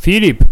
Filip, 0.00 0.44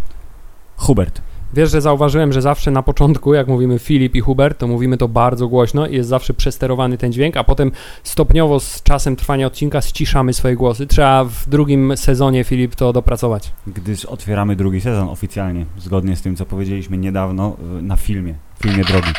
Hubert. 0.77 1.23
wiesz, 1.55 1.71
że 1.71 1.81
zauważyłem, 1.81 2.33
że 2.33 2.43
zawsze 2.43 2.71
na 2.71 2.83
początku, 2.83 3.35
jak 3.35 3.49
mówimy 3.49 3.79
Filip 3.79 4.15
i 4.15 4.21
Hubert, 4.21 4.59
to 4.59 4.67
mówimy 4.67 4.97
to 4.97 5.09
bardzo 5.09 5.49
głośno 5.49 5.87
i 5.87 5.95
jest 5.95 6.09
zawsze 6.09 6.35
przesterowany 6.35 6.99
ten 6.99 7.13
dźwięk, 7.13 7.37
a 7.37 7.45
potem 7.45 7.73
stopniowo 8.03 8.61
z 8.61 8.83
czasem 8.83 9.17
trwania 9.17 9.47
odcinka 9.47 9.83
ściszamy 9.83 10.33
swoje 10.33 10.57
głosy. 10.57 10.87
Trzeba 10.87 11.25
w 11.25 11.49
drugim 11.49 11.97
sezonie, 11.97 12.45
Filip, 12.45 12.75
to 12.75 12.93
dopracować. 12.93 13.53
Gdyż 13.67 14.05
otwieramy 14.05 14.57
drugi 14.57 14.81
sezon 14.81 15.09
oficjalnie, 15.09 15.67
zgodnie 15.79 16.17
z 16.17 16.23
tym, 16.23 16.37
co 16.37 16.47
powiedzieliśmy 16.47 16.99
niedawno 16.99 17.57
y, 17.79 17.83
na 17.83 17.97
filmie, 17.97 18.35
filmie 18.63 18.85
drogi. 18.85 19.11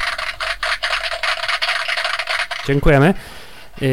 Dziękujemy. 2.67 3.13
Yy, 3.81 3.87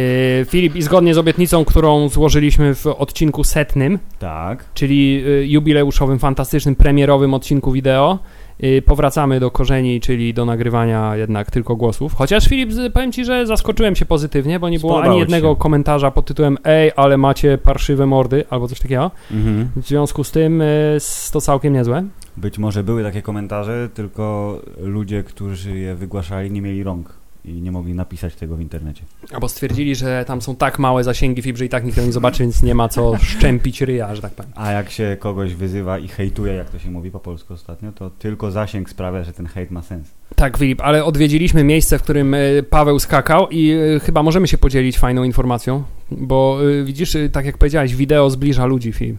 Filip, 0.49 0.77
i 0.77 0.83
zgodnie 0.83 1.15
z 1.15 1.19
obietnicą, 1.19 1.65
którą 1.65 2.09
złożyliśmy 2.09 2.75
w 2.75 2.87
odcinku 2.87 3.45
setnym, 3.45 3.99
Tak. 4.19 4.65
czyli 4.75 5.25
y, 5.27 5.47
jubileuszowym, 5.47 6.19
fantastycznym, 6.19 6.75
premierowym 6.75 7.35
odcinku 7.35 7.73
wideo. 7.73 8.19
y, 8.65 8.83
Powracamy 8.87 9.41
do 9.41 9.51
korzeni, 9.51 10.01
czyli 10.01 10.35
do 10.35 10.45
nagrywania 10.45 11.17
jednak 11.17 11.51
tylko 11.51 11.77
głosów. 11.77 12.15
Chociaż 12.15 12.49
Filip, 12.49 12.71
powiem 12.95 13.13
Ci, 13.13 13.25
że 13.25 13.47
zaskoczyłem 13.47 13.97
się 13.97 14.07
pozytywnie, 14.07 14.61
bo 14.61 14.69
nie 14.69 14.79
było 14.79 14.93
Spodobało 14.93 15.13
ani 15.13 15.21
jednego 15.21 15.49
się. 15.51 15.57
komentarza 15.57 16.11
pod 16.11 16.27
tytułem 16.27 16.59
Ej, 16.65 16.91
ale 16.97 17.17
macie 17.17 17.59
parszywe 17.59 18.07
mordy, 18.07 18.45
albo 18.51 18.69
coś 18.69 18.79
takiego. 18.81 19.11
Mhm. 19.31 19.69
W 19.77 19.87
związku 19.87 20.25
z 20.25 20.31
tym 20.31 20.61
y, 20.63 20.65
s- 20.97 21.31
to 21.33 21.41
całkiem 21.41 21.73
niezłe. 21.73 22.05
Być 22.37 22.59
może 22.59 22.83
były 22.85 23.03
takie 23.03 23.23
komentarze, 23.23 23.89
tylko 23.95 24.59
ludzie, 24.81 25.23
którzy 25.23 25.79
je 25.79 25.95
wygłaszali, 25.95 26.51
nie 26.51 26.63
mieli 26.63 26.83
rąk 26.83 27.24
i 27.45 27.53
nie 27.53 27.73
mogli 27.73 27.95
napisać 27.95 28.35
tego 28.35 28.57
w 28.57 28.61
internecie. 28.61 29.03
Albo 29.33 29.49
stwierdzili, 29.49 29.95
że 29.95 30.25
tam 30.27 30.43
są 30.43 30.57
tak 30.57 30.79
małe 30.79 31.05
zasięgi 31.05 31.57
że 31.57 31.65
i 31.65 31.69
tak 31.69 31.85
nikt 31.85 31.95
tego 31.95 32.07
nie 32.07 32.13
zobaczy, 32.13 32.43
więc 32.43 32.63
nie 32.63 32.75
ma 32.75 32.89
co 32.89 33.17
szczępić 33.23 33.81
ryja, 33.81 34.15
że 34.15 34.23
tak 34.23 34.33
powiem. 34.33 34.53
A 34.55 34.73
jak 34.73 34.91
się 34.91 35.17
kogoś 35.21 35.55
wyzywa 35.55 35.99
i 35.99 36.09
hejtuje, 36.09 36.53
jak 36.53 36.71
to 36.71 36.79
się 36.79 36.91
mówi 36.91 37.11
po 37.11 37.21
polsku 37.21 37.55
ostatnio, 37.55 37.93
to 37.93 38.11
tylko 38.11 38.51
zasięg 38.51 38.91
sprawia, 38.91 39.25
że 39.25 39.33
ten 39.33 39.47
hejt 39.47 39.71
ma 39.71 39.83
sens. 39.83 40.11
Tak, 40.37 40.57
Filip, 40.57 40.81
ale 40.81 41.05
odwiedziliśmy 41.05 41.65
miejsce, 41.65 41.99
w 41.99 42.03
którym 42.03 42.35
y, 42.35 42.65
Paweł 42.71 42.99
skakał 42.99 43.49
i 43.51 43.73
y, 43.97 44.01
chyba 44.01 44.23
możemy 44.23 44.49
się 44.49 44.59
podzielić 44.59 44.99
fajną 44.99 45.25
informacją, 45.25 45.83
bo 46.11 46.59
y, 46.65 46.85
widzisz, 46.85 47.17
tak 47.33 47.47
jak 47.47 47.59
powiedziałeś, 47.59 47.95
wideo 47.95 48.31
zbliża 48.31 48.67
ludzi, 48.67 48.93
Filip. 48.93 49.17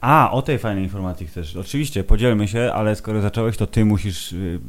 A, 0.00 0.30
o 0.32 0.42
tej 0.42 0.58
fajnej 0.58 0.84
informacji 0.84 1.26
chcesz. 1.26 1.56
Oczywiście, 1.56 2.04
podzielmy 2.04 2.48
się, 2.48 2.70
ale 2.74 2.96
skoro 2.96 3.20
zacząłeś, 3.20 3.56
to 3.56 3.66
ty 3.66 3.84
musisz... 3.84 4.32
Yy, 4.32 4.60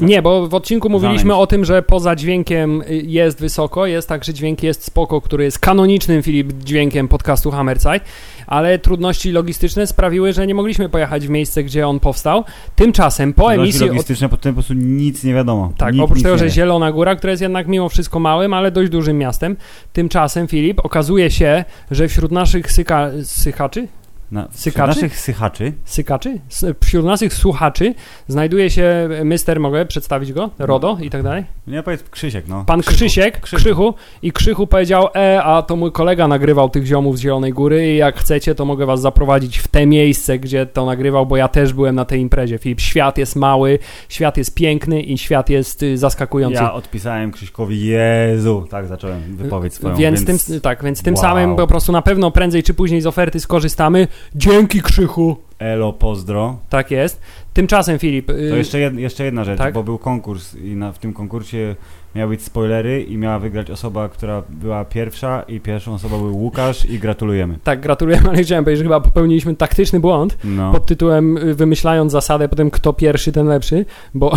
yy, 0.00 0.06
Nie, 0.06 0.22
bo 0.22 0.48
w 0.48 0.54
odcinku 0.54 0.90
mówiliśmy 0.90 1.34
o 1.34 1.46
tym, 1.46 1.64
że 1.64 1.82
poza 1.82 2.16
dźwiękiem 2.16 2.82
y, 2.82 3.02
jest 3.06 3.40
wysoko, 3.40 3.86
jest 3.86 4.08
tak, 4.08 4.24
że 4.24 4.34
dźwięk 4.34 4.62
jest 4.62 4.84
spoko, 4.84 5.20
który 5.20 5.44
jest 5.44 5.58
kanonicznym, 5.58 6.22
Filip, 6.22 6.52
dźwiękiem 6.52 7.08
podcastu 7.08 7.50
Hammerside, 7.50 8.00
ale 8.46 8.78
trudności 8.78 9.32
logistyczne 9.32 9.86
sprawiły, 9.86 10.32
że 10.32 10.46
nie 10.46 10.54
mogliśmy 10.54 10.88
pojechać 10.88 11.26
w 11.26 11.30
miejsce, 11.30 11.64
gdzie 11.64 11.88
on 11.88 12.00
powstał. 12.00 12.44
Tymczasem 12.76 13.32
po 13.32 13.42
Trudności 13.42 13.62
emisji... 13.62 13.84
Od... 13.84 13.88
logistyczne, 13.88 14.28
potem 14.28 14.54
po 14.54 14.56
prostu 14.56 14.74
nic 14.74 15.24
nie 15.24 15.34
wiadomo. 15.34 15.72
Tak, 15.76 15.94
Nikt 15.94 16.04
oprócz 16.04 16.22
tego, 16.22 16.38
że. 16.38 16.50
Zielona 16.50 16.92
Góra, 16.92 17.16
która 17.16 17.30
jest 17.30 17.42
jednak 17.42 17.66
mimo 17.66 17.88
wszystko 17.88 18.20
małym, 18.20 18.54
ale 18.54 18.70
dość 18.70 18.90
dużym 18.90 19.18
miastem. 19.18 19.56
Tymczasem, 19.92 20.48
Filip, 20.48 20.80
okazuje 20.84 21.30
się, 21.30 21.64
że 21.90 22.08
wśród 22.08 22.32
naszych 22.32 22.72
syka... 22.72 23.10
sychaczy? 23.22 23.88
Na, 24.30 24.42
wśród 24.42 24.60
sykaczy? 24.60 24.88
naszych 24.88 25.20
sychaczy 25.20 25.72
Sykaczy? 25.84 26.40
Wśród 26.84 27.04
naszych 27.04 27.34
słuchaczy 27.34 27.94
znajduje 28.28 28.70
się 28.70 29.08
mister, 29.24 29.60
mogę 29.60 29.86
przedstawić 29.86 30.32
go? 30.32 30.50
RODO 30.58 30.98
i 31.00 31.10
tak 31.10 31.22
dalej? 31.22 31.44
Nie 31.66 31.82
powiedz 31.82 32.02
Krzysiek, 32.02 32.48
no. 32.48 32.64
Pan 32.64 32.80
Krzysiek, 32.80 33.40
Krzychu. 33.40 33.62
Krzychu 33.62 33.94
i 34.22 34.32
Krzychu 34.32 34.66
powiedział, 34.66 35.08
e, 35.16 35.42
a 35.42 35.62
to 35.62 35.76
mój 35.76 35.92
kolega 35.92 36.28
nagrywał 36.28 36.70
tych 36.70 36.86
ziomów 36.86 37.18
z 37.18 37.20
Zielonej 37.20 37.52
Góry 37.52 37.92
i 37.92 37.96
jak 37.96 38.16
chcecie, 38.18 38.54
to 38.54 38.64
mogę 38.64 38.86
was 38.86 39.00
zaprowadzić 39.00 39.58
w 39.58 39.68
te 39.68 39.86
miejsce, 39.86 40.38
gdzie 40.38 40.66
to 40.66 40.86
nagrywał, 40.86 41.26
bo 41.26 41.36
ja 41.36 41.48
też 41.48 41.72
byłem 41.72 41.94
na 41.94 42.04
tej 42.04 42.20
imprezie. 42.20 42.58
Filip, 42.58 42.80
świat 42.80 43.18
jest 43.18 43.36
mały, 43.36 43.78
świat 44.08 44.36
jest 44.36 44.54
piękny 44.54 45.02
i 45.02 45.18
świat 45.18 45.50
jest 45.50 45.82
y, 45.82 45.98
zaskakujący. 45.98 46.62
Ja 46.62 46.72
odpisałem 46.72 47.32
Krzyśkowi, 47.32 47.86
Jezu, 47.86 48.66
tak 48.70 48.86
zacząłem 48.86 49.36
wypowiedź 49.36 49.74
swoją, 49.74 49.96
więc, 49.96 50.24
więc, 50.24 50.46
tym, 50.46 50.60
tak, 50.60 50.84
więc 50.84 51.02
tym 51.02 51.14
Wow. 51.14 51.22
samym 51.22 51.56
po 51.56 51.66
prostu 51.66 51.92
na 51.92 52.02
pewno 52.02 52.30
prędzej 52.30 52.62
czy 52.62 52.74
później 52.74 53.00
z 53.00 53.06
oferty 53.06 53.40
skorzystamy. 53.40 54.08
Dzięki 54.34 54.82
Krzychu. 54.82 55.36
elo, 55.58 55.92
pozdro. 55.92 56.58
Tak 56.68 56.90
jest. 56.90 57.20
Tymczasem 57.54 57.98
Filip. 57.98 58.30
y, 58.30 58.50
To 58.50 58.56
jeszcze, 58.56 58.78
jed, 58.78 58.94
jeszcze 58.98 59.24
jedna 59.24 59.44
rzecz, 59.44 59.58
tak? 59.58 59.74
bo 59.74 59.82
był 59.82 59.98
konkurs 59.98 60.54
i 60.54 60.76
na, 60.76 60.92
w 60.92 60.98
tym 60.98 61.12
konkursie 61.12 61.76
miały 62.14 62.30
być 62.30 62.42
spoilery 62.42 63.02
i 63.02 63.18
miała 63.18 63.38
wygrać 63.38 63.70
osoba, 63.70 64.08
która 64.08 64.42
była 64.50 64.84
pierwsza 64.84 65.42
i 65.42 65.60
pierwszą 65.60 65.94
osobą 65.94 66.18
był 66.18 66.36
Łukasz 66.36 66.84
i 66.84 66.98
gratulujemy. 66.98 67.58
Tak, 67.64 67.80
gratulujemy, 67.80 68.28
ale 68.28 68.42
chciałem 68.42 68.64
powiedzieć, 68.64 68.78
że 68.78 68.84
chyba 68.84 69.00
popełniliśmy 69.00 69.56
taktyczny 69.56 70.00
błąd. 70.00 70.38
No. 70.44 70.72
pod 70.72 70.86
tytułem 70.86 71.36
y, 71.36 71.54
wymyślając 71.54 72.12
zasadę 72.12 72.48
potem 72.48 72.70
kto 72.70 72.92
pierwszy, 72.92 73.32
ten 73.32 73.46
lepszy, 73.46 73.84
bo, 74.14 74.32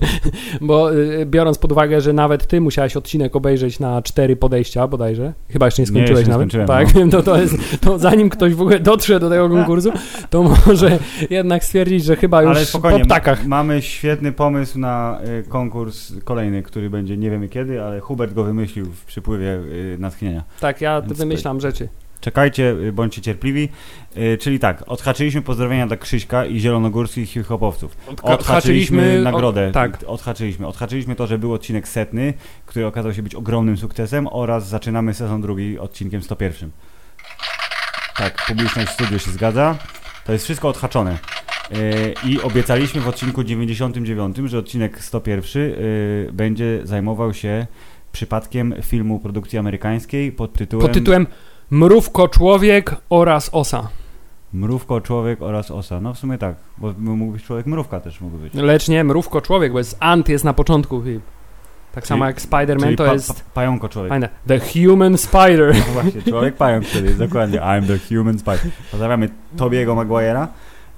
bo 0.60 0.94
y, 0.94 1.26
biorąc 1.26 1.58
pod 1.58 1.72
uwagę, 1.72 2.00
że 2.00 2.12
nawet 2.12 2.46
ty 2.46 2.60
musiałeś 2.60 2.96
odcinek 2.96 3.36
obejrzeć 3.36 3.80
na 3.80 4.02
cztery 4.02 4.36
podejścia 4.36 4.88
bodajże, 4.88 5.32
chyba 5.48 5.66
jeszcze 5.66 5.82
nie 5.82 5.84
Nie, 5.84 5.88
skończyłeś 5.88 6.18
jeszcze 6.18 6.30
nie 6.30 6.32
nawet, 6.32 6.50
skończyłem, 6.50 6.66
tak, 6.66 6.94
no. 6.94 7.10
to, 7.18 7.22
to 7.22 7.40
jest, 7.40 7.80
to 7.80 7.98
zanim 7.98 8.30
ktoś 8.30 8.54
w 8.54 8.60
ogóle 8.60 8.80
dotrze 8.80 9.20
do 9.20 9.30
tego 9.30 9.48
konkursu, 9.48 9.92
to 10.30 10.42
może 10.42 10.98
jednak 11.30 11.64
stwierdzić, 11.64 12.04
że 12.04 12.16
chyba 12.16 12.42
już 12.42 12.56
Ale 12.56 12.66
po 12.82 12.98
ptakach. 13.04 13.46
ma- 13.46 13.56
mamy 13.62 13.82
świetny 13.82 14.32
pomysł 14.32 14.78
na 14.78 15.20
y, 15.40 15.48
konkurs 15.48 16.12
kolejny, 16.24 16.62
który 16.62 16.90
będzie 16.90 17.11
nie 17.18 17.30
wiemy 17.30 17.48
kiedy, 17.48 17.82
ale 17.82 18.00
Hubert 18.00 18.34
go 18.34 18.44
wymyślił 18.44 18.86
w 18.86 19.04
przypływie 19.04 19.54
y, 19.54 19.96
natchnienia. 19.98 20.44
Tak, 20.60 20.80
ja 20.80 21.00
Więc 21.00 21.18
wymyślam 21.18 21.60
rzeczy. 21.60 21.88
Czekajcie, 22.20 22.70
y, 22.70 22.92
bądźcie 22.92 23.22
cierpliwi. 23.22 23.68
Y, 24.16 24.38
czyli 24.38 24.58
tak, 24.58 24.84
odhaczyliśmy 24.86 25.42
pozdrowienia 25.42 25.86
dla 25.86 25.96
Krzyśka 25.96 26.46
i 26.46 26.60
zielonogórskich 26.60 27.30
hip-hopowców. 27.30 27.96
Odhaczyliśmy 28.22 29.22
nagrodę. 29.22 29.70
tak. 29.72 29.98
Odhaczyliśmy. 30.06 30.66
Odhaczyliśmy 30.66 31.16
to, 31.16 31.26
że 31.26 31.38
był 31.38 31.52
odcinek 31.52 31.88
setny, 31.88 32.34
który 32.66 32.86
okazał 32.86 33.14
się 33.14 33.22
być 33.22 33.34
ogromnym 33.34 33.76
sukcesem 33.76 34.28
oraz 34.30 34.68
zaczynamy 34.68 35.14
sezon 35.14 35.40
drugi 35.40 35.78
odcinkiem 35.78 36.22
101. 36.22 36.70
Tak, 38.16 38.46
publiczność 38.46 38.88
w 38.88 38.92
studiu 38.92 39.18
się 39.18 39.30
zgadza. 39.30 39.78
To 40.24 40.32
jest 40.32 40.44
wszystko 40.44 40.68
odhaczone. 40.68 41.18
Yy, 41.70 42.14
I 42.30 42.40
obiecaliśmy 42.40 43.00
w 43.00 43.08
odcinku 43.08 43.44
99, 43.44 44.36
że 44.36 44.58
odcinek 44.58 45.04
101 45.04 45.62
yy, 45.62 46.30
będzie 46.32 46.80
zajmował 46.84 47.34
się 47.34 47.66
przypadkiem 48.12 48.74
filmu 48.82 49.18
produkcji 49.18 49.58
amerykańskiej 49.58 50.32
pod 50.32 50.52
tytułem, 50.52 50.86
Pod 50.86 50.94
tytułem 50.94 51.26
Mrówko 51.70 52.28
Człowiek 52.28 52.96
oraz 53.10 53.50
Osa. 53.52 53.88
Mrówko, 54.52 55.00
człowiek 55.00 55.42
oraz 55.42 55.70
osa. 55.70 56.00
No 56.00 56.14
w 56.14 56.18
sumie 56.18 56.38
tak, 56.38 56.54
bo 56.78 56.94
mógł 56.98 57.32
być 57.32 57.44
człowiek 57.44 57.66
mrówka 57.66 58.00
też 58.00 58.20
mógł 58.20 58.36
być. 58.36 58.54
Lecz 58.54 58.88
nie, 58.88 59.04
Mrówko 59.04 59.40
Człowiek, 59.40 59.72
bo 59.72 59.78
jest 59.78 59.96
Ant 60.00 60.28
jest 60.28 60.44
na 60.44 60.52
początku. 60.52 61.02
Filip. 61.02 61.22
Tak 61.94 62.04
Czyli- 62.04 62.08
samo 62.08 62.26
jak 62.26 62.40
Spider-Man 62.40 62.80
Czyli 62.80 62.96
to 62.96 63.04
pa, 63.04 63.12
jest... 63.12 63.28
pa, 63.28 63.40
pająko 63.54 63.88
człowiek. 63.88 64.08
Fajne. 64.08 64.28
The 64.46 64.60
Human 64.60 65.18
Spider. 65.18 65.74
No 65.74 66.02
właśnie, 66.02 66.22
człowiek 66.22 66.56
pająk 66.56 66.84
wtedy 66.86 67.06
jest 67.06 67.18
dokładnie. 67.18 67.58
I'm 67.58 67.86
the 67.86 68.16
human 68.16 68.38
spider. 68.38 68.60
Pozdrawiamy 68.90 69.28
Tobiego 69.56 69.94
Maguire'a. 69.94 70.46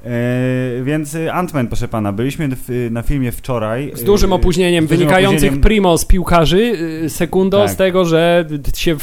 E, 0.06 0.82
więc 0.84 1.14
e, 1.14 1.32
Ant-Man, 1.32 1.66
proszę 1.66 1.88
pana, 1.88 2.12
byliśmy 2.12 2.48
w, 2.50 2.88
na 2.90 3.02
filmie 3.02 3.32
wczoraj. 3.32 3.92
Z 3.94 4.04
dużym 4.04 4.32
e, 4.32 4.34
opóźnieniem 4.34 4.84
z 4.84 4.88
dużym 4.88 4.98
wynikających 4.98 5.36
opóźnieniem. 5.36 5.60
primo 5.60 5.98
z 5.98 6.04
piłkarzy, 6.04 6.58
y, 7.04 7.10
sekundo 7.10 7.58
Tak. 7.58 7.70
z 7.70 7.76
tego, 7.76 8.04
że 8.04 8.46
się 8.76 8.96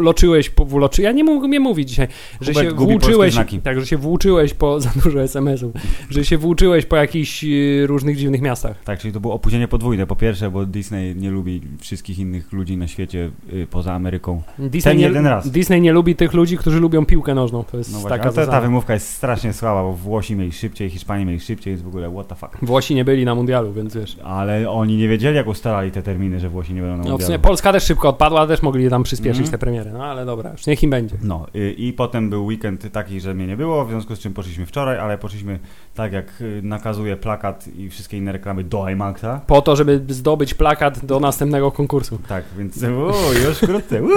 wloczyłeś, 0.00 0.50
wloczy, 0.66 1.02
ja 1.02 1.12
nie 1.12 1.24
mogę 1.24 1.60
mówić 1.60 1.88
dzisiaj, 1.88 2.08
że 2.40 2.52
Hubert 2.52 2.70
się 2.70 2.74
włóczyłeś, 2.74 3.34
tak, 3.62 3.80
że 3.80 3.86
się 3.86 3.96
włóczyłeś 3.96 4.54
po, 4.54 4.80
za 4.80 4.90
dużo 5.04 5.22
SMS-ów, 5.22 5.72
że 6.10 6.24
się 6.24 6.38
włóczyłeś 6.38 6.86
po 6.86 6.96
jakichś 6.96 7.44
y, 7.44 7.86
różnych 7.86 8.16
dziwnych 8.16 8.40
miastach. 8.40 8.82
Tak, 8.84 8.98
czyli 8.98 9.14
to 9.14 9.20
było 9.20 9.34
opóźnienie 9.34 9.68
podwójne. 9.68 10.06
Po 10.06 10.16
pierwsze, 10.16 10.50
bo 10.50 10.66
Disney 10.66 11.16
nie 11.16 11.30
lubi 11.30 11.60
wszystkich 11.78 12.18
innych 12.18 12.52
ludzi 12.52 12.76
na 12.76 12.88
świecie 12.88 13.30
y, 13.52 13.66
poza 13.70 13.92
Ameryką. 13.92 14.42
Disney 14.58 14.92
Ten 14.92 14.98
nie, 14.98 15.04
jeden 15.04 15.26
raz. 15.26 15.50
Disney 15.50 15.80
nie 15.80 15.92
lubi 15.92 16.16
tych 16.16 16.32
ludzi, 16.32 16.56
którzy 16.56 16.80
lubią 16.80 17.06
piłkę 17.06 17.34
nożną, 17.34 17.64
to 17.64 17.78
jest 17.78 17.92
No 17.92 17.98
właśnie, 17.98 18.18
taka 18.18 18.32
ta, 18.32 18.46
ta 18.46 18.60
wymówka 18.60 18.94
jest 18.94 19.08
strasznie 19.08 19.52
słaba, 19.52 19.82
bo 19.82 19.92
Włosi 19.92 20.31
mieli 20.36 20.52
szybciej, 20.52 20.90
Hiszpanie 20.90 21.24
mieli 21.26 21.40
szybciej, 21.40 21.70
jest 21.70 21.82
w 21.84 21.86
ogóle 21.86 22.10
what 22.12 22.28
the 22.28 22.34
fuck. 22.34 22.58
Włosi 22.62 22.94
nie 22.94 23.04
byli 23.04 23.24
na 23.24 23.34
mundialu, 23.34 23.72
więc 23.72 23.94
wiesz. 23.96 24.16
Ale 24.24 24.70
oni 24.70 24.96
nie 24.96 25.08
wiedzieli, 25.08 25.36
jak 25.36 25.46
ustalali 25.46 25.90
te 25.90 26.02
terminy, 26.02 26.40
że 26.40 26.48
Włosi 26.48 26.74
nie 26.74 26.80
będą 26.80 26.96
na 26.96 27.02
No, 27.02 27.04
w 27.04 27.08
mundialu. 27.10 27.26
sumie 27.26 27.38
Polska 27.38 27.72
też 27.72 27.84
szybko 27.84 28.08
odpadła, 28.08 28.46
też 28.46 28.62
mogli 28.62 28.90
tam 28.90 29.02
przyspieszyć 29.02 29.40
Mhm. 29.40 29.50
te 29.52 29.58
premiery, 29.58 29.90
no 29.92 30.04
ale 30.04 30.26
dobra, 30.26 30.50
już 30.52 30.66
niech 30.66 30.82
im 30.82 30.90
będzie. 30.90 31.16
No 31.22 31.46
y, 31.56 31.72
i 31.72 31.92
potem 31.92 32.30
był 32.30 32.44
weekend 32.46 32.92
taki, 32.92 33.20
że 33.20 33.34
mnie 33.34 33.46
nie 33.46 33.56
było, 33.56 33.84
w 33.84 33.88
związku 33.90 34.16
z 34.16 34.18
czym 34.18 34.34
poszliśmy 34.34 34.66
wczoraj, 34.66 34.98
ale 34.98 35.18
poszliśmy 35.18 35.58
tak 35.94 36.12
jak 36.12 36.40
y, 36.40 36.60
nakazuje 36.62 37.16
plakat 37.16 37.68
i 37.76 37.88
wszystkie 37.90 38.16
inne 38.16 38.32
reklamy 38.32 38.64
do 38.64 38.88
IMAXa. 38.88 39.40
Po 39.46 39.62
to, 39.62 39.76
żeby 39.76 40.04
zdobyć 40.08 40.54
plakat 40.54 41.06
do 41.06 41.20
następnego 41.20 41.70
konkursu. 41.72 42.18
Tak, 42.28 42.44
więc 42.58 42.82
uu, 42.82 43.46
już 43.48 43.58
wkrótce. 43.58 44.02
uu. 44.02 44.08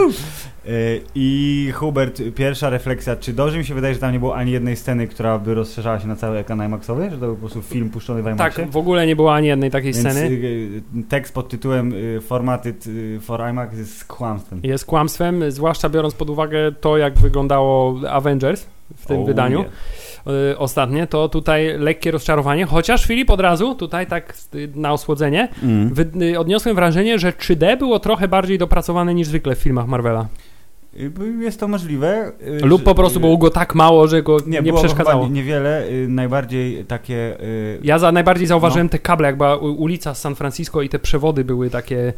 Y, 0.69 1.01
I 1.15 1.71
Hubert, 1.75 2.21
pierwsza 2.35 2.69
refleksja, 2.69 3.15
czy 3.15 3.33
dobrze 3.33 3.57
mi 3.57 3.65
się 3.65 3.73
wydaje, 3.73 3.93
że 3.93 3.99
tam 3.99 4.13
nie 4.13 4.19
było 4.19 4.35
ani 4.35 4.51
jednej 4.51 4.75
sceny, 4.75 5.07
która 5.07 5.39
by 5.39 5.53
rozszerzała 5.53 5.99
się 5.99 6.07
na 6.07 6.15
cały 6.15 6.37
ekran 6.37 6.65
IMAXowy, 6.65 7.03
że 7.09 7.17
to 7.17 7.25
był 7.25 7.33
po 7.35 7.39
prostu 7.39 7.61
film 7.61 7.89
puszczony 7.89 8.21
w 8.23 8.25
IMAXie? 8.25 8.63
Tak, 8.63 8.71
w 8.71 8.77
ogóle 8.77 9.07
nie 9.07 9.15
było 9.15 9.33
ani 9.33 9.47
jednej 9.47 9.71
takiej 9.71 9.93
Więc 9.93 10.07
sceny. 10.09 10.27
y, 10.29 10.81
tekst 11.09 11.33
pod 11.33 11.49
tytułem 11.49 11.93
y, 11.93 12.21
Formatted 12.21 12.87
y, 12.87 13.19
for 13.21 13.49
IMAX 13.49 13.77
jest 13.77 14.05
kłamstwem. 14.05 14.59
Jest 14.63 14.85
kłamstwem, 14.85 15.51
zwłaszcza 15.51 15.89
biorąc 15.89 16.13
pod 16.13 16.29
uwagę 16.29 16.71
to, 16.81 16.97
jak 16.97 17.13
wyglądało 17.19 17.95
Avengers 18.09 18.65
w 18.95 19.05
tym 19.05 19.25
wydaniu. 19.25 19.65
y, 20.51 20.57
ostatnie, 20.57 21.07
to 21.07 21.29
tutaj 21.29 21.77
lekkie 21.79 22.11
rozczarowanie, 22.11 22.65
chociaż 22.65 23.05
Filip 23.05 23.29
od 23.29 23.39
razu, 23.39 23.75
tutaj 23.75 24.07
tak 24.07 24.33
y, 24.55 24.69
na 24.75 24.93
osłodzenie, 24.93 25.47
Mm. 25.63 25.93
y, 26.21 26.39
odniosłem 26.39 26.75
wrażenie, 26.75 27.19
że 27.19 27.31
3D 27.31 27.77
było 27.77 27.99
trochę 27.99 28.27
bardziej 28.27 28.57
dopracowane 28.57 29.13
niż 29.13 29.27
zwykle 29.27 29.55
w 29.55 29.59
filmach 29.59 29.87
Marvela. 29.87 30.27
Jest 31.39 31.59
to 31.59 31.67
możliwe. 31.67 32.31
y, 32.61 32.65
Lub 32.65 32.83
po 32.83 32.95
prostu 32.95 33.19
było 33.19 33.37
go 33.37 33.49
tak 33.49 33.75
mało, 33.75 34.07
że 34.07 34.23
go 34.23 34.37
nie, 34.39 34.45
nie, 34.51 34.61
było 34.63 34.79
przeszkadzało. 34.83 35.27
Niewiele, 35.27 35.87
y, 35.89 36.07
najbardziej 36.09 36.85
takie... 36.85 37.41
y, 37.43 37.79
Ja 37.83 37.99
za 37.99 38.11
najbardziej 38.11 38.45
No. 38.45 38.49
zauważyłem 38.49 38.89
te 38.89 38.99
kable, 38.99 39.27
jak 39.27 39.37
była 39.37 39.57
u- 39.57 39.73
ulica 39.75 40.13
z 40.13 40.21
San 40.21 40.35
Francisco 40.35 40.81
i 40.81 40.89
te 40.89 40.99
przewody 40.99 41.43
były 41.43 41.69
takie 41.69 42.13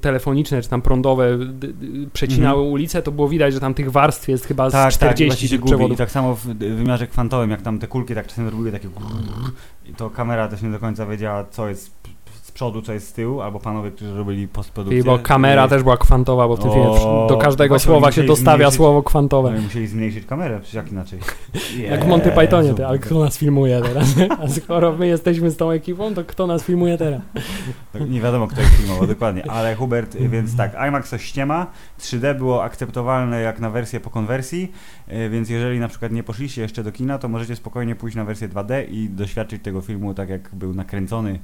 telefoniczne, 0.00 0.62
czy 0.62 0.68
tam 0.68 0.82
prądowe, 0.82 1.38
przecinały 2.12 2.62
ulicę, 2.62 3.02
to 3.02 3.12
było 3.12 3.28
widać, 3.28 3.54
że 3.54 3.60
tam 3.60 3.74
tych 3.74 3.90
warstw 3.90 4.28
jest 4.28 4.46
chyba 4.46 4.70
z 4.70 4.74
Mhm. 4.74 4.92
tak, 4.92 5.00
tak, 5.00 5.10
i 5.10 5.14
40 5.14 5.26
właśnie 5.28 5.48
się 5.48 5.52
tych 5.54 5.60
gubi. 5.60 5.70
I 5.70 5.74
przewodów. 5.74 5.98
tak 5.98 6.10
samo 6.10 6.34
w 6.34 6.46
wymiarze 6.58 7.06
kwantowym, 7.06 7.50
jak 7.50 7.62
tam 7.62 7.78
te 7.78 7.86
kulki 7.86 8.14
tak 8.14 8.26
czasem 8.26 8.48
robiły 8.48 8.72
takie... 8.72 8.88
I 9.86 9.94
to 9.94 10.10
kamera 10.10 10.48
też 10.48 10.62
nie 10.62 10.70
do 10.70 10.78
końca 10.78 11.06
wiedziała, 11.06 11.44
co 11.44 11.68
jest 11.68 11.84
z 11.84 11.90
przodu, 12.58 12.82
co 12.82 12.92
jest 12.92 13.08
z 13.08 13.12
tyłu, 13.12 13.40
albo 13.40 13.58
panowie, 13.60 13.90
którzy 13.90 14.14
robili 14.14 14.48
postprodukcję. 14.48 14.98
I 15.00 15.02
bo 15.02 15.18
kamera 15.18 15.66
y, 15.66 15.68
też 15.68 15.82
była 15.82 15.96
kwantowa, 15.96 16.48
bo 16.48 16.56
w 16.56 16.60
tym 16.60 16.70
filmie 16.70 16.88
do 17.28 17.36
każdego 17.40 17.72
właśnie 17.72 17.86
słowa 17.86 18.12
się 18.12 18.22
dostawia 18.22 18.68
zmniejszyć- 18.68 18.76
słowo 18.76 19.02
kwantowe. 19.02 19.48
Oni 19.48 19.60
musieli 19.60 19.86
zmniejszyć 19.86 20.26
kamerę, 20.26 20.58
przecież 20.60 20.74
jak 20.74 20.92
inaczej. 20.92 21.18
Jak 21.90 22.04
w 22.04 22.08
Monty 22.08 22.30
Pythonie, 22.30 22.74
ty, 22.74 22.86
ale 22.86 22.98
kto 22.98 23.24
nas 23.24 23.38
filmuje 23.38 23.80
teraz? 23.82 24.14
A 24.44 24.48
skoro 24.48 24.92
my 24.92 25.06
jesteśmy 25.06 25.50
z 25.50 25.56
tą 25.56 25.70
ekipą, 25.70 26.14
to 26.14 26.24
kto 26.24 26.46
nas 26.46 26.64
filmuje 26.64 26.98
teraz? 26.98 27.22
Tak, 27.92 28.10
Nie 28.10 28.20
wiadomo, 28.20 28.46
kto 28.46 28.60
ich 28.60 28.68
filmował 28.68 29.06
dokładnie, 29.06 29.50
ale 29.50 29.74
Hubert, 29.74 30.16
więc 30.34 30.56
tak, 30.56 30.76
IMAX 30.88 31.10
to 31.10 31.18
ściema, 31.18 31.66
3D 32.00 32.38
było 32.38 32.64
akceptowalne 32.64 33.40
jak 33.40 33.60
na 33.60 33.70
wersję 33.70 34.00
po 34.00 34.10
konwersji, 34.10 34.72
y, 35.12 35.28
więc 35.28 35.48
jeżeli 35.50 35.80
na 35.80 35.88
przykład 35.88 36.12
nie 36.12 36.22
poszliście 36.22 36.62
jeszcze 36.62 36.82
do 36.84 36.92
kina, 36.92 37.18
to 37.18 37.28
możecie 37.28 37.56
spokojnie 37.56 37.94
pójść 37.94 38.16
na 38.16 38.24
wersję 38.24 38.48
2D 38.48 38.84
i 38.90 39.08
doświadczyć 39.10 39.62
tego 39.62 39.80
filmu 39.80 40.14
tak 40.14 40.28
jak 40.28 40.50
był 40.54 40.74
nakręcony, 40.74 41.38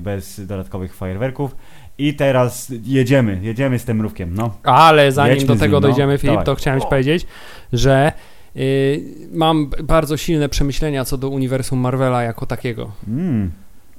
bez 0.00 0.46
dodatkowych 0.46 0.94
fajerwerków. 0.94 1.56
I 1.98 2.14
teraz 2.14 2.72
jedziemy, 2.84 3.38
jedziemy 3.42 3.78
z 3.78 3.84
tym 3.84 3.96
mrówkiem, 3.96 4.34
no. 4.34 4.54
Ale 4.62 5.12
zanim 5.12 5.34
Jedźmy 5.34 5.46
do 5.46 5.54
tego 5.60 5.64
nim, 5.66 5.72
no. 5.72 5.80
dojdziemy, 5.80 6.18
Filip, 6.18 6.32
Dawaj. 6.32 6.46
to 6.46 6.54
chciałem 6.54 6.80
ci 6.80 6.86
powiedzieć, 6.86 7.26
że 7.72 8.12
y, 8.56 9.02
mam 9.32 9.70
bardzo 9.84 10.16
silne 10.16 10.48
przemyślenia 10.48 11.04
co 11.04 11.18
do 11.18 11.28
uniwersum 11.28 11.78
Marvela 11.78 12.22
jako 12.22 12.46
takiego. 12.46 12.92
Mm. 13.08 13.50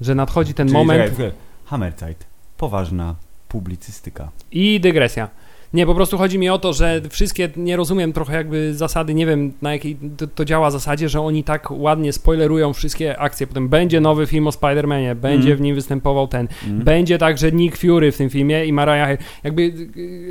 Że 0.01 0.15
nadchodzi 0.15 0.53
ten 0.53 0.67
Czyli 0.67 0.77
moment 0.77 1.11
czekaj. 1.11 1.31
Hammerzeit, 1.65 2.25
poważna 2.57 3.15
publicystyka. 3.47 4.29
i 4.51 4.79
dygresja. 4.79 5.29
Nie, 5.73 5.85
po 5.85 5.95
prostu 5.95 6.17
chodzi 6.17 6.39
mi 6.39 6.49
o 6.49 6.59
to, 6.59 6.73
że 6.73 7.01
wszystkie, 7.09 7.49
nie 7.55 7.75
rozumiem 7.75 8.13
trochę 8.13 8.33
jakby 8.33 8.73
zasady, 8.73 9.13
nie 9.13 9.25
wiem 9.25 9.53
na 9.61 9.71
jakiej 9.71 9.97
to, 10.17 10.27
to 10.27 10.45
działa 10.45 10.71
zasadzie, 10.71 11.09
że 11.09 11.21
oni 11.21 11.43
tak 11.43 11.71
ładnie 11.71 12.13
spoilerują 12.13 12.73
wszystkie 12.73 13.19
akcje. 13.19 13.47
Potem 13.47 13.69
będzie 13.69 14.01
nowy 14.01 14.27
film 14.27 14.47
o 14.47 14.49
Spider-Manie, 14.49 15.15
będzie 15.15 15.37
Mhm. 15.37 15.57
w 15.57 15.61
nim 15.61 15.75
występował 15.75 16.27
ten, 16.27 16.47
Mm. 16.67 16.83
Będzie 16.83 17.17
także 17.17 17.51
Nick 17.51 17.77
Fury 17.77 18.11
w 18.11 18.17
tym 18.17 18.29
filmie 18.29 18.65
i 18.65 18.73
Mariah 18.73 19.19
jakby 19.43 19.61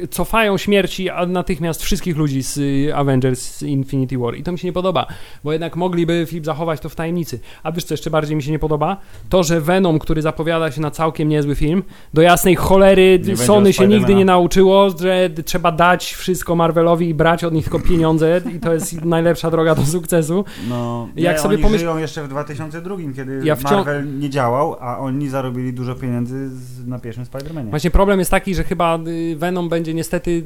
y, 0.03 0.09
cofają 0.11 0.59
śmierci 0.59 1.09
natychmiast 1.29 1.83
wszystkich 1.83 2.17
ludzi 2.17 2.43
z 2.43 2.59
y, 2.59 2.95
Avengers 2.95 3.63
Infinity 3.63 4.19
War 4.19 4.37
i 4.37 4.43
to 4.43 4.53
mi 4.53 4.59
się 4.59 4.69
nie 4.69 4.73
podoba, 4.73 5.07
bo 5.45 5.53
jednak 5.53 5.77
mogliby 5.77 6.25
Filip 6.29 6.45
zachować 6.45 6.81
to 6.81 6.89
w 6.89 6.95
tajemnicy. 6.95 7.41
A 7.63 7.73
wiesz 7.73 7.85
co 7.85 7.95
jeszcze 7.95 8.11
bardziej 8.11 8.37
mi 8.37 8.43
się 8.43 8.51
nie 8.51 8.59
podoba? 8.59 8.97
To, 9.29 9.43
że 9.43 9.61
Venom, 9.61 9.99
który 9.99 10.23
zapowiada 10.23 10.71
się 10.71 10.81
na 10.81 10.91
całkiem 10.91 11.29
niezły 11.29 11.55
film, 11.55 11.83
do 12.15 12.23
jasnej 12.23 12.57
cholery 12.57 13.19
będzie 13.19 13.37
Sony 13.37 13.73
się 13.73 13.87
nigdy 13.87 14.15
nie 14.15 14.25
nauczyło, 14.25 14.91
że 15.01 15.26
trzeba 15.31 15.73
dać 15.73 16.15
wszystko 16.15 16.57
Marvelowi 16.57 17.09
i 17.09 17.15
brać 17.15 17.45
od 17.45 17.55
nich 17.55 17.65
tylko 17.65 17.81
pieniądze 17.81 18.41
i 18.57 18.61
to 18.61 18.73
jest 18.75 19.05
najlepsza 19.05 19.51
droga 19.51 19.75
do 19.75 19.83
sukcesu. 19.87 20.45
No, 20.69 21.09
Jak 21.17 21.37
nie, 21.37 21.43
sobie 21.43 21.55
oni 21.55 21.65
pomyśl- 21.65 21.79
żyją 21.79 21.99
jeszcze 21.99 22.23
w 22.23 22.29
2002, 22.29 22.97
kiedy 23.17 23.41
Ja 23.45 23.57
Marvel 23.65 24.19
nie 24.19 24.31
działał, 24.31 24.77
a 24.81 24.99
oni 24.99 25.29
zarobili 25.29 25.73
dużo 25.73 25.95
pieniędzy 25.95 26.51
na 26.87 26.99
pierwszym 26.99 27.25
Spider-Manie. 27.25 27.71
Właśnie 27.71 27.91
problem 27.91 28.19
jest 28.19 28.31
taki, 28.31 28.55
że 28.55 28.65
chyba 28.65 28.99
y, 29.07 29.37
Venom 29.37 29.69
będzie 29.69 29.95
niestety 29.95 30.31
y, 30.31 30.43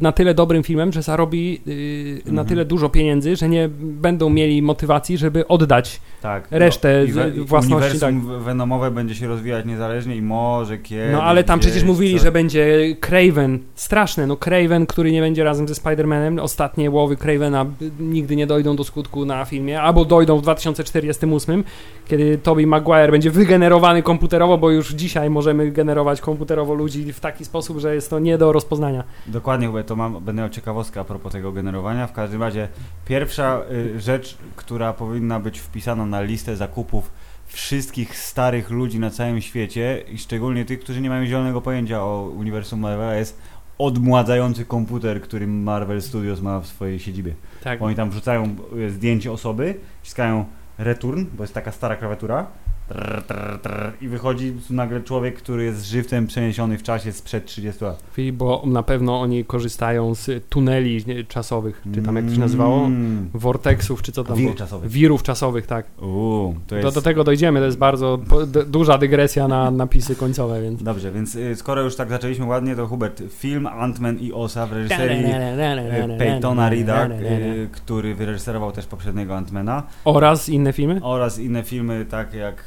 na 0.00 0.12
tyle 0.12 0.34
dobrym 0.34 0.62
filmem, 0.62 0.92
że 0.92 1.02
zarobi 1.02 1.60
y, 1.68 2.22
na 2.24 2.30
Mhm. 2.30 2.48
tyle 2.48 2.64
dużo 2.64 2.88
pieniędzy, 2.88 3.36
że 3.36 3.48
nie 3.48 3.68
będą 3.80 4.30
mieli 4.30 4.62
motywacji, 4.62 5.18
żeby 5.18 5.48
oddać. 5.48 6.00
Tak, 6.22 6.48
resztę 6.50 7.04
i 7.04 7.12
we- 7.12 7.30
własności, 7.30 8.00
tak. 8.00 8.20
Venomowe 8.20 8.90
będzie 8.90 9.14
się 9.14 9.28
rozwijać 9.28 9.66
niezależnie 9.66 10.16
i 10.16 10.22
może 10.22 10.78
kiedyś 10.78 11.12
No 11.12 11.22
ale 11.22 11.44
tam 11.44 11.60
przecież 11.60 11.84
mówili, 11.84 12.18
że 12.18 12.32
będzie 12.32 12.96
Craven. 13.00 13.58
Straszne, 13.74 14.26
no 14.26 14.36
Craven, 14.36 14.86
który 14.86 15.12
nie 15.12 15.20
będzie 15.20 15.44
razem 15.44 15.68
ze 15.68 15.74
Spider-Manem. 15.74 16.40
Ostatnie 16.40 16.90
łowy 16.90 17.16
Cravena 17.16 17.66
nigdy 18.00 18.36
nie 18.36 18.46
dojdą 18.46 18.76
do 18.76 18.84
skutku 18.84 19.24
na 19.24 19.44
filmie, 19.44 19.82
albo 19.82 20.04
dojdą 20.04 20.38
w 20.38 20.42
2048, 20.42 21.64
kiedy 22.08 22.38
Tobey 22.38 22.66
Maguire 22.66 23.10
będzie 23.10 23.30
wygenerowany 23.30 24.02
komputerowo, 24.02 24.58
bo 24.58 24.70
już 24.70 24.92
dzisiaj 24.92 25.30
możemy 25.30 25.70
generować 25.70 26.20
komputerowo 26.20 26.74
ludzi 26.74 27.12
w 27.12 27.20
taki 27.20 27.44
sposób, 27.44 27.78
że 27.78 27.94
jest 27.94 28.10
to 28.10 28.18
nie 28.18 28.38
do 28.38 28.52
rozpoznania. 28.52 29.04
Dokładnie, 29.26 29.66
chyba 29.66 29.82
to 29.82 29.96
mam, 29.96 30.12
będę 30.12 30.42
miał 30.42 30.50
ciekawostkę 30.50 31.00
a 31.00 31.04
propos 31.04 31.32
tego 31.32 31.52
generowania. 31.52 32.06
W 32.06 32.12
każdym 32.12 32.42
razie 32.42 32.68
pierwsza 33.04 33.60
y, 33.70 34.00
rzecz, 34.00 34.36
która 34.56 34.92
powinna 34.92 35.40
być 35.40 35.58
wpisana 35.60 36.06
na 36.12 36.22
listę 36.22 36.56
zakupów 36.56 37.10
wszystkich 37.46 38.18
starych 38.18 38.70
ludzi 38.70 38.98
na 38.98 39.10
całym 39.10 39.40
świecie 39.40 40.04
i 40.12 40.18
szczególnie 40.18 40.64
tych, 40.64 40.80
którzy 40.80 41.00
nie 41.00 41.08
mają 41.08 41.26
zielonego 41.26 41.60
pojęcia 41.60 42.02
o 42.02 42.32
uniwersum 42.36 42.80
Marvela 42.80 43.14
jest 43.14 43.38
odmładzający 43.78 44.64
komputer, 44.64 45.22
który 45.22 45.46
Marvel 45.46 46.02
Studios 46.02 46.40
ma 46.40 46.60
w 46.60 46.66
swojej 46.66 46.98
siedzibie. 46.98 47.34
Tak. 47.64 47.82
Oni 47.82 47.96
tam 47.96 48.10
wrzucają 48.10 48.56
y, 48.78 48.90
zdjęcie 48.90 49.32
osoby, 49.32 49.74
ściskają 50.02 50.44
return, 50.78 51.24
bo 51.36 51.44
jest 51.44 51.54
taka 51.54 51.72
stara 51.72 51.96
klawiatura 51.96 52.46
trrr, 52.92 53.22
trrr, 53.22 53.58
trrr, 53.58 53.92
i 54.00 54.08
wychodzi 54.08 54.52
nagle 54.70 55.00
człowiek, 55.02 55.36
który 55.36 55.64
jest 55.64 55.84
żywcem 55.86 56.26
przeniesiony 56.26 56.78
w 56.78 56.82
czasie 56.82 57.12
sprzed 57.12 57.44
30 57.44 57.84
lat. 57.84 58.02
Filip, 58.12 58.36
bo 58.36 58.62
na 58.66 58.82
pewno 58.82 59.20
oni 59.20 59.44
korzystają 59.44 60.14
z 60.14 60.48
tuneli 60.48 61.04
czasowych, 61.28 61.82
czy 61.94 62.02
tam 62.02 62.16
jak 62.16 62.24
to 62.26 62.32
się 62.34 62.40
nazywało? 62.40 62.84
Mm. 62.84 63.30
Vortexów, 63.34 64.02
czy 64.02 64.12
co 64.12 64.24
tam 64.24 64.36
Wir 64.36 64.44
było? 64.44 64.56
czasowy. 64.58 64.88
Wirów 64.88 65.22
czasowych, 65.22 65.66
tak. 65.66 65.86
Uuu, 66.02 66.54
to 66.66 66.76
Do, 66.76 66.76
jest... 66.76 66.94
do 66.94 67.02
tego 67.02 67.24
dojdziemy, 67.24 67.60
to 67.60 67.66
jest 67.66 67.78
bardzo 67.78 68.18
duża 68.66 68.98
dygresja 68.98 69.48
na 69.48 69.70
napisy 69.70 70.16
końcowe, 70.16 70.62
więc... 70.62 70.82
Dobrze, 70.82 71.12
więc 71.12 71.34
y, 71.34 71.56
skoro 71.56 71.82
już 71.82 71.96
tak 71.96 72.08
zaczęliśmy 72.08 72.46
ładnie, 72.46 72.76
to 72.76 72.86
Hubert, 72.86 73.22
film 73.30 73.66
Ant-Man 73.66 74.20
i 74.20 74.32
Osa 74.32 74.66
w 74.66 74.72
reżyserii 74.72 75.24
y, 75.24 76.18
Peytona 76.18 76.70
Reeda, 76.70 77.06
y, 77.06 77.68
który 77.72 78.14
wyreżyserował 78.14 78.72
też 78.72 78.86
poprzedniego 78.86 79.34
Ant-Mana 79.34 79.82
Oraz 80.04 80.48
inne 80.48 80.72
filmy? 80.72 81.00
oraz 81.02 81.38
inne 81.38 81.62
filmy, 81.62 82.06
tak 82.10 82.34
jak... 82.34 82.64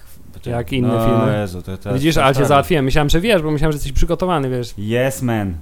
Jak 0.51 0.73
inne 0.73 0.87
no, 0.87 1.05
filmy? 1.05 1.37
Jezu, 1.41 1.61
to, 1.61 1.77
to 1.77 1.93
Widzisz, 1.93 2.17
ale 2.17 2.35
cię 2.35 2.45
załatwiłem. 2.45 2.85
Myślałem, 2.85 3.09
że 3.09 3.21
wiesz, 3.21 3.41
bo 3.41 3.51
myślałem, 3.51 3.71
że 3.71 3.75
jesteś 3.75 3.91
przygotowany, 3.91 4.49
wiesz. 4.49 4.73
Yes 4.77 5.21
Man. 5.21 5.53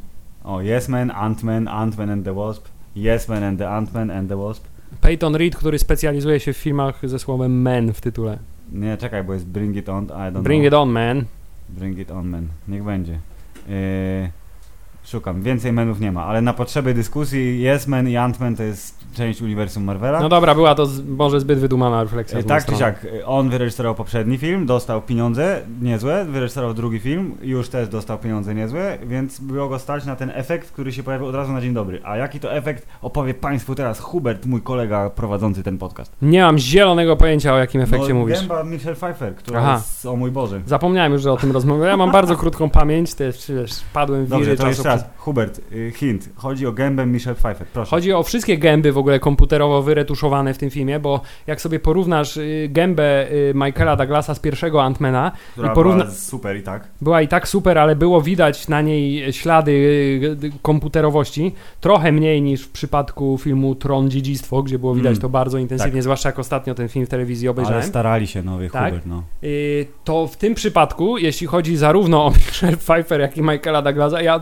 O, 0.43 0.61
Yes 0.61 0.89
Man, 0.89 1.11
Ant-Man, 1.11 1.67
Ant-Man 1.67 2.09
and 2.11 2.25
the 2.25 2.33
Wasp. 2.33 2.67
Yes 2.95 3.27
Man 3.27 3.43
and 3.43 3.59
the 3.59 3.69
Ant-Man 3.69 4.11
and 4.11 4.29
the 4.29 4.37
Wasp. 4.37 4.65
Peyton 5.01 5.35
Reed, 5.35 5.55
który 5.55 5.79
specjalizuje 5.79 6.39
się 6.39 6.53
w 6.53 6.57
filmach 6.57 6.99
ze 7.03 7.19
słowem 7.19 7.61
man 7.61 7.93
w 7.93 8.01
tytule. 8.01 8.37
Nie, 8.71 8.97
czekaj, 8.97 9.23
bo 9.23 9.33
jest 9.33 9.45
Bring 9.45 9.75
It 9.75 9.89
On, 9.89 10.05
I 10.05 10.07
don't 10.07 10.41
Bring 10.41 10.61
know. 10.61 10.67
it 10.67 10.73
on, 10.73 10.89
man. 10.89 11.25
Bring 11.69 11.99
It 11.99 12.11
On 12.11 12.27
Man. 12.27 12.47
Niech 12.67 12.83
będzie. 12.83 13.19
Yy, 13.67 14.29
szukam. 15.05 15.41
Więcej 15.41 15.73
menów 15.73 15.99
nie 15.99 16.11
ma, 16.11 16.25
ale 16.25 16.41
na 16.41 16.53
potrzeby 16.53 16.93
dyskusji 16.93 17.67
Yes 17.67 17.87
Man 17.87 18.09
i 18.09 18.13
Ant-Man 18.17 18.55
to 18.57 18.63
jest 18.63 19.02
część 19.13 19.41
uniwersum 19.41 19.83
Marvela. 19.83 20.19
No 20.19 20.29
dobra, 20.29 20.55
była 20.55 20.75
to 20.75 20.85
z, 20.85 21.05
może 21.05 21.39
zbyt 21.39 21.59
wydumana 21.59 22.03
refleksja. 22.03 22.39
E, 22.39 22.43
Tak 22.43 22.65
czy 22.65 22.75
siak, 22.75 23.07
on 23.25 23.49
wyreżyserował 23.49 23.95
poprzedni 23.95 24.37
film, 24.37 24.65
dostał 24.65 25.01
pieniądze 25.01 25.61
niezłe, 25.81 26.25
wyreżyserował 26.25 26.73
drugi 26.73 26.99
film, 26.99 27.37
już 27.41 27.69
też 27.69 27.89
dostał 27.89 28.17
pieniądze 28.17 28.55
niezłe, 28.55 28.97
więc 29.05 29.39
było 29.39 29.69
go 29.69 29.79
stać 29.79 30.05
na 30.05 30.15
ten 30.15 30.31
efekt, 30.35 30.71
który 30.71 30.91
się 30.91 31.03
pojawił 31.03 31.27
od 31.27 31.35
razu 31.35 31.53
na 31.53 31.61
dzień 31.61 31.73
dobry. 31.73 32.01
A 32.03 32.17
jaki 32.17 32.39
to 32.39 32.53
efekt 32.53 32.87
opowie 33.01 33.33
Państwu 33.33 33.75
teraz 33.75 33.99
Hubert, 33.99 34.45
mój 34.45 34.61
kolega 34.61 35.09
prowadzący 35.09 35.63
ten 35.63 35.77
podcast. 35.77 36.15
Nie 36.21 36.41
mam 36.41 36.57
zielonego 36.57 37.17
pojęcia, 37.17 37.53
o 37.53 37.57
jakim 37.57 37.81
efekcie 37.81 38.13
no, 38.13 38.19
mówisz. 38.19 38.39
Gęba 38.39 38.63
Michelle 38.63 38.95
Pfeiffer, 38.95 39.35
która 39.35 39.59
Aha. 39.59 39.73
jest, 39.73 40.05
o 40.05 40.15
mój 40.15 40.31
Boże. 40.31 40.61
Zapomniałem 40.65 41.13
już, 41.13 41.21
że 41.21 41.31
o 41.31 41.37
tym 41.37 41.51
rozmawiałem. 41.51 41.89
Ja 41.89 41.97
mam 41.97 42.11
bardzo 42.19 42.35
krótką 42.35 42.69
pamięć, 42.69 43.13
też 43.13 43.51
wiesz, 43.51 43.71
padłem 43.93 44.25
w 44.25 44.29
Dobrze, 44.29 44.57
to 44.57 44.67
jeszcze 44.67 44.83
raz, 44.83 45.05
Hubert, 45.17 45.61
y, 45.71 45.91
hint. 45.95 46.29
Chodzi 46.35 46.67
o 46.67 46.71
gębę 46.71 47.05
Michelle 47.05 47.35
Pfeiffer, 47.35 47.67
proszę. 47.67 47.89
Chodzi 47.89 48.13
o 48.13 48.23
wszystkie 48.23 48.57
gęby 48.57 48.91
w 48.91 48.97
ogóle 49.03 49.19
komputerowo 49.19 49.81
wyretuszowane 49.81 50.53
w 50.53 50.57
tym 50.57 50.69
filmie, 50.69 50.99
bo 50.99 51.21
jak 51.47 51.61
sobie 51.61 51.79
porównasz 51.79 52.37
y, 52.37 52.67
gębę 52.71 53.31
y, 53.31 53.53
Michaela 53.55 53.95
Douglasa 53.95 54.35
z 54.35 54.39
pierwszego 54.39 54.83
Antmana 54.83 55.31
i 55.57 55.75
porówna... 55.75 56.03
była 56.03 56.15
super 56.15 56.57
i 56.57 56.63
tak. 56.63 56.87
była 57.01 57.21
i 57.21 57.27
tak 57.27 57.47
super, 57.47 57.77
ale 57.77 57.95
było 57.95 58.21
widać 58.21 58.67
na 58.67 58.81
niej 58.81 59.33
ślady 59.33 59.71
y, 60.43 60.51
komputerowości, 60.61 61.53
trochę 61.81 62.11
mniej 62.11 62.41
niż 62.41 62.61
w 62.63 62.71
przypadku 62.71 63.37
filmu 63.37 63.75
Tron 63.75 64.09
Dziedzictwo, 64.11 64.63
gdzie 64.63 64.79
było 64.79 64.93
widać 64.95 65.11
Mm. 65.11 65.21
to 65.21 65.29
bardzo 65.29 65.57
intensywnie, 65.57 65.93
Tak. 65.93 66.03
zwłaszcza 66.03 66.29
jak 66.29 66.39
ostatnio 66.39 66.75
ten 66.75 66.87
film 66.89 67.05
w 67.05 67.09
telewizji 67.09 67.47
obejrzałem. 67.47 67.79
Ale 67.79 67.89
starali 67.89 68.27
się, 68.27 68.43
nowy 68.43 68.69
Tak? 68.69 68.85
Hubert, 68.85 69.05
no. 69.05 69.23
To 70.03 70.27
w 70.27 70.37
tym 70.37 70.55
przypadku, 70.55 71.17
jeśli 71.17 71.47
chodzi 71.47 71.77
zarówno 71.77 72.25
o 72.25 72.29
Michelle 72.47 72.77
Pfeiffer, 72.77 73.21
jak 73.21 73.37
i 73.37 73.41
Michaela 73.41 73.81
Douglasa, 73.81 74.21
ja 74.21 74.41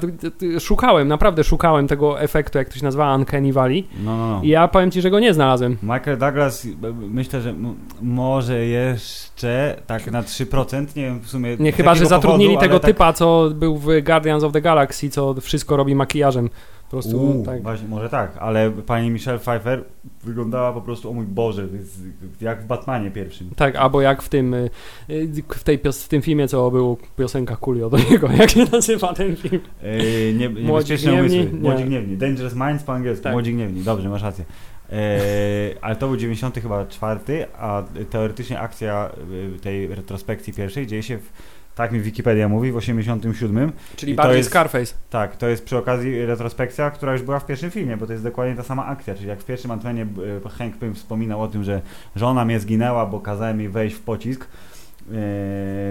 szukałem, 0.59 1.07
naprawdę 1.07 1.43
szukałem 1.43 1.87
tego 1.87 2.21
efektu, 2.21 2.57
jak 2.57 2.69
to 2.69 2.75
się 2.75 2.83
nazywa, 2.83 3.15
Uncanny 3.15 3.53
Valley 3.53 3.87
No, 4.03 4.17
no, 4.17 4.27
no. 4.27 4.43
i 4.43 4.49
ja 4.51 4.67
powiem 4.67 4.91
Ci, 4.91 5.01
że 5.01 5.09
go 5.09 5.19
nie 5.19 5.33
znalazłem. 5.33 5.77
Michael 5.83 6.17
Douglas, 6.17 6.67
myślę, 7.09 7.41
że 7.41 7.53
może 8.01 8.65
jeszcze 8.65 9.75
tak 9.87 10.11
na 10.11 10.23
3%, 10.23 10.95
nie 10.95 11.03
wiem 11.03 11.19
w 11.19 11.29
sumie. 11.29 11.57
Nie, 11.59 11.71
chyba, 11.71 11.95
że 11.95 12.05
zatrudnili 12.05 12.53
powodu, 12.53 12.65
tego 12.65 12.79
tak- 12.79 12.91
typa, 12.91 13.13
co 13.13 13.49
był 13.55 13.77
w 13.77 13.87
Guardians 14.03 14.43
of 14.43 14.53
the 14.53 14.61
Galaxy, 14.61 15.09
co 15.09 15.33
wszystko 15.41 15.77
robi 15.77 15.95
makijażem. 15.95 16.49
Po 16.91 16.97
prostu 16.97 17.17
Uuu, 17.17 17.45
tak. 17.45 17.63
właśnie, 17.63 17.87
może 17.87 18.09
tak, 18.09 18.37
ale 18.39 18.71
pani 18.71 19.09
Michelle 19.09 19.39
Pfeiffer 19.39 19.83
wyglądała 20.23 20.73
po 20.73 20.81
prostu, 20.81 21.09
o 21.09 21.13
mój 21.13 21.25
Boże, 21.25 21.67
jak 22.41 22.63
w 22.63 22.65
Batmanie 22.65 23.11
pierwszym. 23.11 23.49
Tak, 23.55 23.75
albo 23.75 24.01
jak 24.01 24.21
w 24.21 24.29
tym, 24.29 24.53
y, 24.53 24.69
y, 25.09 25.43
w, 25.49 25.63
tej 25.63 25.79
w 25.93 26.07
tym 26.07 26.21
filmie, 26.21 26.47
co 26.47 26.71
był 26.71 26.97
piosenka 27.17 27.55
Coolio 27.55 27.89
do 27.89 27.97
niego. 27.97 28.29
Jak 28.39 28.49
się 28.49 28.65
nazywa 28.71 29.13
ten 29.13 29.35
film? 29.35 29.61
Yy, 29.83 30.33
nie, 30.33 30.49
niebezpieczne 30.63 31.11
gniewni? 31.11 31.39
umysły. 31.39 31.59
Nie. 31.59 31.69
Młodzi 31.69 31.83
gniewni. 31.83 32.17
Dangerous 32.17 32.55
Minds 32.55 32.83
po 32.83 32.93
angielsku. 32.93 33.23
Tak. 33.23 33.33
Młodzi 33.33 33.53
gniewni. 33.53 33.83
Dobrze, 33.83 34.09
masz 34.09 34.23
rację. 34.23 34.45
Yy, 34.89 34.97
ale 35.81 35.95
to 35.95 36.07
był 36.07 36.17
90 36.17 36.55
chyba 36.55 36.85
czwarty, 36.85 37.45
a 37.53 37.83
teoretycznie 38.09 38.59
akcja 38.59 39.11
yy, 39.31 39.59
tej 39.59 39.87
retrospekcji 39.87 40.53
pierwszej 40.53 40.87
dzieje 40.87 41.03
się 41.03 41.17
w, 41.17 41.31
tak 41.75 41.91
mi 41.91 41.99
Wikipedia 41.99 42.47
mówi, 42.49 42.71
w 42.71 42.75
87. 42.77 43.71
Czyli 43.95 44.11
I 44.11 44.15
bardziej 44.15 44.37
jest- 44.37 44.49
Scarface. 44.49 44.93
Tak, 45.09 45.37
to 45.37 45.47
jest 45.47 45.65
przy 45.65 45.77
okazji 45.77 46.25
retrospekcja, 46.25 46.91
która 46.91 47.11
już 47.13 47.21
była 47.21 47.39
w 47.39 47.45
pierwszym 47.45 47.71
filmie, 47.71 47.97
bo 47.97 48.05
to 48.07 48.11
jest 48.13 48.23
dokładnie 48.23 48.55
ta 48.55 48.63
sama 48.63 48.85
akcja. 48.85 49.15
Czyli 49.15 49.27
jak 49.27 49.39
w 49.39 49.45
pierwszym 49.45 49.71
Antmenie 49.71 50.05
yy, 50.43 50.49
Hank 50.49 50.77
Pym 50.77 50.95
wspominał 50.95 51.41
o 51.41 51.47
tym, 51.47 51.63
że 51.63 51.81
żona 52.15 52.45
mnie 52.45 52.59
zginęła, 52.59 53.05
bo 53.05 53.19
kazałem 53.19 53.59
jej 53.59 53.69
wejść 53.69 53.95
w 53.95 53.99
pocisk, 54.01 54.47
yy, 55.11 55.15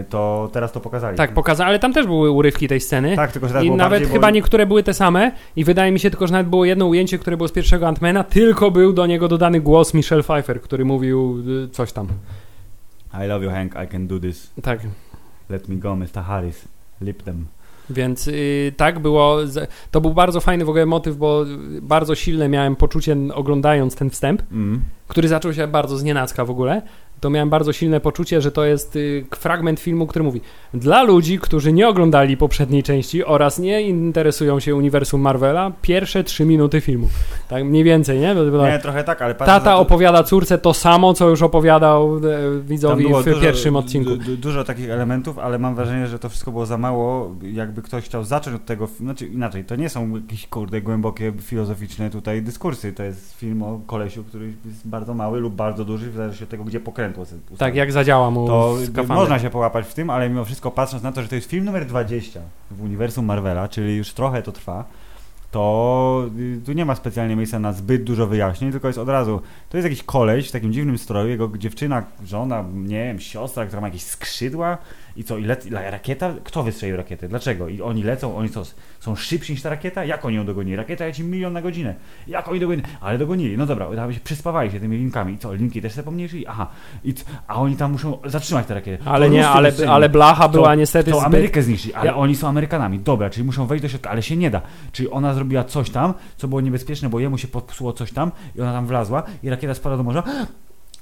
to 0.08 0.50
teraz 0.52 0.72
to 0.72 0.80
pokazali. 0.80 1.16
Tak, 1.16 1.32
pokazał, 1.34 1.66
ale 1.66 1.78
tam 1.78 1.92
też 1.92 2.06
były 2.06 2.30
urywki 2.30 2.68
tej 2.68 2.80
sceny. 2.80 3.16
Tak, 3.16 3.32
tylko 3.32 3.49
że 3.49 3.52
teraz 3.52 3.64
I 3.64 3.66
było 3.66 3.76
nawet 3.76 3.90
bardziej, 3.92 4.08
bo- 4.08 4.12
chyba 4.14 4.30
niektóre 4.30 4.66
były 4.66 4.82
te 4.82 4.94
same 4.94 5.32
i 5.56 5.64
wydaje 5.64 5.92
mi 5.92 6.00
się 6.00 6.10
tylko, 6.10 6.26
że 6.26 6.32
nawet 6.32 6.49
było 6.49 6.64
jedno 6.64 6.87
ujęcie, 6.87 7.18
które 7.18 7.37
było 7.37 7.49
z 7.49 7.52
pierwszego 7.52 7.88
Antmana, 7.88 8.25
tylko 8.25 8.70
był 8.70 8.92
do 8.92 9.06
niego 9.06 9.28
dodany 9.28 9.60
głos 9.60 9.94
Michelle 9.94 10.22
Pfeiffer, 10.22 10.60
który 10.60 10.84
mówił 10.84 11.42
y, 11.64 11.68
coś 11.68 11.92
tam. 11.92 12.06
I 13.25 13.26
love 13.26 13.44
you 13.44 13.50
Hank, 13.50 13.75
I 13.84 13.88
can 13.92 14.06
do 14.06 14.20
this. 14.20 14.50
Tak, 14.62 14.80
Let 15.50 15.69
me 15.69 15.76
go, 15.76 15.97
Mr. 15.97 16.23
Harris. 16.25 16.64
Lip 17.00 17.23
them. 17.23 17.47
więc 17.90 18.28
y, 18.28 18.73
tak 18.76 18.99
było. 18.99 19.38
To 19.90 20.00
był 20.00 20.14
bardzo 20.14 20.40
fajny 20.40 20.64
w 20.64 20.69
ogóle 20.69 20.87
motyw, 20.87 21.16
bo 21.16 21.45
bardzo 21.83 22.14
silne 22.14 22.49
miałem 22.49 22.76
poczucie 22.76 23.16
oglądając 23.35 23.95
ten 23.95 24.11
wstęp, 24.11 24.42
Mm. 24.52 24.80
który 25.09 25.28
zaczął 25.28 25.52
się 25.54 25.66
bardzo 25.66 25.99
znienacka 25.99 26.45
w 26.45 26.50
ogóle. 26.50 26.83
To 27.21 27.31
miałem 27.31 27.50
bardzo 27.50 27.73
silne 27.73 28.00
poczucie, 28.00 28.41
że 28.41 28.53
to 28.53 28.65
jest 28.65 28.97
y, 28.97 29.25
fragment 29.37 29.81
filmu, 29.81 30.07
który 30.07 30.25
mówi 30.25 30.41
dla 30.75 31.03
ludzi, 31.03 31.39
którzy 31.39 31.73
nie 31.73 31.89
oglądali 31.89 32.37
poprzedniej 32.37 32.83
części 32.83 33.25
oraz 33.25 33.59
nie 33.59 33.83
interesują 33.83 34.61
się 34.61 34.75
uniwersum 34.75 35.21
Marvela, 35.21 35.73
pierwsze 35.83 36.25
trzy 36.25 36.45
minuty 36.45 36.81
filmu. 36.81 37.09
Tak 37.49 37.65
mniej 37.65 37.85
więcej, 37.85 38.19
nie? 38.21 38.35
Bo- 38.35 38.67
Nie, 38.67 38.79
trochę 38.79 39.05
tak, 39.05 39.23
ale 39.23 39.35
Tata 39.35 39.77
opowiada 39.77 40.23
córce 40.23 40.59
to 40.59 40.75
samo, 40.75 41.15
co 41.15 41.29
już 41.29 41.43
opowiadał 41.43 42.17
e, 42.17 42.21
widzowi 42.61 43.05
w 43.25 43.41
pierwszym 43.41 43.77
odcinku. 43.77 44.11
Du, 44.11 44.17
du, 44.17 44.37
dużo 44.37 44.65
takich 44.65 44.91
elementów, 44.91 45.39
ale 45.39 45.59
mam 45.59 45.75
wrażenie, 45.75 46.07
że 46.07 46.19
to 46.19 46.29
wszystko 46.29 46.50
było 46.50 46.67
za 46.67 46.79
mało. 46.79 47.35
Jakby 47.53 47.83
ktoś 47.83 48.05
chciał 48.05 48.25
zacząć 48.25 48.57
od 48.57 48.65
tego, 48.65 48.87
znaczy 48.87 49.27
inaczej, 49.27 49.65
to 49.65 49.77
nie 49.77 49.89
są 49.89 50.17
jakieś 50.17 50.47
kurde 50.47 50.81
głębokie 50.81 51.33
filozoficzne 51.41 52.11
tutaj 52.11 52.43
dyskursy. 52.43 52.93
To 52.93 53.03
jest 53.03 53.35
film 53.39 53.62
o 53.62 53.81
kolesiu, 53.87 54.25
który 54.25 54.53
jest 54.65 54.89
bardzo 54.89 55.15
mały 55.15 55.41
lub 55.41 55.55
bardzo 55.55 55.85
duży, 55.85 56.11
w 56.11 56.15
zależności 56.15 56.45
od 56.45 56.50
tego, 56.50 56.65
gdzie 56.65 56.81
pokrętło. 56.81 57.10
Tak, 57.59 57.75
jak 57.75 57.93
zadziała 57.93 58.31
mu 58.31 58.47
To 58.47 58.76
skafander. 58.85 59.17
można 59.17 59.38
się 59.38 59.50
połapać 59.50 59.87
w 59.87 59.95
tym, 59.95 60.11
ale 60.11 60.29
mimo 60.29 60.45
wszystko 60.45 60.71
patrząc 60.71 61.02
na 61.02 61.12
to, 61.12 61.23
że 61.23 61.29
to 61.29 61.35
jest 61.35 61.50
film 61.50 61.64
numer 61.64 61.87
20 61.87 62.40
w 62.71 62.83
uniwersum 62.83 63.25
Marvela, 63.25 63.69
czyli 63.69 63.97
już 63.97 64.12
trochę 64.12 64.43
to 64.43 64.52
trwa, 64.52 64.85
to 65.50 66.25
y, 66.38 66.61
tu 66.67 66.73
nie 66.73 66.85
ma 66.85 66.95
specjalnie 66.95 67.37
miejsca 67.37 67.59
na 67.59 67.73
zbyt 67.73 68.05
dużo 68.05 68.26
wyjaśnień, 68.26 68.71
tylko 68.71 68.87
jest 68.88 68.99
od 68.99 69.09
razu, 69.09 69.40
to 69.71 69.76
jest 69.76 69.85
jakiś 69.88 70.02
koleś 70.02 70.49
w 70.49 70.52
takim 70.52 70.73
dziwnym 70.73 70.99
stroju, 70.99 71.29
jego 71.29 71.50
dziewczyna, 71.59 72.02
żona, 72.25 72.64
nie 72.75 73.05
wiem, 73.05 73.21
siostra, 73.21 73.67
która 73.67 73.81
ma 73.81 73.87
jakieś 73.87 74.02
skrzydła 74.02 74.79
i 75.17 75.25
co, 75.25 75.38
i 75.38 75.45
la- 75.45 75.90
rakieta? 75.90 76.31
Kto 76.45 76.62
wystrzelił 76.62 76.97
rakietę? 76.97 77.29
Dlaczego? 77.29 77.69
I 77.69 77.83
oni 77.83 78.02
lecą, 78.02 78.37
oni 78.37 78.50
co, 78.50 78.62
są 79.00 79.17
szybsi 79.17 79.52
niż 79.52 79.62
ta 79.62 79.71
rakieta? 79.71 80.05
Jak 80.05 80.25
oni 80.25 80.37
ją 80.37 80.47
dogonili? 80.47 80.76
Rakieta 80.76 81.05
leci 81.05 81.25
milion 81.25 81.52
na 81.52 81.62
godzinę. 81.62 81.95
Jak 82.26 82.49
oni 82.49 82.61
dogonili? 82.61 82.87
Ale 83.00 83.19
dogonili. 83.19 83.59
No 83.59 83.67
dobra, 83.67 83.87
tam 83.97 84.12
się 84.12 84.21
przyspawali 84.21 84.71
się 84.71 84.81
tymi 84.81 84.97
linkami. 84.97 85.33
I 85.35 85.38
co, 85.38 85.55
linki 85.55 85.83
też 85.83 85.93
sobie 85.93 86.05
pomniejszyli? 86.05 86.47
Aha. 86.47 86.67
I 87.05 87.14
c- 87.14 87.25
a 87.49 87.55
oni 87.55 87.76
tam 87.76 87.93
muszą 87.93 88.19
zatrzymać 88.25 88.67
tę 88.67 88.75
rakietę. 88.75 89.05
Ale 89.11 89.26
To 89.26 89.33
nie, 89.33 89.49
ale, 89.49 89.73
ale 89.88 90.09
blacha 90.09 90.49
była 90.49 90.69
To- 90.69 90.75
niestety 90.75 91.11
To. 91.11 91.25
Amerykę 91.25 91.62
zniszczyli, 91.62 91.95
ale 91.95 92.07
Ja- 92.07 92.17
oni 92.17 92.37
są 92.37 92.49
Amerykanami. 92.49 92.99
Dobra, 92.99 93.31
czyli 93.31 93.47
muszą 93.47 93.67
wejść 93.67 93.83
do 93.83 93.88
środka, 93.88 94.11
ale 94.11 94.23
się 94.23 94.37
nie 94.37 94.50
da. 94.50 94.62
Czyli 94.93 95.11
ona 95.11 95.35
zrobiła 95.35 95.64
coś 95.64 95.90
tam, 95.90 96.14
co 96.37 96.49
było 96.49 96.61
niebezpieczne, 96.61 97.09
bo 97.09 97.21
jemu 97.21 97.38
się 97.38 97.49
popsuło 97.49 97.93
coś 97.93 98.12
tam 98.12 98.31
i 98.57 98.61
ona 98.61 98.73
tam 98.73 98.87
wlazła 98.87 99.23
i 99.43 99.50
rakieta 99.50 99.75
spadła 99.75 99.97
do 99.97 100.02
morza. 100.02 100.23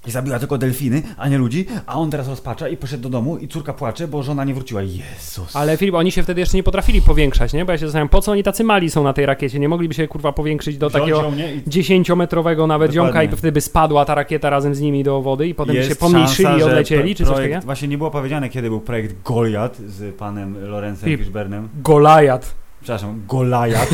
I 0.06 0.10
zabiła 0.10 0.38
tylko 0.38 0.58
delfiny, 0.58 1.02
a 1.16 1.28
nie 1.28 1.38
ludzi, 1.38 1.66
a 1.86 1.94
on 1.94 2.10
teraz 2.10 2.28
rozpacza 2.28 2.68
i 2.68 2.76
poszedł 2.76 3.02
do 3.02 3.08
domu 3.08 3.36
i 3.36 3.48
córka 3.48 3.72
płacze, 3.72 4.08
bo 4.08 4.22
żona 4.22 4.44
nie 4.44 4.54
wróciła. 4.54 4.82
Jezus. 4.82 5.56
Ale 5.56 5.76
Filip, 5.76 5.94
oni 5.94 6.12
się 6.12 6.22
wtedy 6.22 6.40
jeszcze 6.40 6.56
nie 6.56 6.62
potrafili 6.62 7.02
powiększać, 7.02 7.52
nie? 7.52 7.64
Bo 7.64 7.72
ja 7.72 7.78
się 7.78 7.86
zastanawiam, 7.86 8.08
po 8.08 8.20
co 8.22 8.32
oni 8.32 8.42
tacy 8.42 8.64
mali 8.64 8.90
są 8.90 9.04
na 9.04 9.12
tej 9.12 9.26
rakiecie? 9.26 9.58
Nie 9.58 9.68
mogliby 9.68 9.94
się 9.94 10.08
kurwa 10.08 10.32
powiększyć 10.32 10.78
do 10.78 10.88
Wziąć 10.88 11.02
takiego? 11.02 11.32
I 11.56 11.62
dziesięciometrowego 11.66 12.66
nawet 12.66 12.90
Dokładnie. 12.90 13.12
ziomka 13.12 13.22
i 13.22 13.28
wtedy 13.36 13.52
by 13.52 13.60
spadła 13.60 14.04
ta 14.04 14.14
rakieta 14.14 14.50
razem 14.50 14.74
z 14.74 14.80
nimi 14.80 15.04
do 15.04 15.22
wody 15.22 15.48
i 15.48 15.54
potem 15.54 15.72
by 15.72 15.78
jest 15.78 15.88
się 15.90 15.96
pomniejszyli 15.96 16.48
szansa, 16.48 16.58
i 16.58 16.62
odlecieli, 16.62 17.14
czy 17.14 17.24
coś 17.24 17.32
projekt, 17.32 17.52
takiego? 17.54 17.66
Właśnie 17.66 17.88
nie 17.88 17.98
było 17.98 18.10
powiedziane, 18.10 18.48
kiedy 18.48 18.68
był 18.68 18.80
projekt 18.80 19.22
Goliat 19.22 19.76
z 19.76 20.14
panem 20.14 20.68
Lorenzem 20.70 21.04
Filip. 21.04 21.20
Fishburnem. 21.20 21.68
Golajat. 21.82 22.54
Przepraszam, 22.80 23.22
Golajat. 23.28 23.88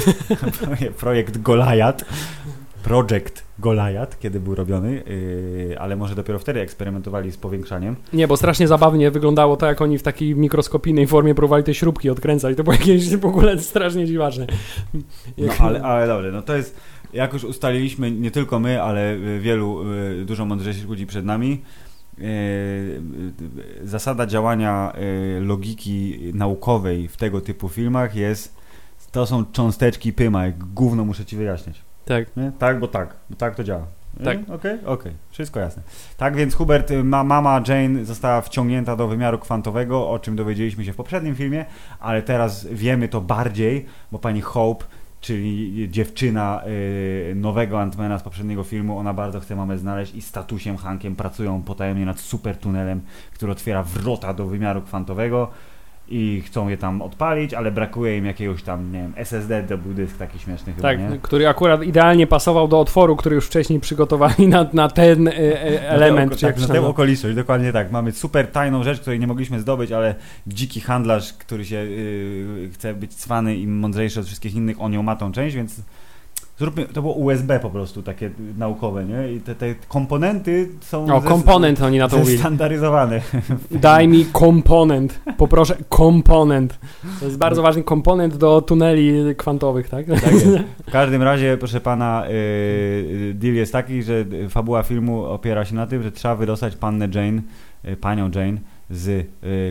projekt 1.00 1.38
Golajat. 1.38 2.04
Projekt 2.84 3.44
Golajat, 3.58 4.18
kiedy 4.18 4.40
był 4.40 4.54
robiony, 4.54 5.02
yy, 5.68 5.80
ale 5.80 5.96
może 5.96 6.14
dopiero 6.14 6.38
wtedy 6.38 6.60
eksperymentowali 6.60 7.32
z 7.32 7.36
powiększaniem. 7.36 7.96
Nie, 8.12 8.28
bo 8.28 8.36
strasznie 8.36 8.68
zabawnie 8.68 9.10
wyglądało 9.10 9.56
to, 9.56 9.66
jak 9.66 9.82
oni 9.82 9.98
w 9.98 10.02
takiej 10.02 10.36
mikroskopijnej 10.36 11.06
formie 11.06 11.34
próbowali 11.34 11.64
te 11.64 11.74
śrubki 11.74 12.10
odkręcać. 12.10 12.56
To 12.56 12.64
było 12.64 12.76
jakieś 12.80 13.16
w 13.16 13.24
ogóle 13.24 13.60
strasznie 13.60 14.06
dziwaczne. 14.06 14.46
No 15.38 15.52
ale, 15.58 15.82
ale 15.82 16.06
dobrze, 16.06 16.32
no 16.32 16.42
to 16.42 16.56
jest, 16.56 16.76
jak 17.12 17.32
już 17.32 17.44
ustaliliśmy, 17.44 18.10
nie 18.10 18.30
tylko 18.30 18.60
my, 18.60 18.82
ale 18.82 19.14
y, 19.14 19.40
wielu, 19.40 19.92
y, 19.92 20.24
dużo 20.24 20.44
mądrzejszych 20.44 20.88
ludzi 20.88 21.06
przed 21.06 21.24
nami, 21.24 21.62
y, 22.18 23.02
zasada 23.82 24.26
działania 24.26 24.92
logiki 25.40 26.18
naukowej 26.34 27.08
w 27.08 27.16
tego 27.16 27.40
typu 27.40 27.68
filmach 27.68 28.16
jest, 28.16 28.56
to 29.12 29.26
są 29.26 29.44
cząsteczki 29.52 30.12
pyma, 30.12 30.46
jak 30.46 30.58
gówno 30.58 31.04
muszę 31.04 31.24
ci 31.24 31.36
wyjaśniać. 31.36 31.83
Tak. 32.04 32.36
Nie? 32.36 32.52
Tak, 32.58 32.80
bo 32.80 32.88
tak, 32.88 33.14
bo 33.30 33.36
tak 33.36 33.54
to 33.54 33.64
działa. 33.64 33.86
Tak. 34.24 34.38
Okej, 34.50 34.78
okej, 34.84 35.12
wszystko 35.30 35.60
jasne. 35.60 35.82
Tak 36.16 36.36
więc 36.36 36.54
Hubert, 36.54 36.90
y, 36.90 37.04
ma, 37.04 37.24
mama 37.24 37.60
Jane 37.68 38.04
została 38.04 38.40
wciągnięta 38.40 38.96
do 38.96 39.08
wymiaru 39.08 39.38
kwantowego, 39.38 40.10
o 40.10 40.18
czym 40.18 40.36
dowiedzieliśmy 40.36 40.84
się 40.84 40.92
w 40.92 40.96
poprzednim 40.96 41.34
filmie, 41.34 41.64
ale 42.00 42.22
teraz 42.22 42.66
wiemy 42.66 43.08
to 43.08 43.20
bardziej, 43.20 43.86
bo 44.12 44.18
pani 44.18 44.40
Hope, 44.40 44.84
czyli 45.20 45.88
dziewczyna 45.90 46.62
y, 46.66 47.32
nowego 47.36 47.80
Antmana 47.80 48.18
z 48.18 48.22
poprzedniego 48.22 48.64
filmu, 48.64 48.98
ona 48.98 49.14
bardzo 49.14 49.40
chce 49.40 49.56
mamę 49.56 49.78
znaleźć 49.78 50.14
i 50.14 50.22
z 50.22 50.26
statusiem 50.26 50.76
Hankiem 50.76 51.16
pracują 51.16 51.62
potajemnie 51.62 52.06
nad 52.06 52.20
super 52.20 52.56
tunelem, 52.56 53.00
który 53.32 53.52
otwiera 53.52 53.82
wrota 53.82 54.34
do 54.34 54.46
wymiaru 54.46 54.82
kwantowego 54.82 55.50
i 56.08 56.42
chcą 56.46 56.68
je 56.68 56.76
tam 56.76 57.02
odpalić, 57.02 57.54
ale 57.54 57.72
brakuje 57.72 58.18
im 58.18 58.26
jakiegoś 58.26 58.62
tam, 58.62 58.92
nie 58.92 58.98
wiem, 58.98 59.12
SSD, 59.16 59.62
to 59.62 59.78
był 59.78 59.94
dysk 59.94 60.18
taki 60.18 60.38
śmieszny 60.38 60.72
chyba, 60.72 60.88
Tak, 60.88 60.98
nie? 61.00 61.18
który 61.22 61.48
akurat 61.48 61.82
idealnie 61.82 62.26
pasował 62.26 62.68
do 62.68 62.80
otworu, 62.80 63.16
który 63.16 63.34
już 63.34 63.46
wcześniej 63.46 63.80
przygotowali 63.80 64.48
na, 64.48 64.66
na 64.72 64.88
ten 64.88 65.28
element. 65.28 66.42
Na 66.42 66.48
jak 66.48 66.54
tak, 66.54 66.62
na 66.62 66.66
tę 66.66 66.72
nazywa. 66.72 66.88
okoliczność, 66.88 67.36
dokładnie 67.36 67.72
tak. 67.72 67.90
Mamy 67.90 68.12
super 68.12 68.46
tajną 68.46 68.82
rzecz, 68.82 69.00
której 69.00 69.20
nie 69.20 69.26
mogliśmy 69.26 69.60
zdobyć, 69.60 69.92
ale 69.92 70.14
dziki 70.46 70.80
handlarz, 70.80 71.32
który 71.32 71.64
się 71.64 71.76
yy, 71.76 72.70
chce 72.72 72.94
być 72.94 73.14
cwany 73.14 73.56
i 73.56 73.66
mądrzejszy 73.66 74.20
od 74.20 74.26
wszystkich 74.26 74.54
innych, 74.54 74.80
on 74.80 74.92
ją 74.92 75.02
ma 75.02 75.16
tą 75.16 75.32
część, 75.32 75.56
więc 75.56 75.80
Zróbmy, 76.58 76.84
to 76.84 77.02
było 77.02 77.14
USB 77.14 77.60
po 77.60 77.70
prostu 77.70 78.02
takie 78.02 78.30
naukowe, 78.58 79.04
nie? 79.04 79.32
I 79.32 79.40
te, 79.40 79.54
te 79.54 79.74
komponenty 79.88 80.68
są 80.80 81.04
O, 81.04 81.20
zes- 81.20 81.28
komponent 81.28 81.82
oni 81.82 81.98
na 81.98 82.08
to 82.08 82.16
mówili. 82.18 82.36
zestandaryzowane. 82.36 83.20
Daj 83.70 84.08
mi 84.08 84.24
komponent. 84.32 85.20
Poproszę 85.36 85.76
komponent. 85.88 86.78
To 87.20 87.24
jest 87.26 87.38
bardzo 87.38 87.62
ważny 87.62 87.82
komponent 87.82 88.36
do 88.36 88.60
tuneli 88.62 89.34
kwantowych, 89.36 89.88
tak? 89.88 90.06
Tak 90.06 90.32
jest. 90.32 90.46
W 90.88 90.90
każdym 90.90 91.22
razie, 91.22 91.56
proszę 91.58 91.80
pana, 91.80 92.24
yy, 92.28 93.34
deal 93.34 93.54
jest 93.54 93.72
taki, 93.72 94.02
że 94.02 94.24
fabuła 94.48 94.82
filmu 94.82 95.24
opiera 95.24 95.64
się 95.64 95.74
na 95.74 95.86
tym, 95.86 96.02
że 96.02 96.12
trzeba 96.12 96.34
wydostać 96.36 96.76
pannę 96.76 97.08
Jane, 97.14 97.42
yy, 97.84 97.96
panią 97.96 98.30
Jane 98.34 98.58
z 98.94 99.28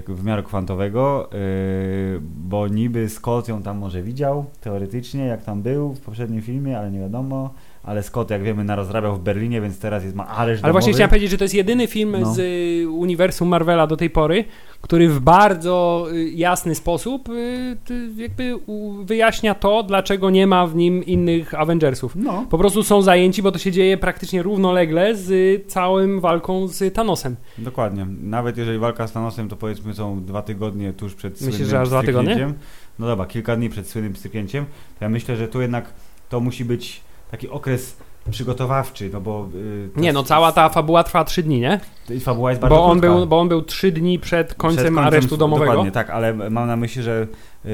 yy, 0.08 0.16
wymiaru 0.16 0.44
kwantowego, 0.44 1.30
yy, 1.32 2.20
bo 2.22 2.68
niby 2.68 3.10
Scott 3.10 3.48
ją 3.48 3.62
tam 3.62 3.78
może 3.78 4.04
widział, 4.04 4.46
teoretycznie, 4.62 5.26
jak 5.26 5.44
tam 5.44 5.62
był 5.62 5.94
w 5.94 6.00
poprzednim 6.00 6.42
filmie, 6.42 6.80
ale 6.80 6.92
nie 6.92 7.00
wiadomo. 7.00 7.54
Ale 7.84 8.04
Scott, 8.04 8.30
jak 8.30 8.44
wiemy, 8.44 8.64
narozrabiał 8.64 9.16
w 9.16 9.20
Berlinie, 9.20 9.62
więc 9.62 9.80
teraz 9.80 10.04
jest, 10.04 10.16
ma 10.16 10.28
areszt 10.28 10.64
Ale 10.64 10.72
właśnie 10.74 10.94
chciałem 10.94 11.10
powiedzieć, 11.10 11.32
że 11.32 11.38
to 11.38 11.44
jest 11.44 11.54
jedyny 11.56 11.88
film 11.88 12.16
No. 12.20 12.34
z 12.34 12.40
y, 12.40 12.90
uniwersum 12.90 13.48
Marvela 13.48 13.88
do 13.88 13.98
tej 13.98 14.10
pory, 14.10 14.46
który 14.82 15.10
w 15.10 15.20
bardzo 15.20 16.06
y, 16.14 16.30
jasny 16.30 16.76
sposób 16.76 17.30
y, 17.30 17.78
jakby 18.16 18.60
wyjaśnia 19.04 19.56
to, 19.56 19.84
dlaczego 19.84 20.30
nie 20.30 20.48
ma 20.48 20.68
w 20.68 20.76
nim 20.76 21.04
innych 21.06 21.54
Avengersów. 21.54 22.16
No, 22.16 22.46
Po 22.50 22.58
prostu 22.58 22.84
są 22.84 23.02
zajęci, 23.02 23.42
bo 23.42 23.52
to 23.52 23.60
się 23.60 23.72
dzieje 23.72 23.98
praktycznie 23.98 24.44
równolegle 24.44 25.16
z 25.16 25.62
całym 25.72 26.20
walką 26.20 26.68
z 26.68 26.94
Thanosem. 26.94 27.36
dokładnie. 27.58 28.08
Nawet 28.22 28.58
jeżeli 28.58 28.78
walka 28.80 29.08
z 29.08 29.12
Thanosem, 29.12 29.50
to 29.50 29.56
powiedzmy 29.56 29.94
są 29.94 30.24
dwa 30.26 30.42
tygodnie 30.42 30.94
tuż 30.94 31.14
przed 31.16 31.34
Myślisz, 31.34 31.50
słynnym 31.56 31.70
że 31.70 31.80
aż 31.82 31.90
dwa 31.90 32.04
tygodnie? 32.04 32.54
No 33.00 33.08
dobra, 33.08 33.26
kilka 33.26 33.56
dni 33.56 33.70
przed 33.70 33.88
słynnym 33.90 34.14
pstryknięciem. 34.14 34.66
To 35.00 35.06
ja 35.06 35.10
myślę, 35.10 35.36
że 35.36 35.48
tu 35.48 35.62
jednak 35.62 35.94
to 36.30 36.40
musi 36.40 36.66
być 36.66 37.02
taki 37.34 37.50
okres 37.50 37.98
przygotowawczy, 38.32 39.10
no 39.14 39.22
bo... 39.22 39.50
Yy, 39.54 39.90
Nie, 40.02 40.14
no 40.14 40.24
cała 40.24 40.52
ta 40.52 40.70
fabuła 40.70 41.04
trwa 41.04 41.24
trzy 41.24 41.44
dni, 41.44 41.60
nie? 41.60 41.80
Fabuła 42.22 42.50
jest 42.50 42.62
bardzo 42.62 42.76
Bo 42.76 42.86
on, 42.86 43.00
krótka. 43.00 43.18
był, 43.18 43.28
bo 43.28 43.40
on 43.40 43.50
był 43.50 43.62
trzy 43.62 43.92
dni 43.92 44.20
przed 44.20 44.54
końcem, 44.54 44.96
Przed 44.96 45.06
aresztu 45.06 45.38
domowego. 45.38 45.72
Dokładnie, 45.72 45.92
tak, 45.92 46.10
ale 46.10 46.34
mam 46.34 46.68
na 46.68 46.76
myśli, 46.76 47.04
że 47.04 47.28
yy, 47.66 47.72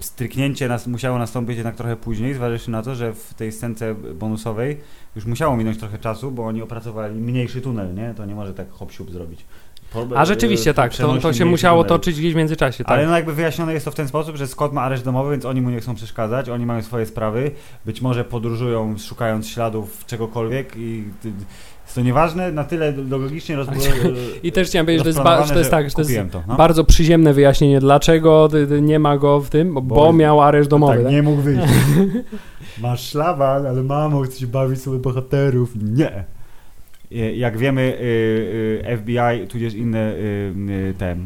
stryknięcie 0.00 0.68
nas, 0.68 0.86
musiało 0.86 1.18
nastąpić 1.18 1.56
jednak 1.56 1.76
trochę 1.76 1.96
później, 1.96 2.34
zważywszy 2.34 2.70
na 2.70 2.82
to, 2.82 2.94
że 2.94 3.12
w 3.12 3.34
tej 3.34 3.52
scence 3.52 3.94
bonusowej 3.94 4.80
już 5.16 5.24
musiało 5.24 5.56
minąć 5.56 5.78
trochę 5.78 5.98
czasu, 5.98 6.30
bo 6.30 6.46
oni 6.46 6.62
opracowali 6.62 7.20
mniejszy 7.20 7.60
tunel, 7.60 7.94
nie? 7.94 8.14
To 8.16 8.24
nie 8.26 8.34
może 8.34 8.54
tak 8.54 8.70
hop 8.70 8.92
zrobić. 9.10 9.44
A 10.16 10.24
rzeczywiście 10.24 10.74
tak, 10.74 10.94
to, 10.94 11.16
to 11.16 11.32
się 11.32 11.44
musiało 11.44 11.84
toczyć 11.84 12.18
gdzieś 12.18 12.32
w 12.32 12.36
międzyczasie. 12.36 12.84
Tak. 12.84 12.92
Ale 12.92 13.06
no 13.06 13.16
jakby 13.16 13.32
wyjaśnione 13.32 13.72
jest 13.72 13.84
to 13.84 13.90
w 13.90 13.94
ten 13.94 14.08
sposób, 14.08 14.36
że 14.36 14.46
Scott 14.46 14.72
ma 14.72 14.82
areszt 14.82 15.04
domowy, 15.04 15.30
więc 15.30 15.44
oni 15.44 15.62
mu 15.62 15.70
nie 15.70 15.80
chcą 15.80 15.94
przeszkadzać, 15.94 16.48
oni 16.48 16.66
mają 16.66 16.82
swoje 16.82 17.06
sprawy, 17.06 17.50
być 17.86 18.02
może 18.02 18.24
podróżują 18.24 18.98
szukając 18.98 19.48
śladów 19.48 20.04
czegokolwiek 20.06 20.76
i 20.76 21.04
jest 21.84 21.94
to 21.94 22.00
nieważne, 22.00 22.52
na 22.52 22.64
tyle 22.64 22.92
logicznie 22.92 23.56
rozbudowane. 23.66 23.98
I 24.42 24.52
też 24.52 24.68
chciałem 24.68 24.86
powiedzieć, 24.86 25.06
że 25.06 25.14
to 25.14 25.36
jest, 25.36 25.48
że 25.48 25.52
to 25.52 25.58
jest 25.58 25.70
tak, 25.70 25.88
że 25.88 25.94
to 25.94 26.02
jest 26.02 26.32
to. 26.32 26.42
No. 26.48 26.56
bardzo 26.56 26.84
przyziemne 26.84 27.32
wyjaśnienie, 27.32 27.80
dlaczego 27.80 28.48
nie 28.82 28.98
ma 28.98 29.18
go 29.18 29.40
w 29.40 29.50
tym, 29.50 29.74
bo, 29.74 29.82
Bo- 29.82 29.94
bo 29.94 30.12
miał 30.12 30.40
areszt 30.40 30.70
domowy. 30.70 30.94
tak, 30.94 31.02
Tak, 31.02 31.12
nie 31.12 31.22
mógł 31.22 31.42
wyjść. 31.42 31.62
Masz 32.82 33.10
szlaban, 33.10 33.66
ale 33.66 33.82
mamo, 33.82 34.22
chcesz 34.22 34.46
bawić 34.46 34.82
sobie 34.82 34.98
bohaterów. 34.98 35.70
Nie. 35.82 36.24
Y, 37.12 37.36
Jak 37.36 37.58
wiemy, 37.58 37.82
y, 37.82 38.84
y, 38.84 38.96
FBI, 38.96 39.48
tudzież 39.48 39.74
inne 39.74 40.14
te 40.98 41.16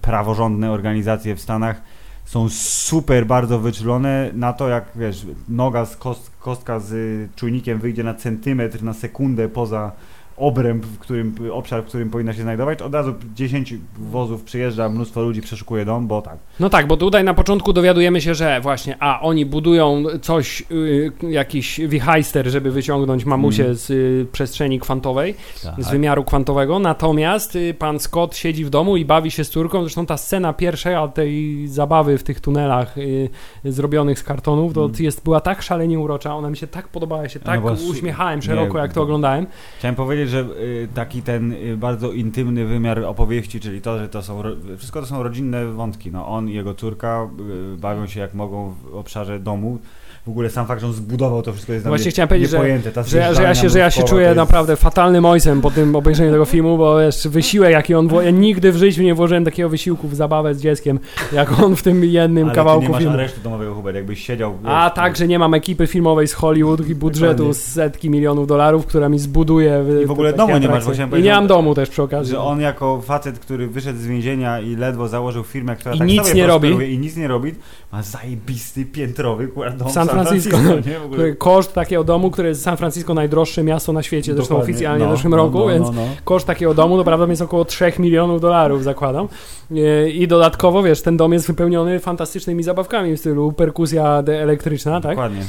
praworządne 0.00 0.70
organizacje 0.70 1.34
w 1.34 1.40
Stanach 1.40 1.82
są 2.24 2.48
super 2.48 3.26
bardzo 3.26 3.58
wyczulone 3.58 4.30
na 4.34 4.52
to, 4.52 4.68
jak 4.68 4.84
wiesz, 4.96 5.26
noga 5.48 5.84
z 5.84 5.96
kost, 5.96 6.30
kostka 6.40 6.80
z 6.80 6.94
czujnikiem 7.36 7.78
wyjdzie 7.78 8.04
na 8.04 8.14
centymetr, 8.14 8.82
na 8.82 8.92
sekundę 8.92 9.48
poza 9.48 9.92
obręb, 10.36 10.84
w 10.86 10.98
którym, 10.98 11.34
obszar, 11.52 11.82
w 11.82 11.86
którym 11.86 12.10
powinna 12.10 12.32
się 12.32 12.42
znajdować, 12.42 12.82
od 12.82 12.94
razu 12.94 13.14
10 13.34 13.74
wozów 13.98 14.42
przyjeżdża, 14.42 14.88
mnóstwo 14.88 15.22
ludzi 15.22 15.40
przeszukuje 15.42 15.84
dom, 15.84 16.06
bo 16.06 16.22
tak. 16.22 16.36
No 16.60 16.70
tak, 16.70 16.86
bo 16.86 16.96
tutaj 16.96 17.24
na 17.24 17.34
początku 17.34 17.72
dowiadujemy 17.72 18.20
się, 18.20 18.34
że 18.34 18.60
właśnie, 18.60 18.96
a 19.00 19.20
oni 19.20 19.46
budują 19.46 20.04
coś, 20.22 20.62
y, 20.70 21.12
jakiś 21.30 21.80
wichajster, 21.88 22.46
żeby 22.50 22.70
wyciągnąć 22.70 23.24
mamusię 23.24 23.64
Mm. 23.64 23.74
z 23.76 23.90
y, 23.90 24.26
przestrzeni 24.32 24.80
kwantowej, 24.80 25.34
Tak. 25.62 25.74
z 25.84 25.90
wymiaru 25.90 26.24
kwantowego, 26.24 26.78
natomiast 26.78 27.56
y, 27.56 27.74
pan 27.74 27.98
Scott 28.00 28.36
siedzi 28.36 28.64
w 28.64 28.70
domu 28.70 28.96
i 28.96 29.04
bawi 29.04 29.30
się 29.30 29.44
z 29.44 29.50
córką, 29.50 29.80
zresztą 29.82 30.06
ta 30.06 30.16
scena 30.16 30.52
pierwsza 30.52 31.08
tej 31.08 31.68
zabawy 31.68 32.18
w 32.18 32.22
tych 32.22 32.40
tunelach 32.40 32.98
y, 32.98 33.28
zrobionych 33.64 34.18
z 34.18 34.22
kartonów, 34.22 34.74
to 34.74 34.84
Mm. 34.84 34.92
jest, 35.00 35.24
była 35.24 35.40
tak 35.40 35.62
szalenie 35.62 35.98
urocza, 36.00 36.34
ona 36.36 36.50
mi 36.50 36.56
się 36.56 36.66
tak 36.66 36.88
podobała, 36.88 37.22
ja 37.22 37.28
się 37.28 37.38
No 37.38 37.46
tak 37.46 37.60
bo 37.62 37.76
su- 37.76 37.88
uśmiechałem 37.90 38.42
szeroko, 38.42 38.74
nie, 38.74 38.80
jak 38.82 38.92
to 38.92 39.02
oglądałem. 39.02 39.46
Chciałem 39.78 39.94
powiedzieć, 39.94 40.30
że 40.32 40.40
y, 40.40 40.88
taki 40.94 41.22
ten 41.22 41.52
y, 41.52 41.76
bardzo 41.76 42.12
intymny 42.12 42.66
wymiar 42.66 43.04
opowieści, 43.04 43.60
czyli 43.60 43.80
to, 43.80 43.98
że 43.98 44.08
to 44.08 44.22
są 44.22 44.42
wszystko 44.76 45.00
to 45.00 45.06
są 45.06 45.22
rodzinne 45.22 45.66
wątki. 45.66 46.12
No, 46.12 46.28
on 46.28 46.48
i 46.48 46.52
jego 46.52 46.74
córka 46.74 47.28
y, 47.74 47.78
bawią 47.78 48.06
się 48.06 48.20
jak 48.20 48.34
mogą 48.34 48.70
w 48.70 48.94
obszarze 48.94 49.40
domu. 49.40 49.78
W 50.26 50.28
ogóle 50.28 50.50
sam 50.50 50.66
fakt, 50.66 50.80
że 50.80 50.86
on 50.86 50.92
zbudował 50.92 51.42
to 51.42 51.52
wszystko 51.52 51.72
jest 51.72 51.86
Właśnie 51.86 52.04
mnie 52.04 52.10
chciałem 52.10 52.28
powiedzieć, 52.28 52.50
że-. 52.50 52.92
Ta 52.94 53.02
Że, 53.02 53.34
że, 53.34 53.42
ja 53.42 53.54
się, 53.54 53.68
że 53.68 53.78
ja 53.78 53.90
się 53.90 54.02
czuję 54.02 54.24
jest- 54.24 54.36
naprawdę 54.36 54.76
fatalnym 54.76 55.24
ojcem 55.24 55.60
po 55.60 55.70
tym 55.70 55.96
obejrzeniu 55.96 56.32
tego 56.32 56.44
filmu, 56.44 56.78
bo 56.78 57.00
jeszcze 57.00 57.28
wysiłek 57.28 57.72
jaki 57.72 57.94
on 57.94 58.08
wło... 58.08 58.22
Ja 58.22 58.30
nigdy 58.30 58.72
w 58.72 58.76
życiu 58.76 59.02
nie 59.02 59.14
włożyłem 59.14 59.44
takiego 59.44 59.68
wysiłku 59.68 60.08
w 60.08 60.14
zabawę 60.14 60.54
z 60.54 60.60
dzieckiem, 60.60 60.98
jak 61.32 61.60
on 61.60 61.76
w 61.76 61.82
tym 61.82 62.04
jednym 62.04 62.44
Ale 62.46 62.54
kawałku 62.54 62.80
ty 62.80 62.86
nie 62.86 62.92
masz 62.92 63.02
filmu. 63.02 63.14
aresztu 63.14 63.40
domowego, 63.40 63.74
Hubert, 63.74 63.96
jakbyś 63.96 64.26
siedział... 64.26 64.58
A 64.64 64.84
wiesz, 64.84 64.94
tak, 64.96 65.16
że 65.16 65.28
nie 65.28 65.38
mam 65.38 65.54
ekipy 65.54 65.86
filmowej 65.86 66.28
z 66.28 66.32
Hollywood 66.32 66.88
i 66.88 66.94
budżetu 66.94 67.52
z 67.52 67.58
setki 67.58 68.10
milionów 68.10 68.46
dolarów, 68.46 68.86
która 68.86 69.08
mi 69.08 69.18
zbuduje 69.18 69.84
I 70.02 70.06
w 70.06 70.10
ogóle 70.10 70.32
domu 70.32 70.58
nie 70.58 70.68
masz, 70.68 70.84
I 71.18 71.22
nie 71.22 71.30
mam 71.30 71.46
domu 71.46 71.74
też 71.74 71.88
przy 71.88 72.02
okazji. 72.02 72.30
Że 72.32 72.40
on 72.40 72.60
jako 72.60 73.00
facet, 73.00 73.38
który 73.38 73.66
wyszedł 73.66 73.98
z 73.98 74.06
więzienia 74.06 74.60
i 74.60 74.76
ledwo 74.76 75.08
założył 75.08 75.42
firmę, 75.44 75.76
która 75.76 75.94
I 75.94 75.98
tak 75.98 76.08
nic 76.08 76.22
sobie 76.22 76.34
nie 76.34 76.46
robi. 76.46 76.94
I 76.94 76.98
nic 76.98 77.16
nie 77.16 77.28
robi, 77.28 77.54
ma 77.92 78.02
zajebisty, 78.02 78.84
piętrowy 78.84 79.48
kurwa, 79.48 79.70
dom 79.70 79.88
W 79.88 79.92
San 80.16 80.26
Francisco. 80.26 80.56
ogóle- 80.56 80.82
Który- 81.10 81.34
Koszt 81.48 81.72
takiego 81.74 82.04
domu, 82.04 82.30
który 82.30 82.48
jest 82.48 82.62
San 82.62 82.76
Francisco 82.76 83.14
najdroższe 83.14 83.62
miasto 83.64 83.92
na 83.92 84.02
świecie, 84.02 84.34
zresztą 84.34 84.54
Dokładnie. 84.54 84.72
oficjalnie 84.74 85.04
No, 85.04 85.12
w 85.12 85.16
zeszłym 85.16 85.30
no, 85.30 85.36
roku, 85.36 85.58
no, 85.58 85.66
więc 85.66 85.86
no, 85.86 85.92
no. 85.92 86.02
koszt 86.24 86.46
takiego 86.46 86.74
domu 86.74 86.96
to 86.98 87.04
prawda 87.04 87.26
jest 87.26 87.42
około 87.42 87.64
3 87.64 87.92
milionów 87.98 88.40
dolarów, 88.40 88.84
zakładam. 88.84 89.28
E, 89.76 90.10
I 90.10 90.28
dodatkowo, 90.28 90.82
wiesz, 90.82 91.02
ten 91.02 91.16
dom 91.16 91.32
jest 91.32 91.46
wypełniony 91.46 91.98
fantastycznymi 92.00 92.62
zabawkami 92.62 93.16
w 93.16 93.20
stylu 93.20 93.52
perkusja 93.52 94.22
elektryczna, 94.26 95.00
tak? 95.00 95.10
Dokładnie. 95.10 95.40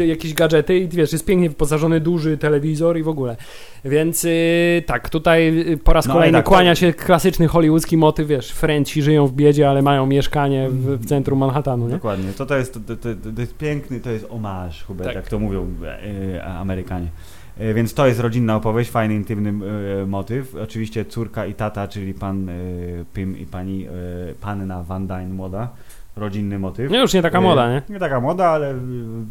Y, 0.00 0.06
jakieś 0.06 0.34
gadżety 0.34 0.78
i 0.78 0.88
wiesz, 0.88 1.12
jest 1.12 1.24
pięknie 1.24 1.48
wyposażony 1.48 2.00
duży 2.00 2.38
telewizor 2.38 2.98
i 2.98 3.02
w 3.02 3.08
ogóle. 3.08 3.36
Więc 3.84 4.24
y, 4.24 4.82
tak, 4.86 5.08
tutaj 5.08 5.64
po 5.84 5.92
raz 5.92 6.06
No, 6.06 6.14
kolejny 6.14 6.38
tak, 6.38 6.46
kłania 6.46 6.74
się 6.74 6.92
klasyczny 6.92 7.48
hollywoodzki 7.48 7.96
motyw, 7.96 8.28
wiesz, 8.28 8.50
Frenci 8.52 9.02
żyją 9.02 9.26
w 9.26 9.32
biedzie, 9.32 9.70
ale 9.70 9.82
mają 9.82 10.06
mieszkanie 10.06 10.68
w, 10.70 11.02
w 11.02 11.06
centrum 11.06 11.38
Manhattanu, 11.38 11.86
nie? 11.88 11.94
Dokładnie. 11.94 12.32
To, 12.32 12.46
to, 12.46 12.56
jest, 12.56 12.74
to, 12.74 12.80
to, 12.80 12.96
to, 12.96 13.08
to 13.14 13.42
jest 13.54 13.58
piękny, 13.58 14.00
to 14.00 14.10
jest 14.10 14.26
omarz, 14.30 14.84
Hubert, 14.84 15.08
Tak. 15.08 15.16
jak 15.16 15.28
to 15.28 15.38
mówią 15.38 15.66
e, 15.84 16.04
e, 16.36 16.44
Amerykanie. 16.44 17.08
E, 17.58 17.74
więc 17.74 17.94
to 17.94 18.06
jest 18.06 18.20
rodzinna 18.20 18.56
opowieść, 18.56 18.90
fajny, 18.90 19.14
intymny 19.14 19.52
e, 20.02 20.06
motyw. 20.06 20.54
Oczywiście 20.54 21.04
córka 21.04 21.46
i 21.46 21.54
tata, 21.54 21.88
czyli 21.88 22.14
pan 22.14 22.48
Pym 23.12 23.38
i 23.38 23.46
pani 23.46 23.86
panna 24.40 24.82
Van 24.82 25.06
Dyne 25.06 25.28
młoda. 25.28 25.68
Rodzinny 26.16 26.58
motyw. 26.58 26.90
No 26.90 26.98
już 26.98 27.14
nie 27.14 27.22
taka 27.22 27.40
moda, 27.40 27.70
nie? 27.70 27.82
Nie 27.88 27.98
taka 27.98 28.20
moda, 28.20 28.46
ale 28.48 28.74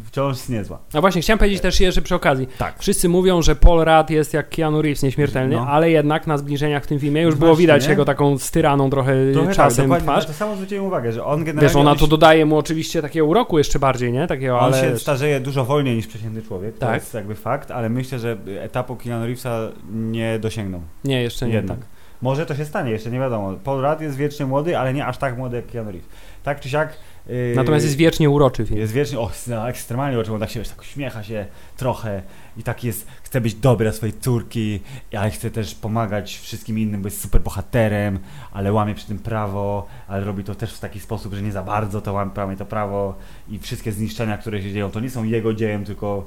wciąż 0.06 0.48
niezła. 0.48 0.78
A 0.94 1.00
właśnie, 1.00 1.22
chciałem 1.22 1.38
powiedzieć 1.38 1.60
też 1.60 1.80
jeszcze 1.80 2.02
przy 2.02 2.14
okazji. 2.14 2.46
Tak. 2.58 2.74
Wszyscy 2.78 3.08
mówią, 3.08 3.42
że 3.42 3.56
Paul 3.56 3.84
Rudd 3.84 4.10
jest 4.10 4.34
jak 4.34 4.48
Keanu 4.50 4.82
Reeves 4.82 5.02
nieśmiertelny, 5.02 5.56
No. 5.56 5.66
ale 5.68 5.90
jednak 5.90 6.26
na 6.26 6.38
zbliżeniach 6.38 6.84
w 6.84 6.86
tym 6.86 6.98
filmie 7.00 7.22
już 7.22 7.34
było 7.34 7.50
Właśnie, 7.50 7.60
widać 7.62 7.84
nie? 7.84 7.90
jego 7.90 8.04
taką 8.04 8.38
styraną 8.38 8.90
trochę, 8.90 9.14
Trochę 9.32 9.54
czasem 9.54 9.90
tak, 9.90 10.02
twarz. 10.02 10.26
to 10.26 10.32
samo 10.32 10.54
zwróciłem 10.54 10.84
uwagę, 10.84 11.12
że 11.12 11.24
on 11.24 11.38
generalnie... 11.44 11.68
Wiesz, 11.68 11.76
ona 11.76 11.90
on 11.90 11.98
to 11.98 12.06
dodaje 12.06 12.46
mu 12.46 12.58
oczywiście 12.58 13.02
takiego 13.02 13.26
uroku 13.26 13.58
jeszcze 13.58 13.78
bardziej, 13.78 14.12
nie? 14.12 14.26
Takiego, 14.26 14.58
On 14.58 14.64
ale... 14.74 14.80
się 14.80 14.98
starzeje 14.98 15.40
dużo 15.40 15.64
wolniej 15.64 15.96
niż 15.96 16.06
przeciętny 16.06 16.42
człowiek, 16.42 16.74
to 16.74 16.86
Tak. 16.86 16.94
jest 16.94 17.14
jakby 17.14 17.34
fakt, 17.34 17.70
ale 17.70 17.88
myślę, 17.88 18.18
że 18.18 18.36
etapu 18.60 18.96
Keanu 18.96 19.24
Reevesa 19.26 19.58
nie 19.92 20.38
dosięgną. 20.38 20.80
Nie, 21.04 21.22
jeszcze 21.22 21.46
nie. 21.48 21.54
Jednak. 21.54 21.78
Może 22.22 22.46
to 22.46 22.54
się 22.54 22.64
stanie, 22.64 22.90
jeszcze 22.90 23.10
nie 23.10 23.18
wiadomo. 23.18 23.52
Paul 23.64 23.82
Rudd 23.82 24.00
jest 24.00 24.16
wiecznie 24.16 24.46
młody, 24.46 24.78
ale 24.78 24.94
nie 24.94 25.06
aż 25.06 25.18
tak 25.18 25.38
młody 25.38 25.56
jak 25.56 25.66
Keanu 25.66 25.90
Reeves. 25.92 26.08
Tak 26.44 26.60
czy 26.60 26.68
siak... 26.68 26.96
Yy, 27.26 27.52
Natomiast 27.56 27.84
jest 27.84 27.96
wiecznie 27.96 28.30
uroczy 28.30 28.66
film. 28.66 28.80
jest 28.80 28.92
wiecznie, 28.92 29.18
o, 29.18 29.30
no, 29.46 29.68
ekstremalnie 29.68 30.18
oczy, 30.18 30.32
on 30.32 30.40
tak 30.40 30.50
się, 30.50 30.60
wiesz, 30.60 30.68
tak 30.68 30.80
uśmiecha 30.80 31.22
się 31.22 31.46
trochę 31.76 32.22
i 32.56 32.62
tak 32.62 32.84
jest, 32.84 33.06
chce 33.22 33.40
być 33.40 33.54
dobry 33.54 33.84
dla 33.84 33.92
swojej 33.92 34.12
córki, 34.20 34.80
ale 35.18 35.30
chce 35.30 35.50
też 35.50 35.74
pomagać 35.74 36.38
wszystkim 36.38 36.78
innym, 36.78 37.02
bo 37.02 37.06
jest 37.06 37.20
super 37.20 37.40
bohaterem, 37.40 38.18
ale 38.52 38.72
łamie 38.72 38.94
przy 38.94 39.06
tym 39.06 39.18
prawo, 39.18 39.86
ale 40.08 40.24
robi 40.24 40.44
to 40.44 40.54
też 40.54 40.74
w 40.74 40.80
taki 40.80 41.00
sposób, 41.00 41.34
że 41.34 41.42
nie 41.42 41.52
za 41.52 41.62
bardzo 41.62 42.00
to 42.00 42.12
łamie 42.12 42.56
to 42.56 42.66
prawo 42.66 43.14
i 43.48 43.58
wszystkie 43.58 43.92
zniszczenia, 43.92 44.38
które 44.38 44.62
się 44.62 44.72
dzieją, 44.72 44.90
to 44.90 45.00
nie 45.00 45.10
są 45.10 45.24
jego 45.24 45.54
dziełem, 45.54 45.84
tylko 45.84 46.26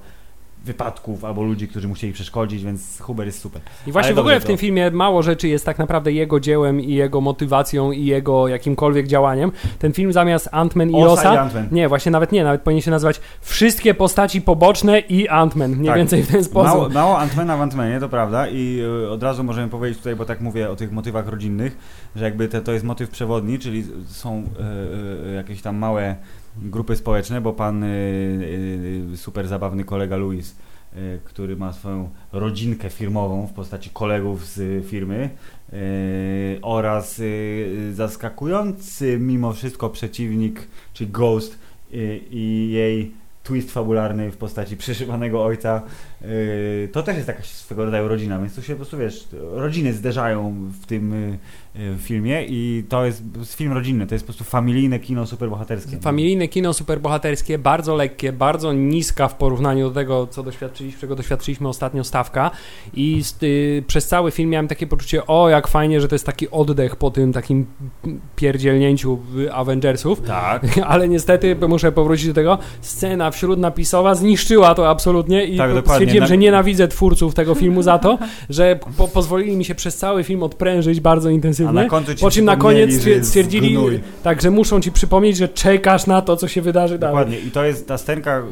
wypadków 0.68 1.26
albo 1.26 1.44
ludzi, 1.44 1.68
którzy 1.68 1.88
musieli 1.88 2.14
przeszkodzić, 2.14 2.64
więc 2.64 3.00
Huber 3.02 3.26
jest 3.26 3.40
super. 3.42 3.62
I 3.88 3.92
właśnie 3.92 4.08
Ale 4.08 4.16
w 4.16 4.20
ogóle 4.20 4.40
w 4.40 4.46
tym 4.46 4.56
to- 4.56 4.62
filmie 4.62 4.92
mało 4.92 5.24
rzeczy 5.24 5.48
jest 5.48 5.66
tak 5.66 5.80
naprawdę 5.80 6.12
jego 6.12 6.40
dziełem 6.40 6.82
i 6.82 6.94
jego 6.94 7.22
motywacją 7.22 7.92
i 7.92 8.06
jego 8.06 8.48
jakimkolwiek 8.48 9.08
działaniem. 9.08 9.52
Ten 9.80 9.94
film 9.94 10.14
zamiast 10.14 10.50
Ant-Man 10.52 10.90
i 10.92 10.96
Osa 10.96 11.34
i 11.34 11.38
Ant-Man. 11.38 11.68
nie, 11.72 11.88
właśnie 11.90 12.12
nawet 12.12 12.32
nie, 12.32 12.44
nawet 12.44 12.62
powinien 12.62 12.82
się 12.82 12.92
nazywać 12.92 13.22
Wszystkie 13.42 13.94
postaci 13.94 14.42
poboczne 14.42 15.00
i 15.00 15.28
Ant-Man, 15.30 15.70
mniej 15.76 15.88
Tak. 15.88 15.98
więcej 15.98 16.24
w 16.24 16.28
ten 16.32 16.44
sposób. 16.44 16.78
Mało, 16.78 16.90
mało 16.90 17.20
Antmana 17.20 17.58
w 17.58 17.62
Antmanie, 17.62 18.00
to 18.00 18.10
prawda 18.10 18.48
i 18.48 18.80
y, 19.06 19.10
od 19.10 19.24
razu 19.24 19.44
możemy 19.44 19.68
powiedzieć 19.70 19.98
tutaj, 19.98 20.16
bo 20.16 20.26
tak 20.26 20.42
mówię 20.42 20.70
o 20.70 20.76
tych 20.76 20.92
motywach 20.92 21.28
rodzinnych, 21.28 21.78
że 22.16 22.24
jakby 22.26 22.48
te, 22.48 22.62
to 22.62 22.72
jest 22.72 22.86
motyw 22.86 23.10
przewodni, 23.10 23.60
czyli 23.60 23.84
są 24.08 24.44
y, 25.26 25.30
y, 25.30 25.34
jakieś 25.36 25.62
tam 25.62 25.76
małe 25.78 26.16
grupy 26.62 26.96
społeczne, 26.96 27.41
bo 27.41 27.54
pan 27.54 27.84
y, 27.84 27.88
y, 29.13 29.17
super 29.17 29.48
zabawny 29.48 29.84
kolega 29.84 30.17
Luis, 30.17 30.56
y, 30.96 31.20
który 31.24 31.56
ma 31.56 31.74
swoją 31.74 32.10
rodzinkę 32.32 32.89
firmową 32.89 33.48
w 33.48 33.54
postaci 33.54 33.89
kolegów 33.89 34.46
z 34.46 34.86
firmy 34.86 35.30
y, 35.74 36.60
oraz 36.62 37.20
y, 37.20 37.93
zaskakujący 37.93 39.17
mimo 39.20 39.54
wszystko 39.54 39.89
przeciwnik, 39.89 40.67
czyli 40.93 41.12
Ghost 41.12 41.60
y, 41.93 42.22
i 42.32 42.70
jej 42.72 43.12
twist 43.43 43.72
fabularny 43.72 44.32
w 44.32 44.38
postaci 44.38 44.78
przyszywanego 44.78 45.46
ojca. 45.46 45.82
Yy, 46.22 46.90
to 46.92 47.04
też 47.04 47.16
jest 47.16 47.28
jakaś 47.28 47.46
swego 47.46 47.86
rodzaju 47.86 48.08
rodzina, 48.08 48.40
więc 48.40 48.56
tu 48.56 48.62
się 48.62 48.74
po 48.74 48.78
prostu 48.78 48.98
wiesz, 48.98 49.28
rodziny 49.52 49.94
zderzają 49.94 50.54
w 50.82 50.86
tym 50.86 51.38
yy, 51.76 51.98
filmie 51.98 52.46
i 52.46 52.84
to 52.90 53.06
jest 53.06 53.24
film 53.46 53.74
rodzinny, 53.74 54.08
to 54.08 54.16
jest 54.16 54.26
po 54.26 54.28
prostu 54.28 54.44
familijne 54.44 55.00
kino 55.00 55.26
superbohaterskie. 55.26 55.98
Familijne 56.00 56.48
kino 56.48 56.74
superbohaterskie, 56.74 57.58
bardzo 57.58 57.96
lekkie, 57.96 58.34
bardzo 58.34 58.74
niska 58.74 59.28
w 59.28 59.36
porównaniu 59.36 59.90
do 59.90 59.96
tego, 59.96 60.28
co 60.28 60.44
doświadczyliśmy, 60.44 61.02
czego 61.02 61.16
doświadczyliśmy 61.16 61.68
ostatnio 61.68 62.04
stawka 62.04 62.52
i 62.94 63.24
z, 63.24 63.44
y, 63.44 63.84
przez 63.88 64.08
cały 64.08 64.32
film 64.32 64.50
miałem 64.50 64.68
takie 64.68 64.88
poczucie, 64.88 65.28
o 65.28 65.50
jak 65.50 65.68
fajnie, 65.68 66.02
że 66.02 66.08
to 66.08 66.16
jest 66.16 66.26
taki 66.26 66.50
oddech 66.50 66.96
po 66.96 67.12
tym 67.12 67.34
takim 67.34 67.66
pierdzielnięciu 68.36 69.20
Avengersów, 69.52 70.22
Tak. 70.22 70.66
ale 70.92 71.10
niestety 71.10 71.56
muszę 71.68 71.92
powrócić 71.92 72.28
do 72.28 72.34
tego, 72.34 72.58
scena 72.82 73.32
wśród 73.32 73.60
napisowa 73.60 74.16
zniszczyła 74.16 74.76
to 74.76 74.90
absolutnie 74.90 75.46
i 75.46 75.58
Tak, 75.58 75.74
dokładnie. 75.74 76.07
Stwierdziłem, 76.10 76.24
Na- 76.24 76.28
że 76.28 76.38
nienawidzę 76.38 76.88
twórców 76.88 77.34
tego 77.34 77.56
filmu 77.56 77.82
za 77.82 78.00
to, 78.00 78.17
że 78.50 78.80
po, 78.98 79.08
pozwolili 79.08 79.58
mi 79.58 79.65
się 79.65 79.76
przez 79.76 79.98
cały 79.98 80.24
film 80.24 80.43
odprężyć 80.43 81.00
bardzo 81.00 81.30
A 81.30 81.32
intensywnie. 81.32 81.74
na 81.74 81.86
końcu 81.86 82.15
ci 82.15 82.22
Po 82.22 82.32
czym 82.32 82.46
na 82.46 82.56
koniec 82.56 82.89
stwierdzili, 83.22 83.78
tak, 84.24 84.41
że 84.41 84.52
muszą 84.52 84.82
ci 84.82 84.91
przypomnieć, 84.91 85.38
że 85.38 85.48
czekasz 85.48 86.08
na 86.08 86.22
to, 86.22 86.36
co 86.36 86.48
się 86.48 86.62
wydarzy 86.62 87.00
dalej. 87.00 87.15
Dokładnie. 87.15 87.39
I 87.39 87.52
to 87.52 87.65
jest 87.65 87.88
ta 87.88 87.98
scenka, 87.98 88.43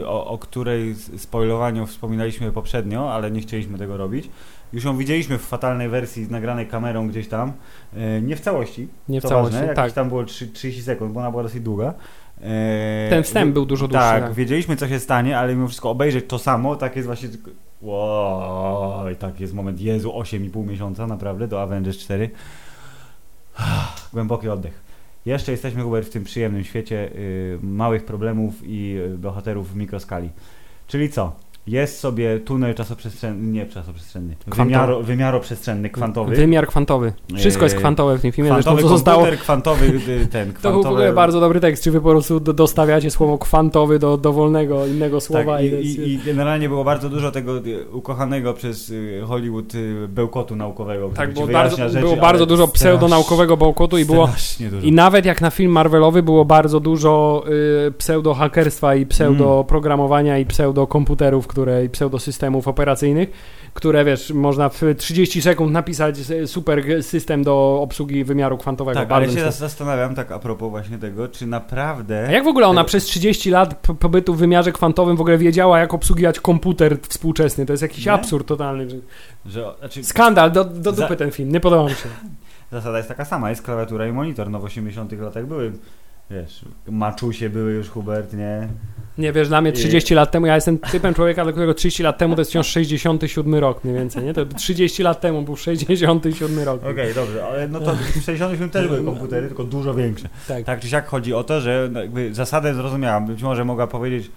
yy, 0.00 0.08
o, 0.08 0.26
o 0.26 0.38
której 0.38 0.94
spoilowaniu 1.16 1.86
wspominaliśmy 1.86 2.52
poprzednio, 2.52 3.12
ale 3.14 3.30
nie 3.30 3.40
chcieliśmy 3.40 3.78
tego 3.78 3.96
robić. 3.96 4.30
Już 4.72 4.84
ją 4.84 4.96
widzieliśmy 4.96 5.38
w 5.38 5.42
fatalnej 5.42 5.88
wersji 5.88 6.26
nagranej 6.30 6.66
kamerą 6.66 7.08
gdzieś 7.08 7.28
tam. 7.28 7.52
Yy, 7.96 8.22
nie 8.22 8.36
w 8.36 8.40
całości. 8.40 8.88
Nie 9.08 9.20
w 9.20 9.24
całości, 9.24 9.56
ważne, 9.58 9.74
tak. 9.74 9.92
tam 9.92 10.08
było 10.08 10.24
trzy- 10.24 10.52
30 10.52 10.82
sekund, 10.82 11.12
bo 11.12 11.20
ona 11.20 11.30
była 11.30 11.42
dosyć 11.42 11.60
długa. 11.62 11.94
Yy, 12.40 13.10
Ten 13.10 13.22
wstęp 13.22 13.54
był 13.54 13.66
dużo 13.66 13.88
dłuższy. 13.88 14.04
Tak, 14.04 14.22
tak. 14.22 14.34
wiedzieliśmy 14.34 14.76
co 14.76 14.88
się 14.88 14.98
stanie, 14.98 15.38
ale 15.38 15.54
mimo 15.54 15.68
wszystko 15.68 15.90
obejrzeć 15.90 16.24
to 16.28 16.38
samo, 16.38 16.76
tak 16.76 16.96
jest 16.96 17.06
właśnie. 17.06 17.28
Wow, 17.82 19.08
i 19.08 19.16
tak 19.16 19.40
jest 19.40 19.54
moment, 19.54 19.80
Jezu, 19.80 20.10
8,5 20.10 20.66
miesiąca 20.66 21.06
naprawdę 21.06 21.48
do 21.48 21.62
Avengers 21.62 21.98
4. 21.98 22.30
Głęboki 24.12 24.48
oddech. 24.48 24.88
Jeszcze 25.26 25.52
jesteśmy, 25.52 25.82
Hubert, 25.82 26.06
w 26.06 26.10
tym 26.10 26.24
przyjemnym 26.24 26.64
świecie 26.64 27.10
y, 27.14 27.58
małych 27.62 28.04
problemów 28.04 28.54
i 28.64 28.96
y, 29.14 29.18
bohaterów 29.18 29.72
w 29.72 29.76
mikroskali. 29.76 30.30
Czyli 30.86 31.10
co? 31.10 31.32
Jest 31.68 32.00
sobie 32.00 32.40
tunel 32.40 32.74
czasoprzestrzenny, 32.74 33.52
nie 33.52 33.66
czasoprzestrzenny, 33.66 34.36
Kwantowy. 34.36 34.64
wymiaro, 34.64 35.02
wymiaroprzestrzenny, 35.02 35.90
kwantowy. 35.90 36.36
Wymiar 36.36 36.66
kwantowy. 36.66 37.12
Wszystko 37.36 37.64
jest 37.64 37.74
Eee, 37.74 37.80
kwantowe 37.80 38.18
w 38.18 38.20
tym 38.22 38.32
filmie. 38.32 38.50
Zresztą 38.50 38.70
Kwantowy 38.70 38.82
co 38.82 38.88
zostało. 38.88 39.26
kwantowy 39.40 39.86
y, 39.86 40.26
ten, 40.26 40.52
To 40.62 40.70
był 40.72 40.82
w 40.82 40.86
ogóle 40.86 41.12
bardzo 41.12 41.40
dobry 41.40 41.60
tekst. 41.60 41.84
Czy 41.84 41.90
wy 41.90 42.00
po 42.00 42.10
prostu 42.10 42.40
do, 42.40 42.52
dostawiacie 42.52 43.10
słowo 43.10 43.38
kwantowy 43.38 43.98
do 43.98 44.16
dowolnego 44.16 44.86
innego 44.86 45.20
słowa 45.20 45.56
Tak, 45.56 45.64
i, 45.64 45.66
i, 45.66 46.12
I 46.12 46.18
generalnie 46.18 46.68
było 46.68 46.84
bardzo 46.84 47.08
dużo 47.08 47.30
tego 47.30 47.58
y, 47.58 47.90
ukochanego 47.92 48.54
przez 48.54 48.90
y, 48.90 49.22
Hollywood 49.26 49.74
y, 49.74 50.08
bełkotu 50.08 50.56
naukowego. 50.56 51.08
tak, 51.08 51.34
było 51.34 51.46
bardzo, 51.46 51.76
rzeczy, 51.76 52.00
było 52.00 52.16
bardzo 52.16 52.46
dużo 52.46 52.68
pseudonaukowego 52.68 53.56
bełkotu 53.56 53.98
i 53.98 54.04
było 54.04 54.28
dużo. 54.70 54.86
I 54.86 54.92
nawet 54.92 55.24
jak 55.24 55.40
na 55.40 55.50
film 55.50 55.72
Marvelowy 55.72 56.22
było 56.22 56.44
bardzo 56.44 56.80
dużo 56.80 57.44
y, 57.88 57.90
pseudo-hakerstwa 57.98 58.96
i 58.96 59.06
pseudo-programowania 59.06 60.38
i 60.38 60.46
pseudo-komputerów, 60.46 61.46
które, 61.58 61.84
i 61.84 61.88
pseudo-systemów 61.88 62.68
operacyjnych, 62.68 63.30
które 63.74 64.04
wiesz, 64.04 64.30
można 64.30 64.68
w 64.68 64.82
30 64.98 65.42
sekund 65.42 65.72
napisać 65.72 66.18
s- 66.18 66.50
super 66.50 67.02
system 67.02 67.42
do 67.44 67.78
obsługi 67.82 68.24
wymiaru 68.24 68.58
kwantowego. 68.58 69.00
tak, 69.00 69.12
ale 69.12 69.26
Bardzo 69.26 69.40
się 69.40 69.52
zastanawiam 69.52 70.14
tak 70.14 70.32
a 70.32 70.38
propos 70.38 70.70
właśnie 70.70 70.98
tego, 70.98 71.28
czy 71.28 71.46
naprawdę... 71.46 72.26
A 72.28 72.32
jak 72.32 72.44
w 72.44 72.46
ogóle 72.46 72.66
ona 72.66 72.80
tego- 72.80 72.88
przez 72.88 73.04
30 73.04 73.50
lat 73.50 73.74
pobytu 74.00 74.34
w 74.34 74.38
wymiarze 74.38 74.72
kwantowym 74.72 75.16
w 75.16 75.20
ogóle 75.20 75.38
wiedziała, 75.38 75.78
jak 75.78 75.94
obsługiwać 75.94 76.40
komputer 76.40 76.96
współczesny? 77.08 77.66
To 77.66 77.72
jest 77.72 77.82
jakiś 77.82 78.06
Nie? 78.06 78.12
absurd 78.12 78.46
totalny. 78.48 78.86
że- 79.46 79.74
znaczy, 79.78 80.04
Skandal, 80.04 80.52
do, 80.52 80.64
do 80.64 80.92
Za- 80.92 81.02
dupy 81.02 81.16
ten 81.16 81.30
film, 81.30 81.52
nie 81.52 81.60
podoba 81.60 81.84
mi 81.84 81.90
się. 81.90 82.08
zasada 82.72 82.96
jest 82.96 83.08
taka 83.08 83.24
sama, 83.24 83.50
jest 83.50 83.62
klawiatura 83.62 84.06
i 84.06 84.12
monitor, 84.12 84.50
no 84.50 84.58
w 84.60 84.64
80 84.64 85.12
latach 85.20 85.46
były, 85.46 85.72
wiesz, 86.30 86.64
maczusie 86.88 87.50
były 87.50 87.72
już, 87.72 87.88
Hubert, 87.88 88.32
nie? 88.32 88.68
Nie 89.18 89.32
wiesz, 89.32 89.48
dla 89.48 89.60
mnie 89.60 89.72
30 89.72 90.14
lat 90.14 90.30
temu, 90.30 90.46
ja 90.46 90.54
jestem 90.54 90.78
typem 90.78 91.14
człowieka, 91.14 91.42
dla 91.42 91.52
którego 91.52 91.74
30 91.74 92.02
lat 92.02 92.18
temu 92.18 92.34
to 92.34 92.40
jest 92.40 92.50
wciąż 92.50 92.66
67 92.66 93.54
rok 93.54 93.84
mniej 93.84 93.96
więcej, 93.96 94.24
nie? 94.24 94.34
To 94.34 94.46
30 94.46 95.02
lat 95.02 95.20
temu 95.20 95.42
był 95.42 95.56
67 95.56 96.58
rok. 96.58 96.84
Okej, 96.84 97.14
dobrze, 97.14 97.46
ale 97.46 97.68
no 97.68 97.80
to 97.80 97.94
w 97.94 98.22
60 98.24 98.72
też 98.72 98.88
były 98.88 99.04
komputery, 99.04 99.46
tylko 99.46 99.64
dużo 99.64 99.94
większe. 99.94 100.28
Tak. 100.48 100.64
Tak 100.64 100.80
czy 100.80 100.88
siak 100.88 101.06
chodzi 101.06 101.34
o 101.34 101.44
to, 101.44 101.60
że 101.60 101.90
jakby 101.94 102.34
zasadę 102.34 102.74
zrozumiałam. 102.74 103.26
Być 103.26 103.42
może 103.42 103.64
mogła 103.64 103.86
powiedzieć, 103.86 104.30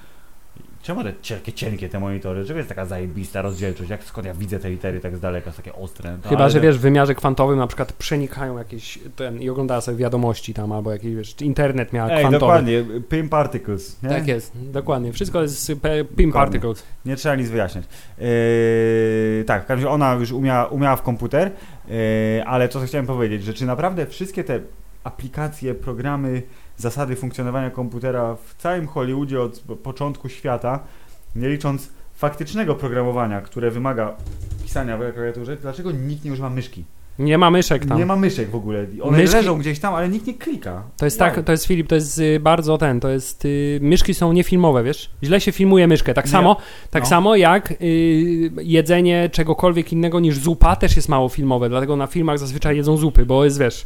czemu 0.81 1.03
te 1.03 1.13
cienkie, 1.21 1.53
cienkie 1.53 1.89
te 1.89 1.99
monitory? 1.99 2.45
Czemu 2.45 2.57
jest 2.57 2.69
taka 2.69 2.85
zajebista 2.85 3.41
rozdzielczość? 3.41 3.89
Jak 3.89 4.03
skąd 4.03 4.27
ja 4.27 4.33
widzę 4.33 4.59
te 4.59 4.69
litery 4.69 4.99
tak 4.99 5.17
z 5.17 5.19
daleka, 5.19 5.51
są 5.51 5.57
takie 5.57 5.73
ostre? 5.73 6.17
No, 6.23 6.29
Chyba, 6.29 6.41
ale 6.41 6.51
że 6.51 6.59
to- 6.59 6.63
wiesz, 6.63 6.77
w 6.77 6.81
wymiarze 6.81 7.15
kwantowym 7.15 7.57
na 7.59 7.67
przykład 7.67 7.93
przenikają 7.93 8.57
jakieś 8.57 8.99
ten 9.15 9.41
i 9.41 9.49
oglądała 9.49 9.81
sobie 9.81 9.97
wiadomości 9.97 10.53
tam, 10.53 10.71
albo 10.71 10.91
jakieś, 10.91 11.15
wiesz, 11.15 11.41
internet 11.41 11.93
miał 11.93 12.09
Ej, 12.09 12.19
kwantowy. 12.19 12.39
dokładnie, 12.39 12.83
PIM 13.09 13.29
particles. 13.29 14.03
Nie? 14.03 14.09
Tak 14.09 14.27
jest, 14.27 14.51
dokładnie. 14.71 15.13
Wszystko 15.13 15.41
jest 15.41 15.71
PIM 16.17 16.31
particles. 16.31 16.83
Nie 17.05 17.15
trzeba 17.15 17.35
nic 17.35 17.49
wyjaśniać. 17.49 17.85
Yy, 18.17 19.43
tak, 19.45 19.63
w 19.63 19.65
każdym 19.65 19.85
razie 19.87 19.89
ona 19.95 20.13
już 20.13 20.31
umiała, 20.31 20.65
umiała 20.65 20.95
w 20.95 21.01
komputer, 21.01 21.51
yy, 21.87 21.93
ale 22.45 22.69
co 22.69 22.79
chciałem 22.79 23.05
powiedzieć, 23.07 23.43
że 23.43 23.53
czy 23.53 23.65
naprawdę 23.65 24.05
wszystkie 24.05 24.43
te 24.43 24.59
aplikacje, 25.03 25.73
programy, 25.75 26.41
zasady 26.81 27.15
funkcjonowania 27.15 27.69
komputera 27.69 28.35
w 28.35 28.55
całym 28.61 28.87
Hollywoodzie 28.87 29.41
od 29.41 29.59
początku 29.83 30.29
świata, 30.29 30.79
nie 31.35 31.49
licząc 31.49 31.89
faktycznego 32.15 32.75
programowania, 32.75 33.41
które 33.41 33.71
wymaga 33.71 34.15
pisania 34.63 34.97
w 34.97 35.13
klawiaturze, 35.13 35.57
dlaczego 35.61 35.91
nikt 35.91 36.25
nie 36.25 36.31
używa 36.31 36.49
myszki? 36.49 36.83
Nie 37.19 37.37
ma 37.37 37.51
myszek 37.51 37.85
tam. 37.85 37.97
Nie 37.97 38.05
ma 38.05 38.15
myszek 38.15 38.49
w 38.49 38.55
ogóle. 38.55 38.85
One 39.01 39.17
Myszki- 39.17 39.33
leżą 39.33 39.57
gdzieś 39.59 39.79
tam, 39.79 39.93
ale 39.93 40.09
nikt 40.09 40.27
nie 40.27 40.33
klika. 40.33 40.83
To 40.97 41.05
jest 41.05 41.19
tak, 41.19 41.43
to 41.45 41.51
jest 41.51 41.65
Filip, 41.65 41.87
to 41.87 41.95
jest 41.95 42.19
y, 42.19 42.39
bardzo 42.39 42.77
ten, 42.77 42.99
to 42.99 43.09
jest, 43.09 43.45
y, 43.45 43.79
myszki 43.81 44.13
są 44.13 44.33
niefilmowe, 44.33 44.83
wiesz? 44.83 45.09
Źle 45.23 45.41
się 45.41 45.51
filmuje 45.51 45.87
myszkę, 45.87 46.13
tak 46.13 46.25
Nie. 46.25 46.31
samo, 46.31 46.57
tak 46.91 47.03
No. 47.03 47.09
samo 47.09 47.35
jak 47.35 47.71
y, 47.71 47.75
jedzenie 48.61 49.29
czegokolwiek 49.31 49.93
innego 49.93 50.19
niż 50.19 50.37
zupa 50.37 50.75
też 50.75 50.95
jest 50.95 51.09
mało 51.09 51.29
filmowe, 51.29 51.69
dlatego 51.69 51.95
na 51.95 52.07
filmach 52.07 52.39
zazwyczaj 52.39 52.77
jedzą 52.77 52.97
zupy, 52.97 53.25
bo 53.25 53.45
jest, 53.45 53.59
wiesz, 53.59 53.85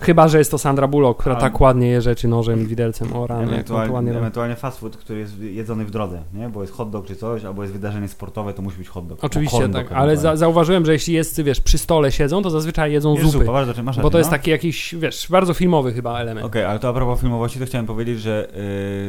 chyba, 0.00 0.28
że 0.28 0.38
jest 0.38 0.50
to 0.50 0.58
Sandra 0.58 0.88
Bullock, 0.88 1.20
która 1.20 1.36
tak 1.36 1.60
ładnie 1.60 1.86
je 1.86 2.02
rzeczy 2.02 2.28
nożem 2.28 2.66
widelcem, 2.66 3.12
o 3.12 3.26
rany, 3.26 3.44
Ewentualnie, 3.44 4.18
ewentualnie 4.18 4.56
fast 4.56 4.80
food, 4.80 4.96
który 4.96 5.18
jest 5.18 5.40
jedzony 5.40 5.84
w 5.84 5.90
drodze, 5.90 6.22
nie? 6.34 6.48
Bo 6.48 6.60
jest 6.60 6.72
hot 6.72 6.90
dog 6.90 7.06
czy 7.06 7.16
coś, 7.16 7.44
albo 7.44 7.62
jest 7.62 7.74
wydarzenie 7.74 8.08
sportowe, 8.08 8.52
to 8.52 8.62
musi 8.62 8.78
być 8.78 8.88
hot 8.88 9.06
dog. 9.06 9.18
Oczywiście, 9.22 9.68
tak, 9.68 9.92
ale 9.92 10.16
za, 10.16 10.36
zauważyłem, 10.36 10.86
że 10.86 10.92
jeśli 10.92 11.14
jest, 11.14 11.42
wiesz, 11.42 11.60
przy 11.60 11.78
stole 11.78 12.12
siedzą, 12.12 12.42
to 12.42 12.50
zazwyczaj 12.50 12.92
jedzą 12.92 13.14
Jest 13.14 13.24
zupy, 13.24 13.44
zupa, 13.44 13.82
masz 13.82 13.98
bo 13.98 14.10
to 14.10 14.18
jest 14.18 14.30
no. 14.30 14.36
taki 14.36 14.50
jakiś, 14.50 14.94
wiesz, 14.94 15.26
bardzo 15.30 15.54
filmowy 15.54 15.92
chyba 15.92 16.20
element. 16.20 16.46
Okej, 16.46 16.64
ale 16.64 16.78
to 16.78 16.88
a 16.88 16.92
propos 16.92 17.20
filmowości, 17.20 17.58
to 17.58 17.66
chciałem 17.66 17.86
powiedzieć, 17.86 18.20
że 18.20 18.48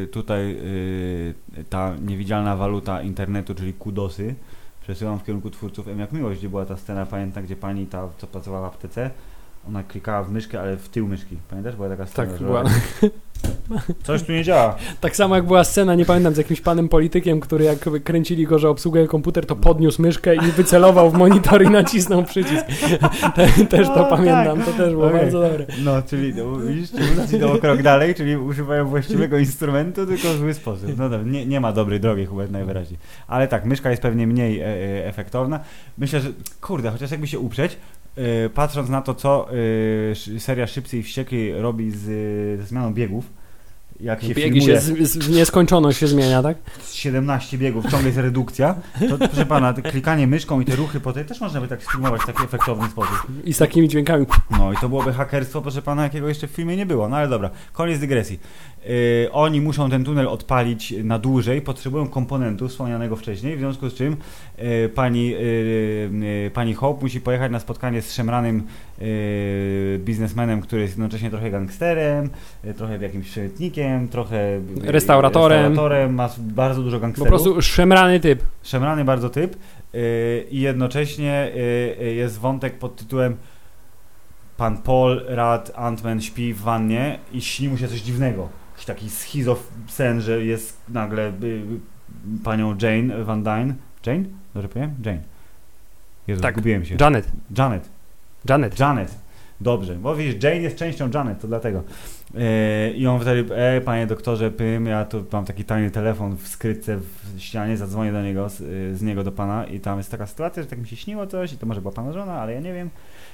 y, 0.04 0.08
tutaj 0.08 0.58
y, 1.58 1.63
ta 1.69 1.95
niewidzialna 2.06 2.56
waluta 2.56 3.02
internetu, 3.02 3.56
czyli 3.56 3.74
kudosy, 3.74 4.36
przesyłam 4.82 5.19
w 5.19 5.24
kierunku 5.24 5.50
twórców 5.50 5.88
M 5.88 6.00
jak 6.00 6.12
Miłość, 6.12 6.39
gdzie 6.39 6.50
była 6.50 6.65
ta 6.65 6.78
scena, 6.78 7.06
pamiętam, 7.06 7.43
gdzie 7.43 7.56
pani 7.56 7.86
ta, 7.86 8.08
co 8.17 8.28
pracowała 8.28 8.69
w 8.69 8.74
aptece, 8.74 9.12
ona 9.67 9.84
klikała 9.84 10.23
w 10.23 10.32
myszkę, 10.32 10.62
ale 10.62 10.78
w 10.78 10.89
tył 10.89 11.08
myszki. 11.08 11.38
Pamiętasz? 11.49 11.75
Była 11.75 11.89
taka 11.89 12.06
scena, 12.06 12.28
Tak, 12.28 12.39
że 12.39 12.45
była. 12.45 12.63
Coś 14.04 14.23
tu 14.23 14.32
nie 14.32 14.43
działa. 14.43 14.75
Tak 15.01 15.15
samo 15.15 15.36
jak 15.36 15.45
była 15.45 15.63
scena, 15.63 15.95
nie 15.95 16.06
pamiętam, 16.06 16.34
z 16.34 16.38
jakimś 16.38 16.62
panem 16.62 16.89
politykiem, 16.89 17.39
który 17.39 17.65
jak 17.65 17.80
kręcili 18.04 18.47
go, 18.47 18.60
że 18.60 18.69
obsługuje 18.69 19.08
komputer, 19.08 19.45
to 19.45 19.56
podniósł 19.56 20.01
myszkę 20.01 20.36
i 20.36 20.39
wycelował 20.39 21.12
w 21.12 21.13
monitor 21.13 21.63
i 21.63 21.69
nacisnął 21.69 22.23
przycisk. 22.23 22.65
Te, 23.36 23.47
też 23.65 23.88
to 23.88 24.08
O, 24.08 24.10
pamiętam, 24.10 24.58
tak. 24.58 24.65
to 24.65 24.71
też 24.71 24.91
było 24.91 25.08
Okej. 25.08 25.19
bardzo 25.19 25.41
dobre. 25.41 25.65
No, 25.84 26.01
czyli 26.01 26.34
no, 26.36 26.58
widzisz, 26.58 26.89
ci 27.30 27.36
idą 27.36 27.58
krok 27.58 27.82
dalej, 27.82 28.15
czyli 28.15 28.38
używają 28.38 28.88
właściwego 28.88 29.38
instrumentu, 29.38 30.06
tylko 30.06 30.28
w 30.28 30.38
zły 30.38 30.54
sposób. 30.54 30.88
No 30.97 31.10
dobra, 31.10 31.32
nie, 31.32 31.45
nie 31.45 31.60
ma 31.60 31.71
dobrej 31.71 31.99
drogi 31.99 32.25
Hubert 32.25 32.51
najwyraźniej. 32.51 32.99
Ale 33.28 33.47
tak, 33.47 33.65
myszka 33.65 33.89
jest 33.89 34.01
pewnie 34.01 34.28
mniej 34.28 34.60
e, 34.60 34.65
e, 34.65 35.08
efektowna. 35.08 35.60
Myślę, 35.97 36.19
że 36.19 36.30
kurde, 36.62 36.91
chociaż 36.91 37.12
jakby 37.12 37.28
się 37.28 37.39
uprzeć, 37.39 37.78
patrząc 38.54 38.89
na 38.89 39.01
to, 39.01 39.13
co 39.15 39.47
sz- 40.12 40.43
seria 40.43 40.67
Szybcy 40.67 40.97
i 40.97 41.04
Wściekli 41.04 41.54
robi 41.54 41.91
z, 41.91 42.01
ze 42.60 42.65
zmianą 42.65 42.93
biegów, 42.93 43.34
jak 43.99 44.21
się 44.21 44.34
Biegi 44.34 44.62
filmuje 44.62 44.81
się 44.81 45.05
z, 45.05 45.12
z, 45.12 45.29
nieskończoność 45.29 45.99
się 45.99 46.08
zmienia, 46.08 46.43
tak? 46.43 46.58
17 46.91 47.58
biegów, 47.58 47.91
ciągle 47.91 48.08
jest 48.08 48.17
redukcja, 48.17 48.75
to 49.10 49.17
proszę 49.17 49.45
pana, 49.45 49.73
klikanie 49.73 50.27
myszką 50.27 50.62
i 50.62 50.65
te 50.65 50.75
ruchy 50.75 50.99
po 50.99 51.13
tej 51.13 51.25
też 51.25 51.41
można 51.41 51.62
by 51.62 51.67
tak 51.67 51.84
sfilmować 51.84 52.21
w 52.21 52.25
taki 52.25 52.43
efektowny 52.43 52.89
sposób. 52.89 53.17
I 53.43 53.53
z 53.53 53.58
takimi 53.58 53.89
dźwiękami. 53.89 54.25
No 54.51 54.73
i 54.73 54.77
to 54.77 54.89
byłoby 54.89 55.13
hakerstwo, 55.13 55.62
proszę 55.62 55.81
pana, 55.81 56.03
jakiego 56.03 56.27
jeszcze 56.27 56.47
w 56.47 56.51
filmie 56.51 56.77
nie 56.77 56.86
było. 56.86 57.10
No 57.10 57.17
ale 57.17 57.27
dobra, 57.27 57.49
koniec 57.73 57.99
dygresji. 57.99 58.39
Yy, 58.86 59.31
oni 59.31 59.62
muszą 59.62 59.89
ten 59.89 60.03
tunel 60.03 60.27
odpalić 60.27 60.93
na 61.03 61.19
dłużej, 61.19 61.62
potrzebują 61.62 62.08
komponentu 62.08 62.67
wspomnianego 62.67 63.15
wcześniej, 63.15 63.55
w 63.55 63.60
związku 63.60 63.89
z 63.89 63.93
czym 63.93 64.17
yy, 64.58 64.89
pani, 64.89 65.29
yy, 65.29 66.51
pani 66.53 66.73
Hope 66.73 67.01
musi 67.01 67.21
pojechać 67.21 67.51
na 67.51 67.60
spotkanie 67.60 68.01
z 68.01 68.13
szemranym 68.13 68.63
biznesmenem, 69.99 70.62
który 70.62 70.81
jest 70.81 70.93
jednocześnie 70.93 71.29
trochę 71.29 71.51
gangsterem, 71.51 72.29
yy, 72.63 72.73
trochę 72.73 72.97
jakimś 72.97 73.29
przemytnikiem, 73.29 74.08
trochę 74.08 74.60
yy, 74.75 74.91
Restauratorem. 74.91 75.58
restauratorem 75.58 76.13
ma 76.13 76.29
bardzo 76.39 76.84
dużo 76.84 76.97
Po 76.97 77.01
gangsterów. 77.01 77.29
prostu 77.29 77.62
szemrany 77.62 78.19
typ. 78.19 78.43
Szemrany 78.63 79.05
bardzo 79.05 79.29
typ 79.29 79.55
yy, 79.93 79.99
i 80.51 80.60
jednocześnie 80.62 81.51
yy, 81.99 82.05
yy, 82.05 82.13
jest 82.13 82.39
wątek 82.39 82.79
pod 82.79 82.95
tytułem 82.95 83.36
Pan 84.58 84.77
Paul, 84.77 85.25
Rad, 85.27 85.71
Ant-Man 85.75 86.19
śpi 86.21 86.53
w 86.53 86.62
wannie 86.62 87.19
i 87.31 87.41
śni 87.41 87.69
mu 87.69 87.77
się 87.77 87.88
coś 87.88 88.01
dziwnego. 88.01 88.49
Jakiś 88.71 88.86
taki 88.86 89.10
schizofren, 89.10 90.21
że 90.21 90.45
jest 90.45 90.77
nagle 90.89 91.31
panią 92.43 92.75
Jane 92.81 93.23
Van 93.23 93.43
Dyne. 93.43 93.73
Jane? 94.05 94.23
Dobrze 94.53 94.69
powiem? 94.69 94.95
Jane. 95.05 95.19
Jezu, 96.27 96.41
Tak. 96.41 96.55
gubiłem 96.55 96.86
się. 96.86 96.97
Janet. 97.01 97.27
Janet. 97.58 97.89
Janet. 98.49 98.79
Janet. 98.79 99.25
Dobrze, 99.62 99.95
bo 99.95 100.15
widzisz, 100.15 100.43
Jane 100.43 100.55
jest 100.55 100.77
częścią 100.77 101.10
Janet, 101.13 101.41
to 101.41 101.47
dlatego. 101.47 101.84
E, 102.38 102.91
I 102.91 103.08
on 103.08 103.21
wtedy, 103.21 103.55
e, 103.55 103.81
panie 103.81 104.08
doktorze 104.08 104.51
Pym, 104.51 104.86
ja 104.86 105.05
tu 105.05 105.25
mam 105.31 105.45
taki 105.45 105.63
tajny 105.63 105.91
telefon 105.91 106.38
w 106.38 106.47
skrytce 106.47 106.97
w 106.97 107.39
ścianie, 107.39 107.77
zadzwonię 107.77 108.12
do 108.12 108.21
niego, 108.21 108.49
z, 108.49 108.58
z 108.97 109.01
niego 109.01 109.23
do 109.23 109.31
pana 109.31 109.65
i 109.65 109.79
tam 109.79 109.97
jest 109.97 110.12
taka 110.12 110.27
sytuacja, 110.27 110.63
że 110.63 110.69
tak 110.69 110.79
mi 110.79 110.88
się 110.88 110.95
śniło 110.95 111.27
coś 111.27 111.53
i 111.53 111.58
to 111.58 111.65
może 111.65 111.81
była 111.81 111.93
pana 111.93 112.13
żona, 112.13 112.34
ale 112.34 112.53
ja 112.53 112.60
nie 112.60 112.73
wiem. 112.73 112.89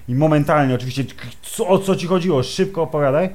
I 0.08 0.16
momentalnie 0.16 0.76
oczywiście, 0.76 1.04
co, 1.42 1.68
o 1.68 1.80
co 1.80 1.96
ci 1.96 2.08
chodziło? 2.08 2.44
Szybko 2.44 2.82
opowiadaj. 2.82 3.30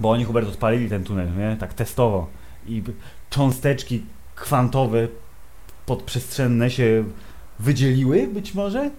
Bo 0.00 0.10
oni 0.10 0.24
Hubert 0.24 0.48
odpalili 0.48 0.88
ten 0.88 1.04
tunel, 1.04 1.28
nie? 1.38 1.56
Tak 1.60 1.74
testowo. 1.74 2.26
I 2.66 2.82
cząsteczki 3.30 4.02
kwantowe 4.34 5.08
podprzestrzenne 5.86 6.70
się 6.70 7.04
wydzieliły 7.58 8.26
być 8.26 8.54
może? 8.54 8.90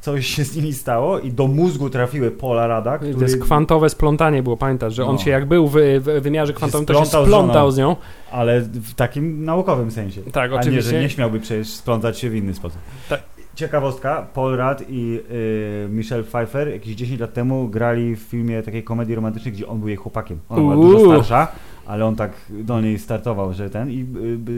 Coś 0.00 0.26
się 0.26 0.44
z 0.44 0.56
nimi 0.56 0.72
stało 0.72 1.18
i 1.18 1.32
do 1.32 1.46
mózgu 1.46 1.90
trafiły 1.90 2.30
pola 2.30 2.66
rada, 2.66 2.98
który... 2.98 3.14
To 3.14 3.22
jest 3.22 3.40
kwantowe 3.42 3.90
splątanie 3.90 4.42
było, 4.42 4.56
pamiętasz, 4.56 4.94
że 4.94 5.04
on 5.06 5.12
No. 5.14 5.18
się 5.20 5.30
jak 5.30 5.46
był 5.46 5.68
w, 5.68 5.74
w 6.00 6.20
wymiarze 6.22 6.52
kwantowym, 6.52 6.86
to 6.86 6.94
się 6.94 7.06
splątał 7.06 7.70
z 7.70 7.74
z 7.74 7.78
nią. 7.78 7.96
Ale 8.32 8.60
w 8.60 8.94
takim 8.94 9.44
naukowym 9.44 9.90
sensie. 9.90 10.20
Tak, 10.22 10.50
A 10.50 10.54
nie, 10.54 10.60
oczywiście. 10.60 10.90
że 10.90 11.00
nie 11.00 11.10
śmiałby 11.10 11.40
przecież 11.40 11.68
splątać 11.68 12.18
się 12.18 12.30
w 12.30 12.34
inny 12.34 12.54
sposób. 12.54 12.78
Tak. 13.08 13.20
Ciekawostka, 13.54 14.26
Paul 14.34 14.56
Rudd 14.56 14.84
i 14.88 15.20
y, 15.30 15.88
Michelle 15.90 16.22
Pfeiffer 16.24 16.68
jakieś 16.68 16.94
10 16.94 17.20
lat 17.20 17.32
temu 17.32 17.68
grali 17.68 18.16
w 18.16 18.20
filmie 18.20 18.62
takiej 18.62 18.84
komedii 18.84 19.14
romantycznej, 19.14 19.52
gdzie 19.54 19.66
on 19.68 19.78
był 19.78 19.88
jej 19.88 19.96
chłopakiem. 19.96 20.38
Ona 20.48 20.60
była 20.60 20.76
Uuu. 20.76 20.92
dużo 20.92 21.06
starsza, 21.06 21.52
ale 21.90 22.06
on 22.06 22.16
tak 22.16 22.32
do 22.50 22.80
niej 22.80 22.98
startował, 22.98 23.52
że 23.52 23.70
ten 23.70 23.90
i 23.90 24.06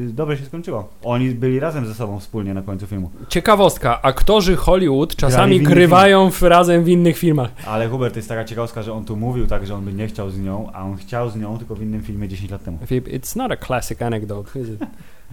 y, 0.09 0.13
dobrze 0.13 0.37
się 0.37 0.45
skończyło. 0.45 0.89
Oni 1.05 1.31
byli 1.31 1.61
razem 1.61 1.87
ze 1.87 1.95
sobą 1.95 2.21
wspólnie 2.21 2.55
na 2.55 2.63
końcu 2.63 2.87
filmu. 2.87 3.11
Ciekawostka, 3.29 4.03
aktorzy 4.03 4.57
Hollywood 4.57 5.17
czasami 5.17 5.61
w 5.61 5.63
grywają 5.63 6.31
w, 6.31 6.43
razem 6.43 6.85
w 6.85 6.89
innych 6.89 7.19
filmach. 7.19 7.51
Ale 7.67 7.89
Hubert, 7.89 8.17
jest 8.17 8.29
taka 8.29 8.45
ciekawostka, 8.45 8.83
że 8.83 8.93
on 8.93 9.05
tu 9.05 9.17
mówił 9.17 9.47
tak, 9.47 9.67
że 9.67 9.75
on 9.75 9.85
by 9.85 9.93
nie 9.93 10.07
chciał 10.07 10.31
z 10.31 10.39
nią, 10.39 10.71
a 10.73 10.85
on 10.85 10.97
chciał 10.97 11.31
z 11.31 11.37
nią 11.37 11.59
tylko 11.59 11.75
w 11.75 11.83
innym 11.83 12.03
filmie 12.03 12.29
10 12.29 12.51
lat 12.51 12.65
temu. 12.65 12.79
Filip, 12.87 13.09
It's 13.09 13.37
not 13.37 13.53
a 13.53 13.57
classic 13.57 14.03
anecdote, 14.03 14.61
is 14.61 14.69
it? 14.69 14.81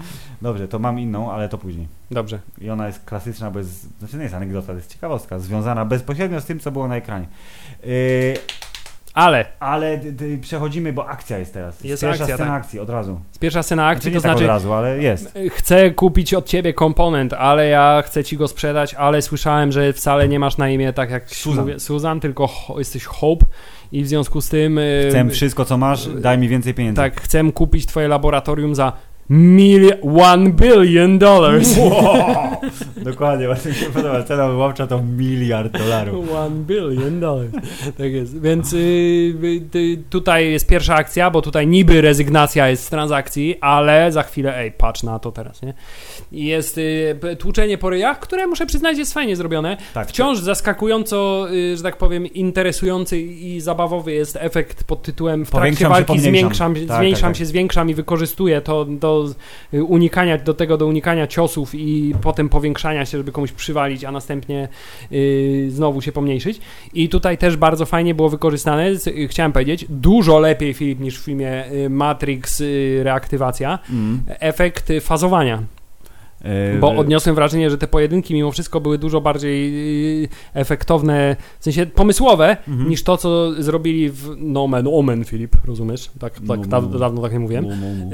Dobrze, 0.41 0.67
to 0.67 0.79
mam 0.79 0.99
inną, 0.99 1.31
ale 1.31 1.49
to 1.49 1.57
później. 1.57 1.87
Dobrze. 2.11 2.39
I 2.61 2.69
ona 2.69 2.87
jest 2.87 3.05
klasyczna, 3.05 3.51
bez, 3.51 3.67
znaczy 3.99 4.17
nie 4.17 4.23
jest 4.23 4.35
anegdota, 4.35 4.67
to 4.67 4.73
jest 4.73 4.93
ciekawostka, 4.93 5.39
związana 5.39 5.85
bezpośrednio 5.85 6.41
z 6.41 6.45
tym, 6.45 6.59
co 6.59 6.71
było 6.71 6.87
na 6.87 6.95
ekranie. 6.95 7.27
Yy, 7.83 7.89
Ale 9.13 9.45
ale 9.59 9.99
przechodzimy, 10.41 10.93
bo 10.93 11.07
akcja 11.07 11.37
jest 11.37 11.53
teraz. 11.53 11.83
Jest 11.83 12.03
Pierwsza 12.03 12.23
akcja, 12.23 12.35
scena 12.35 12.51
tak. 12.51 12.61
akcji, 12.61 12.79
od 12.79 12.89
razu. 12.89 13.19
pierwsza 13.39 13.63
scena 13.63 13.87
akcji 13.87 14.11
Znaczy, 14.11 14.21
to 14.23 14.27
tak 14.29 14.31
znaczy 14.37 14.43
od 14.43 14.55
razu, 14.55 14.73
ale 14.73 14.97
jest. 15.03 15.33
chcę 15.51 15.91
kupić 15.91 16.33
od 16.33 16.45
ciebie 16.45 16.73
komponent, 16.73 17.33
ale 17.33 17.67
ja 17.67 18.03
chcę 18.05 18.23
ci 18.23 18.37
go 18.37 18.47
sprzedać, 18.47 18.93
ale 18.93 19.21
słyszałem, 19.21 19.71
że 19.71 19.93
wcale 19.93 20.27
nie 20.27 20.39
masz 20.39 20.57
na 20.57 20.69
imię 20.69 20.93
tak 20.93 21.09
jak 21.11 21.29
Susan. 21.29 21.59
mówię, 21.65 21.79
Susan, 21.79 22.19
tylko 22.19 22.47
ho, 22.47 22.79
jesteś 22.79 23.05
Hope 23.05 23.45
i 23.91 24.03
w 24.03 24.07
związku 24.07 24.41
z 24.41 24.49
tym 24.49 24.79
Chcę 25.09 25.29
wszystko, 25.29 25.65
co 25.65 25.77
masz, 25.77 26.07
daj 26.07 26.37
mi 26.37 26.47
więcej 26.47 26.73
pieniędzy. 26.73 26.95
tak, 27.01 27.21
chcę 27.21 27.51
kupić 27.51 27.85
twoje 27.85 28.07
laboratorium 28.07 28.75
za 28.75 28.93
mil, 29.29 29.91
one 30.01 30.49
billion 30.49 31.19
dollars. 31.19 31.77
Wow! 31.77 32.61
Dokładnie, 33.11 33.45
właśnie 33.47 33.71
mi 33.71 33.77
się 33.77 33.85
podoba. 33.85 34.23
Cena 34.23 34.47
wyłącza 34.47 34.87
to 34.87 35.01
miliard 35.03 35.77
dolarów. 35.77 36.31
One 36.31 36.55
billion 36.55 37.19
dollars. 37.19 37.51
Tak 37.97 38.11
jest. 38.11 38.41
Więc 38.41 38.73
y, 38.73 38.77
y, 39.75 40.03
tutaj 40.09 40.51
jest 40.51 40.67
pierwsza 40.67 40.95
akcja, 40.95 41.31
bo 41.31 41.41
tutaj 41.41 41.67
niby 41.67 42.01
rezygnacja 42.01 42.69
jest 42.69 42.83
z 42.83 42.89
transakcji, 42.89 43.55
ale 43.61 44.11
za 44.11 44.23
chwilę, 44.23 44.57
ej, 44.57 44.71
patrz 44.71 45.03
na 45.03 45.19
to 45.19 45.31
teraz, 45.31 45.61
nie? 45.61 45.73
Jest 46.31 46.77
y, 46.77 47.35
tłuczenie 47.39 47.77
po 47.77 47.89
ryjach, 47.89 48.19
które 48.19 48.47
muszę 48.47 48.65
przyznać 48.65 48.97
jest 48.97 49.13
fajnie 49.13 49.35
zrobione. 49.35 49.77
Tak, 49.93 50.07
Wciąż 50.07 50.39
zaskakująco, 50.39 51.47
y, 51.51 51.77
że 51.77 51.83
tak 51.83 51.97
powiem, 51.97 52.25
interesujący 52.25 53.19
i 53.19 53.61
zabawowy 53.61 54.11
jest 54.13 54.37
efekt 54.41 54.83
pod 54.83 55.01
tytułem 55.01 55.45
w 55.45 55.51
trakcie 55.51 55.59
Powiększam 55.61 55.87
się, 55.87 56.05
walki 56.05 56.19
zwiększam, 56.19 56.75
Tak, 56.75 56.83
zwiększam 56.97 57.21
tak, 57.21 57.31
tak. 57.31 57.35
się, 57.37 57.45
zwiększam 57.45 57.89
i 57.89 57.93
wykorzystuję 57.93 58.61
to 58.61 58.85
do 58.85 59.18
y, 59.73 59.83
unikania, 59.83 60.37
do 60.37 60.53
tego 60.53 60.77
do 60.77 60.85
unikania 60.87 61.27
ciosów 61.27 61.75
i 61.75 62.15
potem 62.21 62.49
powiększania 62.49 63.05
się, 63.05 63.17
żeby 63.17 63.31
komuś 63.31 63.51
przywalić, 63.51 64.03
a 64.03 64.11
następnie 64.11 64.67
y, 65.11 65.67
znowu 65.71 66.01
się 66.01 66.11
pomniejszyć. 66.11 66.61
I 66.93 67.09
tutaj 67.09 67.37
też 67.37 67.57
bardzo 67.57 67.85
fajnie 67.85 68.15
było 68.15 68.29
wykorzystane, 68.29 68.89
y, 69.07 69.27
chciałem 69.27 69.51
powiedzieć, 69.51 69.85
dużo 69.89 70.39
lepiej 70.39 70.73
Filip 70.73 70.99
niż 70.99 71.19
w 71.19 71.23
filmie 71.25 71.71
y, 71.71 71.89
Matrix 71.89 72.63
Reaktywacja, 73.03 73.79
Mm. 73.89 74.21
efekt 74.39 74.87
fazowania. 75.01 75.63
Bo 76.79 76.95
odniosłem 76.95 77.35
wrażenie, 77.35 77.69
że 77.69 77.77
te 77.77 77.87
pojedynki 77.87 78.33
mimo 78.33 78.51
wszystko 78.51 78.81
były 78.81 78.97
dużo 78.97 79.21
bardziej 79.21 79.73
yy, 80.21 80.27
efektowne, 80.53 81.35
w 81.59 81.63
sensie 81.63 81.85
pomysłowe, 81.85 82.57
Mhm. 82.67 82.89
niż 82.89 83.03
to, 83.03 83.17
co 83.17 83.63
zrobili 83.63 84.09
w 84.09 84.35
Nomen 84.37 84.87
Omen, 84.87 85.25
Filip, 85.25 85.55
rozumiesz? 85.65 86.09
Tak, 86.19 86.33
tak 86.33 86.41
No, 86.43 86.55
no, 86.55 86.65
da, 86.65 86.81
no. 86.81 86.99
dawno 86.99 87.21
tak 87.21 87.33
nie 87.33 87.39
mówiłem. 87.39 87.67
No, 87.67 87.75
no, 87.75 87.87
no. 87.97 88.03
Yy, 88.05 88.09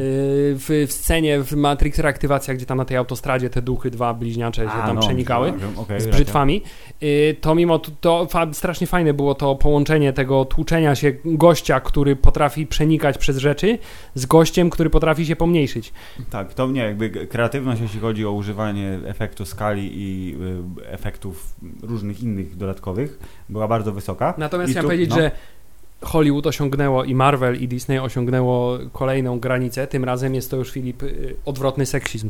w, 0.58 0.86
w 0.88 0.92
scenie 0.94 1.44
w 1.44 1.52
Matrix 1.56 2.00
Reaktywacja, 2.00 2.54
gdzie 2.54 2.66
tam 2.66 2.78
na 2.78 2.86
tej 2.86 2.98
autostradzie 2.98 3.50
te 3.50 3.62
duchy, 3.62 3.92
dwa 3.92 4.14
bliźniacze 4.14 4.64
się 4.64 4.70
A, 4.72 4.88
tam 4.88 4.96
no, 4.96 5.02
przenikały 5.02 5.54
okej, 5.78 6.02
z 6.02 6.08
brzytwami, 6.08 6.62
to 7.42 7.56
mimo 7.56 7.80
to, 7.80 7.92
to 8.02 8.28
strasznie 8.54 8.88
fajne 8.88 9.14
było 9.14 9.36
to 9.36 9.56
połączenie 9.56 10.14
tego 10.14 10.46
tłuczenia 10.46 10.96
się 10.96 11.14
gościa, 11.26 11.80
który 11.80 12.16
potrafi 12.16 12.68
przenikać 12.68 13.18
przez 13.18 13.38
rzeczy, 13.38 13.78
z 14.16 14.26
gościem, 14.26 14.70
który 14.70 14.90
potrafi 14.90 15.26
się 15.26 15.36
pomniejszyć. 15.36 15.94
Tak, 16.30 16.54
to 16.54 16.68
nie, 16.68 16.82
jakby 16.82 17.10
kreatywność, 17.10 17.82
jeśli 17.82 18.00
chodzi 18.00 18.15
o 18.24 18.32
używanie 18.32 19.00
efektu 19.06 19.46
skali 19.46 19.92
i 19.94 20.36
y, 20.82 20.88
efektów 20.88 21.56
różnych 21.82 22.24
innych 22.24 22.58
dodatkowych, 22.58 23.20
była 23.50 23.68
bardzo 23.68 23.92
wysoka. 23.92 24.34
Natomiast 24.38 24.70
I 24.70 24.74
chciałem 24.74 24.86
tu- 24.86 24.88
powiedzieć, 24.88 25.10
no. 25.10 25.16
że 25.16 25.32
Hollywood 26.02 26.48
osiągnęło 26.48 27.04
i 27.04 27.16
Marvel 27.16 27.62
i 27.62 27.68
Disney 27.68 28.00
osiągnęło 28.00 28.78
kolejną 28.92 29.40
granicę. 29.40 29.88
Tym 29.88 30.04
razem 30.04 30.36
jest 30.36 30.52
to 30.52 30.58
już 30.58 30.72
Filip 30.72 31.04
y, 31.04 31.36
odwrotny 31.46 31.86
seksizm. 31.86 32.30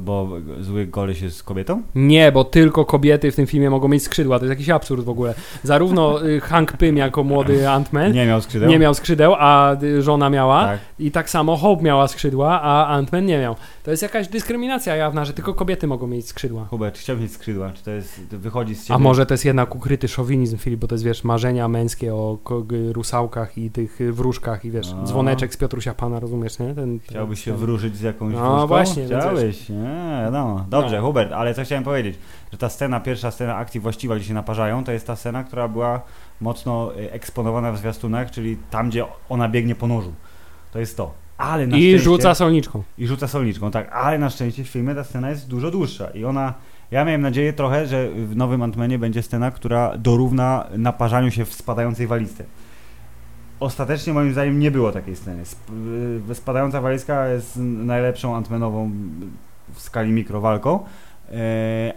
Bo, 0.00 0.28
zły 0.60 0.86
koleś 0.86 1.22
jest 1.22 1.36
z 1.36 1.42
kobietą? 1.42 1.82
Nie, 1.94 2.32
bo 2.32 2.44
tylko 2.44 2.84
kobiety 2.84 3.30
w 3.32 3.36
tym 3.36 3.46
filmie 3.46 3.70
mogą 3.70 3.88
mieć 3.88 4.02
skrzydła. 4.02 4.38
To 4.38 4.44
jest 4.44 4.50
jakiś 4.50 4.68
absurd 4.70 5.04
w 5.04 5.08
ogóle. 5.08 5.34
Zarówno 5.62 6.26
y, 6.26 6.40
Hank 6.40 6.72
Pym 6.72 6.96
jako 6.96 7.24
młody 7.24 7.64
Ant-Man 7.76 8.12
Nie 8.14 8.26
miał 8.26 8.40
skrzydeł? 8.40 8.68
nie 8.68 8.78
miał 8.78 8.94
skrzydeł, 8.94 9.34
a 9.38 9.76
y, 9.82 10.02
żona 10.02 10.30
miała. 10.30 10.64
Tak. 10.64 10.78
I 10.98 11.10
tak 11.10 11.30
samo 11.30 11.56
Hope 11.56 11.82
miała 11.82 12.08
skrzydła, 12.08 12.60
a 12.62 13.00
Ant-Man 13.02 13.22
nie 13.26 13.38
miał. 13.38 13.56
To 13.84 13.90
jest 13.90 14.02
jakaś 14.02 14.28
dyskryminacja 14.28 14.96
jawna, 14.96 15.24
że 15.24 15.32
tylko 15.32 15.54
kobiety 15.54 15.86
mogą 15.86 16.06
mieć 16.06 16.28
skrzydła. 16.28 16.64
Hubert, 16.64 16.98
chciałbym 16.98 17.22
mieć 17.22 17.32
skrzydła. 17.32 17.70
Czy 17.72 17.84
to 17.84 17.90
jest, 17.90 18.20
to 18.30 18.38
wychodzi 18.38 18.74
z 18.74 18.84
ciebie? 18.84 18.94
A 18.94 18.98
może 18.98 19.26
to 19.26 19.34
jest 19.34 19.44
jednak 19.44 19.76
ukryty 19.76 20.08
szowinizm, 20.08 20.58
Filip, 20.58 20.80
bo 20.80 20.86
to 20.88 20.94
jest, 20.94 21.04
wiesz, 21.04 21.24
marzenia 21.24 21.68
męskie 21.68 22.14
o 22.14 22.38
rusałkach 22.92 23.58
i 23.58 23.70
tych 23.70 24.00
y, 24.00 24.12
wróżkach 24.12 24.64
i 24.64 24.70
wiesz, 24.70 24.92
No. 24.92 25.04
dzwoneczek 25.04 25.54
z 25.54 25.56
Piotrusia 25.56 25.94
Pana, 25.94 26.20
rozumiesz, 26.20 26.58
nie? 26.58 26.74
Ten, 26.74 26.98
Chciałbyś 27.08 27.44
się 27.44 27.50
ten- 27.50 27.60
wróżyć 27.60 27.96
z 27.96 28.00
jakąś 28.00 28.34
No 28.34 28.40
wróżką? 28.50 28.66
właśnie, 28.66 29.06
więc 29.06 29.24
Nie, 29.70 30.22
wiadomo. 30.24 30.64
Dobrze, 30.68 30.96
No. 30.96 31.02
Hubert, 31.02 31.32
ale 31.32 31.54
co 31.54 31.64
chciałem 31.64 31.84
powiedzieć, 31.84 32.18
że 32.52 32.58
ta 32.58 32.68
scena, 32.68 33.00
pierwsza 33.00 33.30
scena 33.30 33.56
akcji 33.56 33.80
właściwa, 33.80 34.16
gdzie 34.16 34.24
się 34.24 34.34
naparzają, 34.34 34.84
to 34.84 34.92
jest 34.92 35.06
ta 35.06 35.16
scena, 35.16 35.44
która 35.44 35.68
była 35.68 36.00
mocno 36.40 36.90
y, 36.96 37.12
eksponowana 37.12 37.72
w 37.72 37.78
zwiastunach, 37.78 38.30
czyli 38.30 38.56
tam, 38.70 38.88
gdzie 38.88 39.04
ona 39.28 39.48
biegnie 39.48 39.74
po 39.74 39.86
nożu. 39.86 40.12
To 40.72 40.78
jest 40.78 40.96
to. 40.96 41.14
Ale 41.38 41.66
na 41.66 41.76
I 41.76 41.80
szczęście, 41.80 41.98
rzuca 42.04 42.34
solniczką. 42.34 42.82
I 42.98 43.06
rzuca 43.06 43.28
solniczką, 43.28 43.70
tak. 43.70 43.92
Ale 43.92 44.18
na 44.18 44.30
szczęście 44.30 44.64
w 44.64 44.68
filmie 44.68 44.94
ta 44.94 45.04
scena 45.04 45.30
jest 45.30 45.48
dużo 45.48 45.70
dłuższa 45.70 46.10
i 46.10 46.24
ona... 46.24 46.54
Ja 46.90 47.04
miałem 47.04 47.20
nadzieję 47.20 47.52
trochę, 47.52 47.86
że 47.86 48.08
w 48.10 48.36
nowym 48.36 48.62
Antmanie 48.62 48.98
będzie 48.98 49.22
scena, 49.22 49.50
która 49.50 49.98
dorówna 49.98 50.66
naparzaniu 50.76 51.30
się 51.30 51.44
w 51.44 51.54
spadającej 51.54 52.06
walizce. 52.06 52.44
Ostatecznie 53.64 54.12
moim 54.12 54.32
zdaniem 54.32 54.58
nie 54.58 54.70
było 54.70 54.92
takiej 54.92 55.16
sceny. 55.16 55.42
Y, 56.30 56.34
Spadająca 56.34 56.80
walizka 56.80 57.28
jest 57.28 57.56
najlepszą 57.62 58.36
Antmenową 58.36 58.90
w 59.74 59.80
skali 59.80 60.12
mikrowalką, 60.12 60.80
e, 60.80 60.84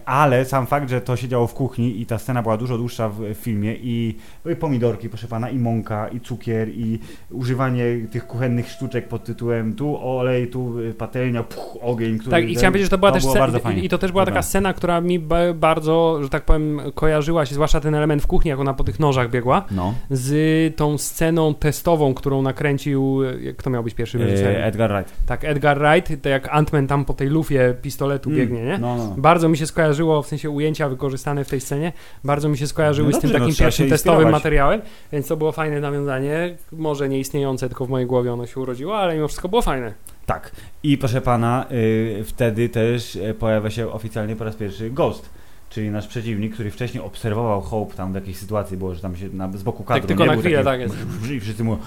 ale 0.04 0.44
sam 0.44 0.66
fakt, 0.66 0.90
że 0.90 1.00
to 1.00 1.16
się 1.16 1.28
działo 1.28 1.46
w 1.46 1.54
kuchni 1.54 2.00
i 2.00 2.06
ta 2.06 2.18
scena 2.18 2.42
była 2.42 2.56
dużo 2.56 2.78
dłuższa 2.78 3.08
w 3.08 3.34
filmie 3.34 3.74
i 3.74 4.16
były 4.44 4.56
pomidorki, 4.56 5.08
proszę 5.08 5.26
pana, 5.28 5.50
i 5.50 5.58
mąka, 5.58 6.08
i 6.08 6.20
cukier, 6.20 6.68
i 6.68 6.98
używanie 7.30 7.84
tych 8.10 8.26
kuchennych 8.26 8.68
sztuczek 8.70 9.08
pod 9.08 9.24
tytułem 9.24 9.74
tu 9.74 9.96
olej, 10.08 10.48
tu 10.48 10.74
patelnia, 10.98 11.42
puch, 11.42 11.78
ogień, 11.82 12.18
który... 12.18 12.30
Tak, 12.30 12.48
i 12.50 12.54
chciałem 12.54 12.72
powiedzieć, 12.72 12.86
że 12.86 12.90
to 12.90 12.98
była 12.98 13.12
też 13.12 13.22
było 13.22 13.32
scena, 13.32 13.42
bardzo 13.46 13.58
fajnie. 13.58 13.82
i, 13.82 13.88
to 13.88 13.98
też 13.98 14.12
była 14.12 14.22
Dobra. 14.24 14.34
taka 14.34 14.42
scena, 14.42 14.72
która 14.72 15.00
mi 15.00 15.18
ba- 15.18 15.54
bardzo, 15.54 16.18
że 16.22 16.28
tak 16.28 16.44
powiem, 16.44 16.80
kojarzyła 16.94 17.46
się, 17.46 17.54
zwłaszcza 17.54 17.80
ten 17.80 17.94
element 17.94 18.22
w 18.22 18.26
kuchni, 18.26 18.48
jak 18.48 18.60
ona 18.60 18.74
po 18.74 18.84
tych 18.84 19.00
nożach 19.00 19.30
biegła, 19.30 19.64
No. 19.70 19.94
z 20.10 20.76
tą 20.76 20.98
sceną 20.98 21.54
testową, 21.54 22.14
którą 22.14 22.42
nakręcił, 22.42 23.20
e, 23.48 23.52
kto 23.52 23.70
miał 23.70 23.82
być 23.82 23.94
pierwszym 23.94 24.22
E, 24.22 24.24
reżyserem? 24.24 24.62
Edgar 24.62 24.90
Wright. 24.92 25.12
Tak, 25.26 25.44
Edgar 25.44 25.78
Wright, 25.78 26.22
to 26.22 26.28
jak 26.28 26.48
Ant-Man 26.54 26.86
tam 26.86 27.04
po 27.04 27.14
tej 27.14 27.28
lufie 27.28 27.74
pistoletu 27.82 28.30
Mm, 28.30 28.40
biegnie, 28.40 28.64
nie? 28.64 28.78
No, 28.78 28.96
no. 28.96 29.14
Bardzo 29.18 29.48
mi 29.48 29.56
się 29.56 29.66
skojarzyło, 29.66 30.22
w 30.22 30.26
sensie 30.26 30.50
ujęcia 30.50 30.88
wykorzystane 30.88 31.44
w 31.44 31.48
tej 31.48 31.60
scenie, 31.60 31.92
bardzo 32.24 32.48
mi 32.48 32.58
się 32.58 32.66
skojarzyły 32.66 33.10
No 33.10 33.18
z 33.18 33.20
tym 33.20 33.30
no 33.32 33.38
takim 33.38 33.54
trzeba 33.54 33.66
pierwszym 33.66 33.88
testowym 33.88 34.14
inspirować. 34.18 34.42
materiałem, 34.42 34.80
więc 35.12 35.28
to 35.28 35.36
było 35.36 35.52
fajne 35.52 35.80
nawiązanie, 35.80 36.56
może 36.72 37.08
nie 37.08 37.18
istniejące, 37.18 37.68
tylko 37.68 37.86
w 37.86 37.88
mojej 37.90 38.06
głowie 38.06 38.32
ono 38.32 38.46
się 38.46 38.60
urodziło, 38.60 38.98
ale 38.98 39.14
mimo 39.14 39.28
wszystko 39.28 39.48
było 39.48 39.62
fajne. 39.62 39.94
Tak. 40.26 40.50
I 40.82 40.98
proszę 40.98 41.20
pana, 41.20 41.66
y, 41.72 42.24
wtedy 42.26 42.68
też 42.68 43.16
y, 43.16 43.34
pojawia 43.38 43.70
się 43.70 43.92
oficjalnie 43.92 44.36
po 44.36 44.44
raz 44.44 44.56
pierwszy 44.56 44.90
Ghost. 44.90 45.28
Czyli 45.70 45.90
nasz 45.90 46.06
przeciwnik, 46.06 46.54
który 46.54 46.70
wcześniej 46.70 47.04
obserwował 47.04 47.60
Hope 47.60 47.94
tam 47.94 48.12
w 48.12 48.14
jakiejś 48.14 48.36
sytuacji, 48.36 48.76
było, 48.76 48.94
że 48.94 49.00
tam 49.00 49.16
się 49.16 49.28
na, 49.32 49.52
z 49.52 49.62
boku 49.62 49.84
kadru 49.84 50.00
Tak, 50.00 50.08
tylko 50.08 50.22
nie 50.22 50.26
na 50.26 50.32
był 50.32 50.42
chwilę, 50.42 50.64
taki- 50.64 50.66
tak 50.66 50.80
jest. 50.80 51.30
I 51.36 51.40
wszyscy 51.40 51.64
mu. 51.64 51.78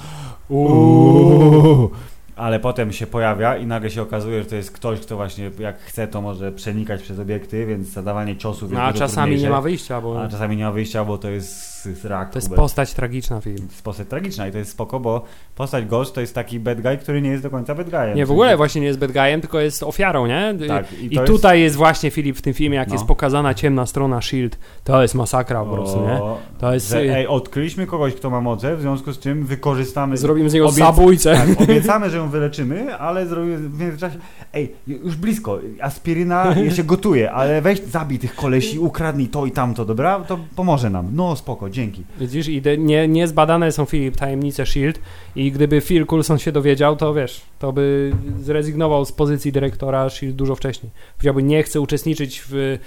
Ale 2.41 2.59
potem 2.59 2.91
się 2.91 3.07
pojawia 3.07 3.57
i 3.57 3.65
nagle 3.65 3.89
się 3.89 4.01
okazuje, 4.01 4.39
że 4.43 4.49
to 4.49 4.55
jest 4.55 4.71
ktoś, 4.71 4.99
kto 4.99 5.15
właśnie 5.15 5.51
jak 5.59 5.79
chce, 5.79 6.07
to 6.07 6.21
może 6.21 6.51
przenikać 6.51 7.01
przez 7.01 7.19
obiekty, 7.19 7.65
więc 7.65 7.87
zadawanie 7.87 8.37
ciosów 8.37 8.71
No, 8.71 8.77
jest 8.79 8.89
a 8.89 8.91
dużo 8.91 9.05
czasami 9.05 9.25
trudniejsze. 9.25 9.43
nie 9.45 9.49
ma 9.49 9.61
wyjścia, 9.61 10.01
bo 10.01 10.21
A 10.21 10.27
czasami 10.27 10.57
nie 10.57 10.63
ma 10.63 10.71
wyjścia, 10.71 11.05
bo 11.05 11.17
to 11.17 11.29
jest 11.29 11.89
rak. 12.03 12.29
to 12.31 12.37
jest 12.39 12.53
postać 12.55 12.93
tragiczna 12.93 13.41
film. 13.41 13.67
postać 13.83 14.07
tragiczna 14.07 14.47
i 14.47 14.51
to 14.51 14.57
jest 14.57 14.71
spoko, 14.71 14.99
bo 14.99 15.23
postać 15.55 15.85
Ghost 15.85 16.15
to 16.15 16.21
jest 16.21 16.35
taki 16.35 16.59
bad 16.59 16.81
guy, 16.81 16.97
który 16.97 17.21
nie 17.21 17.29
jest 17.29 17.43
do 17.43 17.49
końca 17.49 17.75
bad 17.75 17.89
guyem. 17.89 18.15
Nie, 18.15 18.25
w 18.25 18.31
ogóle 18.31 18.57
właśnie 18.57 18.81
nie 18.81 18.87
jest 18.87 18.99
bad 18.99 19.11
guyem, 19.11 19.41
tylko 19.41 19.59
jest 19.59 19.83
ofiarą, 19.83 20.27
nie? 20.27 20.53
Tak, 20.67 20.93
I, 21.01 21.15
to 21.15 21.23
tutaj 21.23 21.61
jest... 21.61 21.75
właśnie, 21.75 22.11
Filip, 22.11 22.37
w 22.37 22.41
tym 22.41 22.53
filmie, 22.53 22.77
jak 22.77 22.87
No. 22.87 22.93
jest 22.95 23.05
pokazana 23.05 23.53
ciemna 23.53 23.85
strona 23.85 24.17
S.H.I.E.L.D., 24.17 24.57
to 24.83 25.01
jest 25.01 25.15
masakra 25.15 25.65
po 25.65 25.71
prostu, 25.75 26.01
nie? 26.01 26.19
To 26.59 26.73
jest- 26.73 26.89
Że, 26.89 26.99
ej, 26.99 27.27
odkryliśmy 27.27 27.87
kogoś, 27.87 28.13
kto 28.13 28.29
ma 28.29 28.41
moce, 28.41 28.75
w 28.75 28.81
związku 28.81 29.11
z 29.13 29.19
czym 29.19 29.45
wykorzystamy... 29.45 30.17
Zrobimy 30.17 30.49
z 30.49 30.53
niego 30.53 30.67
Obiec- 30.67 30.71
zabójcę. 30.77 31.33
Tak, 31.35 31.61
obiecamy, 31.61 32.09
że 32.09 32.17
ją 32.17 32.30
wyleczymy, 32.31 32.97
ale 32.97 33.25
zrobimy 33.27 33.57
w 33.57 33.79
międzyczasie... 33.79 34.17
Ej, 34.53 34.75
już 34.87 35.15
blisko, 35.15 35.59
aspiryna 35.81 36.55
jeszcze 36.65 36.83
gotuje, 36.83 37.31
ale 37.31 37.61
weź 37.61 37.79
zabij 37.79 38.19
tych 38.19 38.35
kolesi, 38.35 38.79
ukradnij 38.79 39.27
to 39.27 39.45
i 39.45 39.51
tamto, 39.51 39.85
dobra? 39.85 40.19
To 40.19 40.39
pomoże 40.55 40.89
nam. 40.89 41.09
No, 41.13 41.35
spoko, 41.35 41.69
dzięki. 41.69 42.03
Widzisz, 42.19 42.47
i 42.47 42.61
de- 42.61 42.77
nie, 42.77 43.07
nie 43.07 43.27
zbadane 43.27 43.71
są 43.71 43.85
Filip 43.85 44.17
tajemnice 44.17 44.63
S.H.I.E.L.D. 44.63 44.99
i 45.35 45.51
gdyby 45.51 45.81
Phil 45.81 46.05
Coulson 46.05 46.39
się 46.39 46.51
dowiedział, 46.51 46.95
to 46.95 47.13
wiesz, 47.13 47.41
to 47.59 47.73
by 47.73 48.11
zrezygnował 48.39 49.05
z 49.05 49.11
pozycji 49.11 49.51
dyrektora 49.51 50.05
S.H.I.E.L.D. 50.05 50.37
dużo 50.37 50.55
wcześniej. 50.55 50.91
Powiedziałby, 51.17 51.43
nie 51.43 51.63
chcę 51.63 51.81
uczestniczyć 51.81 52.43
w 52.49 52.77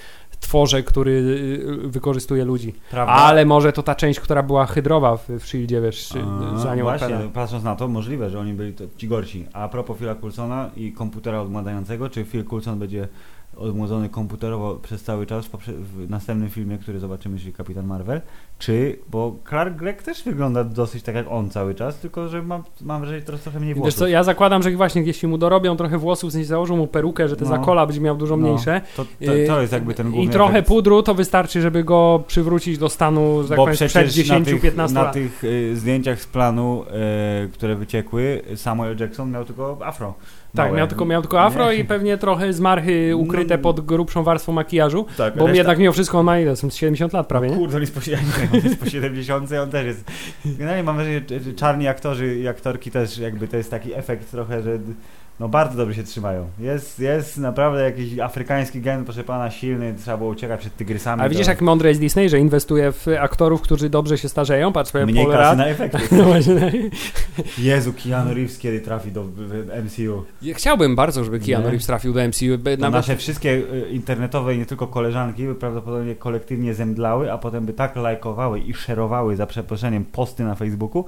tworze, 0.44 0.82
który 0.82 1.12
y, 1.12 1.88
wykorzystuje 1.88 2.44
ludzi. 2.44 2.74
Prawda? 2.90 3.12
Ale 3.12 3.44
może 3.44 3.72
to 3.72 3.82
ta 3.82 3.94
część, 3.94 4.20
która 4.20 4.42
była 4.42 4.66
hydrowa 4.66 5.16
w, 5.16 5.26
w 5.26 5.30
S.H.I.E.L.D.zie, 5.30 5.80
wiesz, 5.80 6.12
A, 6.54 6.58
za 6.58 6.74
nią 6.74 6.84
Właśnie, 6.84 7.18
patrząc 7.34 7.64
na 7.64 7.76
to, 7.76 7.88
możliwe, 7.88 8.30
że 8.30 8.40
oni 8.40 8.52
byli 8.52 8.72
to 8.72 8.84
ci 8.96 9.08
gorsi. 9.08 9.46
A 9.52 9.68
propos 9.68 9.98
Phila 9.98 10.14
Coulsona 10.14 10.70
i 10.76 10.92
komputera 10.92 11.40
odmładającego, 11.40 12.10
czy 12.10 12.24
Phil 12.24 12.44
Coulson 12.44 12.78
będzie 12.78 13.08
odmłodzony 13.56 14.08
komputerowo 14.08 14.74
przez 14.74 15.02
cały 15.02 15.26
czas 15.26 15.46
w, 15.46 15.58
w 15.60 16.10
następnym 16.10 16.50
filmie, 16.50 16.78
który 16.78 16.98
zobaczymy, 16.98 17.38
czyli 17.38 17.52
Kapitan 17.52 17.86
Marvel, 17.86 18.20
czy, 18.58 18.98
bo 19.10 19.36
Clark 19.48 19.76
Gregg 19.76 20.02
też 20.02 20.22
wygląda 20.24 20.64
dosyć 20.64 21.02
tak 21.02 21.14
jak 21.14 21.26
on 21.30 21.50
cały 21.50 21.74
czas, 21.74 21.98
tylko 21.98 22.28
że 22.28 22.42
mam, 22.42 22.62
mam 22.82 23.00
wrażenie, 23.00 23.20
że 23.20 23.26
teraz 23.26 23.40
trochę 23.40 23.60
mniej 23.60 23.74
Wiesz 23.74 23.78
włosów. 23.82 23.98
co, 23.98 24.06
ja 24.06 24.22
zakładam, 24.24 24.62
że 24.62 24.70
właśnie 24.70 25.02
jeśli 25.02 25.28
mu 25.28 25.38
dorobią 25.38 25.76
trochę 25.76 25.98
włosów, 25.98 26.30
w 26.30 26.32
sensie 26.32 26.46
założą 26.48 26.76
mu 26.76 26.86
perukę, 26.86 27.28
że 27.28 27.36
te 27.36 27.44
No. 27.44 27.50
zakola 27.50 27.86
będzie 27.86 28.00
miał 28.00 28.16
dużo 28.16 28.36
No, 28.36 28.46
mniejsze. 28.46 28.80
To, 28.96 29.04
to, 29.04 29.10
to 29.46 29.60
jest 29.60 29.72
jakby 29.72 29.94
ten 29.94 30.10
główny 30.10 30.30
I 30.30 30.32
trochę 30.32 30.52
efekt. 30.52 30.68
pudru 30.68 31.02
to 31.02 31.14
wystarczy, 31.14 31.60
żeby 31.60 31.84
go 31.84 32.22
przywrócić 32.26 32.78
do 32.78 32.88
stanu, 32.88 33.42
że 33.42 33.48
tak 33.48 33.56
Bo 33.56 33.66
powiem, 33.66 33.78
na 33.94 34.40
tych, 34.40 34.62
10-15 34.62 34.92
na 34.92 35.02
lat. 35.02 35.12
tych 35.12 35.44
y, 35.44 35.76
zdjęciach 35.76 36.20
z 36.20 36.26
planu, 36.26 36.84
y, 37.46 37.48
które 37.48 37.76
wyciekły, 37.76 38.42
Samuel 38.56 38.96
Jackson 39.00 39.30
miał 39.30 39.44
tylko 39.44 39.78
afro. 39.84 40.14
Tak, 40.54 40.66
Małe. 40.66 40.78
miał 40.78 40.86
tylko, 40.86 41.04
miał 41.04 41.22
tylko 41.22 41.40
afro 41.42 41.72
Nie? 41.72 41.78
i 41.78 41.84
pewnie 41.84 42.18
trochę 42.18 42.52
zmarchy 42.52 43.16
ukryte 43.16 43.56
No. 43.56 43.62
pod 43.62 43.80
grubszą 43.80 44.22
warstwą 44.22 44.52
makijażu, 44.52 45.06
Tak, 45.16 45.36
bo 45.36 45.44
reszta- 45.46 45.56
jednak 45.56 45.78
mimo 45.78 45.92
wszystko 45.92 46.18
on 46.18 46.26
ma 46.26 46.38
ile? 46.38 46.56
Są 46.56 46.70
70 46.70 47.12
lat 47.12 47.26
prawie, 47.26 47.48
nie? 47.50 47.56
Kurde, 47.56 47.76
on 47.76 47.80
jest 47.82 47.94
po, 47.94 48.00
sie- 48.00 48.16
on 48.54 48.60
jest 48.64 48.80
po 48.80 48.90
70, 48.90 49.52
on 49.52 49.70
też 49.70 49.86
jest. 49.86 50.04
Generalnie 50.44 50.82
mam 50.82 50.96
wrażenie, 50.96 51.20
że 51.44 51.52
czarni 51.52 51.88
aktorzy 51.88 52.36
i 52.38 52.48
aktorki 52.48 52.90
też 52.90 53.18
jakby 53.18 53.48
to 53.48 53.56
jest 53.56 53.70
taki 53.70 53.94
efekt 53.94 54.30
trochę, 54.30 54.62
że 54.62 54.78
no 55.40 55.48
bardzo 55.48 55.76
dobrze 55.76 55.94
się 55.94 56.02
trzymają. 56.02 56.46
Jest, 56.58 56.98
jest 56.98 57.38
naprawdę 57.38 57.82
jakiś 57.82 58.18
afrykański 58.18 58.80
gen, 58.80 59.04
proszę 59.04 59.24
pana, 59.24 59.50
silny, 59.50 59.94
trzeba 60.02 60.16
było 60.16 60.30
uciekać 60.30 60.60
przed 60.60 60.76
tygrysami. 60.76 61.22
A 61.22 61.28
widzisz 61.28 61.46
to 61.46 61.52
jak 61.52 61.60
mądry 61.60 61.88
jest 61.88 62.00
Disney, 62.00 62.28
że 62.28 62.38
inwestuje 62.38 62.92
w 62.92 63.06
aktorów, 63.20 63.60
którzy 63.60 63.90
dobrze 63.90 64.18
się 64.18 64.28
starzeją, 64.28 64.72
patrz 64.72 64.94
Mniej 65.06 65.26
kasy 65.26 65.56
na 65.56 65.66
efekty. 65.66 65.98
No 66.16 66.24
właśnie. 66.24 66.72
Jezu, 67.58 67.92
Keanu 68.04 68.34
Reeves 68.34 68.58
kiedy 68.58 68.80
trafi 68.80 69.12
do 69.12 69.24
MCU. 69.84 70.24
Ja 70.42 70.54
Chciałbym 70.54 70.96
bardzo, 70.96 71.24
żeby 71.24 71.40
Keanu 71.40 71.64
Nie? 71.64 71.70
Reeves 71.70 71.86
trafił 71.86 72.12
do 72.12 72.28
MCU. 72.28 72.58
by 72.58 72.76
Nawet 72.76 72.92
nasze 72.92 73.16
wszystkie 73.16 73.50
y, 73.50 73.88
internetowe 73.90 74.54
i 74.54 74.58
nie 74.58 74.66
tylko 74.66 74.86
koleżanki 74.86 75.46
by 75.46 75.54
prawdopodobnie 75.54 76.14
kolektywnie 76.14 76.74
zemdlały, 76.74 77.32
a 77.32 77.38
potem 77.38 77.66
by 77.66 77.72
tak 77.72 77.96
lajkowały 77.96 78.60
i 78.60 78.74
szerowały 78.74 79.36
za 79.36 79.46
przeproszeniem 79.46 80.04
posty 80.04 80.44
na 80.44 80.54
Facebooku, 80.54 81.04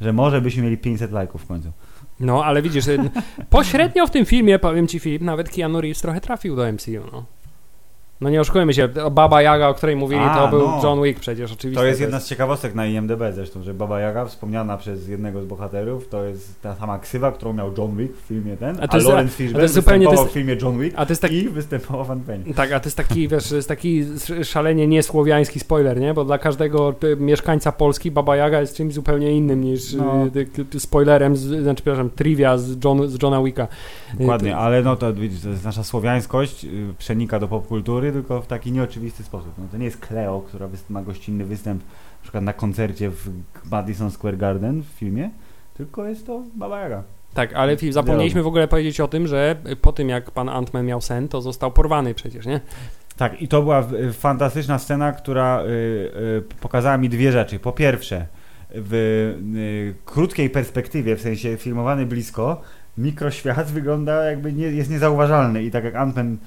że 0.00 0.12
może 0.12 0.40
byśmy 0.40 0.62
mieli 0.62 0.78
500 0.78 1.12
lajków 1.12 1.42
w 1.42 1.46
końcu. 1.46 1.72
No, 2.20 2.44
ale 2.44 2.62
widzisz, 2.62 2.86
y, 2.86 2.98
pośrednio 3.50 4.06
w 4.06 4.10
tym 4.10 4.24
filmie, 4.24 4.58
powiem 4.58 4.88
ci 4.88 4.98
Filip, 4.98 5.22
nawet 5.22 5.50
Keanu 5.50 5.80
Reeves 5.80 6.02
trochę 6.02 6.20
trafił 6.20 6.56
do 6.56 6.72
MCU, 6.72 7.10
no. 7.12 7.37
No 8.20 8.30
nie 8.30 8.40
oszukujmy 8.40 8.74
się, 8.74 8.88
Baba 9.10 9.42
Jaga, 9.42 9.68
o 9.68 9.74
której 9.74 9.96
mówili, 9.96 10.20
A, 10.24 10.34
to 10.38 10.48
był 10.48 10.60
no. 10.68 10.80
John 10.84 11.02
Wick 11.02 11.20
przecież, 11.20 11.52
oczywiście. 11.52 11.80
To 11.80 11.86
jest 11.86 12.00
jedna 12.00 12.20
z 12.20 12.28
ciekawostek 12.28 12.74
na 12.74 12.86
IMDB 12.86 13.20
zresztą, 13.32 13.62
że 13.62 13.74
Baba 13.74 14.00
Jaga, 14.00 14.24
wspomniana 14.24 14.76
przez 14.76 15.08
jednego 15.08 15.42
z 15.42 15.46
bohaterów, 15.46 16.08
to 16.08 16.24
jest 16.24 16.62
ta 16.62 16.74
sama 16.74 16.98
ksywa, 16.98 17.32
którą 17.32 17.52
miał 17.52 17.70
John 17.78 17.96
Wick 17.96 18.16
w 18.16 18.20
filmie 18.20 18.56
ten, 18.56 18.76
A 18.80 18.88
to 18.88 18.96
jest- 18.96 19.08
Lawrence 19.08 19.32
a 19.32 19.36
to 19.36 19.36
Fishburne 19.38 19.68
to 19.68 19.74
występował 19.74 20.12
jest- 20.12 20.30
w 20.30 20.34
filmie 20.34 20.56
John 20.62 20.78
Wick 20.80 20.94
A 20.98 21.06
to 21.06 21.12
jest 21.12 21.22
taki, 21.22 21.36
i 21.36 21.48
występował 21.48 22.16
Penny. 22.26 22.54
tak, 22.54 22.72
a 22.72 22.80
to 22.80 22.86
jest 22.86 22.96
taki, 22.96 23.28
wiesz, 23.28 23.48
to 23.48 23.56
jest 23.56 23.68
taki 23.68 24.04
szalenie 24.42 24.86
niesłowiański 24.86 25.60
spoiler, 25.60 26.00
nie? 26.00 26.14
Bo 26.14 26.24
dla 26.24 26.38
każdego 26.38 26.94
y, 27.04 27.16
mieszkańca 27.16 27.72
Polski 27.72 28.10
Baba 28.10 28.36
Jaga 28.36 28.60
jest 28.60 28.76
czymś 28.76 28.94
zupełnie 28.94 29.32
innym 29.32 29.64
niż 29.64 29.92
No. 29.94 30.26
y, 30.76 30.80
spoilerem, 30.80 31.36
z, 31.36 31.40
znaczy, 31.40 31.82
przepraszam, 31.82 32.10
trivia 32.10 32.58
z, 32.58 32.84
John, 32.84 33.08
z 33.08 33.22
Johna 33.22 33.42
Wicka. 33.42 33.68
Dokładnie, 34.18 34.50
Y, 34.50 34.56
ale 34.56 34.82
no 34.82 34.96
to 34.96 35.12
to 35.12 35.48
jest 35.48 35.64
nasza 35.64 35.84
słowiańskość, 35.84 36.64
y, 36.64 36.68
przenika 36.98 37.38
do 37.40 37.48
popkultury, 37.48 38.07
tylko 38.12 38.42
w 38.42 38.46
taki 38.46 38.72
nieoczywisty 38.72 39.22
sposób. 39.22 39.52
No, 39.58 39.64
to 39.70 39.76
nie 39.76 39.84
jest 39.84 40.06
Cleo, 40.06 40.40
która 40.40 40.68
ma 40.88 41.02
gościnny 41.02 41.44
występ 41.44 41.82
na 41.82 42.22
przykład 42.22 42.44
na 42.44 42.52
koncercie 42.52 43.10
w 43.10 43.30
Madison 43.70 44.10
Square 44.10 44.36
Garden 44.36 44.82
w 44.82 44.86
filmie, 44.86 45.30
tylko 45.74 46.04
jest 46.04 46.26
to 46.26 46.42
Baba 46.54 46.80
Jaga. 46.80 47.02
Tak, 47.34 47.52
ale 47.52 47.76
Filip, 47.76 47.94
zapomnieliśmy 47.94 48.42
w 48.42 48.46
ogóle 48.46 48.68
powiedzieć 48.68 49.00
o 49.00 49.08
tym, 49.08 49.26
że 49.26 49.56
po 49.82 49.92
tym 49.92 50.08
jak 50.08 50.30
pan 50.30 50.48
Ant-Man 50.48 50.84
miał 50.84 51.00
sen, 51.00 51.28
to 51.28 51.42
został 51.42 51.70
porwany 51.70 52.14
przecież, 52.14 52.46
nie? 52.46 52.60
Tak, 53.16 53.42
i 53.42 53.48
to 53.48 53.62
była 53.62 53.86
y, 53.92 54.12
fantastyczna 54.12 54.78
scena, 54.78 55.12
która 55.12 55.62
y, 55.62 55.66
y, 55.66 56.42
pokazała 56.60 56.98
mi 56.98 57.08
dwie 57.08 57.32
rzeczy. 57.32 57.58
Po 57.58 57.72
pierwsze, 57.72 58.26
w 58.70 58.94
y, 59.56 59.94
krótkiej 60.04 60.50
perspektywie, 60.50 61.16
w 61.16 61.20
sensie 61.20 61.56
filmowany 61.56 62.06
blisko, 62.06 62.60
mikroświat 62.98 63.70
wygląda 63.78 64.24
jakby 64.24 64.52
nie, 64.52 64.66
jest 64.66 64.90
niezauważalny 64.90 65.62
i 65.62 65.70
tak 65.70 65.84
jak 65.84 65.94
Antman, 65.94 66.34
y, 66.34 66.38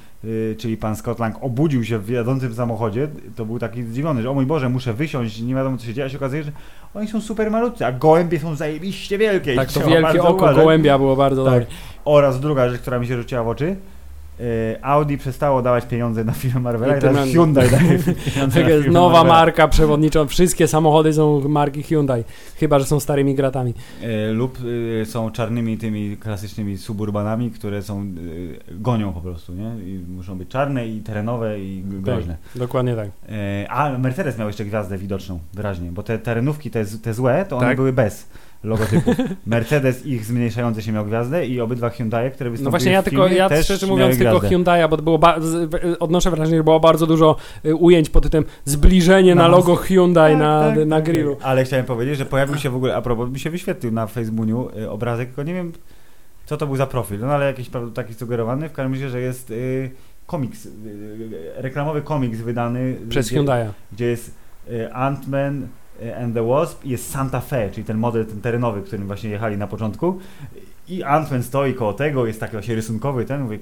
czyli 0.57 0.77
pan 0.77 0.95
Scott 0.95 1.19
Lang, 1.19 1.35
obudził 1.43 1.83
się 1.83 1.99
w 1.99 2.09
jadącym 2.09 2.53
samochodzie, 2.55 3.07
to 3.35 3.45
był 3.45 3.59
taki 3.59 3.83
zdziwiony, 3.83 4.21
że 4.21 4.29
o 4.29 4.33
mój 4.33 4.45
Boże, 4.45 4.69
muszę 4.69 4.93
wysiąść, 4.93 5.41
nie 5.41 5.55
wiadomo 5.55 5.77
co 5.77 5.85
się 5.85 5.93
dzieje, 5.93 6.05
a 6.05 6.09
się 6.09 6.17
okazuje, 6.17 6.43
że 6.43 6.51
oni 6.93 7.07
są 7.07 7.21
super 7.21 7.51
malutcy, 7.51 7.85
a 7.85 7.91
gołębie 7.91 8.39
są 8.39 8.55
zajebiście 8.55 9.17
wielkie. 9.17 9.55
Tak, 9.55 9.71
to 9.71 9.79
wielkie 9.79 10.21
oko 10.21 10.33
uważać. 10.33 10.63
gołębia 10.63 10.97
było 10.97 11.15
bardzo 11.15 11.45
Tak. 11.45 11.53
dobre. 11.53 11.65
Oraz 12.05 12.39
druga 12.39 12.69
rzecz, 12.69 12.81
która 12.81 12.99
mi 12.99 13.07
się 13.07 13.17
rzuciła 13.17 13.43
w 13.43 13.47
oczy, 13.47 13.65
y, 13.65 13.75
Audi 14.81 15.17
przestało 15.17 15.61
dawać 15.61 15.85
pieniądze 15.85 16.23
na 16.23 16.31
film 16.31 16.61
Marvela 16.61 16.95
I 16.95 16.97
i 16.97 17.01
teraz 17.01 17.27
Hyundai 17.29 17.69
daje 17.69 17.99
pieniądze 18.33 18.55
Tak 18.59 18.63
na 18.63 18.69
jest 18.69 18.81
film 18.83 18.93
nowa 18.93 19.13
Marvela. 19.17 19.35
marka 19.39 19.67
przewodnicza. 19.67 20.25
Wszystkie 20.25 20.67
samochody 20.67 21.13
są 21.13 21.49
marki 21.49 21.83
Hyundai. 21.83 22.23
Chyba, 22.55 22.79
że 22.79 22.85
są 22.85 22.99
starymi 22.99 23.35
gratami. 23.35 23.73
E, 24.01 24.31
lub 24.31 24.57
y, 24.65 25.05
są 25.05 25.31
czarnymi 25.31 25.77
tymi 25.77 26.17
klasycznymi 26.17 26.77
suburbanami, 26.77 27.51
które 27.51 27.81
są 27.81 28.05
gonią 28.71 29.13
po 29.13 29.21
prostu, 29.21 29.53
nie? 29.53 29.71
I 29.85 29.99
muszą 30.09 30.37
być 30.37 30.49
czarne 30.49 30.87
i 30.87 30.99
terenowe 31.01 31.59
i 31.59 31.83
g- 31.83 32.01
groźne. 32.01 32.37
Dokładnie 32.55 32.95
tak. 32.95 33.09
E, 33.29 33.65
a 33.71 33.97
Mercedes 33.97 34.37
miał 34.37 34.47
jeszcze 34.47 34.65
gwiazdę 34.65 34.97
widoczną, 34.97 35.39
wyraźnie, 35.53 35.91
bo 35.91 36.03
te 36.03 36.19
terenówki, 36.19 36.71
te, 36.71 36.85
te 36.85 37.13
złe, 37.13 37.45
to 37.49 37.57
one 37.57 37.67
Tak. 37.67 37.75
były 37.75 37.93
bez 37.93 38.27
logotypu. 38.63 39.15
Mercedes 39.45 40.05
ich 40.05 40.25
zmniejszające 40.25 40.81
się 40.81 40.91
miał 40.91 41.05
gwiazdę 41.05 41.45
i 41.47 41.61
obydwa 41.61 41.89
Hyundai, 41.89 42.31
które 42.31 42.49
wystąpiły 42.49 42.65
No 42.65 42.69
właśnie, 42.71 42.91
ja 42.91 43.01
w 43.01 43.05
tylko, 43.05 43.27
ja 43.27 43.49
też 43.49 43.65
szczerze 43.65 43.87
mówiąc, 43.87 44.17
tylko. 44.17 44.39
Hyundai'a, 44.39 44.89
bo 44.89 44.97
było 44.97 45.19
w- 45.39 45.95
odnoszę 45.99 46.31
wrażenie, 46.31 46.57
że 46.57 46.63
było 46.63 46.79
bardzo 46.79 47.07
dużo 47.07 47.35
y, 47.65 47.75
ujęć 47.75 48.09
pod 48.09 48.23
tytułem 48.23 48.45
zbliżenie 48.65 49.35
na 49.35 49.41
Na 49.41 49.47
logo 49.47 49.75
Hyundai 49.75 50.31
Tak, 50.33 50.39
na, 50.41 50.73
tak, 50.75 50.85
na 50.87 50.95
tak, 50.95 51.05
grillu. 51.05 51.35
tak. 51.35 51.45
Ale 51.45 51.63
chciałem 51.63 51.85
powiedzieć, 51.85 52.17
że 52.17 52.25
pojawił 52.25 52.57
się 52.57 52.69
w 52.69 52.75
ogóle, 52.75 52.95
a 52.95 53.01
propos, 53.01 53.29
mi 53.29 53.39
się 53.39 53.49
wyświetlił 53.49 53.91
na 53.91 54.07
Facebooku 54.07 54.69
y, 54.79 54.89
obrazek, 54.89 55.27
tylko 55.27 55.43
nie 55.43 55.53
wiem, 55.53 55.71
co 56.45 56.57
to 56.57 56.67
był 56.67 56.75
za 56.75 56.87
profil, 56.87 57.19
no 57.19 57.27
ale 57.27 57.45
jakiś 57.45 57.69
taki 57.93 58.13
sugerowany, 58.13 58.69
w 58.69 58.71
każdym 58.71 58.93
razie, 58.93 59.09
że 59.09 59.21
jest 59.21 59.53
komiks, 60.27 60.67
reklamowy 61.55 62.01
komiks 62.01 62.39
wydany 62.39 62.95
Przez 63.09 63.27
gdzie, 63.27 63.39
Hyundai'a. 63.39 63.67
gdzie 63.91 64.05
jest 64.05 64.35
Ant-Man 64.93 65.61
and 66.23 66.33
the 66.33 66.47
Wasp 66.47 66.85
i 66.85 66.89
jest 66.89 67.09
Santa 67.11 67.39
Fe, 67.41 67.69
czyli 67.71 67.83
ten 67.85 67.97
model 67.97 68.25
ten 68.25 68.41
terenowy, 68.41 68.81
którym 68.81 69.07
właśnie 69.07 69.29
jechali 69.29 69.57
na 69.57 69.67
początku. 69.67 70.19
I 70.89 71.03
Ant-Man 71.03 71.41
stoi 71.43 71.73
koło 71.73 71.93
tego, 71.93 72.25
jest 72.27 72.39
taki 72.39 72.51
właśnie 72.51 72.75
rysunkowy 72.75 73.25
ten, 73.25 73.41
mówię, 73.41 73.59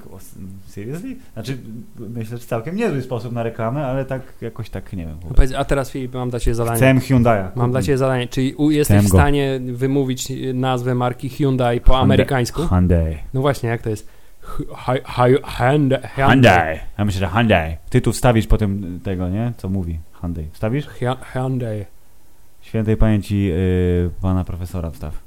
seriously? 0.68 1.16
Znaczy, 1.34 1.58
myślę, 2.00 2.38
że 2.38 2.44
całkiem 2.46 2.76
niezły 2.76 3.02
sposób 3.02 3.34
na 3.34 3.44
reklamę, 3.44 3.86
ale 3.88 4.06
tak 4.06 4.22
jakoś 4.42 4.70
tak, 4.70 4.94
nie 4.94 5.06
wiem. 5.06 5.18
Powiedz, 5.36 5.54
A 5.58 5.66
teraz 5.66 5.92
Filip, 5.92 6.14
mam 6.14 6.30
dla 6.30 6.40
Ciebie 6.40 6.56
zadanie. 6.56 6.78
Chcę 6.78 7.14
Hyundai'a. 7.14 7.48
Mam 7.56 7.72
dla 7.72 7.82
Ciebie 7.82 7.98
zadanie. 7.98 8.28
Czy 8.28 8.54
u, 8.58 8.72
jesteś 8.72 8.98
Chcę 8.98 9.08
w 9.08 9.12
go. 9.12 9.18
stanie 9.18 9.60
wymówić 9.74 10.32
y, 10.32 10.54
nazwę 10.54 10.96
marki 10.96 11.30
Hyundai 11.30 11.82
po 11.82 11.86
Hyundai. 11.86 12.04
amerykańsku? 12.04 12.68
Hyundai. 12.68 13.18
No 13.34 13.42
właśnie, 13.42 13.70
jak 13.70 13.82
to 13.82 13.90
jest? 13.90 14.08
Hy- 14.42 14.66
hy- 14.76 15.04
hy- 15.04 15.42
Hyundai. 15.58 16.00
Hyundai. 16.16 16.80
Ja 16.98 17.06
myślę, 17.06 17.20
że 17.20 17.28
Hyundai. 17.28 17.78
Ty 17.90 18.02
tu 18.02 18.12
wstawisz 18.14 18.48
potem 18.48 19.00
tego, 19.04 19.30
nie? 19.30 19.54
Co 19.58 19.70
mówi 19.70 20.00
Hyundai. 20.22 20.48
Wstawisz? 20.54 20.88
Hy- 20.88 21.16
Hyundai. 21.34 21.86
Świętej 22.70 22.98
pamięci 22.98 23.44
yy, 23.44 24.12
pana 24.22 24.44
profesora 24.44 24.92
wstaw. 24.92 25.24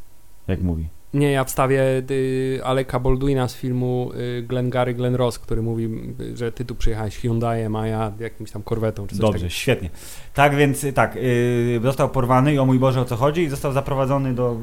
Jak 0.49 0.61
mówi. 0.63 0.89
Nie, 1.15 1.31
ja 1.33 1.45
wstawię 1.45 2.03
y, 2.11 2.61
Aleka 2.65 3.01
Baldwina 3.01 3.49
z 3.49 3.57
filmu 3.57 4.11
y, 4.39 4.43
Glengarry 4.43 4.95
Glen 4.95 5.15
Ross, 5.15 5.39
który 5.39 5.63
mówi, 5.63 5.89
y, 6.21 6.37
że 6.37 6.53
ty 6.53 6.65
tu 6.65 6.75
przyjechałeś 6.75 7.17
Hyundaiem, 7.17 7.77
a 7.77 7.87
ja 7.87 8.13
jakimś 8.21 8.51
tam 8.51 8.63
korwetą 8.63 9.07
czy 9.07 9.15
coś 9.15 9.19
Dobrze, 9.21 9.33
takiego. 9.33 9.51
świetnie. 9.51 9.91
Tak 10.35 10.57
więc 10.57 10.85
y, 10.85 10.93
tak, 10.93 11.17
yy, 11.17 11.81
został 11.83 12.09
porwany 12.09 12.55
i 12.55 12.59
o 12.59 12.67
mój 12.67 12.79
Boże 12.79 13.01
o 13.01 13.05
co 13.05 13.17
chodzi 13.17 13.43
i 13.43 13.49
został 13.49 13.73
zaprowadzony 13.73 14.35
do 14.35 14.57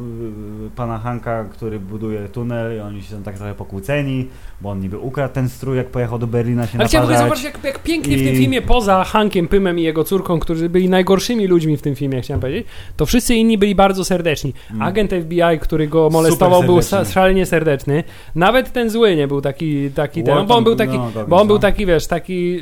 yy, 0.61 0.69
pana 0.75 0.97
Hanka, 0.97 1.45
który 1.51 1.79
buduje 1.79 2.27
tunel 2.27 2.77
i 2.77 2.79
oni 2.79 3.03
się 3.03 3.09
są 3.09 3.23
tak 3.23 3.37
trochę 3.37 3.53
pokłóceni, 3.55 4.27
bo 4.61 4.69
on 4.69 4.79
niby 4.79 4.97
ukradł 4.97 5.33
ten 5.33 5.49
strój, 5.49 5.77
jak 5.77 5.87
pojechał 5.87 6.19
do 6.19 6.27
Berlina 6.27 6.67
się 6.67 6.77
Ale 6.79 6.87
chciałem 6.87 7.07
naparzać. 7.07 7.25
zobaczyć, 7.25 7.45
jak, 7.45 7.63
jak 7.63 7.83
pięknie 7.83 8.17
w 8.17 8.23
tym 8.23 8.33
I- 8.33 8.37
filmie, 8.37 8.61
poza 8.61 9.03
Hankiem 9.03 9.47
Pymem 9.47 9.79
i 9.79 9.81
jego 9.81 10.03
córką, 10.03 10.39
którzy 10.39 10.69
byli 10.69 10.89
najgorszymi 10.89 11.47
ludźmi 11.47 11.77
w 11.77 11.81
tym 11.81 11.95
filmie, 11.95 12.21
chciałem 12.21 12.41
powiedzieć, 12.41 12.67
to 12.97 13.05
wszyscy 13.05 13.35
inni 13.35 13.57
byli 13.57 13.75
bardzo 13.75 14.05
serdeczni. 14.05 14.53
Mm. 14.71 14.81
Agent 14.81 15.11
FBI, 15.11 15.59
który 15.61 15.87
go 15.87 16.09
molestował, 16.09 16.63
był 16.63 16.79
szalenie 17.13 17.45
serdeczny. 17.45 18.03
Nawet 18.35 18.71
ten 18.71 18.89
zły 18.89 19.15
nie 19.15 19.27
był 19.27 19.41
taki, 19.41 19.91
taki 19.91 20.23
ten, 20.23 20.45
bo 20.47 20.57
on 20.57 20.63
był 20.63 20.75
taki, 20.75 20.97
no, 20.97 21.11
bo 21.27 21.41
on 21.41 21.47
był 21.47 21.55
no. 21.55 21.61
taki, 21.61 21.85
wiesz, 21.85 22.07
taki 22.07 22.59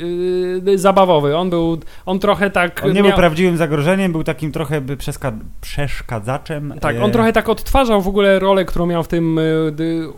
yy, 0.64 0.78
zabawowy. 0.78 1.36
On 1.36 1.50
był, 1.50 1.78
on 2.06 2.18
trochę 2.18 2.50
tak... 2.50 2.82
On 2.84 2.97
nie 2.98 3.02
miał- 3.08 3.12
był 3.12 3.18
prawdziwym 3.18 3.56
zagrożeniem, 3.56 4.12
był 4.12 4.24
takim 4.24 4.52
trochę 4.52 4.80
by 4.80 4.96
przeska- 4.96 5.38
przeszkadzaczem. 5.60 6.74
Tak, 6.80 6.96
e, 6.96 7.02
on 7.02 7.10
trochę 7.10 7.32
tak 7.32 7.48
odtwarzał 7.48 8.02
w 8.02 8.08
ogóle 8.08 8.38
rolę, 8.38 8.64
którą 8.64 8.86
miał 8.86 9.02
w 9.02 9.08
tym, 9.08 9.38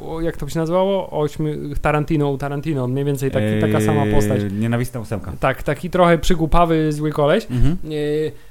o, 0.09 0.20
jak 0.20 0.37
to 0.37 0.49
się 0.49 0.59
nazywało? 0.59 1.11
Ośmiu, 1.20 1.53
Tarantino, 1.83 2.37
Tarantino, 2.39 2.89
mniej 2.89 3.05
więcej 3.05 3.31
taki, 3.31 3.47
taka 3.61 3.81
sama 3.81 4.07
postać. 4.14 4.41
e, 4.43 4.51
Nienawistna 4.51 5.01
ósemka. 5.01 5.33
Tak, 5.41 5.62
taki 5.62 5.91
trochę 5.91 6.18
przygłupawy, 6.18 6.93
zły 6.93 7.11
koleś. 7.11 7.47
Mhm. 7.51 7.76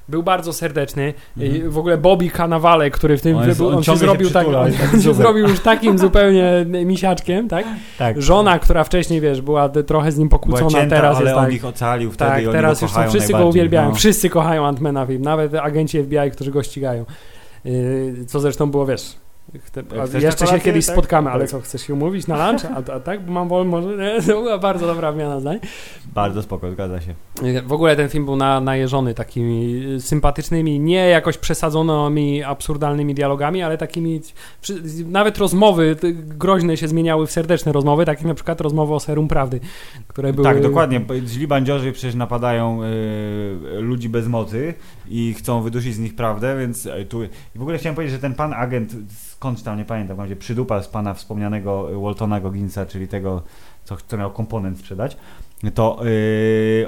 Był 0.10 0.24
bardzo 0.24 0.53
serdeczny. 0.53 1.14
Mhm. 1.38 1.72
W 1.72 1.78
ogóle 1.78 1.97
Bobby 1.97 2.30
Cannavale, 2.30 2.91
który 2.91 3.18
w 3.18 3.22
tym 3.22 3.38
On 3.38 3.47
jest- 3.47 3.62
on 3.62 3.76
on, 3.76 3.84
się 3.84 3.86
ciągle 3.86 4.01
się 4.01 4.05
zrobił 4.05 4.30
tak, 4.30 4.47
on, 4.47 5.01
się 5.01 5.14
zrobił 5.14 5.47
już 5.47 5.60
takim 5.60 5.97
zupełnie 6.07 6.66
misiaczkiem, 6.86 7.47
tak? 7.47 7.66
Tak. 7.97 8.22
Żona, 8.22 8.60
która 8.60 8.84
wcześniej, 8.84 9.22
wiesz, 9.22 9.41
była 9.41 9.70
trochę 9.70 10.12
z 10.12 10.18
nim 10.18 10.30
pokłócona, 10.30 10.70
cięta, 10.70 10.95
teraz 10.95 11.18
ale 11.18 11.26
jest 11.26 11.38
on 11.38 11.45
tak. 11.45 11.53
ich 11.53 11.66
ocalił 11.66 12.12
wtedy 12.12 12.32
Tak, 12.32 12.43
i 12.43 12.45
oni 12.47 12.55
teraz 12.55 12.80
go 12.80 12.86
już 12.86 12.91
są, 12.91 13.10
wszyscy 13.10 13.34
go 13.34 13.47
uwielbiają, 13.47 13.89
no. 13.89 13.95
wszyscy 13.95 14.30
kochają 14.30 14.66
Antmana 14.66 15.07
nawet 15.20 15.55
agenci 15.55 16.03
FBI, 16.03 16.32
którzy 16.32 16.51
go 16.51 16.64
ścigają. 16.64 17.05
Yy, 17.66 18.26
co 18.28 18.39
zresztą 18.39 18.72
było, 18.72 18.86
wiesz, 18.86 19.16
chcesz 20.06 20.24
jeszcze 20.24 20.47
się 20.47 20.60
kiedyś 20.60 20.86
tak? 20.86 20.95
spotkamy, 20.95 21.30
ale 21.30 21.41
Tak. 21.41 21.50
co, 21.50 21.60
chcesz 21.60 21.82
się 21.82 21.93
umówić 21.93 22.28
na 22.28 22.47
lunch? 22.47 22.66
A, 22.66 22.93
a 22.93 23.00
tak, 23.00 23.26
bo 23.26 23.32
mam 23.32 23.47
wolę, 23.47 23.66
może, 23.66 23.97
nie? 23.97 24.22
to 24.28 24.41
była 24.41 24.58
bardzo 24.58 24.88
dobra 24.88 25.12
wymiana 25.12 25.39
zdań. 25.39 25.60
Bardzo 26.14 26.41
spoko, 26.43 26.72
zgadza 26.72 27.02
się. 27.02 27.14
W 27.66 27.74
ogóle 27.74 27.95
ten 27.95 28.10
film 28.10 28.26
był 28.26 28.36
na, 28.36 28.62
najeżony 28.62 29.14
takimi 29.14 29.82
yy, 29.82 30.02
sympatycznymi, 30.02 30.80
nie 30.80 31.10
jakoś 31.10 31.38
przesadzonymi, 31.38 32.43
absurdalnymi 32.43 33.14
dialogami, 33.16 33.62
ale 33.62 33.78
takimi, 33.78 34.22
nawet 35.06 35.38
rozmowy 35.38 35.95
groźne 36.14 36.78
się 36.78 36.88
zmieniały 36.88 37.28
w 37.28 37.32
serdeczne 37.32 37.72
rozmowy, 37.72 38.06
takie 38.06 38.20
jak 38.20 38.28
na 38.28 38.34
przykład 38.34 38.62
rozmowy 38.62 38.93
o 38.93 39.00
Serum 39.00 39.28
Prawdy, 39.28 39.60
które 40.08 40.34
były... 40.34 40.47
Tak, 40.47 40.62
dokładnie. 40.62 41.02
Źli 41.26 41.47
bandziorzy 41.47 41.91
przecież 41.91 42.16
napadają 42.16 42.84
y, 42.84 43.82
ludzi 43.82 44.10
bez 44.10 44.28
mocy 44.28 44.74
i 45.10 45.34
chcą 45.34 45.62
wydusić 45.62 45.95
z 45.95 45.99
nich 45.99 46.16
prawdę, 46.16 46.57
więc 46.57 46.86
y, 46.86 47.05
tu... 47.10 47.24
I 47.24 47.30
w 47.55 47.62
ogóle 47.62 47.78
chciałem 47.78 47.95
powiedzieć, 47.95 48.16
że 48.16 48.22
ten 48.22 48.34
pan 48.34 48.53
agent, 48.53 48.95
skądś 49.32 49.62
tam, 49.62 49.78
nie 49.78 49.86
pamiętam, 49.86 50.26
gdzie 50.26 50.36
przydupa 50.36 50.84
z 50.84 50.88
pana 50.88 51.14
wspomnianego 51.14 52.01
Waltona 52.01 52.39
Gogginsa, 52.39 52.86
czyli 52.86 53.07
tego, 53.07 53.41
co, 53.84 53.97
co 54.07 54.18
miał 54.18 54.32
komponent 54.32 54.80
sprzedać, 54.80 55.18
to... 55.74 56.05
Y, 56.05 56.88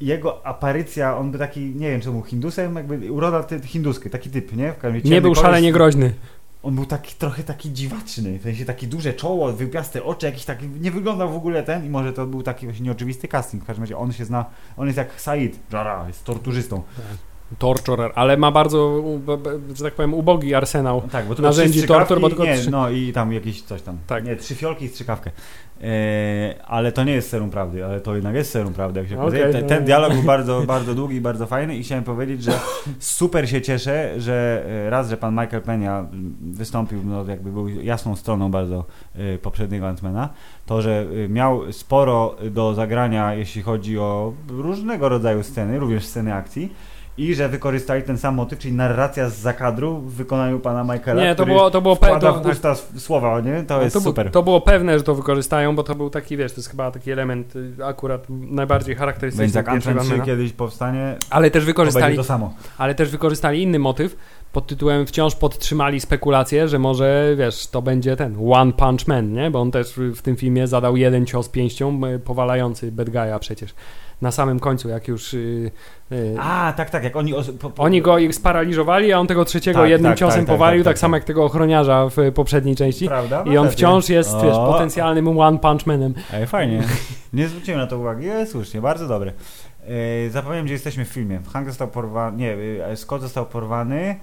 jego 0.00 0.46
aparycja, 0.46 1.16
on 1.16 1.30
był 1.30 1.38
taki, 1.38 1.60
nie 1.60 1.90
wiem, 1.90 2.00
czy 2.00 2.10
był 2.10 2.22
hindusem, 2.22 2.74
jakby 2.76 3.12
uroda 3.12 3.42
ty, 3.42 3.60
hinduski, 3.60 4.10
taki 4.10 4.30
typ, 4.30 4.56
nie? 4.56 4.74
Nie 5.10 5.20
był 5.20 5.32
koleś- 5.32 5.40
szalenie 5.40 5.72
groźny. 5.72 6.14
On 6.62 6.74
był 6.74 6.86
taki 6.86 7.14
trochę 7.14 7.42
taki 7.42 7.72
dziwaczny, 7.72 8.38
w 8.38 8.42
sensie 8.42 8.64
takie 8.64 8.86
duże 8.86 9.14
czoło, 9.14 9.52
wypiaste 9.52 10.04
oczy, 10.04 10.26
jakiś 10.26 10.44
taki, 10.44 10.68
nie 10.68 10.90
wyglądał 10.90 11.32
w 11.32 11.36
ogóle 11.36 11.62
ten 11.62 11.86
i 11.86 11.88
może 11.88 12.12
to 12.12 12.26
był 12.26 12.42
taki 12.42 12.66
właśnie 12.66 12.84
nieoczywisty 12.84 13.28
casting, 13.28 13.62
w 13.62 13.66
każdym 13.66 13.82
razie 13.82 13.98
on 13.98 14.12
się 14.12 14.24
zna, 14.24 14.44
on 14.76 14.86
jest 14.86 14.98
jak 14.98 15.20
Said, 15.20 15.58
Jara, 15.72 16.06
jest 16.06 16.24
torturzystą. 16.24 16.82
Torturer, 17.58 18.12
ale 18.14 18.36
ma 18.36 18.50
bardzo, 18.50 19.02
że 19.74 19.84
tak 19.84 19.94
powiem, 19.94 20.14
ubogi 20.14 20.54
arsenał. 20.54 21.02
Tak, 21.12 21.26
bo 21.26 21.34
Narzędzi 21.42 21.86
tortur, 21.86 22.20
bo 22.20 22.28
tylko 22.28 22.44
nie, 22.44 22.58
trzy- 22.58 22.70
no 22.70 22.90
i 22.90 23.12
tam 23.12 23.32
jakieś 23.32 23.62
coś 23.62 23.82
tam, 23.82 23.98
Tak. 24.06 24.24
nie, 24.24 24.36
trzy 24.36 24.54
fiolki 24.54 24.84
i 24.84 24.88
strzykawkę. 24.88 25.30
E, 25.82 26.54
ale 26.66 26.92
to 26.92 27.04
nie 27.04 27.12
jest 27.12 27.30
serum 27.30 27.50
prawdy, 27.50 27.84
ale 27.84 28.00
to 28.00 28.14
jednak 28.14 28.34
jest 28.34 28.50
serum 28.50 28.72
prawdy, 28.72 29.00
jak 29.00 29.08
się 29.08 29.14
Okej, 29.14 29.28
okazuje. 29.28 29.52
Ten, 29.52 29.62
no. 29.62 29.68
ten 29.68 29.84
dialog 29.84 30.12
był 30.12 30.22
bardzo, 30.22 30.62
bardzo 30.66 30.94
długi 30.94 31.16
i 31.16 31.20
bardzo 31.20 31.46
fajny 31.46 31.76
i 31.76 31.82
chciałem 31.82 32.04
powiedzieć, 32.04 32.42
że 32.42 32.52
super 32.98 33.50
się 33.50 33.62
cieszę, 33.62 34.14
że 34.20 34.64
e, 34.86 34.90
raz, 34.90 35.08
że 35.08 35.16
pan 35.16 35.34
Michael 35.34 35.62
Pena 35.62 36.06
wystąpił, 36.40 37.02
no 37.04 37.24
jakby 37.24 37.52
był 37.52 37.68
jasną 37.68 38.16
stroną 38.16 38.50
bardzo 38.50 38.84
e, 39.16 39.38
poprzedniego 39.38 39.88
Antmana, 39.88 40.28
to, 40.66 40.82
że 40.82 41.06
miał 41.28 41.72
sporo 41.72 42.36
do 42.50 42.74
zagrania, 42.74 43.34
jeśli 43.34 43.62
chodzi 43.62 43.98
o 43.98 44.32
różnego 44.48 45.08
rodzaju 45.08 45.42
sceny, 45.42 45.78
również 45.78 46.06
sceny 46.06 46.34
akcji 46.34 46.72
i 47.18 47.34
że 47.34 47.48
wykorzystali 47.48 48.02
ten 48.02 48.18
sam 48.18 48.34
motyw, 48.34 48.58
czyli 48.58 48.74
narracja 48.74 49.28
z 49.28 49.38
zakadru 49.38 49.98
w 49.98 50.14
wykonaniu 50.14 50.58
pana 50.60 50.84
Michaela, 50.94 51.22
Nie, 51.22 51.28
to 51.28 51.34
który 51.42 51.52
było, 51.52 51.70
to 51.70 51.80
było 51.82 51.94
wkłada 51.94 52.32
to, 52.32 52.40
w 52.40 52.46
usta 52.46 52.70
s- 52.70 52.88
słowa, 52.98 53.40
nie? 53.40 53.62
To 53.62 53.82
jest 53.82 53.94
to, 53.94 54.00
bu- 54.00 54.04
super. 54.04 54.30
to 54.30 54.42
było 54.42 54.60
pewne, 54.60 54.98
że 54.98 55.04
to 55.04 55.14
wykorzystają, 55.14 55.76
bo 55.76 55.82
to 55.82 55.94
był 55.94 56.10
taki, 56.10 56.36
wiesz, 56.36 56.52
to 56.52 56.58
jest 56.58 56.70
chyba 56.70 56.90
taki 56.90 57.10
element 57.12 57.56
y, 57.56 57.72
akurat 57.84 58.26
najbardziej 58.30 58.94
charakterystyczny 58.96 59.44
Więc 59.44 59.54
jak 59.54 59.66
pierwszego 59.66 60.00
Anthem 60.00 60.04
3 60.04 60.20
Antmana. 60.20 60.24
kiedyś 60.38 60.52
powstanie, 60.52 61.16
Ale 61.30 61.50
też 61.50 61.62
to 61.62 61.66
wykorzystali 61.66 62.04
będzie 62.04 62.16
to 62.16 62.24
samo. 62.24 62.54
ale 62.78 62.94
też 62.94 63.10
wykorzystali 63.10 63.62
inny 63.62 63.78
motyw 63.78 64.16
pod 64.52 64.66
tytułem 64.66 65.06
wciąż 65.06 65.34
podtrzymali 65.34 66.00
spekulację, 66.00 66.68
że 66.68 66.78
może, 66.78 67.34
wiesz, 67.38 67.66
to 67.66 67.82
będzie 67.82 68.16
ten 68.16 68.36
One 68.52 68.72
Punch 68.72 69.06
Man, 69.08 69.32
nie? 69.32 69.50
Bo 69.50 69.60
on 69.60 69.70
też 69.70 69.94
w 70.16 70.22
tym 70.22 70.36
filmie 70.36 70.66
zadał 70.66 70.96
jeden 70.96 71.26
cios 71.26 71.48
pięścią 71.48 72.00
y, 72.06 72.18
powalający 72.18 72.92
Bad 72.92 73.08
Guy'a 73.08 73.38
przecież. 73.38 73.74
Na 74.20 74.30
samym 74.30 74.60
końcu, 74.60 74.88
jak 74.88 75.08
już 75.08 75.34
y, 75.34 75.70
y, 76.12 76.36
A, 76.40 76.72
tak, 76.76 76.90
tak, 76.90 77.04
jak 77.04 77.16
oni... 77.16 77.34
Po, 77.60 77.70
po, 77.70 77.82
oni 77.82 78.02
go 78.02 78.18
ich 78.18 78.34
sparaliżowali, 78.34 79.12
a 79.12 79.18
on 79.18 79.26
tego 79.26 79.44
trzeciego 79.44 79.80
Tak, 79.80 79.90
jednym 79.90 80.12
tak, 80.12 80.18
ciosem 80.18 80.40
tak, 80.40 80.46
tak, 80.46 80.54
powalił, 80.54 80.80
tak, 80.82 80.84
tak, 80.84 80.94
tak, 80.94 80.98
samo 80.98 81.12
tak. 81.12 81.20
jak 81.20 81.26
tego 81.26 81.44
ochroniarza 81.44 82.08
w 82.08 82.18
y, 82.18 82.32
poprzedniej 82.32 82.76
części. 82.76 83.06
Prawda? 83.06 83.42
I 83.46 83.56
on 83.56 83.66
Ma 83.66 83.72
wciąż 83.72 84.08
jest, 84.08 84.34
wiesz, 84.42 84.54
O. 84.54 84.72
potencjalnym 84.72 85.38
One 85.38 85.58
Punch 85.58 85.86
Manem. 85.86 86.14
Ej, 86.32 86.46
fajnie. 86.46 86.82
Nie 87.32 87.48
zwróciłem 87.48 87.80
na 87.80 87.86
to 87.86 87.98
uwagi. 87.98 88.26
Słusznie, 88.46 88.80
bardzo 88.80 89.08
dobre. 89.08 89.32
E, 90.26 90.30
zapomniałem, 90.30 90.64
gdzie 90.64 90.74
jesteśmy 90.74 91.04
w 91.04 91.08
filmie. 91.08 91.40
Hank 91.52 91.68
został 91.68 91.88
porwany, 91.88 92.36
nie, 92.36 92.56
e, 92.86 92.96
Scott 92.96 93.22
został 93.22 93.46
porwany. 93.46 94.16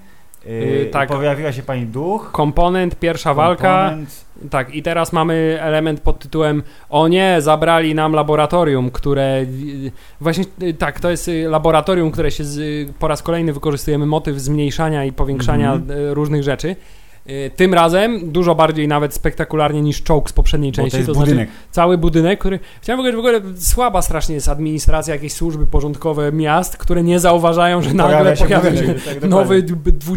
Yy, 0.47 0.85
tak. 0.91 1.09
Pojawiła 1.09 1.51
się 1.51 1.63
pani 1.63 1.85
duch. 1.85 2.29
Komponent, 2.31 2.95
pierwsza 2.99 3.33
walka. 3.33 3.83
komponent. 3.87 4.25
Tak, 4.49 4.75
i 4.75 4.83
teraz 4.83 5.13
mamy 5.13 5.57
element 5.61 5.99
pod 6.01 6.19
tytułem 6.19 6.63
O 6.89 7.07
nie, 7.07 7.35
zabrali 7.39 7.95
nam 7.95 8.13
laboratorium, 8.13 8.91
które. 8.91 9.41
y, 9.41 9.91
Właśnie 10.21 10.43
y, 10.63 10.73
tak, 10.73 10.99
to 10.99 11.09
jest 11.11 11.27
y, 11.27 11.47
laboratorium, 11.49 12.11
które 12.11 12.31
się 12.31 12.43
z, 12.43 12.89
po 12.99 13.07
raz 13.07 13.23
kolejny 13.23 13.53
wykorzystujemy 13.53 14.05
motyw 14.05 14.37
zmniejszania 14.39 15.05
i 15.05 15.11
powiększania 15.11 15.73
Mhm. 15.73 15.99
y, 15.99 16.13
różnych 16.13 16.43
rzeczy. 16.43 16.75
Y, 17.29 17.51
Tym 17.55 17.73
razem 17.73 18.31
dużo 18.31 18.55
bardziej 18.55 18.87
nawet 18.87 19.13
spektakularnie 19.13 19.81
niż 19.81 20.03
czołg 20.03 20.29
z 20.29 20.33
poprzedniej 20.33 20.71
części. 20.71 20.91
to 20.91 20.97
jest 20.97 21.05
znaczy 21.11 21.19
budynek. 21.19 21.49
cały 21.71 21.97
budynek, 21.97 22.39
który. 22.39 22.59
Chciałem 22.81 22.99
powiedzieć, 22.99 23.15
w 23.15 23.19
ogóle 23.19 23.41
słaba 23.57 24.01
strasznie 24.01 24.35
jest 24.35 24.49
administracja, 24.49 25.13
jakieś 25.13 25.33
służby 25.33 25.65
porządkowe 25.65 26.31
miast, 26.31 26.77
które 26.77 27.03
nie 27.03 27.19
zauważają, 27.19 27.81
że 27.81 27.93
nagle 27.93 28.17
Pojawia 28.17 28.35
się 28.35 28.45
pojawia 28.45 28.69
się 28.69 28.75
budynek, 28.75 29.03
tak, 29.03 29.13
dokładnie. 29.13 29.29
nowy 29.29 29.61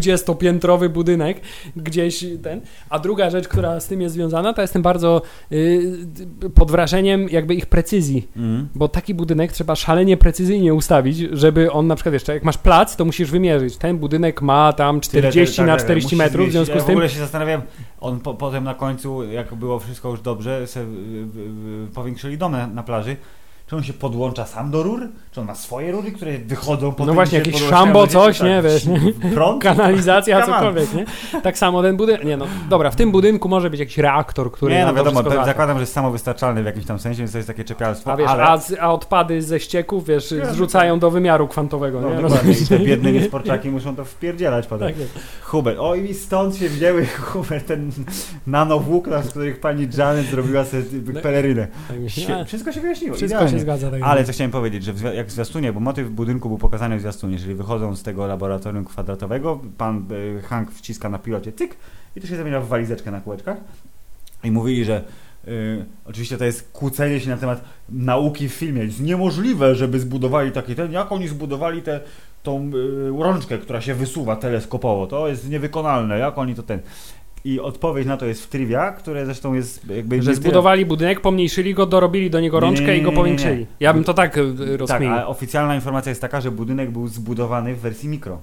dwudziestopiętrowy 0.01 0.89
budynek 0.89 1.41
gdzieś 1.75 2.25
ten. 2.43 2.61
A 2.89 2.99
druga 2.99 3.29
rzecz, 3.29 3.47
która 3.47 3.79
z 3.79 3.87
tym 3.87 4.01
jest 4.01 4.15
związana, 4.15 4.53
to 4.53 4.61
jestem 4.61 4.81
bardzo 4.81 5.21
y, 5.51 5.81
d- 6.05 6.49
pod 6.49 6.71
wrażeniem 6.71 7.29
jakby 7.29 7.55
ich 7.55 7.65
precyzji. 7.65 8.27
Mhm. 8.37 8.67
Bo 8.75 8.87
taki 8.87 9.13
budynek 9.13 9.51
trzeba 9.51 9.75
szalenie 9.75 10.17
precyzyjnie 10.17 10.73
ustawić, 10.73 11.17
żeby 11.17 11.71
on 11.71 11.87
na 11.87 11.95
przykład 11.95 12.13
jeszcze, 12.13 12.33
jak 12.33 12.43
masz 12.43 12.57
plac, 12.57 12.95
to 12.95 13.05
musisz 13.05 13.31
wymierzyć. 13.31 13.77
Ten 13.77 13.97
budynek 13.97 14.41
ma 14.41 14.73
tam 14.73 15.01
40 15.01 15.55
Tyle, 15.55 15.67
na 15.67 15.73
tak, 15.73 15.79
tak, 15.81 15.85
40 15.85 16.05
musi 16.05 16.15
metrów, 16.15 16.47
w 16.49 16.51
związku 16.51 16.79
z 16.79 16.83
tym 16.85 17.00
ogóle 17.01 17.09
się 17.09 17.19
zastanawiam, 17.19 17.61
on 18.01 18.19
po, 18.19 18.33
potem 18.33 18.63
na 18.63 18.75
końcu, 18.75 19.23
jak 19.23 19.55
było 19.55 19.79
wszystko 19.79 20.09
już 20.09 20.21
dobrze, 20.21 20.67
se, 20.67 20.81
y, 20.81 21.87
powiększyli 21.93 22.37
dom 22.37 22.51
na, 22.51 22.67
na 22.67 22.83
plaży. 22.83 23.17
Czy 23.67 23.75
on 23.75 23.83
się 23.83 23.93
podłącza 23.93 24.45
sam 24.45 24.71
do 24.71 24.83
rur? 24.83 25.09
Czy 25.31 25.41
on 25.41 25.47
ma 25.47 25.55
swoje 25.55 25.91
rury, 25.91 26.11
które 26.11 26.37
wychodzą 26.37 26.91
po 26.91 27.05
No 27.05 27.13
właśnie, 27.13 27.37
jakieś 27.37 27.63
szambo, 27.63 28.07
coś, 28.07 28.41
nie, 28.41 28.61
wiesz, 28.61 28.85
nie? 28.85 28.99
Prąd? 29.35 29.63
kanalizacja, 29.63 30.45
cokolwiek, 30.45 30.93
nie? 30.93 31.05
Tak 31.41 31.57
samo 31.57 31.81
ten 31.81 31.97
budynek, 31.97 32.23
nie 32.23 32.37
no, 32.37 32.45
dobra, 32.69 32.91
w 32.91 32.95
tym 32.95 33.11
budynku 33.11 33.49
może 33.49 33.69
być 33.69 33.79
jakiś 33.79 33.97
reaktor, 33.97 34.51
który 34.51 34.73
nie, 34.75 34.85
no 34.85 34.93
wiadomo, 34.93 35.23
zakładam, 35.45 35.77
że 35.77 35.81
jest 35.81 35.93
samowystarczalny 35.93 36.63
w 36.63 36.65
jakimś 36.65 36.85
tam 36.85 36.99
sensie, 36.99 37.19
więc 37.19 37.31
to 37.31 37.37
jest 37.37 37.47
takie 37.47 37.63
czepialstwo, 37.63 38.11
A 38.11 38.17
wiesz, 38.17 38.27
ale... 38.29 38.43
a, 38.43 38.57
z, 38.57 38.75
a 38.79 38.93
odpady 38.93 39.41
ze 39.41 39.59
ścieków, 39.59 40.05
wiesz, 40.07 40.31
Nie, 40.31 40.45
zrzucają 40.45 40.99
do 40.99 41.11
wymiaru 41.11 41.47
kwantowego, 41.47 42.01
No, 42.01 42.09
nie? 42.09 42.21
dokładnie. 42.21 42.53
I 42.53 42.65
te 42.67 42.79
biedne 42.89 43.11
niesporczaki 43.11 43.69
muszą 43.69 43.95
to 43.95 44.05
wpierdzielać 44.05 44.67
potem. 44.67 44.87
Tak. 44.87 44.97
Hubert, 45.43 45.79
o 45.79 45.95
i 45.95 46.13
stąd 46.13 46.55
się 46.55 46.69
wzięły, 46.69 47.05
Hubert, 47.31 47.67
ten 47.67 47.91
nanowłókna, 48.47 49.21
z 49.23 49.29
których 49.29 49.59
pani 49.59 49.87
Janet 49.97 50.25
zrobiła 50.25 50.65
sobie 50.65 50.83
No. 51.13 51.21
pelerynę. 51.21 51.67
Tak 51.87 51.97
Wszystko 52.47 52.71
się 52.71 52.81
wyjaśniło, 52.81 53.15
Wszystko 53.15 53.35
idealnie. 53.37 53.57
się 53.57 53.63
zgadza. 53.63 53.91
Tak 53.91 54.01
Ale 54.03 54.23
co 54.23 54.31
chciałem 54.31 54.51
powiedzieć, 54.51 54.83
że 54.83 54.93
jak 55.21 55.27
w 55.27 55.31
zwiastunie, 55.31 55.73
bo 55.73 55.79
motyw 55.79 56.09
budynku 56.09 56.49
był 56.49 56.57
pokazany 56.57 56.97
w 56.97 57.01
zwiastunie, 57.01 57.39
czyli 57.39 57.55
wychodzą 57.55 57.95
z 57.95 58.03
tego 58.03 58.27
laboratorium 58.27 58.85
kwadratowego, 58.85 59.59
pan 59.77 60.05
y, 60.11 60.41
Hank 60.41 60.71
wciska 60.71 61.09
na 61.09 61.19
pilocie 61.19 61.51
cyk 61.51 61.75
i 62.15 62.21
to 62.21 62.27
się 62.27 62.37
zamienia 62.37 62.61
w 62.61 62.67
walizeczkę 62.67 63.11
na 63.11 63.21
kółeczkach 63.21 63.57
i 64.43 64.51
mówili, 64.51 64.85
że 64.85 65.03
y, 65.47 65.85
oczywiście 66.05 66.37
to 66.37 66.45
jest 66.45 66.71
kłócenie 66.71 67.19
się 67.19 67.29
na 67.29 67.37
temat 67.37 67.63
nauki 67.89 68.49
w 68.49 68.53
filmie. 68.53 68.83
Jest 68.83 69.01
niemożliwe, 69.01 69.75
żeby 69.75 69.99
zbudowali 69.99 70.51
taki 70.51 70.75
ten, 70.75 70.91
jak 70.91 71.11
oni 71.11 71.27
zbudowali 71.27 71.81
tę 71.81 71.99
tą 72.43 72.71
y, 73.19 73.23
rączkę, 73.23 73.57
która 73.57 73.81
się 73.81 73.93
wysuwa 73.93 74.35
teleskopowo. 74.35 75.07
To 75.07 75.27
jest 75.27 75.49
niewykonalne, 75.49 76.19
jak 76.19 76.37
oni 76.37 76.55
to 76.55 76.63
ten... 76.63 76.79
I 77.45 77.59
odpowiedź 77.59 78.07
na 78.07 78.17
to 78.17 78.25
jest 78.25 78.43
w 78.43 78.47
trivia, 78.47 78.91
które 78.91 79.25
zresztą 79.25 79.53
jest 79.53 79.89
jakby... 79.89 80.21
Że 80.21 80.29
nie 80.31 80.35
zbudowali 80.35 80.85
budynek, 80.85 81.21
pomniejszyli 81.21 81.73
go, 81.73 81.85
dorobili 81.85 82.29
do 82.29 82.39
niego 82.39 82.57
Nie, 82.57 82.61
nie, 82.61 82.67
rączkę 82.67 82.87
nie, 82.91 82.97
i 82.97 83.01
go 83.01 83.03
nie, 83.03 83.05
nie, 83.05 83.11
nie. 83.11 83.17
powiększyli. 83.17 83.65
Ja 83.79 83.93
bym 83.93 84.03
to 84.03 84.13
tak 84.13 84.37
y, 84.37 84.53
Tak, 84.57 84.79
rozkminił. 84.79 85.15
a 85.15 85.27
oficjalna 85.27 85.75
informacja 85.75 86.09
jest 86.09 86.21
taka, 86.21 86.41
że 86.41 86.51
budynek 86.51 86.91
był 86.91 87.07
zbudowany 87.07 87.75
w 87.75 87.79
wersji 87.79 88.09
mikro. 88.09 88.39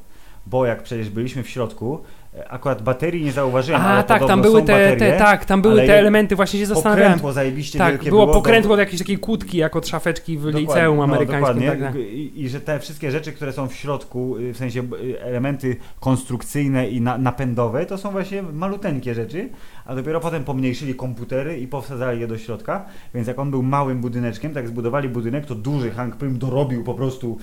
Bo 0.46 0.66
jak 0.66 0.82
przecież 0.82 1.10
byliśmy 1.10 1.42
w 1.42 1.48
środku, 1.48 1.94
e, 1.98 2.00
akurat 2.48 2.82
baterii 2.82 3.24
nie 3.24 3.32
zauważyłem, 3.32 3.80
A, 3.82 3.84
ale 3.84 4.04
tak, 4.04 4.26
tam 4.26 4.42
były 4.42 4.62
te, 4.62 4.72
baterie, 4.72 4.96
te, 4.96 5.18
tak, 5.18 5.44
tam 5.44 5.62
były 5.62 5.86
te 5.86 5.98
elementy, 5.98 6.36
właśnie 6.36 6.60
się 6.60 6.66
zastanawiałem. 6.66 7.12
Pokrętło 7.12 7.32
zajebiście 7.32 7.78
Tak, 7.78 7.92
wielkie 7.92 8.10
było 8.10 8.26
było. 8.26 8.34
pokrętło 8.36 8.76
do- 8.76 8.80
jakiejś 8.80 8.98
takiej 8.98 9.18
kłódki, 9.18 9.58
jak 9.58 9.76
od 9.76 9.88
szafeczki 9.88 10.38
w 10.38 10.40
Dokładnie, 10.40 10.60
liceum 10.60 10.96
no, 10.96 11.04
amerykańskim. 11.04 11.40
dokładnie. 11.40 11.68
Tak, 11.70 11.92
tak. 11.92 11.94
I, 11.96 12.32
I 12.42 12.48
że 12.48 12.60
te 12.60 12.78
wszystkie 12.80 13.10
rzeczy, 13.10 13.32
które 13.32 13.52
są 13.52 13.68
w 13.68 13.74
środku, 13.74 14.36
y, 14.38 14.52
w 14.54 14.56
sensie 14.56 14.80
y, 15.02 15.22
elementy 15.22 15.76
konstrukcyjne 16.00 16.88
i 16.88 17.00
na, 17.00 17.18
napędowe, 17.18 17.86
to 17.86 17.98
są 17.98 18.10
właśnie 18.10 18.42
maluteńkie 18.42 19.14
rzeczy, 19.14 19.48
a 19.86 19.94
dopiero 19.94 20.20
potem 20.20 20.44
pomniejszyli 20.44 20.94
komputery 20.94 21.58
i 21.58 21.66
powsadzali 21.68 22.20
je 22.20 22.26
do 22.26 22.38
środka, 22.38 22.84
więc 23.14 23.28
jak 23.28 23.38
on 23.38 23.50
był 23.50 23.62
małym 23.62 24.00
budyneczkiem, 24.00 24.54
tak 24.54 24.68
zbudowali 24.68 25.08
budynek, 25.08 25.46
to 25.46 25.54
duży 25.54 25.90
Hank 25.90 26.16
Pym 26.16 26.38
dorobił 26.38 26.84
po 26.84 26.94
prostu 26.94 27.38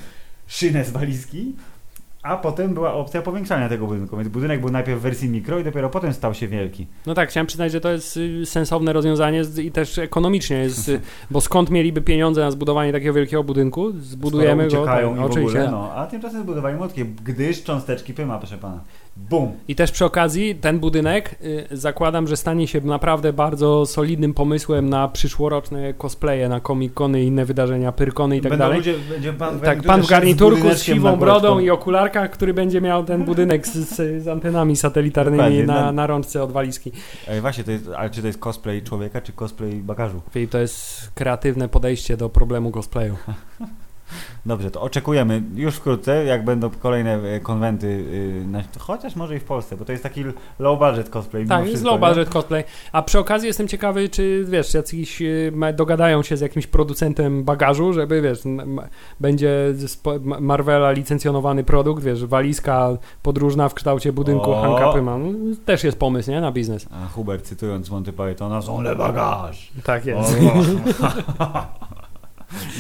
szynę 0.47 0.85
z 0.85 0.91
walizki, 0.91 1.55
a 2.25 2.37
potem 2.37 2.73
była 2.73 2.93
opcja 2.93 3.21
powiększania 3.21 3.69
tego 3.69 3.87
budynku, 3.87 4.17
więc 4.17 4.29
budynek 4.29 4.61
był 4.61 4.69
najpierw 4.69 4.99
w 4.99 5.01
wersji 5.01 5.29
mikro 5.29 5.59
i 5.59 5.63
dopiero 5.63 5.89
potem 5.89 6.13
stał 6.13 6.33
się 6.33 6.47
wielki. 6.47 6.87
No 7.05 7.13
tak, 7.13 7.29
chciałem 7.29 7.47
przyznać, 7.47 7.71
że 7.71 7.81
to 7.81 7.91
jest 7.91 8.17
y, 8.17 8.45
sensowne 8.45 8.93
rozwiązanie 8.93 9.41
i 9.63 9.71
też 9.71 9.97
ekonomicznie 9.97 10.57
jest, 10.57 10.89
y, 10.89 10.99
bo 11.31 11.41
skąd 11.41 11.69
mieliby 11.69 12.01
pieniądze 12.01 12.41
na 12.41 12.51
zbudowanie 12.51 12.91
takiego 12.91 13.13
wielkiego 13.13 13.43
budynku? 13.43 13.91
Zbudujemy 13.91 14.69
Skoro 14.69 14.81
go. 14.81 14.87
tak, 14.87 15.05
i 15.05 15.15
w 15.15 15.19
oczywiście. 15.19 15.59
ogóle, 15.59 15.71
no, 15.71 15.91
a 15.93 16.07
tymczasem 16.07 16.41
zbudowali 16.41 16.75
młotkie, 16.75 17.05
gdyż 17.05 17.63
cząsteczki 17.63 18.13
Pyma, 18.13 18.37
proszę 18.37 18.57
pana. 18.57 18.81
Bum! 19.17 19.51
I 19.67 19.75
też 19.75 19.91
przy 19.91 20.05
okazji 20.05 20.55
ten 20.55 20.79
budynek 20.79 21.35
y, 21.71 21.77
zakładam, 21.77 22.27
że 22.27 22.37
stanie 22.37 22.67
się 22.67 22.81
naprawdę 22.81 23.33
bardzo 23.33 23.85
solidnym 23.85 24.33
pomysłem 24.33 24.89
na 24.89 25.07
przyszłoroczne 25.07 25.93
cosplaye, 25.93 26.49
na 26.49 26.59
comic-cony 26.59 27.23
i 27.23 27.25
inne 27.25 27.45
wydarzenia, 27.45 27.91
pyrkony 27.91 28.37
i 28.37 28.41
tak 28.41 28.49
Będą 28.49 28.65
dalej. 28.65 28.77
Ludzie, 28.77 28.95
będzie 29.09 29.33
pan, 29.33 29.59
Tak, 29.59 29.77
który 29.77 29.87
pan 29.87 30.01
w 30.01 30.05
z 30.05 30.09
garniturku 30.09 30.73
z 30.73 30.83
siwą 30.83 31.15
brodą 31.15 31.59
i 31.59 31.69
okularkach, 31.69 32.31
który 32.31 32.53
będzie 32.53 32.81
miał 32.81 33.03
ten 33.03 33.23
budynek 33.23 33.67
z, 33.67 33.73
z, 33.73 34.23
z 34.23 34.27
antenami 34.27 34.75
satelitarnymi 34.75 35.37
Dokładnie, 35.37 35.65
na, 35.65 35.91
na 35.91 36.07
rączce 36.07 36.43
od 36.43 36.51
walizki. 36.51 36.91
Ej, 37.27 37.41
właśnie, 37.41 37.63
to 37.63 37.71
jest, 37.71 37.89
ale 37.97 38.09
czy 38.09 38.21
to 38.21 38.27
jest 38.27 38.39
cosplay 38.39 38.81
człowieka, 38.81 39.21
czy 39.21 39.33
cosplay 39.33 39.75
bagażu? 39.75 40.21
Czyli 40.33 40.47
to 40.47 40.57
jest 40.57 41.11
kreatywne 41.13 41.69
podejście 41.69 42.17
do 42.17 42.29
problemu 42.29 42.71
cosplayu. 42.71 43.15
Dobrze, 44.45 44.71
to 44.71 44.81
oczekujemy 44.81 45.41
już 45.55 45.75
wkrótce, 45.75 46.25
jak 46.25 46.45
będą 46.45 46.69
kolejne 46.69 47.15
e, 47.15 47.39
konwenty, 47.39 47.87
y, 47.87 48.43
na, 48.47 48.63
chociaż 48.79 49.15
może 49.15 49.35
i 49.35 49.39
w 49.39 49.43
Polsce, 49.43 49.77
bo 49.77 49.85
to 49.85 49.91
jest 49.91 50.03
taki 50.03 50.23
low 50.59 50.79
budget 50.79 51.09
cosplay. 51.09 51.47
Tak, 51.47 51.67
jest 51.67 51.83
low 51.83 51.99
budget 51.99 52.29
cosplay. 52.29 52.63
A 52.91 53.01
przy 53.01 53.19
okazji 53.19 53.47
jestem 53.47 53.67
ciekawy, 53.67 54.09
czy 54.09 54.45
wiesz, 54.47 54.73
jacyś 54.73 55.21
y, 55.21 55.51
dogadają 55.73 56.23
się 56.23 56.37
z 56.37 56.41
jakimś 56.41 56.67
producentem 56.67 57.43
bagażu, 57.43 57.93
żeby 57.93 58.21
wiesz, 58.21 58.39
będzie 59.19 59.73
z 59.73 59.97
Marvela 60.39 60.91
licencjonowany 60.91 61.63
produkt, 61.63 62.03
wiesz, 62.03 62.25
walizka 62.25 62.97
podróżna 63.23 63.69
w 63.69 63.73
kształcie 63.73 64.13
budynku 64.13 64.51
O! 64.51 64.61
Hanka 64.61 64.93
Pyma. 64.93 65.17
No, 65.17 65.55
też 65.65 65.83
jest 65.83 65.99
pomysł, 65.99 66.31
nie? 66.31 66.41
Na 66.41 66.51
biznes. 66.51 66.87
A 66.91 67.07
Hubert, 67.07 67.45
cytując 67.45 67.89
Monty 67.89 68.13
Pythona, 68.13 68.61
są 68.61 68.81
le 68.81 68.95
bagaż. 68.95 69.71
Tak 69.83 70.05
jest. 70.05 70.37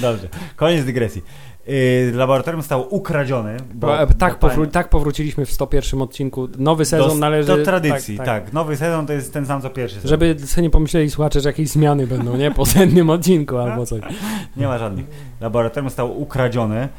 Dobrze, 0.01 0.27
koniec 0.55 0.85
dygresji. 0.85 1.21
Y, 1.69 2.11
laboratorium 2.15 2.61
zostało 2.61 2.85
ukradzione. 2.85 3.57
Bo, 3.73 3.87
Bo, 3.87 4.01
e, 4.01 4.07
tak, 4.07 4.37
bo 4.41 4.47
powró- 4.47 4.67
tak 4.71 4.89
powróciliśmy 4.89 5.45
w 5.45 5.51
101 5.51 6.01
odcinku. 6.01 6.47
Nowy 6.57 6.85
sezon 6.85 7.09
do, 7.09 7.15
należy... 7.15 7.47
Do 7.57 7.63
tradycji, 7.65 8.17
tak, 8.17 8.25
tak, 8.25 8.43
tak. 8.43 8.53
Nowy 8.53 8.77
sezon 8.77 9.05
to 9.07 9.13
jest 9.13 9.33
ten 9.33 9.45
sam 9.45 9.61
co 9.61 9.69
pierwszy 9.69 9.95
sezon. 9.95 10.09
Żeby 10.09 10.35
sobie 10.47 10.63
nie 10.63 10.69
pomyśleli 10.69 11.09
słuchacze, 11.09 11.41
że 11.41 11.49
jakieś 11.49 11.69
zmiany 11.69 12.07
będą, 12.07 12.37
nie? 12.37 12.51
Po 12.51 12.65
setnym 12.65 13.09
odcinku 13.09 13.57
albo 13.57 13.85
coś. 13.85 14.01
Nie 14.57 14.67
ma 14.67 14.77
żadnych. 14.77 15.05
Laboratorium 15.41 15.89
zostało 15.89 16.11
ukradzione. 16.13 16.89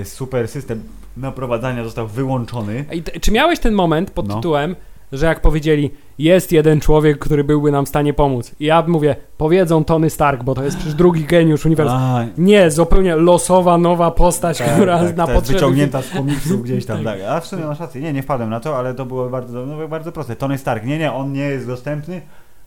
y, 0.00 0.04
super 0.04 0.48
system 0.48 0.82
naprowadzania 1.16 1.84
został 1.84 2.08
wyłączony. 2.08 2.84
I 2.92 3.02
czy 3.20 3.32
miałeś 3.32 3.58
ten 3.58 3.74
moment 3.74 4.10
pod 4.10 4.28
No. 4.28 4.34
tytułem 4.34 4.76
że 5.12 5.26
jak 5.26 5.40
powiedzieli, 5.40 5.90
jest 6.18 6.52
jeden 6.52 6.80
człowiek, 6.80 7.18
który 7.18 7.44
byłby 7.44 7.72
nam 7.72 7.86
w 7.86 7.88
stanie 7.88 8.14
pomóc. 8.14 8.54
I 8.60 8.64
ja 8.64 8.84
mówię, 8.86 9.16
powiedzą 9.36 9.84
Tony 9.84 10.10
Stark, 10.10 10.42
bo 10.42 10.54
to 10.54 10.64
jest 10.64 10.76
przecież 10.76 10.94
drugi 10.94 11.24
geniusz 11.24 11.66
uniwersum. 11.66 11.96
A, 11.96 12.24
Nie, 12.38 12.70
zupełnie 12.70 13.16
losowa, 13.16 13.78
nowa 13.78 14.10
postać, 14.10 14.58
tak, 14.58 14.74
która 14.74 14.98
tak, 14.98 15.16
na 15.16 15.26
ta 15.26 15.32
jest 15.32 15.42
potrzeby... 15.42 15.58
wyciągnięta 15.58 16.02
z 16.02 16.10
komiksów 16.10 16.62
gdzieś 16.64 16.86
tam. 16.86 17.04
Tak. 17.04 17.18
A 17.28 17.40
w 17.40 17.46
sumie 17.46 17.64
masz 17.64 17.80
rację. 17.80 18.00
Nie, 18.00 18.12
nie 18.12 18.22
wpadłem 18.22 18.50
na 18.50 18.60
to, 18.60 18.78
ale 18.78 18.94
to 18.94 19.06
było 19.06 19.30
bardzo, 19.30 19.66
no, 19.66 19.88
bardzo 19.88 20.12
proste. 20.12 20.36
Tony 20.36 20.58
Stark. 20.58 20.84
Nie, 20.84 20.98
nie, 20.98 21.12
on 21.12 21.32
nie 21.32 21.44
jest 21.44 21.66
dostępny. 21.66 22.20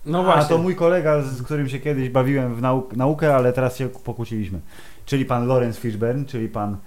No 0.06 0.20
A 0.20 0.24
właśnie. 0.24 0.50
to 0.56 0.58
mój 0.58 0.76
kolega, 0.76 1.22
z 1.22 1.42
którym 1.44 1.70
się 1.70 1.80
kiedyś 1.80 2.10
bawiłem 2.10 2.56
w 2.56 2.62
nauk- 2.62 2.98
naukę, 2.98 3.36
ale 3.36 3.54
teraz 3.54 3.78
się 3.78 3.90
pokłóciliśmy. 3.90 4.60
Czyli 5.06 5.26
pan 5.26 5.48
Lawrence 5.48 5.82
Fishburne, 5.82 6.26
czyli 6.26 6.50
pan 6.50 6.78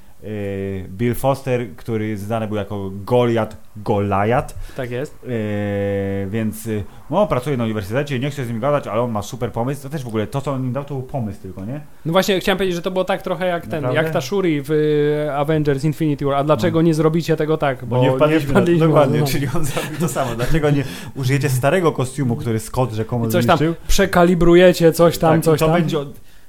Bill 0.89 1.15
Foster, 1.15 1.77
który 1.77 2.17
znany 2.17 2.49
był 2.49 2.57
jako 2.57 2.91
Goliat 3.05 3.57
Goliat. 3.77 4.55
Tak 4.77 4.91
jest. 4.91 5.25
Y, 5.25 6.29
więc 6.31 6.67
y, 6.67 6.85
no, 7.11 7.27
pracuje 7.27 7.57
na 7.57 7.65
uniwersytecie, 7.65 8.19
nie 8.19 8.31
chcę 8.31 8.45
z 8.45 8.49
nim 8.49 8.61
gadać, 8.61 8.87
ale 8.87 9.01
on 9.03 9.11
ma 9.11 9.23
super 9.23 9.53
pomysł. 9.53 9.83
To 9.83 9.89
też 9.89 10.05
w 10.05 10.09
ogóle 10.09 10.27
to, 10.27 10.41
co 10.41 10.53
on 10.53 10.65
im 10.65 10.73
dał, 10.73 10.85
to 10.85 10.95
był 10.95 11.03
pomysł 11.03 11.41
tylko, 11.43 11.65
nie? 11.65 11.81
No 12.07 12.13
właśnie, 12.13 12.41
chciałem 12.41 12.57
powiedzieć, 12.57 12.77
że 12.77 12.83
to 12.83 12.91
było 12.91 13.05
tak 13.05 13.23
trochę 13.23 13.47
jak 13.47 13.63
ten, 13.67 13.83
Naprawdę? 13.83 14.03
jak 14.03 14.13
ta 14.13 14.21
Shuri 14.21 14.63
w 14.63 14.71
y, 14.71 15.33
Avengers 15.35 15.85
Infinity 15.85 16.25
War. 16.25 16.35
A 16.35 16.45
dlaczego 16.45 16.83
nie 16.83 16.95
zrobicie 16.95 17.37
tego 17.37 17.57
tak? 17.57 17.85
Bo, 17.85 18.03
nie 18.03 18.11
wpadliśmy, 18.13 18.53
na, 18.53 18.61
wpadliśmy 18.61 18.87
dokładnie, 18.87 19.21
no. 19.21 19.27
czyli 19.27 19.49
on 19.57 19.65
zrobił 19.65 19.99
to 20.01 20.09
samo. 20.09 20.35
Dlaczego 20.35 20.71
nie 20.71 20.85
użyjecie 21.17 21.49
starego 21.49 21.93
kostiumu, 21.93 22.37
który 22.37 22.59
Scott 22.59 22.93
rzekomo 22.93 23.27
I 23.27 23.29
coś 23.29 23.47
tam 23.47 23.59
zniszczył? 23.59 23.75
przekalibrujecie, 23.89 24.93
coś 24.93 25.19
tam, 25.19 25.35
tak, 25.35 25.45
coś 25.45 25.61
to 25.61 25.67
tam. 25.67 25.75
będzie 25.75 25.99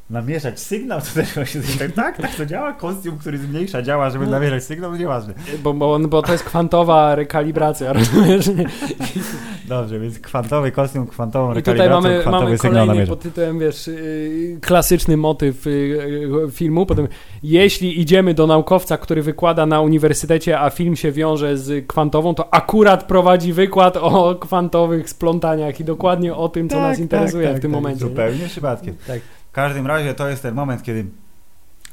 od... 0.10 0.14
namieszać 0.14 0.60
sygnał, 0.60 1.00
to 1.02 1.06
też 1.14 1.34
właśnie 1.34 1.62
tak, 1.80 1.92
tak, 1.92 2.18
tak 2.18 2.36
to 2.36 2.46
działa, 2.46 2.74
kostium, 2.74 3.18
który 3.18 3.38
zmniejsza 3.38 3.82
działa, 3.82 4.10
żeby 4.10 4.26
No. 4.26 4.32
namieszać 4.32 4.64
sygnał, 4.64 4.96
nieważne. 4.96 5.34
Bo, 5.64 5.74
bo, 5.74 5.94
on- 5.94 6.08
bo 6.10 6.22
to 6.22 6.32
jest 6.32 6.44
kwantowa 6.44 7.16
rekalibracja, 7.16 7.94
rozumiesz? 8.00 8.46
Dobrze, 9.68 10.00
więc 10.00 10.20
kwantowy 10.20 10.72
kostium, 10.72 11.08
kwantową 11.08 11.54
I 11.56 11.64
tutaj 11.64 11.90
mamy, 11.90 12.22
mamy 12.26 12.58
sygnał 12.58 12.72
kolejny 12.72 12.88
namierza. 12.88 13.10
pod 13.10 13.20
tytułem, 13.22 13.60
wiesz, 13.60 13.88
yy, 13.88 14.58
klasyczny 14.62 15.18
motyw 15.18 15.66
yy, 15.66 16.30
filmu. 16.52 16.86
Potem, 16.86 17.08
jeśli 17.44 18.02
idziemy 18.02 18.34
do 18.34 18.48
naukowca, 18.48 18.98
który 18.98 19.22
wykłada 19.22 19.66
na 19.66 19.82
uniwersytecie, 19.82 20.60
a 20.60 20.70
film 20.70 20.96
się 20.96 21.12
wiąże 21.12 21.58
z 21.58 21.88
kwantową, 21.88 22.36
to 22.36 22.54
akurat 22.54 23.04
prowadzi 23.04 23.54
wykład 23.54 23.98
o 23.98 24.36
kwantowych 24.36 25.10
splątaniach 25.10 25.80
i 25.80 25.84
dokładnie 25.84 26.36
o 26.36 26.50
tym, 26.50 26.70
co 26.70 26.76
Tak, 26.76 26.84
nas 26.84 27.00
interesuje 27.00 27.48
tak, 27.48 27.58
w 27.58 27.60
tym 27.62 27.72
tak, 27.72 27.82
momencie. 27.82 28.04
nie? 28.06 28.10
Zupełnie 28.10 28.46
przypadkiem. 28.48 28.96
Tak. 29.08 29.20
W 29.60 29.62
każdym 29.62 29.88
razie 29.88 30.14
to 30.14 30.30
jest 30.30 30.42
ten 30.42 30.56
moment, 30.56 30.84
kiedy 30.84 31.06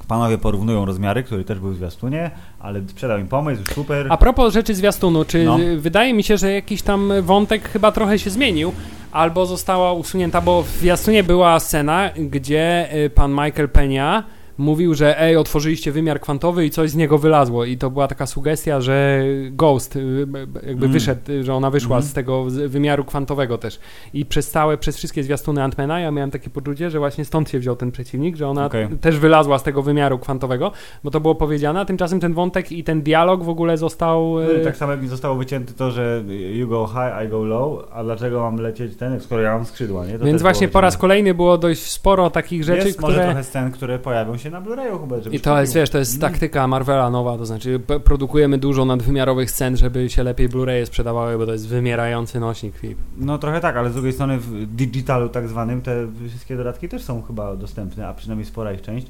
panowie 0.09 0.39
porównują 0.39 0.85
rozmiary, 0.85 1.23
który 1.23 1.45
też 1.45 1.59
był 1.59 1.71
w 1.71 1.77
zwiastunie, 1.77 2.31
ale 2.61 2.81
sprzedał 2.89 3.19
im 3.19 3.29
pomysł, 3.29 3.63
super. 3.75 4.07
A 4.11 4.17
propos 4.17 4.55
rzeczy 4.55 4.75
zwiastunu, 4.75 5.25
czy 5.25 5.45
No. 5.45 5.59
wydaje 5.79 6.15
mi 6.15 6.23
się, 6.23 6.37
że 6.37 6.53
jakiś 6.53 6.83
tam 6.83 7.13
wątek 7.23 7.69
chyba 7.69 7.93
trochę 7.93 8.19
się 8.19 8.31
zmienił, 8.31 8.73
albo 9.13 9.47
została 9.47 9.93
usunięta, 9.93 10.41
bo 10.41 10.63
w 10.63 10.69
zwiastunie 10.69 11.23
była 11.25 11.61
scena, 11.61 12.11
gdzie 12.17 12.95
y, 13.05 13.11
pan 13.11 13.31
Michael 13.31 13.69
Penia 13.69 14.23
mówił, 14.59 14.95
że 14.95 15.21
ej, 15.21 15.37
otworzyliście 15.37 15.93
wymiar 15.93 16.21
kwantowy 16.21 16.67
i 16.67 16.71
coś 16.71 16.91
z 16.91 16.97
niego 16.97 17.19
wylazło 17.19 17.65
i 17.65 17.77
to 17.79 17.91
była 17.91 18.09
taka 18.09 18.27
sugestia, 18.27 18.81
że 18.81 19.23
Ghost 19.51 19.97
y, 19.97 20.27
jakby 20.55 20.87
Mm. 20.87 20.93
wyszedł, 20.93 21.21
y, 21.33 21.45
że 21.45 21.55
ona 21.55 21.71
wyszła 21.71 21.97
Mhm. 21.97 22.11
z 22.11 22.13
tego 22.15 22.45
wymiaru 22.69 23.05
kwantowego 23.05 23.59
też. 23.59 23.81
I 24.15 24.27
przez 24.27 24.51
całe, 24.51 24.79
przez 24.79 24.97
wszystkie 24.97 25.23
zwiastuny 25.23 25.63
Antmana 25.63 26.01
ja 26.01 26.11
miałem 26.11 26.31
takie 26.31 26.51
poczucie, 26.51 26.91
że 26.91 26.99
właśnie 26.99 27.25
stąd 27.25 27.51
się 27.51 27.59
wziął 27.59 27.77
ten 27.77 27.93
przeciwnik, 27.93 28.37
że 28.37 28.49
ona 28.49 28.67
Okej. 28.67 28.89
też 29.01 29.19
wylazła 29.19 29.59
z 29.59 29.63
tego 29.63 29.83
wymiaru 29.83 30.19
kwantowego, 30.19 30.73
bo 31.05 31.11
to 31.11 31.21
było 31.21 31.35
powiedziane, 31.35 31.81
a 31.81 31.85
tymczasem 31.85 32.21
ten 32.21 32.35
wątek 32.35 32.73
i 32.73 32.85
ten 32.85 33.03
dialog 33.03 33.45
w 33.45 33.49
ogóle 33.49 33.77
został... 33.79 34.35
No 34.41 34.53
y, 34.53 34.65
tak 34.65 34.77
samo 34.77 34.93
jak 34.93 35.03
mi 35.03 35.09
zostało 35.09 35.35
wycięte 35.37 35.73
to, 35.73 35.91
że 35.91 36.23
you 36.55 36.69
go 36.69 36.87
high, 36.87 37.27
I 37.27 37.29
go 37.31 37.45
low, 37.45 37.85
a 37.93 38.05
dlaczego 38.05 38.41
mam 38.41 38.57
lecieć 38.57 38.97
ten, 38.97 39.21
skoro 39.21 39.43
ja 39.43 39.55
mam 39.55 39.65
skrzydła, 39.67 40.07
nie? 40.07 40.19
To 40.19 40.25
Więc 40.25 40.43
właśnie 40.43 40.69
po 40.69 40.81
raz 40.81 40.97
kolejny 40.97 41.35
było 41.35 41.59
dość 41.59 41.83
sporo 41.91 42.31
takich 42.31 42.65
rzeczy, 42.65 42.87
jest 42.87 43.01
może 43.01 43.13
które... 43.15 43.27
trochę 43.27 43.45
scen, 43.45 43.71
które 43.73 43.99
pojawią 43.99 44.37
się 44.37 44.46
na 44.51 44.61
Blu-rayu, 44.63 44.99
Hubert, 45.01 45.25
żebyś 45.25 45.39
I 45.39 45.43
to 45.43 45.61
jest, 45.61 45.73
kupił. 45.73 45.83
wiesz, 45.83 45.91
to 45.91 45.99
jest 45.99 46.17
Mm. 46.17 46.21
taktyka 46.33 46.67
Marvela 46.69 47.11
nowa, 47.11 47.39
to 47.39 47.47
znaczy 47.47 47.81
produkujemy 48.05 48.59
dużo 48.59 48.85
nadwymiarowych 48.85 49.51
scen, 49.51 49.77
żeby 49.77 50.11
się 50.11 50.23
lepiej 50.23 50.49
Blu-raye 50.49 50.87
sprzedawały, 50.87 51.39
bo 51.39 51.47
to 51.47 51.53
jest 51.53 51.69
wymierający 51.69 52.41
nośnik 52.41 52.77
film. 52.77 52.95
No 53.17 53.39
trochę 53.39 53.61
tak, 53.61 53.77
ale 53.77 53.91
z 53.91 53.93
drugiej 53.95 54.13
strony 54.13 54.39
w 54.39 54.67
digitalu 54.77 55.29
tak 55.29 55.49
zwanym 55.49 55.83
te 55.83 56.07
wszystkie 56.29 56.57
dodatki 56.57 56.89
też 56.89 57.03
są 57.05 57.23
chyba 57.23 57.57
dostępne, 57.57 58.09
a 58.09 58.15
przynajmniej 58.15 58.47
spora 58.47 58.73
ich 58.73 58.83
część, 58.83 59.07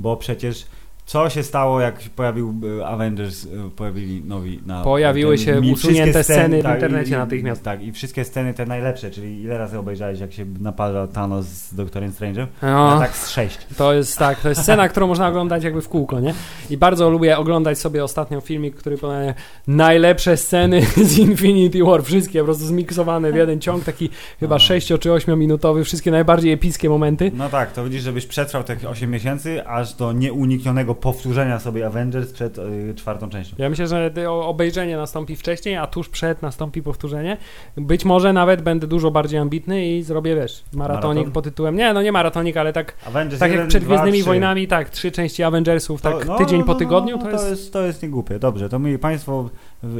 bo 0.00 0.16
przecież 0.16 0.66
co 1.10 1.30
się 1.30 1.42
stało, 1.42 1.80
jak 1.80 1.98
pojawił 2.16 2.54
e, 2.80 2.86
Avengers, 2.86 3.46
e, 3.46 3.48
pojawili 3.76 4.22
nowi 4.24 4.60
na... 4.66 4.82
Pojawiły 4.82 5.36
ten- 5.36 5.44
się 5.44 5.60
usunięte 5.72 6.24
sceny 6.24 6.60
w 6.60 6.62
tak, 6.62 6.74
internecie 6.74 7.14
i- 7.14 7.18
natychmiast. 7.18 7.62
Tak, 7.62 7.82
i 7.82 7.92
wszystkie 7.92 8.24
sceny 8.24 8.54
te 8.54 8.66
najlepsze, 8.66 9.10
czyli 9.10 9.42
ile 9.42 9.58
razy 9.58 9.78
obejrzałeś, 9.78 10.20
jak 10.20 10.32
się 10.32 10.46
napada 10.60 11.06
Thanos 11.06 11.46
z 11.46 11.74
Doktorem 11.74 12.10
Strange'em? 12.10 12.46
No, 12.62 12.98
tak 12.98 13.16
z 13.16 13.30
sześć. 13.30 13.58
to 13.76 13.92
jest 13.94 14.18
tak, 14.18 14.40
to 14.40 14.48
jest 14.48 14.62
scena, 14.62 14.88
którą 14.88 15.06
można 15.06 15.28
oglądać 15.28 15.64
jakby 15.64 15.82
w 15.82 15.88
kółko, 15.88 16.20
nie? 16.20 16.34
I 16.70 16.76
bardzo 16.76 17.10
lubię 17.10 17.38
oglądać 17.38 17.78
sobie 17.78 18.04
ostatnio 18.04 18.40
filmik, 18.40 18.76
który 18.76 18.98
podaje 18.98 19.34
najlepsze 19.66 20.36
sceny 20.36 20.82
z 21.10 21.18
Infinity 21.18 21.84
War, 21.84 22.02
wszystkie 22.04 22.38
po 22.38 22.44
prostu 22.44 22.64
zmiksowane 22.64 23.32
w 23.32 23.36
jeden 23.36 23.60
ciąg, 23.60 23.84
taki 23.84 24.10
chyba 24.40 24.56
A. 24.56 24.58
6 24.58 24.92
czy 25.00 25.12
8 25.12 25.38
minutowy, 25.38 25.84
wszystkie 25.84 26.10
najbardziej 26.10 26.52
epickie 26.52 26.88
momenty. 26.88 27.32
No 27.34 27.48
tak, 27.48 27.72
to 27.72 27.84
widzisz, 27.84 28.02
żebyś 28.02 28.26
przetrwał 28.26 28.64
te 28.64 28.76
8 28.88 29.10
miesięcy, 29.10 29.66
aż 29.66 29.94
do 29.94 30.12
nieuniknionego 30.12 30.99
powtórzenia 31.00 31.58
sobie 31.58 31.86
Avengers 31.86 32.32
przed 32.32 32.58
y, 32.58 32.94
czwartą 32.96 33.28
częścią. 33.28 33.56
Ja 33.58 33.70
myślę, 33.70 33.86
że 33.86 34.12
obejrzenie 34.28 34.96
nastąpi 34.96 35.36
wcześniej, 35.36 35.76
a 35.76 35.86
tuż 35.86 36.08
przed 36.08 36.42
nastąpi 36.42 36.82
powtórzenie. 36.82 37.36
Być 37.76 38.04
może 38.04 38.32
nawet 38.32 38.62
będę 38.62 38.86
dużo 38.86 39.10
bardziej 39.10 39.40
ambitny 39.40 39.86
i 39.86 40.02
zrobię, 40.02 40.36
wiesz, 40.36 40.64
maratonik 40.72 41.16
Maraton? 41.16 41.32
pod 41.32 41.44
tytułem. 41.44 41.76
Nie, 41.76 41.92
no 41.92 42.02
nie 42.02 42.12
maratonik, 42.12 42.56
ale 42.56 42.72
tak, 42.72 42.94
Avengers 43.06 43.40
tak 43.40 43.50
jak 43.50 43.58
1, 43.58 43.68
przed 43.68 43.84
2, 43.84 43.94
Gwiezdnymi 43.94 44.18
3. 44.18 44.26
Wojnami, 44.26 44.68
tak, 44.68 44.90
trzy 44.90 45.12
części 45.12 45.42
Avengersów, 45.42 46.02
tak 46.02 46.18
To- 46.18 46.24
no, 46.24 46.38
tydzień 46.38 46.58
no, 46.58 46.66
po 46.66 46.72
no, 46.72 46.78
tygodniu, 46.78 47.16
no, 47.16 47.22
to 47.22 47.30
jest... 47.30 47.50
jest... 47.50 47.72
To 47.72 47.82
jest 47.82 48.02
niegłupie. 48.02 48.38
Dobrze, 48.38 48.68
to 48.68 48.78
my 48.78 48.98
Państwo 48.98 49.50
w, 49.82 49.96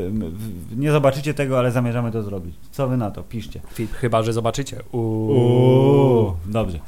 w, 0.72 0.78
nie 0.78 0.92
zobaczycie 0.92 1.34
tego, 1.34 1.59
ale 1.59 1.70
zamierzamy 1.70 2.12
to 2.12 2.22
zrobić. 2.22 2.55
Co 2.70 2.88
Wy 2.88 2.96
na 2.96 3.11
to? 3.11 3.22
Piszcie. 3.22 3.61
Chyba, 3.92 4.22
że 4.22 4.32
zobaczycie. 4.32 4.76
Uuu, 4.92 6.32
dobrze. 6.46 6.78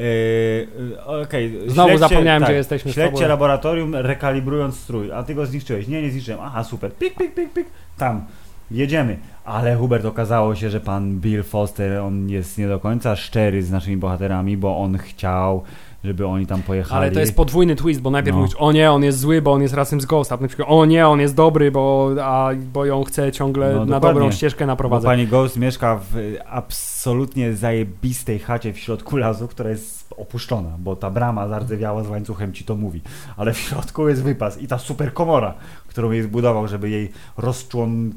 Yy, 0.00 1.04
Okej. 1.04 1.60
Znowu 1.66 1.88
Śledźcie- 1.88 1.98
zapomniałem, 2.08 2.42
tak, 2.42 2.48
gdzie 2.50 2.56
jesteśmy 2.56 2.90
w 2.90 2.94
Śledźcie 2.94 3.28
laboratorium 3.28 3.94
rekalibrując 3.94 4.76
strój. 4.78 5.12
A 5.12 5.22
ty 5.22 5.34
go 5.34 5.46
zniszczyłeś. 5.46 5.88
Nie, 5.88 6.02
nie 6.02 6.10
zniszczyłem. 6.10 6.40
Aha, 6.42 6.64
super. 6.64 6.92
Pik, 6.92 7.14
pik, 7.14 7.34
pik, 7.34 7.52
pik. 7.52 7.66
Tam. 7.98 8.24
Jedziemy. 8.70 9.16
Ale 9.44 9.76
Hubert, 9.76 10.04
okazało 10.04 10.54
się, 10.54 10.70
że 10.70 10.80
pan 10.80 11.20
Bill 11.20 11.42
Foster, 11.42 11.98
on 11.98 12.28
jest 12.28 12.58
nie 12.58 12.68
do 12.68 12.78
końca 12.78 13.16
szczery 13.16 13.62
z 13.62 13.70
naszymi 13.70 13.96
bohaterami, 13.96 14.56
bo 14.56 14.78
on 14.78 14.98
chciał, 14.98 15.62
żeby 16.04 16.26
oni 16.26 16.46
tam 16.46 16.62
pojechali. 16.62 17.02
Ale 17.02 17.10
to 17.10 17.20
jest 17.20 17.36
podwójny 17.36 17.76
twist, 17.76 18.00
bo 18.00 18.10
najpierw 18.10 18.34
No. 18.36 18.40
mówisz, 18.42 18.56
o 18.58 18.72
nie, 18.72 18.90
on 18.92 19.02
jest 19.04 19.18
zły, 19.18 19.42
bo 19.42 19.52
on 19.52 19.62
jest 19.62 19.74
razem 19.74 20.00
z 20.00 20.04
Ghost, 20.04 20.32
a 20.32 20.36
potem 20.36 20.48
przykład, 20.48 20.68
o 20.70 20.84
nie, 20.84 21.08
on 21.08 21.20
jest 21.20 21.34
dobry, 21.34 21.70
bo, 21.70 22.10
a, 22.22 22.50
bo 22.72 22.84
ją 22.84 23.04
chce 23.04 23.32
ciągle 23.32 23.74
No, 23.74 23.84
na 23.84 24.00
dobrą 24.00 24.30
ścieżkę 24.30 24.64
Bo 24.64 24.66
naprowadzać. 24.66 25.08
pani 25.08 25.26
Ghost 25.26 25.56
mieszka 25.56 26.00
w 26.10 26.36
absolutnie 26.46 27.54
zajebistej 27.54 28.38
chacie 28.38 28.72
w 28.72 28.78
środku 28.78 29.16
lasu, 29.16 29.48
która 29.48 29.70
jest 29.70 30.14
opuszczona, 30.16 30.70
bo 30.78 30.96
ta 30.96 31.10
brama 31.10 31.48
zardzewiała 31.48 32.04
z 32.04 32.08
łańcuchem 32.08 32.52
ci 32.52 32.64
to 32.64 32.76
mówi. 32.76 33.00
Ale 33.36 33.52
w 33.52 33.58
środku 33.58 34.08
jest 34.08 34.22
wypas 34.22 34.62
i 34.62 34.66
ta 34.66 34.78
super 34.78 35.12
komora, 35.14 35.54
którą 35.88 36.10
jej 36.10 36.22
zbudował, 36.22 36.68
żeby 36.68 36.90
jej 36.90 37.12
rozczłon 37.38 38.12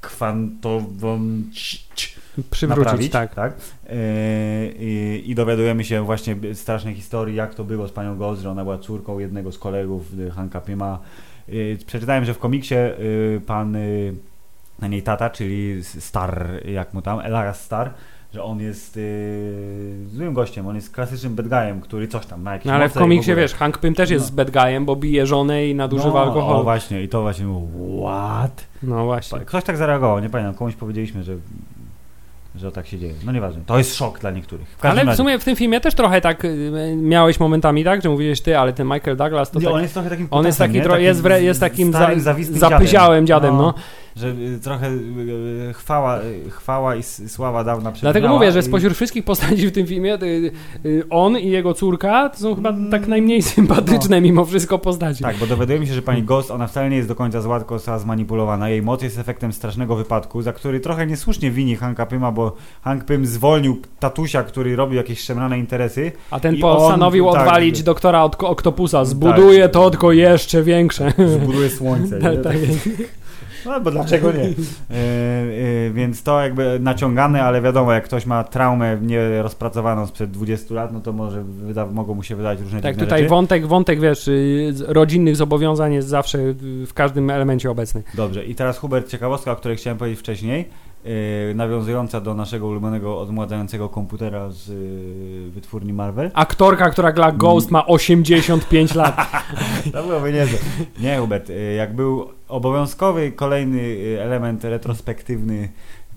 kwantową 0.00 1.20
ć- 1.52 1.88
ć- 1.94 2.19
Przywrócić, 2.50 2.84
naprawić, 2.84 3.12
tak. 3.12 3.34
tak? 3.34 3.52
Yy, 3.88 3.94
i, 4.78 5.22
I 5.26 5.34
dowiadujemy 5.34 5.84
się 5.84 6.04
właśnie 6.04 6.36
strasznej 6.54 6.94
historii, 6.94 7.36
jak 7.36 7.54
to 7.54 7.64
było 7.64 7.88
z 7.88 7.92
panią 7.92 8.16
Ghost, 8.16 8.42
że 8.42 8.50
ona 8.50 8.64
była 8.64 8.78
córką 8.78 9.18
jednego 9.18 9.52
z 9.52 9.58
kolegów 9.58 10.18
y, 10.18 10.30
Hanka 10.30 10.60
Pyma. 10.60 10.98
Yy, 11.48 11.78
przeczytałem, 11.86 12.24
że 12.24 12.34
w 12.34 12.38
komiksie 12.38 12.74
yy, 12.74 13.40
pan 13.46 13.76
na 14.78 14.88
niej 14.88 15.02
tata, 15.02 15.30
czyli 15.30 15.84
Star, 15.84 16.46
jak 16.64 16.94
mu 16.94 17.02
tam, 17.02 17.20
Elias 17.20 17.62
Star, 17.64 17.90
że 18.34 18.42
on 18.42 18.60
jest 18.60 18.96
yy, 18.96 19.02
złym 20.12 20.34
gościem, 20.34 20.66
on 20.66 20.74
jest 20.74 20.90
klasycznym 20.94 21.34
bad 21.34 21.48
guyem, 21.48 21.80
który 21.80 22.08
coś 22.08 22.26
tam 22.26 22.42
ma 22.42 22.52
jakieś 22.52 22.66
No 22.66 22.72
ale 22.72 22.88
w 22.88 22.92
komiksie, 22.92 23.32
ogóle. 23.32 23.42
wiesz, 23.42 23.54
Hank 23.54 23.78
Pym 23.78 23.94
też 23.94 24.10
jest 24.10 24.30
No. 24.30 24.36
bad 24.36 24.50
guyem, 24.50 24.84
bo 24.84 24.96
bije 24.96 25.26
żonę 25.26 25.68
i 25.68 25.74
nadużywa 25.74 26.12
no, 26.12 26.20
alkoholu. 26.20 26.60
O 26.60 26.62
właśnie, 26.62 27.02
i 27.02 27.08
to 27.08 27.22
właśnie 27.22 27.44
było, 27.44 27.68
what? 28.02 28.66
No 28.82 29.04
właśnie. 29.04 29.40
Ktoś 29.40 29.64
tak 29.64 29.76
zareagował, 29.76 30.20
nie 30.20 30.30
pamiętam, 30.30 30.54
komuś 30.54 30.74
powiedzieliśmy, 30.74 31.22
że 31.22 31.36
że 32.60 32.72
tak 32.72 32.86
się 32.86 32.98
dzieje. 32.98 33.14
No 33.24 33.32
nieważne. 33.32 33.62
To 33.66 33.78
jest 33.78 33.96
szok 33.96 34.18
dla 34.20 34.30
niektórych. 34.30 34.68
W 34.68 34.84
Ale 34.84 35.04
w 35.04 35.06
razie. 35.06 35.16
sumie 35.16 35.38
w 35.38 35.44
tym 35.44 35.56
filmie 35.56 35.80
też 35.80 35.94
trochę 35.94 36.20
tak 36.20 36.44
y, 36.44 36.96
miałeś 36.96 37.40
momentami 37.40 37.84
tak, 37.84 38.02
że 38.02 38.08
mówiłeś 38.08 38.40
ty, 38.40 38.58
ale 38.58 38.72
ten 38.72 38.86
Michael 38.86 39.16
Douglas 39.16 39.50
to 39.50 39.58
nie, 39.58 39.64
tak, 39.64 39.74
on 39.74 39.82
jest 39.82 39.94
trochę 39.94 40.10
takim 40.10 40.28
on 40.30 40.46
jest 40.46 40.58
taki, 40.58 40.74
nie? 40.74 40.82
tro, 40.82 40.98
jest, 40.98 41.22
wre, 41.22 41.42
jest 41.42 41.60
takim 41.60 41.92
za, 41.92 42.10
zawistym 42.16 42.58
zapyziałym 42.58 43.26
dziadem, 43.26 43.56
no. 43.56 43.74
Że 44.16 44.28
y, 44.28 44.58
trochę 44.62 44.90
y, 44.90 45.72
chwała, 45.72 46.18
y, 46.22 46.50
chwała 46.50 46.96
i 46.96 46.98
s- 46.98 47.22
sława 47.32 47.64
dawna 47.64 47.90
Dlatego 47.92 48.10
przegnała 48.12 48.34
mówię, 48.34 48.52
że 48.52 48.60
i- 48.60 48.62
spośród 48.62 48.94
wszystkich 48.94 49.24
postaci 49.24 49.66
w 49.66 49.72
tym 49.72 49.86
filmie 49.86 50.18
on 51.10 51.38
i 51.38 51.50
jego 51.50 51.74
córka 51.74 52.28
to 52.28 52.38
są 52.38 52.54
chyba 52.54 52.74
tak 52.90 53.08
najmniej 53.08 53.42
sympatyczne 53.42 54.20
mimo 54.20 54.44
wszystko 54.44 54.78
postaci. 54.78 55.22
Tak, 55.22 55.36
bo 55.36 55.46
dowiadujemy 55.46 55.86
się, 55.86 55.94
że 55.94 56.02
pani 56.02 56.22
Ghost, 56.22 56.50
ona 56.50 56.66
wcale 56.66 56.90
nie 56.90 56.96
jest 56.96 57.08
do 57.08 57.14
końca 57.14 57.40
zła, 57.40 57.58
tylko 57.58 57.74
została 57.78 57.98
zmanipulowana. 57.98 58.68
Jej 58.68 58.82
moc 58.82 59.02
jest 59.02 59.18
efektem 59.18 59.52
strasznego 59.52 59.96
wypadku, 59.96 60.42
za 60.42 60.52
który 60.52 60.80
trochę 60.80 61.06
niesłusznie 61.06 61.50
wini 61.50 61.76
Hanka 61.76 62.06
Pyma, 62.06 62.32
bo 62.32 62.56
Hank 62.82 63.04
Pym 63.04 63.26
zwolnił 63.26 63.82
tatusia, 64.00 64.42
który 64.42 64.76
robił 64.76 64.96
jakieś 64.96 65.20
szemrane 65.20 65.58
interesy. 65.58 66.12
A 66.30 66.40
ten 66.40 66.54
I 66.54 66.58
postanowił 66.58 67.28
on, 67.28 67.34
tak, 67.34 67.42
odwalić 67.46 67.82
doktora 67.82 68.22
od 68.24 68.42
Oktopusa. 68.44 69.04
Zbuduje 69.04 69.62
Tak. 69.62 69.72
to 69.72 69.90
tylko 69.90 70.12
jeszcze 70.12 70.62
większe. 70.62 71.12
Zbuduje 71.40 71.70
słońce. 71.70 72.18
tak, 72.22 72.42
tak. 72.42 72.56
No, 73.66 73.80
bo 73.80 73.90
dlaczego 73.90 74.32
nie? 74.32 74.40
E, 74.90 74.94
e, 74.94 75.90
więc 75.90 76.22
to 76.22 76.40
jakby 76.42 76.78
naciągane, 76.80 77.42
ale 77.42 77.62
wiadomo, 77.62 77.92
jak 77.92 78.04
ktoś 78.04 78.26
ma 78.26 78.44
traumę 78.44 78.98
nierozpracowaną 79.02 80.06
sprzed 80.06 80.30
20 80.30 80.74
lat, 80.74 80.92
no 80.92 81.00
to 81.00 81.12
może 81.12 81.42
wyda, 81.44 81.86
mogą 81.86 82.14
mu 82.14 82.22
się 82.22 82.36
wydać 82.36 82.60
różne 82.60 82.80
Tak, 82.80 82.96
tutaj 82.96 83.18
rzeczy. 83.20 83.30
wątek, 83.30 83.66
wątek, 83.66 84.00
wiesz, 84.00 84.28
y, 84.28 84.74
rodzinnych 84.86 85.36
zobowiązań 85.36 85.94
jest 85.94 86.08
zawsze 86.08 86.38
w 86.86 86.94
każdym 86.94 87.30
elemencie 87.30 87.70
obecny. 87.70 88.02
Dobrze, 88.14 88.44
i 88.44 88.54
teraz 88.54 88.78
Hubert, 88.78 89.08
ciekawostka, 89.08 89.52
o 89.52 89.56
której 89.56 89.76
chciałem 89.76 89.98
powiedzieć 89.98 90.20
wcześniej, 90.20 90.68
yy, 91.04 91.54
nawiązująca 91.54 92.20
do 92.20 92.34
naszego 92.34 92.66
ulubionego, 92.66 93.20
odmładzającego 93.20 93.88
komputera 93.88 94.50
z 94.50 94.68
yy, 94.68 95.50
wytwórni 95.50 95.92
Marvel. 95.92 96.30
Aktorka, 96.34 96.90
która 96.90 97.12
gra 97.12 97.32
Ghost 97.32 97.70
ma 97.70 97.86
85 97.86 98.94
lat. 98.94 99.16
To 99.92 100.02
byłoby 100.02 100.32
niezłe. 100.32 100.58
Nie, 101.00 101.18
Hubert, 101.18 101.48
yy, 101.48 101.74
jak 101.74 101.94
był 101.94 102.28
obowiązkowy 102.48 103.32
kolejny 103.32 103.96
element 104.20 104.64
retrospektywny, 104.64 105.68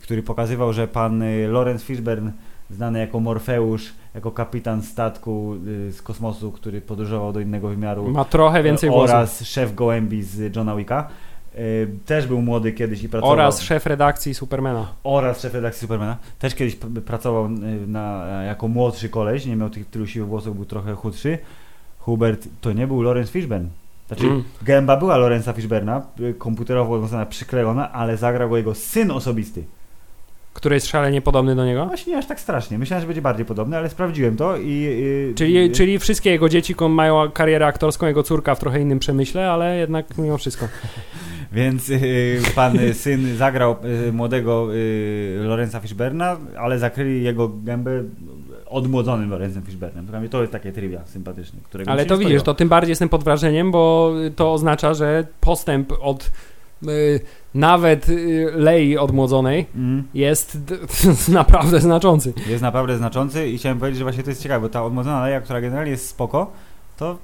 który 0.01 0.23
pokazywał, 0.23 0.73
że 0.73 0.87
pan 0.87 1.23
Lawrence 1.47 1.85
Fishburne, 1.85 2.31
znany 2.69 2.99
jako 2.99 3.19
Morfeusz, 3.19 3.93
jako 4.15 4.31
kapitan 4.31 4.81
statku 4.81 5.55
z 5.91 6.01
kosmosu, 6.01 6.51
który 6.51 6.81
podróżował 6.81 7.33
do 7.33 7.39
innego 7.39 7.67
wymiaru, 7.67 8.09
Ma 8.09 8.25
trochę 8.25 8.63
więcej 8.63 8.89
włosów. 8.89 9.09
oraz 9.09 9.43
szef 9.45 9.75
gołębi 9.75 10.23
z 10.23 10.55
Johna 10.55 10.75
Wicka, 10.75 11.07
też 12.05 12.27
był 12.27 12.41
młody 12.41 12.71
kiedyś 12.71 13.03
i 13.03 13.09
pracował... 13.09 13.33
Oraz 13.33 13.61
szef 13.61 13.85
redakcji 13.85 14.33
Supermana. 14.33 14.87
oraz 15.03 15.41
szef 15.41 15.53
redakcji 15.53 15.79
Supermana. 15.81 16.17
Też 16.39 16.55
kiedyś 16.55 16.75
pracował 17.05 17.45
y, 17.45 17.49
na, 17.87 18.25
jako 18.47 18.67
młodszy 18.67 19.09
koleś, 19.09 19.45
nie 19.45 19.55
miał 19.55 19.69
tych 19.69 19.85
tylu 19.89 20.07
siły 20.07 20.25
włosów, 20.27 20.55
był 20.55 20.65
trochę 20.65 20.93
chudszy. 20.93 21.37
Hubert 21.99 22.47
to 22.61 22.71
nie 22.73 22.87
był 22.87 23.01
Lawrence 23.01 23.31
Fishburne. 23.31 23.67
Znaczy, 24.07 24.25
Mm. 24.25 24.43
gęba 24.61 24.97
była 24.97 25.17
Lorenza 25.17 25.53
Fishburna, 25.53 26.01
y, 26.19 26.33
komputerowo 26.33 26.93
odwiązana, 26.95 27.25
przyklejona, 27.25 27.91
ale 27.91 28.17
zagrał 28.17 28.49
go 28.49 28.57
jego 28.57 28.75
syn 28.75 29.11
osobisty. 29.11 29.63
Który 30.53 30.75
jest 30.75 30.87
szalenie 30.87 31.21
podobny 31.21 31.55
do 31.55 31.65
niego. 31.65 31.85
Właśnie 31.85 32.13
nie 32.13 32.19
aż 32.19 32.25
tak 32.25 32.39
strasznie. 32.39 32.77
Myślałem, 32.77 33.01
że 33.01 33.07
będzie 33.07 33.21
bardziej 33.21 33.45
podobny, 33.45 33.77
ale 33.77 33.89
sprawdziłem 33.89 34.37
to 34.37 34.57
i... 34.57 34.85
y, 35.31 35.33
Czyli, 35.35 35.57
y, 35.57 35.69
czyli 35.71 35.99
wszystkie 35.99 36.29
jego 36.29 36.49
dzieci 36.49 36.75
mają 36.89 37.31
karierę 37.31 37.65
aktorską, 37.65 38.05
jego 38.07 38.23
córka 38.23 38.55
w 38.55 38.59
trochę 38.59 38.81
innym 38.81 38.99
przemyśle, 38.99 39.51
ale 39.51 39.77
jednak 39.77 40.17
mimo 40.17 40.37
wszystko. 40.37 40.67
Więc 41.53 41.89
y, 41.89 42.41
pan 42.55 42.79
y, 42.79 42.93
syn 42.93 43.37
zagrał 43.37 43.75
y, 44.07 44.13
młodego 44.13 44.67
Lorenza 45.39 45.79
Fishburna, 45.79 46.37
ale 46.59 46.79
zakryli 46.79 47.23
jego 47.23 47.49
gębę 47.63 48.03
odmłodzonym. 48.65 49.33
Dla 50.03 50.19
mnie 50.19 50.29
to 50.29 50.41
jest 50.41 50.51
takie 50.53 50.71
trivia 50.71 51.05
sympatyczne. 51.05 51.59
Którego 51.63 51.91
Ale 51.91 52.05
to 52.05 52.17
widzisz, 52.17 52.43
to 52.43 52.53
tym 52.53 52.69
bardziej 52.69 52.91
jestem 52.91 53.09
pod 53.09 53.23
wrażeniem, 53.23 53.71
bo 53.71 54.13
to 54.35 54.53
oznacza, 54.53 54.93
że 54.93 55.27
postęp 55.39 55.93
od 56.01 56.31
nawet 57.53 58.07
Lei 58.55 58.97
odmłodzonej 58.97 59.65
Mm. 59.75 60.03
jest 60.13 60.57
naprawdę 61.27 61.79
znaczący. 61.79 62.33
Jest 62.47 62.61
naprawdę 62.61 62.97
znaczący 62.97 63.47
i 63.47 63.57
chciałem 63.57 63.79
powiedzieć, 63.79 63.97
że 63.97 64.05
właśnie 64.05 64.23
to 64.23 64.29
jest 64.29 64.43
ciekawe, 64.43 64.61
bo 64.61 64.69
ta 64.69 64.85
odmłodzona 64.85 65.21
leja, 65.21 65.41
która 65.41 65.61
generalnie 65.61 65.91
jest 65.91 66.07
spoko, 66.07 66.51
to 66.97 67.17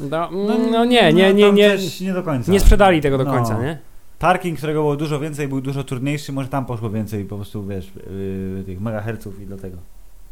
No, 0.00 0.28
no 0.72 0.84
nie, 0.84 1.12
nie, 1.12 1.34
nie, 1.34 1.52
nie, 1.52 1.70
też 1.70 2.00
nie 2.00 2.12
do 2.12 2.22
końca. 2.22 2.52
nie 2.52 2.60
sprzedali 2.60 3.00
tego 3.00 3.18
do 3.18 3.24
No. 3.24 3.32
końca, 3.32 3.62
nie? 3.62 3.78
Tarkin, 4.18 4.56
którego 4.56 4.80
było 4.80 4.96
dużo 4.96 5.20
więcej, 5.20 5.48
był 5.48 5.60
dużo 5.60 5.84
trudniejszy, 5.84 6.32
może 6.32 6.48
tam 6.48 6.66
poszło 6.66 6.90
więcej 6.90 7.24
po 7.24 7.36
prostu, 7.36 7.66
wiesz, 7.66 7.92
yy, 8.56 8.64
tych 8.66 8.80
megaherców 8.80 9.40
i 9.40 9.46
do 9.46 9.56
tego. 9.56 9.76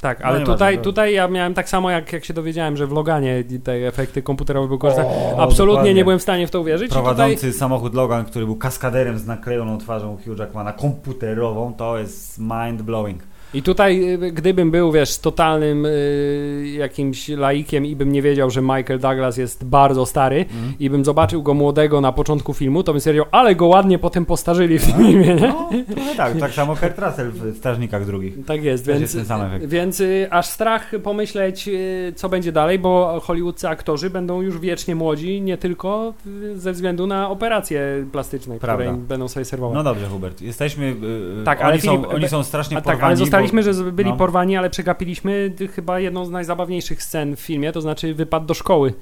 Tak, 0.01 0.21
No 0.21 0.27
ale 0.27 0.39
nieważne, 0.39 0.55
tutaj, 0.55 0.77
to- 0.77 0.83
tutaj 0.83 1.15
ja 1.15 1.29
miałem 1.29 1.55
tak 1.55 1.69
samo, 1.69 1.91
jak, 1.91 2.13
jak 2.13 2.25
się 2.25 2.35
dowiedziałem, 2.35 2.77
że 2.77 2.87
w 2.87 2.93
Loganie 2.93 3.45
te 3.65 3.73
efekty 3.73 4.23
komputerowe 4.23 4.67
były 4.67 4.79
korzystane. 4.79 5.09
Absolutnie 5.39 5.67
dokładnie. 5.73 5.95
nie 5.95 6.05
byłem 6.05 6.19
w 6.19 6.23
stanie 6.23 6.47
w 6.47 6.51
to 6.51 6.61
uwierzyć. 6.61 6.87
I 6.87 6.95
tutaj, 6.95 7.03
Prowadzący 7.05 7.53
samochód 7.53 7.95
Logan, 7.95 8.25
który 8.25 8.45
był 8.47 8.57
kaskaderem 8.57 9.19
z 9.19 9.27
naklejoną 9.27 9.79
twarzą 9.79 10.19
Hugh 10.25 10.39
Jackmana, 10.39 10.73
komputerową, 10.73 11.75
to 11.75 11.99
jest 11.99 12.39
mind 12.39 12.83
blowing. 12.83 13.23
I 13.55 13.63
tutaj, 13.63 14.13
y, 14.25 14.33
gdybym 14.33 14.71
był, 14.71 14.93
wiesz, 14.93 15.19
totalnym 15.19 15.87
y, 15.87 16.65
jakimś 16.79 17.29
laikiem 17.29 17.87
i 17.87 17.97
bym 17.97 18.13
nie 18.13 18.23
wiedział, 18.23 18.51
że 18.51 18.63
Michael 18.63 18.99
Douglas 19.01 19.37
jest 19.37 19.65
bardzo 19.65 20.07
stary 20.07 20.33
Mm. 20.37 20.75
i 20.81 20.91
bym 20.91 21.05
zobaczył 21.05 21.43
go 21.43 21.55
młodego 21.55 22.01
na 22.01 22.13
początku 22.13 22.55
filmu, 22.55 22.83
to 22.83 22.93
bym 22.93 23.01
stwierdził, 23.01 23.25
ale 23.31 23.55
go 23.55 23.67
ładnie 23.67 23.99
potem 23.99 24.27
postarzyli 24.27 24.79
w 24.79 24.87
tym 24.87 24.97
filmie, 24.97 25.35
nie? 25.35 25.49
No, 25.49 25.71
tak, 26.17 26.39
tak 26.39 26.53
samo 26.53 26.77
Kurt 26.77 26.99
Russell 26.99 27.31
w 27.31 27.57
Strażnikach 27.59 28.07
Drugich. 28.07 28.45
Tak 28.47 28.65
jest, 28.65 28.87
Też 28.87 28.99
więc, 28.99 29.15
jest 29.15 29.31
więc 29.67 30.01
y, 30.01 30.27
aż 30.31 30.47
strach 30.47 30.91
pomyśleć, 31.03 31.69
y, 31.69 32.13
co 32.17 32.29
będzie 32.29 32.53
dalej, 32.53 32.79
bo 32.79 33.21
hollywoodzcy 33.25 33.69
aktorzy 33.69 34.11
będą 34.11 34.43
już 34.43 34.59
wiecznie 34.59 34.95
młodzi, 34.95 35.41
nie 35.41 35.57
tylko 35.59 36.15
ze 36.55 36.73
względu 36.73 37.07
na 37.07 37.31
operacje 37.31 38.07
plastyczne, 38.13 38.59
Prawda. 38.59 38.85
które 38.85 38.99
będą 38.99 39.29
sobie 39.29 39.45
serwować. 39.45 39.75
No 39.77 39.83
dobrze, 39.85 40.07
Hubert, 40.07 40.41
jesteśmy. 40.43 40.95
Tak, 41.45 41.59
oni, 41.61 41.69
ale 41.69 41.81
są, 41.81 41.93
Filip, 41.97 42.11
oni 42.11 42.21
be- 42.21 42.29
są 42.29 42.43
strasznie 42.45 42.77
porwani. 42.77 42.99
tak, 42.99 43.05
ale 43.09 43.17
bo, 43.51 43.63
że 43.63 43.93
byli 43.93 44.11
no. 44.11 44.17
porwani, 44.17 44.57
ale 44.57 44.71
przegapiliśmy 44.71 45.53
chyba 45.75 46.01
jedną 46.01 46.25
z 46.25 46.31
najzabawniejszych 46.31 47.03
scen 47.03 47.37
w 47.37 47.41
filmie, 47.41 47.73
to 47.73 47.81
znaczy 47.81 48.15
wypad 48.15 48.47
do 48.47 48.55
szkoły. 48.55 48.93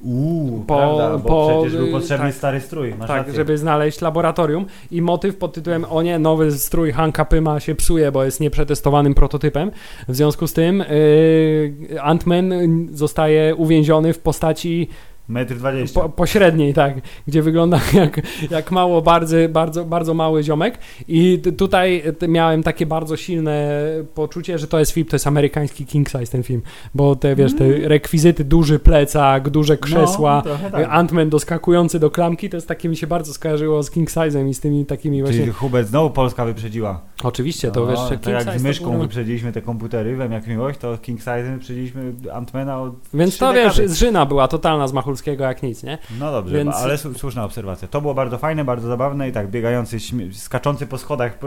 Uuu, 0.00 0.64
po- 0.66 0.76
prawda, 0.76 1.18
bo 1.18 1.28
po- 1.28 1.60
przecież 1.60 1.78
był 1.78 1.92
potrzebny 1.92 2.26
tak. 2.26 2.34
stary 2.34 2.60
strój. 2.60 2.94
Masz 2.98 3.08
tak, 3.08 3.16
rację. 3.16 3.34
żeby 3.34 3.58
znaleźć 3.58 4.00
laboratorium 4.00 4.66
i 4.90 5.02
motyw 5.02 5.36
pod 5.36 5.52
tytułem 5.52 5.84
o 5.90 6.02
nie, 6.02 6.18
nowy 6.18 6.52
strój 6.52 6.92
Hanka 6.92 7.24
Pyma 7.24 7.60
się 7.60 7.74
psuje, 7.74 8.12
bo 8.12 8.24
jest 8.24 8.40
nieprzetestowanym 8.40 9.14
prototypem. 9.14 9.70
W 10.08 10.16
związku 10.16 10.46
z 10.46 10.52
tym 10.52 10.78
yy, 10.78 12.00
Ant-Man 12.00 12.52
zostaje 12.92 13.54
uwięziony 13.54 14.12
w 14.12 14.18
postaci 14.18 14.88
Metr 15.28 15.54
dwadzieścia. 15.54 16.00
po, 16.00 16.08
pośredniej, 16.08 16.74
tak, 16.74 16.94
gdzie 17.26 17.42
wygląda 17.42 17.80
jak, 17.94 18.20
jak 18.50 18.70
mało, 18.70 19.02
bardzo, 19.02 19.36
bardzo, 19.48 19.84
bardzo 19.84 20.14
mały 20.14 20.42
ziomek 20.42 20.78
i 21.08 21.42
tutaj 21.56 22.02
miałem 22.28 22.62
takie 22.62 22.86
bardzo 22.86 23.16
silne 23.16 23.70
poczucie, 24.14 24.58
że 24.58 24.66
to 24.66 24.78
jest 24.78 24.92
film, 24.92 25.06
to 25.06 25.16
jest 25.16 25.26
amerykański 25.26 25.86
king 25.86 26.08
size 26.08 26.26
ten 26.26 26.42
film, 26.42 26.62
bo 26.94 27.16
te, 27.16 27.36
wiesz, 27.36 27.56
te 27.56 27.64
rekwizyty, 27.88 28.44
duży 28.44 28.78
plecak, 28.78 29.48
duże 29.50 29.76
krzesła, 29.76 30.42
No, 30.46 30.70
tak. 30.70 30.88
Ant-Man 30.90 31.28
doskakujący 31.28 31.98
do 32.00 32.10
klamki, 32.10 32.50
to 32.50 32.56
jest 32.56 32.68
takie 32.68 32.88
mi 32.88 32.96
się 32.96 33.06
bardzo 33.06 33.32
skojarzyło 33.32 33.82
z 33.82 33.90
King 33.90 34.10
Size'em 34.10 34.48
i 34.48 34.54
z 34.54 34.60
tymi 34.60 34.86
takimi 34.86 35.22
właśnie... 35.22 35.38
Czyli 35.40 35.52
Hubert 35.52 35.88
znowu 35.88 36.10
Polska 36.10 36.44
wyprzedziła. 36.44 37.00
Oczywiście, 37.24 37.70
to 37.70 37.80
No, 37.80 37.86
wiesz, 37.86 38.00
tak 38.08 38.20
King 38.20 38.26
jak 38.34 38.42
Size 38.44 38.58
z 38.58 38.62
myszką 38.62 38.90
było- 38.90 39.02
wyprzedziliśmy 39.02 39.52
te 39.52 39.62
komputery, 39.62 40.16
wiem 40.16 40.32
jak 40.32 40.46
miłość, 40.46 40.78
to 40.78 40.98
King 40.98 41.18
Size 41.20 41.52
wyprzedziliśmy 41.54 42.12
Antmana 42.32 42.80
od 42.80 42.94
Więc 43.14 43.38
to 43.38 43.52
wiesz, 43.52 43.76
dekady. 43.76 43.88
zżyna 43.94 44.26
była 44.26 44.48
totalna 44.48 44.88
z 44.88 44.92
Jak 45.26 45.62
nic, 45.62 45.82
nie? 45.82 45.98
No 46.20 46.32
dobrze, 46.32 46.56
Więc- 46.56 46.76
ale 46.76 46.94
słu- 46.98 47.14
słuszna 47.18 47.44
obserwacja. 47.44 47.88
To 47.88 48.00
było 48.00 48.14
bardzo 48.14 48.38
fajne, 48.38 48.64
bardzo 48.64 48.88
zabawne 48.88 49.28
i 49.28 49.32
tak 49.32 49.50
biegający, 49.50 50.00
śmie- 50.00 50.32
skaczący 50.34 50.86
po 50.86 50.98
schodach, 50.98 51.38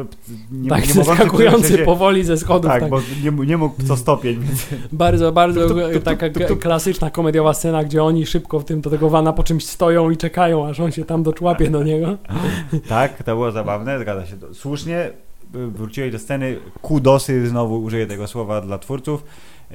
nie, 0.51 0.69
tak, 0.69 0.87
nie 0.87 1.67
się- 1.77 1.85
powoli 1.85 2.23
ze 2.23 2.37
schodów. 2.37 2.71
Tak, 2.71 2.81
tak. 2.81 2.89
bo 2.89 2.99
nie, 3.23 3.45
nie 3.47 3.57
mógł 3.57 3.83
co 3.87 3.97
stopień, 3.97 4.39
więc 4.39 4.65
Bardzo, 4.91 5.31
bardzo 5.31 5.67
Tup, 5.67 5.77
tup, 5.81 5.93
tup, 5.93 6.03
taka 6.03 6.29
klasyczna 6.61 7.09
komediowa 7.09 7.53
scena, 7.53 7.83
gdzie 7.83 8.03
oni 8.03 8.25
szybko 8.25 8.59
w 8.59 8.65
tym 8.65 8.81
do 8.81 8.89
tego 8.89 9.09
wana 9.09 9.33
po 9.33 9.43
czymś 9.43 9.65
stoją 9.65 10.09
i 10.09 10.17
czekają, 10.17 10.67
aż 10.67 10.79
on 10.79 10.91
się 10.91 11.05
tam 11.05 11.23
doczłapie 11.23 11.69
do 11.69 11.83
niego. 11.83 12.17
tak, 12.89 13.23
to 13.23 13.35
było 13.35 13.51
zabawne, 13.51 13.99
zgadza 13.99 14.25
się. 14.25 14.35
Słusznie 14.53 15.09
y, 15.55 15.67
wróciłeś 15.67 16.11
do 16.11 16.19
sceny, 16.19 16.57
kudosy, 16.81 17.47
znowu 17.47 17.83
użyję 17.83 18.07
tego 18.07 18.27
słowa 18.27 18.61
dla 18.61 18.77
twórców. 18.77 19.23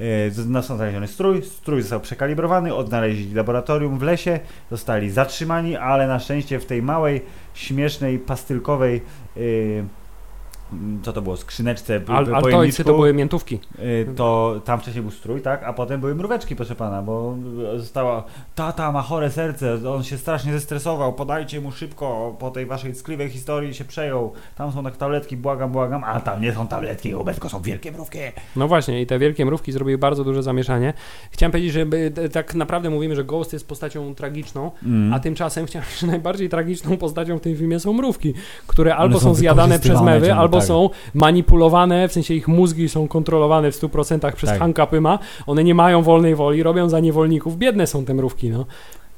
Y, 0.00 0.30
Został 0.30 0.76
znaleziony 0.76 1.08
strój, 1.08 1.42
strój 1.42 1.82
został 1.82 2.00
przekalibrowany, 2.00 2.74
odnaleźli 2.74 3.34
laboratorium 3.34 3.98
w 3.98 4.02
lesie, 4.02 4.40
zostali 4.70 5.10
zatrzymani, 5.10 5.76
ale 5.76 6.06
na 6.06 6.18
szczęście 6.18 6.60
w 6.60 6.66
tej 6.66 6.82
małej, 6.82 7.22
śmiesznej, 7.54 8.18
pastylkowej 8.18 9.02
y, 9.36 9.40
mm, 9.78 9.88
co 11.02 11.12
to 11.12 11.22
było, 11.22 11.36
skrzyneczce, 11.36 12.00
Al, 12.08 12.26
pojemniczku, 12.42 12.84
to 12.84 12.94
były 12.94 13.14
miętówki. 13.14 13.58
y, 13.78 14.06
to 14.16 14.60
tam 14.64 14.80
wcześniej 14.80 15.02
był 15.02 15.10
strój, 15.10 15.40
tak? 15.42 15.62
A 15.64 15.72
potem 15.72 16.00
były 16.00 16.14
mróweczki, 16.14 16.56
proszę 16.56 16.74
pana, 16.74 17.02
bo 17.02 17.36
została 17.76 18.24
tata 18.54 18.92
ma 18.92 19.02
chore 19.02 19.30
serce, 19.30 19.90
on 19.90 20.04
się 20.04 20.18
strasznie 20.18 20.52
zestresował, 20.52 21.12
podajcie 21.12 21.60
mu 21.60 21.72
szybko, 21.72 22.36
po 22.38 22.50
tej 22.50 22.66
waszej 22.66 22.92
ckliwej 22.94 23.30
historii 23.30 23.74
się 23.74 23.84
przejął, 23.84 24.32
tam 24.56 24.72
są 24.72 24.84
tak 24.84 24.96
tabletki, 24.96 25.36
błagam, 25.36 25.72
błagam, 25.72 26.04
a 26.04 26.20
tam 26.20 26.42
nie 26.42 26.52
są 26.52 26.66
tabletki, 26.68 27.14
tylko 27.32 27.48
są 27.48 27.60
wielkie 27.62 27.92
mrówki. 27.92 28.18
No 28.56 28.68
właśnie, 28.68 29.02
i 29.02 29.06
te 29.06 29.18
wielkie 29.18 29.46
mrówki 29.46 29.72
zrobiły 29.72 29.98
bardzo 29.98 30.24
duże 30.24 30.42
zamieszanie. 30.42 30.92
Chciałem 31.30 31.52
powiedzieć, 31.52 31.72
że 31.72 31.86
tak 32.32 32.54
naprawdę 32.54 32.90
mówimy, 32.90 33.16
że 33.16 33.24
Ghost 33.24 33.52
jest 33.52 33.68
postacią 33.68 34.14
tragiczną, 34.14 34.70
Mm. 34.82 35.14
a 35.14 35.20
tymczasem 35.20 35.66
chciałem 35.66 35.88
że 36.00 36.06
najbardziej 36.06 36.48
tragiczną 36.48 36.96
postacią 36.96 37.38
w 37.38 37.40
tym 37.40 37.56
filmie 37.56 37.80
są 37.80 37.92
mrówki, 37.92 38.34
które 38.66 38.96
albo 38.96 39.14
One 39.16 39.22
są 39.22 39.28
są 39.28 39.34
zjadane 39.34 39.78
przez 39.78 40.00
mewy, 40.00 40.26
ciągle, 40.26 40.42
tak. 40.58 40.68
są 40.68 40.90
manipulowane, 41.14 42.08
w 42.08 42.12
sensie 42.12 42.34
ich 42.34 42.48
mózgi 42.48 42.88
są 42.88 43.08
kontrolowane 43.08 43.72
w 43.72 43.80
100% 43.80 44.32
przez 44.32 44.50
Tak. 44.50 44.58
Hanka 44.58 44.86
Pyma, 44.86 45.18
one 45.46 45.64
nie 45.64 45.74
mają 45.74 46.02
wolnej 46.02 46.34
woli, 46.34 46.62
robią 46.62 46.88
za 46.88 47.00
niewolników, 47.00 47.58
biedne 47.58 47.86
są 47.86 48.04
te 48.04 48.14
mrówki, 48.14 48.50
no. 48.50 48.66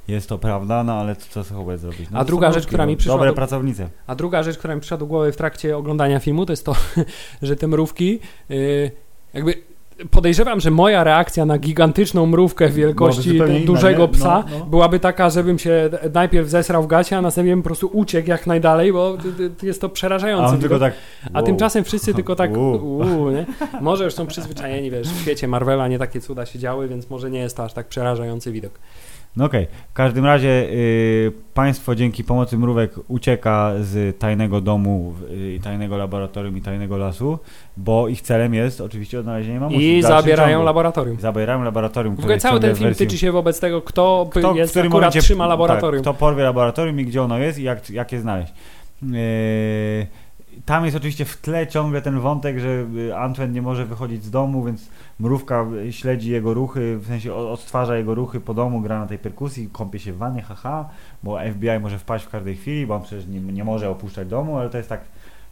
Jest 0.08 0.28
to 0.28 0.38
prawda, 0.38 0.84
no 0.84 0.92
ale 0.92 1.16
co 1.16 1.44
Hubert 1.44 1.80
zrobić? 1.80 2.10
No, 2.10 2.18
A 2.18 2.24
druga 2.24 2.52
rzecz, 2.52 2.66
która 2.66 2.84
no, 2.84 2.90
mi 2.90 2.96
przyszła 2.96 3.14
Dobre 3.14 3.28
do- 3.28 3.34
pracownice. 3.34 3.88
A 4.06 4.14
druga 4.14 4.42
rzecz, 4.42 4.58
która 4.58 4.74
mi 4.74 4.80
przyszła 4.80 4.96
do 4.96 5.06
głowy 5.06 5.32
w 5.32 5.36
trakcie 5.36 5.76
oglądania 5.76 6.18
filmu, 6.18 6.46
to 6.46 6.52
jest 6.52 6.64
to, 6.64 6.72
że 7.42 7.56
te 7.56 7.66
mrówki, 7.66 8.20
yy, 8.48 8.90
jakby 9.34 9.54
podejrzewam, 10.10 10.60
że 10.60 10.70
moja 10.70 11.04
reakcja 11.04 11.44
na 11.46 11.58
gigantyczną 11.58 12.26
mrówkę 12.26 12.68
wielkości 12.68 13.36
inna, 13.36 13.46
dużego 13.66 14.02
nie? 14.02 14.08
psa 14.08 14.44
No, 14.50 14.58
no. 14.58 14.66
byłaby 14.66 15.00
taka, 15.00 15.30
żebym 15.30 15.58
się 15.58 15.90
najpierw 16.14 16.48
zesrał 16.48 16.82
w 16.82 16.86
gacie, 16.86 17.16
a 17.16 17.22
następnie 17.22 17.56
po 17.56 17.62
prostu 17.62 17.90
uciekł 17.92 18.28
jak 18.28 18.46
najdalej, 18.46 18.92
bo 18.92 19.16
jest 19.62 19.80
to 19.80 19.86
A 19.86 19.90
przerażające. 19.90 20.54
on 20.54 20.60
tylko 20.60 20.78
tak... 20.78 20.94
A 21.32 21.38
wow. 21.38 21.46
tymczasem 21.46 21.84
wszyscy 21.84 22.14
tylko 22.14 22.36
tak, 22.36 22.56
uuu, 22.56 23.30
nie? 23.30 23.46
Może 23.80 24.04
już 24.04 24.14
są 24.14 24.26
przyzwyczajeni, 24.26 24.90
wiesz, 24.90 25.08
w 25.08 25.20
świecie 25.20 25.48
Marvela 25.48 25.88
nie 25.88 25.98
takie 25.98 26.20
cuda 26.20 26.46
się 26.46 26.58
działy, 26.58 26.88
więc 26.88 27.10
może 27.10 27.30
nie 27.30 27.38
jest 27.38 27.56
to 27.56 27.64
aż 27.64 27.72
tak 27.72 27.86
przerażający 27.88 28.52
widok. 28.52 28.72
No 29.38 29.44
okej, 29.44 29.66
w 29.90 29.92
każdym 29.92 30.24
razie 30.24 30.48
y, 30.48 31.32
państwo 31.54 31.94
dzięki 31.94 32.24
pomocy 32.24 32.58
mrówek 32.58 32.90
ucieka 33.08 33.72
z 33.80 34.18
tajnego 34.18 34.60
domu, 34.60 35.14
y, 35.56 35.60
tajnego 35.64 35.96
laboratorium 35.96 36.56
i 36.56 36.60
tajnego 36.60 36.96
lasu, 36.96 37.38
bo 37.76 38.08
ich 38.08 38.20
celem 38.22 38.54
jest 38.54 38.80
oczywiście 38.80 39.20
odnalezienie 39.20 39.60
mamusi. 39.60 39.96
I 39.98 40.02
zabierają 40.02 40.50
ciągu. 40.50 40.64
laboratorium. 40.66 41.20
Zabierają 41.20 41.62
laboratorium, 41.64 42.16
W 42.16 42.20
ogóle 42.20 42.38
cały 42.38 42.60
ten 42.60 42.74
film 42.76 42.90
wersji- 42.90 42.98
tyczy 42.98 43.18
się 43.18 43.32
wobec 43.32 43.60
tego, 43.60 43.82
kto, 43.82 44.28
kto 44.30 44.54
jest 44.54 44.70
w 44.70 44.72
którym 44.72 44.92
akurat 44.92 45.02
momencie- 45.02 45.20
trzyma 45.20 45.46
laboratorium. 45.46 46.04
Tak, 46.04 46.12
kto 46.14 46.20
porwie 46.20 46.42
laboratorium 46.42 47.00
i 47.00 47.04
gdzie 47.04 47.22
ono 47.22 47.38
jest 47.38 47.58
i 47.58 47.62
jak, 47.62 47.90
jak 47.90 48.12
je 48.12 48.20
znaleźć. 48.20 48.52
Yy, 49.02 49.08
tam 50.66 50.84
jest 50.84 50.96
oczywiście 50.96 51.24
w 51.24 51.36
tle 51.36 51.66
ciągle 51.66 52.02
ten 52.02 52.20
wątek, 52.20 52.58
że 52.58 52.86
y, 53.08 53.16
Antwen 53.16 53.52
nie 53.52 53.62
może 53.62 53.86
wychodzić 53.86 54.24
z 54.24 54.30
domu, 54.30 54.64
więc 54.64 54.88
mrówka 55.20 55.66
y, 55.86 55.92
śledzi 55.92 56.30
jego 56.30 56.54
ruchy, 56.54 56.98
w 56.98 57.06
sensie 57.06 57.34
odtwarza 57.34 57.96
jego 57.96 58.14
ruchy 58.14 58.40
po 58.40 58.54
domu, 58.54 58.80
gra 58.80 58.98
na 58.98 59.06
tej 59.06 59.18
perkusji, 59.18 59.68
kąpie 59.72 59.98
się 59.98 60.12
w 60.12 60.16
wannie, 60.16 60.42
haha, 60.42 60.88
bo 61.22 61.38
FBI 61.52 61.80
może 61.80 61.98
wpaść 61.98 62.24
w 62.24 62.28
każdej 62.28 62.56
chwili, 62.56 62.86
bo 62.86 62.94
on 62.94 63.02
przecież 63.02 63.26
nie, 63.26 63.40
nie 63.40 63.64
może 63.64 63.90
opuszczać 63.90 64.28
domu, 64.28 64.56
ale 64.56 64.70
to 64.70 64.76
jest 64.76 64.88
tak, 64.88 65.00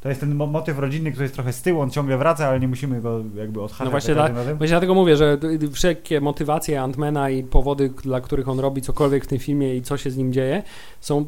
to 0.01 0.09
jest 0.09 0.21
ten 0.21 0.35
mo- 0.35 0.47
motyw 0.47 0.79
rodzinny, 0.79 1.11
który 1.11 1.25
jest 1.25 1.35
trochę 1.35 1.53
z 1.53 1.63
tyłu, 1.63 1.81
on 1.81 1.91
ciągle 1.91 2.19
wraca, 2.19 2.49
ale 2.49 2.61
nie 2.61 2.69
musimy 2.69 3.01
go 3.01 3.23
jakby 3.37 3.63
odhaczać 3.63 3.85
No 3.85 3.91
właśnie. 3.91 4.15
Właśnie 4.55 4.67
dlatego 4.67 4.95
mówię, 4.95 5.17
że 5.17 5.39
wszelkie 5.73 6.21
motywacje 6.21 6.83
Antmana 6.83 7.31
i 7.31 7.43
powody, 7.43 7.89
dla 7.89 8.21
których 8.21 8.49
on 8.49 8.61
robi 8.61 8.83
cokolwiek 8.83 9.25
w 9.25 9.27
tym 9.27 9.39
filmie 9.39 9.77
i 9.77 9.83
co 9.83 9.97
się 9.97 10.11
z 10.11 10.17
nim 10.17 10.33
dzieje, 10.33 10.63
są 11.01 11.27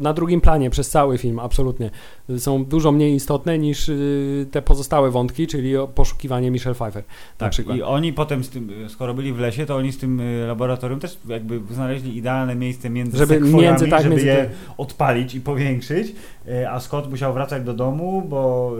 na 0.00 0.12
drugim 0.12 0.40
planie 0.40 0.70
przez 0.70 0.90
cały 0.90 1.18
film, 1.18 1.38
absolutnie. 1.38 1.90
Są 2.38 2.64
dużo 2.64 2.92
mniej 2.92 3.14
istotne 3.14 3.58
niż 3.58 3.88
y, 3.88 4.46
te 4.50 4.62
pozostałe 4.62 5.10
wątki, 5.10 5.46
czyli 5.46 5.74
poszukiwanie 5.94 6.50
Michelle 6.50 6.74
Pfeiffer 6.74 7.02
Tak, 7.38 7.52
i 7.76 7.82
oni 7.82 8.12
potem, 8.12 8.42
tym, 8.42 8.70
skoro 8.88 9.14
byli 9.14 9.32
w 9.32 9.38
lesie, 9.38 9.66
to 9.66 9.76
oni 9.76 9.92
z 9.92 9.98
tym 9.98 10.20
y, 10.20 10.46
laboratorium 10.46 11.00
też 11.00 11.18
jakby 11.28 11.60
znaleźli 11.70 12.16
idealne 12.16 12.54
miejsce 12.54 12.90
między 12.90 13.16
Żeby 13.16 13.40
między- 13.40 13.88
tak, 13.88 14.02
żeby 14.02 14.14
między 14.14 14.26
je 14.26 14.50
odpalić 14.78 15.34
i 15.34 15.40
powiększyć, 15.40 16.14
y, 16.48 16.68
a 16.68 16.80
Scott 16.80 17.10
musiał 17.10 17.32
wracać 17.32 17.62
do 17.62 17.74
domu, 17.74 18.22
bo, 18.28 18.72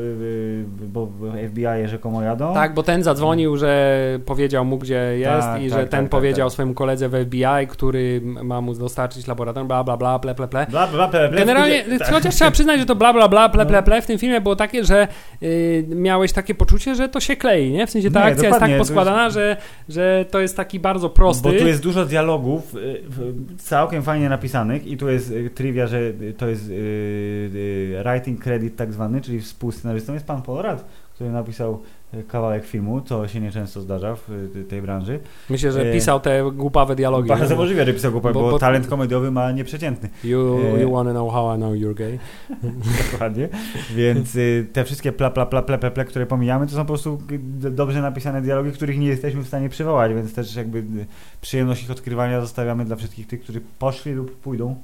bo 0.93 1.09
FBI 1.49 1.89
rzekomo 1.89 2.23
jadą. 2.23 2.55
Tak, 2.55 2.75
bo 2.75 2.83
ten 2.83 3.03
zadzwonił, 3.03 3.57
że 3.57 4.01
powiedział 4.27 4.65
mu, 4.65 4.79
gdzie 4.79 5.19
jest 5.19 5.41
Tak, 5.41 5.63
i 5.63 5.71
tak, 5.71 5.79
że 5.79 5.87
ten 5.87 5.91
tak, 5.91 6.01
tak, 6.01 6.09
powiedział 6.11 6.49
tak. 6.49 6.53
swojemu 6.53 6.75
koledze 6.75 7.09
w 7.09 7.13
FBI, 7.27 7.67
który 7.69 8.21
ma 8.43 8.61
mu 8.61 8.75
dostarczyć 8.75 9.27
laboratorium, 9.27 9.69
bla, 9.69 9.85
bla, 9.85 9.97
bla, 9.97 10.19
ple, 10.19 10.35
ple, 10.35 10.49
ple. 10.49 10.67
Bla, 10.71 10.87
bla, 10.87 11.09
bla, 11.19 11.29
bla, 11.29 11.39
Generalnie, 11.39 11.85
tak. 11.99 12.09
chociaż 12.13 12.35
trzeba 12.35 12.51
przyznać, 12.51 12.81
że 12.81 12.87
to 12.87 12.97
bla, 12.97 13.13
bla, 13.13 13.29
bla, 13.29 13.49
ple, 13.49 13.65
No. 13.65 13.71
ple, 13.71 13.83
ple 13.83 14.03
w 14.03 14.07
tym 14.07 14.19
filmie 14.19 14.41
było 14.41 14.57
takie, 14.57 14.85
że 14.85 15.09
y, 15.43 15.85
miałeś 15.89 16.33
takie 16.33 16.55
poczucie, 16.55 16.95
że 16.95 17.09
to 17.09 17.21
się 17.21 17.37
klei, 17.37 17.71
nie? 17.71 17.87
W 17.87 17.91
sensie 17.91 18.11
ta 18.11 18.21
Nie, 18.21 18.27
akcja 18.27 18.49
jest 18.49 18.61
tak 18.61 18.79
poskładana, 18.79 19.25
jest- 19.25 19.35
że, 19.35 19.57
że 19.89 20.25
to 20.31 20.41
jest 20.41 20.57
taki 20.57 20.81
bardzo 20.81 21.11
prosty. 21.11 21.43
Bo 21.53 21.59
tu 21.59 21.67
jest 21.67 21.83
dużo 21.83 22.05
dialogów, 22.05 22.75
y, 22.75 23.03
całkiem 23.59 24.03
fajnie 24.03 24.29
napisanych 24.29 24.87
i 24.87 24.97
tu 24.97 25.09
jest 25.09 25.31
y, 25.31 25.51
trivia, 25.51 25.87
że 25.87 26.01
to 26.39 26.49
jest 26.49 26.69
y, 26.71 28.03
writing 28.05 28.43
credit 28.43 28.77
tak 28.77 28.93
zwany, 28.93 29.21
czyli 29.21 29.41
współscenarzystą 29.41 30.15
jest 30.15 30.27
pan 30.27 30.43
Rudd, 30.47 30.85
który 31.15 31.31
napisał 31.31 31.83
kawałek 32.29 32.65
filmu, 32.67 33.01
co 33.01 33.29
się 33.29 33.41
nieczęsto 33.41 33.81
zdarza 33.81 34.17
w 34.17 34.31
y, 34.57 34.65
tej 34.65 34.83
branży. 34.83 35.21
Myślę, 35.51 35.73
że 35.73 35.83
e, 35.83 35.93
pisał 35.93 36.21
te 36.21 36.51
głupawe 36.53 36.97
dialogi. 36.97 37.29
Bardzo 37.29 37.57
możliwe, 37.57 37.87
że 37.87 37.95
pisał 37.95 38.13
głupek, 38.13 38.33
Bo- 38.35 38.41
bo, 38.43 38.51
bo- 38.51 38.59
talent 38.59 38.87
komediowy 38.87 39.31
ma 39.31 39.53
nieprzeciętny. 39.53 40.09
You, 40.25 40.59
e, 40.77 40.81
you 40.81 40.93
wanna 40.93 41.11
know 41.11 41.33
how 41.33 41.55
I 41.55 41.59
know 41.59 41.73
you're 41.75 41.95
gay? 41.95 42.19
Dokładnie. 43.13 43.49
Więc 43.95 44.37
y, 44.37 44.67
te 44.73 44.85
wszystkie 44.85 45.13
pla, 45.13 45.31
pla, 45.31 45.47
pla, 45.47 45.63
ple, 45.63 45.79
ple, 45.79 45.91
ple, 45.91 46.05
które 46.05 46.27
pomijamy, 46.27 46.67
to 46.67 46.73
są 46.73 46.79
po 46.79 46.85
prostu 46.85 47.19
dobrze 47.71 48.03
napisane 48.03 48.43
dialogi, 48.43 48.73
których 48.73 48.99
nie 48.99 49.07
jesteśmy 49.07 49.43
w 49.43 49.47
stanie 49.47 49.69
przywołać, 49.69 50.15
więc 50.15 50.35
też 50.35 50.57
jakby 50.57 50.79
y, 50.79 51.07
przyjemność 51.41 51.83
ich 51.83 51.91
odkrywania 51.91 52.41
zostawiamy 52.41 52.85
dla 52.85 52.97
wszystkich 52.97 53.27
tych, 53.27 53.41
którzy 53.41 53.61
poszli 53.79 54.13
lub 54.13 54.37
pójdą 54.37 54.77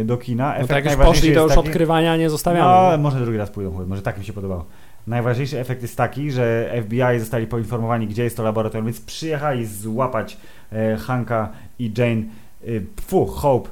y, 0.00 0.04
do 0.04 0.16
kina. 0.16 0.54
No 0.60 0.66
tak 0.66 0.84
jak 0.84 0.98
już 0.98 1.06
poszli, 1.06 1.34
to 1.34 1.40
już 1.42 1.54
taki- 1.54 1.68
odkrywania 1.68 2.16
nie 2.16 2.30
zostawiamy. 2.30 2.96
No, 2.96 3.02
może 3.02 3.20
drugi 3.20 3.38
raz 3.38 3.50
pójdą, 3.50 3.86
może 3.86 4.02
tak 4.02 4.18
mi 4.18 4.24
się 4.24 4.32
podobało. 4.32 4.64
Najważniejszy 5.06 5.58
efekt 5.60 5.82
jest 5.82 5.96
taki, 5.96 6.30
że 6.30 6.74
FBI 6.82 7.20
zostali 7.20 7.46
poinformowani, 7.46 8.06
gdzie 8.06 8.24
jest 8.24 8.36
to 8.36 8.42
laboratorium, 8.42 8.86
więc 8.86 9.00
przyjechali 9.00 9.66
złapać 9.66 10.36
e, 10.72 10.96
Hanka 10.96 11.52
i 11.78 11.92
Jane, 11.98 12.22
e, 12.22 12.66
fu, 13.06 13.26
Hope, 13.26 13.70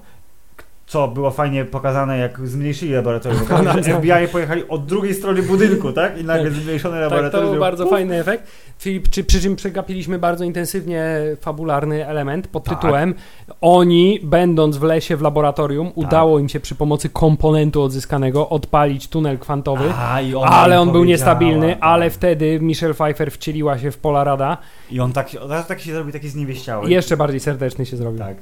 co 0.92 1.08
było 1.08 1.30
fajnie 1.30 1.64
pokazane, 1.64 2.18
jak 2.18 2.48
zmniejszyli 2.48 2.92
laboratorium. 2.92 3.40
Się, 3.74 3.82
że 3.82 3.94
FBI 3.94 4.28
pojechali 4.32 4.68
od 4.68 4.86
drugiej 4.86 5.14
strony 5.14 5.42
budynku, 5.42 5.92
tak? 5.92 6.18
I 6.18 6.24
nagle 6.24 6.50
zmniejszone 6.50 7.00
Tak, 7.00 7.08
to 7.08 7.14
laboratorium. 7.14 7.50
był 7.50 7.60
bardzo 7.60 7.86
fajny 7.86 8.20
efekt. 8.20 8.50
Filip, 8.78 9.08
czy, 9.08 9.24
przy 9.24 9.40
czym 9.40 9.56
przegapiliśmy 9.56 10.18
bardzo 10.18 10.44
intensywnie 10.44 11.04
fabularny 11.40 12.06
element 12.06 12.48
pod 12.48 12.64
Tak. 12.64 12.80
tytułem 12.80 13.14
Oni, 13.60 14.20
będąc 14.22 14.76
w 14.76 14.82
lesie 14.82 15.16
w 15.16 15.22
laboratorium, 15.22 15.86
Tak. 15.88 15.96
udało 15.96 16.38
im 16.38 16.48
się 16.48 16.60
przy 16.60 16.74
pomocy 16.74 17.08
komponentu 17.08 17.82
odzyskanego 17.82 18.48
odpalić 18.48 19.08
tunel 19.08 19.38
kwantowy. 19.38 19.84
A, 19.98 20.20
i 20.20 20.34
ona 20.34 20.50
ale 20.50 20.80
on 20.80 20.92
był 20.92 21.04
niestabilny, 21.04 21.68
tak. 21.68 21.78
ale 21.80 22.10
wtedy 22.10 22.60
Michelle 22.60 22.94
Pfeiffer 22.94 23.30
wcieliła 23.30 23.78
się 23.78 23.90
w 23.90 23.98
Pola 23.98 24.24
Rada 24.24 24.58
I 24.90 25.00
on 25.00 25.12
tak, 25.12 25.30
tak 25.68 25.80
się 25.80 25.92
zrobi 25.92 26.12
taki 26.12 26.28
zniewieściały. 26.28 26.88
i 26.88 26.92
jeszcze 26.92 27.16
bardziej 27.16 27.40
serdeczny 27.40 27.86
się 27.86 27.96
zrobił. 27.96 28.18
Tak. 28.18 28.36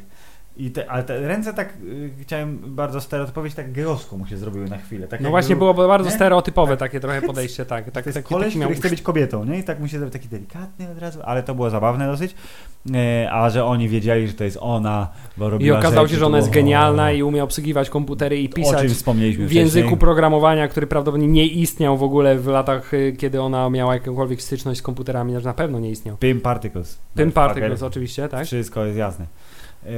I 0.57 0.71
te, 0.71 0.91
ale 0.91 1.03
te 1.03 1.21
ręce 1.29 1.55
tak, 1.55 1.75
y, 1.85 2.11
chciałem 2.23 2.59
bardzo 2.67 3.01
stereotypować, 3.01 3.55
tak 3.55 3.73
gejowsko 3.73 4.17
mu 4.17 4.27
się 4.27 4.37
zrobiły 4.37 4.69
na 4.69 4.79
chwilę. 4.79 5.09
Tak 5.09 5.21
No 5.21 5.31
właśnie 5.31 5.57
był- 5.57 5.75
było 5.75 5.89
bardzo 5.89 6.09
nie? 6.11 6.15
stereotypowe 6.17 6.77
takie 6.77 7.01
trochę 7.01 7.23
podejście, 7.23 7.65
tak. 7.67 7.91
tak 7.91 8.05
to 8.05 8.09
jest 8.11 8.17
taki, 8.19 8.29
koleś, 8.29 8.47
taki 8.49 8.59
miał 8.59 8.71
chce 8.71 8.91
być 8.91 9.03
kobietą, 9.03 9.45
nie? 9.45 9.59
I 9.59 9.65
tak 9.65 9.81
mu 9.81 9.89
się 9.89 9.99
zrobił 9.99 10.13
taki 10.13 10.29
delikatny 10.29 10.91
od 10.91 10.99
razu, 10.99 11.19
ale 11.25 11.43
to 11.43 11.55
było 11.55 11.71
zabawne 11.71 12.07
dosyć. 12.07 12.35
E, 12.95 13.29
a 13.33 13.51
że 13.51 13.65
oni 13.65 13.89
wiedzieli, 13.89 14.29
że 14.29 14.33
to 14.35 14.45
jest 14.45 14.59
ona, 14.61 15.09
bo 15.37 15.47
I 15.47 15.51
robiła 15.51 15.79
okazało 15.79 16.07
rzeczy, 16.07 16.15
się, 16.15 16.21
że 16.21 16.27
ona 16.27 16.37
jest 16.37 16.51
genialna 16.51 17.13
i 17.13 17.23
umie 17.23 17.45
obsługiwać 17.45 17.91
komputery 17.91 18.41
i 18.41 18.51
O 18.51 18.55
pisać 18.55 18.81
czym 18.81 18.89
wspomnieliśmy 18.95 19.47
w 19.47 19.53
języku 19.53 19.81
wcześniej. 19.81 19.99
programowania, 19.99 20.69
który 20.69 20.87
prawdopodobnie 20.87 21.29
nie 21.29 21.47
istniał 21.47 21.97
w 21.97 22.03
ogóle 22.03 22.39
w 22.39 22.47
latach, 22.47 22.95
y, 22.95 23.17
kiedy 23.19 23.41
ona 23.43 23.71
miała 23.71 23.95
jakąkolwiek 23.95 24.43
styczność 24.43 24.81
z 24.81 24.83
komputerami, 24.83 25.33
znaczy 25.33 25.47
na 25.47 25.55
pewno 25.55 25.79
nie 25.81 25.91
istniał. 25.91 26.17
PIM 26.17 26.41
Particles. 26.41 26.99
Ten 27.15 27.29
Motherfucker. 27.29 27.55
Particles 27.55 27.83
oczywiście, 27.83 28.29
tak? 28.29 28.47
Wszystko 28.47 28.85
jest 28.85 28.99
jasne. 28.99 29.27
E, 29.87 29.91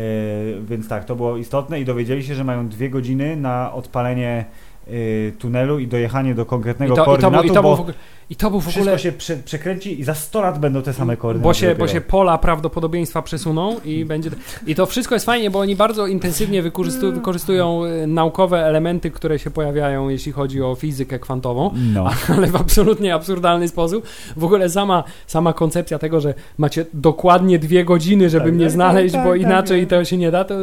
więc 0.62 0.89
tak, 0.89 1.05
to 1.05 1.16
było 1.16 1.37
istotne 1.37 1.80
i 1.80 1.85
dowiedzieli 1.85 2.24
się, 2.24 2.35
że 2.35 2.45
mają 2.45 2.68
dwie 2.68 2.91
godziny 2.91 3.37
na 3.37 3.72
odpalenie 3.72 4.45
e, 4.87 4.91
tunelu 5.33 5.78
i 5.78 5.87
dojechanie 5.87 6.35
do 6.35 6.47
konkretnego 6.47 6.95
I 6.95 6.97
to, 6.97 7.03
i 7.03 7.05
to, 7.05 7.11
koordynatu, 7.11 7.47
i 7.47 7.51
to 7.51 7.62
bo 7.62 7.72
ogóle, 7.72 7.95
I 8.33 8.37
to 8.37 8.51
był 8.51 8.61
w 8.61 8.62
Wszystko 8.62 8.83
ogóle... 8.83 8.99
się 8.99 9.12
prze, 9.12 9.37
przekręci 9.37 10.01
i 10.01 10.05
za 10.05 10.14
100 10.14 10.41
lat 10.41 10.59
będą 10.59 10.83
te 10.83 10.93
same 10.93 11.16
koordynaty. 11.16 11.49
Bo 11.49 11.55
się, 11.55 11.74
bo 11.74 11.89
się 11.89 12.01
pola 12.01 12.39
prawdopodobieństwa 12.39 13.22
przesuną 13.22 13.80
i 13.85 14.05
będzie. 14.05 14.30
I 14.66 14.74
to 14.74 14.87
wszystko 14.87 15.14
jest 15.14 15.26
fajnie, 15.26 15.51
bo 15.51 15.59
oni 15.59 15.76
bardzo 15.76 16.07
intensywnie 16.07 16.62
wykorzystu, 16.62 17.12
wykorzystują 17.12 17.85
y, 17.85 18.07
naukowe 18.07 18.66
elementy, 18.66 19.11
które 19.11 19.39
się 19.39 19.51
pojawiają, 19.51 20.09
jeśli 20.09 20.33
chodzi 20.33 20.62
o 20.62 20.74
fizykę 20.74 21.18
kwantową, 21.18 21.70
No. 21.95 22.11
ale 22.37 22.47
w 22.47 22.57
absolutnie 22.57 23.14
absurdalny 23.14 23.68
sposób. 23.68 24.07
W 24.37 24.45
ogóle 24.45 24.70
sama, 24.70 25.05
sama 25.26 25.53
koncepcja 25.53 25.99
tego, 25.99 26.20
że 26.20 26.35
macie 26.59 26.87
dokładnie 26.95 27.59
dwie 27.59 27.85
godziny, 27.85 28.30
żeby 28.30 28.45
Tak, 28.45 28.55
mnie 28.55 28.64
tak, 28.64 28.72
znaleźć, 28.72 29.14
tak, 29.14 29.24
bo 29.24 29.30
tak, 29.33 29.41
inaczej 29.41 29.87
tak. 29.87 29.99
to 29.99 30.05
się 30.05 30.16
nie 30.16 30.30
da, 30.30 30.45
to 30.45 30.55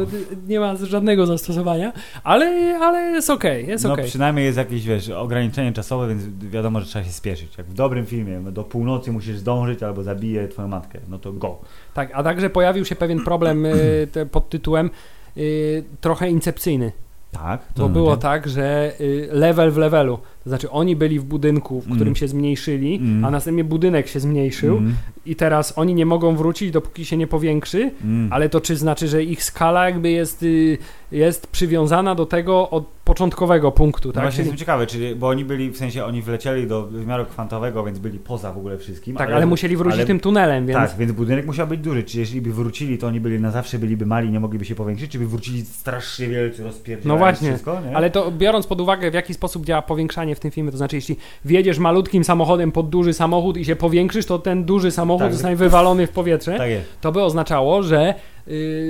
nie 0.48 0.60
ma 0.60 0.76
żadnego 0.76 1.26
zastosowania, 1.26 1.92
ale, 2.24 2.78
ale 2.80 3.00
jest 3.10 3.30
okej, 3.30 3.66
jest 3.66 3.84
No 3.84 3.92
okej. 3.92 4.04
przynajmniej 4.04 4.44
jest 4.44 4.58
jakieś, 4.58 4.86
wiesz, 4.86 5.08
ograniczenie 5.08 5.72
czasowe, 5.72 6.08
więc 6.08 6.22
wiadomo, 6.50 6.80
że 6.80 6.86
trzeba 6.86 7.04
się 7.04 7.12
spieszyć. 7.12 7.59
Jak 7.60 7.66
w 7.66 7.74
dobrym 7.74 8.06
filmie, 8.06 8.40
do 8.40 8.64
północy 8.64 9.12
musisz 9.12 9.36
zdążyć 9.38 9.82
albo 9.82 10.02
zabije 10.02 10.48
twoją 10.48 10.68
matkę, 10.68 10.98
no 11.08 11.18
to 11.18 11.32
go. 11.32 11.58
Tak, 11.94 12.10
a 12.14 12.22
także 12.22 12.50
pojawił 12.50 12.84
się 12.84 12.96
pewien 12.96 13.24
problem 13.24 13.66
te, 14.12 14.26
pod 14.26 14.48
tytułem 14.48 14.90
y, 15.36 15.84
trochę 16.00 16.30
incepcyjny. 16.30 16.92
Tak. 17.32 17.60
Bo 17.76 17.88
było 17.88 18.16
tak, 18.16 18.48
że 18.48 18.92
y, 19.00 19.28
level 19.32 19.70
w 19.70 19.76
levelu. 19.76 20.18
To 20.44 20.50
znaczy 20.50 20.70
oni 20.70 20.96
byli 20.96 21.20
w 21.20 21.24
budynku, 21.24 21.80
w 21.80 21.84
którym 21.84 22.02
Mm. 22.02 22.14
się 22.16 22.28
zmniejszyli, 22.28 22.96
Mm. 22.96 23.24
a 23.24 23.30
następnie 23.30 23.64
budynek 23.64 24.08
się 24.08 24.20
zmniejszył 24.20 24.76
Mm, 24.76 24.94
i 25.26 25.36
teraz 25.36 25.78
oni 25.78 25.94
nie 25.94 26.06
mogą 26.06 26.36
wrócić, 26.36 26.70
dopóki 26.70 27.04
się 27.04 27.16
nie 27.16 27.26
powiększy, 27.26 27.90
mm. 28.04 28.32
ale 28.32 28.48
to 28.48 28.60
czy 28.60 28.76
znaczy, 28.76 29.08
że 29.08 29.24
ich 29.24 29.44
skala 29.44 29.84
jakby 29.84 30.10
jest, 30.10 30.42
y, 30.42 30.78
jest 31.12 31.46
przywiązana 31.46 32.14
do 32.14 32.26
tego 32.26 32.70
od 32.70 32.84
początkowego 33.14 33.72
punktu, 33.72 34.08
No 34.08 34.12
tak? 34.12 34.22
właśnie 34.22 34.36
Czyli, 34.36 34.46
jestem 34.46 34.58
ciekawy, 34.58 34.86
czyli, 34.86 35.14
bo 35.14 35.28
oni 35.28 35.44
byli, 35.44 35.70
w 35.70 35.76
sensie 35.76 36.04
oni 36.04 36.22
wlecieli 36.22 36.66
do 36.66 36.82
wymiaru 36.86 37.24
kwantowego, 37.26 37.84
więc 37.84 37.98
byli 37.98 38.18
poza 38.18 38.52
w 38.52 38.58
ogóle 38.58 38.78
wszystkim. 38.78 39.16
tak, 39.16 39.30
ale, 39.30 39.46
musieli 39.46 39.76
wrócić 39.76 39.98
ale- 39.98 40.06
tym 40.06 40.20
tunelem, 40.20 40.66
więc... 40.66 40.78
Tak, 40.78 40.98
więc 40.98 41.12
budynek 41.12 41.46
musiał 41.46 41.66
być 41.66 41.80
duży. 41.80 42.02
Czy 42.02 42.18
jeśli 42.18 42.40
by 42.40 42.52
wrócili, 42.52 42.98
to 42.98 43.06
oni 43.06 43.20
byli 43.20 43.40
na 43.40 43.50
zawsze 43.50 43.78
byliby 43.78 44.06
mali, 44.06 44.30
nie 44.30 44.40
mogliby 44.40 44.64
się 44.64 44.74
powiększyć, 44.74 45.10
czy 45.10 45.18
by 45.18 45.26
wrócili 45.26 45.64
strasznie 45.64 46.26
wielcy, 46.28 46.64
rozpierdzielając 46.64 47.04
No 47.06 47.16
właśnie, 47.16 47.48
wszystko, 47.48 47.80
nie? 47.88 47.96
Ale 47.96 48.10
to 48.10 48.30
biorąc 48.32 48.66
pod 48.66 48.80
uwagę, 48.80 49.10
w 49.10 49.14
jaki 49.14 49.34
sposób 49.34 49.64
działa 49.64 49.82
powiększanie 49.82 50.34
w 50.34 50.40
tym 50.40 50.50
filmie, 50.50 50.70
to 50.70 50.76
znaczy, 50.76 50.96
jeśli 50.96 51.16
wjedziesz 51.44 51.78
malutkim 51.78 52.24
samochodem 52.24 52.72
pod 52.72 52.88
duży 52.88 53.12
samochód 53.12 53.56
i 53.56 53.64
się 53.64 53.76
powiększysz, 53.76 54.26
to 54.26 54.38
ten 54.38 54.64
duży 54.64 54.90
samochód 54.90 55.22
Tak. 55.22 55.32
zostanie 55.32 55.56
wywalony 55.56 56.06
w 56.06 56.10
powietrze. 56.10 56.58
Tak. 56.58 56.68
To 57.00 57.12
by 57.12 57.22
oznaczało, 57.22 57.82
że 57.82 58.14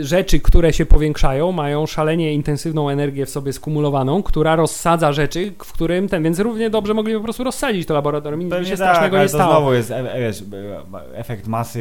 rzeczy, 0.01 0.41
które 0.41 0.73
się 0.73 0.87
powiększają, 0.87 1.53
mają 1.53 1.87
szalenie 1.87 2.35
intensywną 2.35 2.89
energię 2.89 3.27
w 3.27 3.31
sobie 3.31 3.53
skumulowaną, 3.53 4.23
która 4.23 4.57
rozsadza 4.57 5.13
rzeczy, 5.13 5.53
w 5.65 5.73
którym 5.73 6.09
ten, 6.09 6.23
więc 6.23 6.39
równie 6.39 6.71
dobrze 6.71 6.95
mogli 6.95 7.15
po 7.15 7.21
prostu 7.21 7.45
rozsadzić 7.45 7.87
to 7.87 7.95
laboratorium 7.95 8.43
i 8.43 8.45
nic 8.45 8.53
się 8.53 8.61
tak, 8.61 8.77
strasznego 8.77 9.17
nie 9.17 9.23
to 9.23 9.29
stało. 9.29 9.53
znowu 9.53 9.73
jest 9.73 9.91
e, 9.91 10.15
e, 10.15 10.21
wiesz, 10.21 10.43
e, 10.43 11.17
efekt 11.17 11.47
masy, 11.47 11.81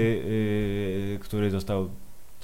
yy, 1.11 1.20
który 1.20 1.49
został 1.49 1.89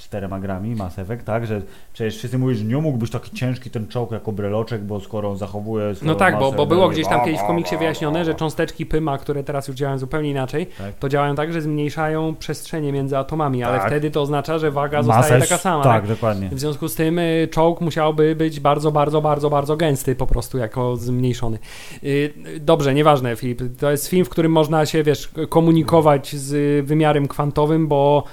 czterema 0.06 0.40
grami, 0.40 0.76
Mass 0.76 1.00
Effect, 1.00 1.26
tak, 1.26 1.46
że 1.48 1.62
przecież 1.94 2.18
wszyscy 2.18 2.38
mówią, 2.38 2.56
że 2.56 2.64
nie 2.64 2.76
mógł 2.78 2.98
być 2.98 3.12
taki 3.12 3.32
ciężki 3.36 3.70
ten 3.70 3.88
czołg 3.88 4.12
jako 4.12 4.32
breloczek, 4.32 4.82
bo 4.84 5.00
skoro 5.00 5.30
on 5.30 5.38
zachowuje 5.38 5.96
swoją 5.96 6.12
No 6.12 6.16
tak, 6.16 6.34
bo, 6.40 6.46
masę 6.46 6.58
bo 6.58 6.66
było 6.66 6.90
gdzieś 6.90 7.08
tam 7.08 7.26
kiedyś 7.26 7.40
w 7.40 7.44
komiksie 7.44 7.78
wyjaśnione, 7.78 8.26
że 8.26 8.36
cząsteczki 8.36 8.86
Pyma, 8.86 9.18
które 9.18 9.44
teraz 9.44 9.68
już 9.68 9.78
działają 9.78 9.98
zupełnie 9.98 10.30
inaczej, 10.30 10.68
Tak. 10.78 10.96
to 10.96 11.10
działają 11.10 11.36
tak, 11.36 11.54
że 11.54 11.62
zmniejszają 11.62 12.36
przestrzenie 12.36 12.92
między 12.92 13.18
atomami, 13.18 13.64
ale 13.64 13.78
Tak. 13.78 13.88
wtedy 13.88 14.12
to 14.12 14.22
oznacza, 14.22 14.60
że 14.60 14.72
waga 14.72 15.02
Masa 15.02 15.14
zostaje 15.22 15.40
jest- 15.40 15.50
taka 15.50 15.62
sama. 15.62 15.84
Tak, 15.84 16.08
dokładnie. 16.08 16.50
W 16.52 16.60
związku 16.60 16.88
z 16.88 16.96
tym 16.96 17.20
y, 17.20 17.48
czołg 17.52 17.82
musiałby 17.82 18.36
być 18.36 18.60
bardzo, 18.60 18.92
bardzo, 18.92 19.22
bardzo, 19.22 19.50
bardzo 19.50 19.78
gęsty 19.78 20.16
po 20.16 20.28
prostu 20.28 20.58
jako 20.58 20.96
zmniejszony. 20.98 21.58
Y, 22.04 22.34
Dobrze, 22.60 22.94
nieważne 22.94 23.36
Filip, 23.36 23.62
to 23.80 23.92
jest 23.92 24.08
film, 24.08 24.26
w 24.26 24.30
którym 24.30 24.52
można 24.52 24.86
się, 24.86 25.04
wiesz, 25.04 25.30
komunikować 25.50 26.36
z 26.36 26.86
wymiarem 26.86 27.28
kwantowym, 27.28 27.88
bo 27.88 28.24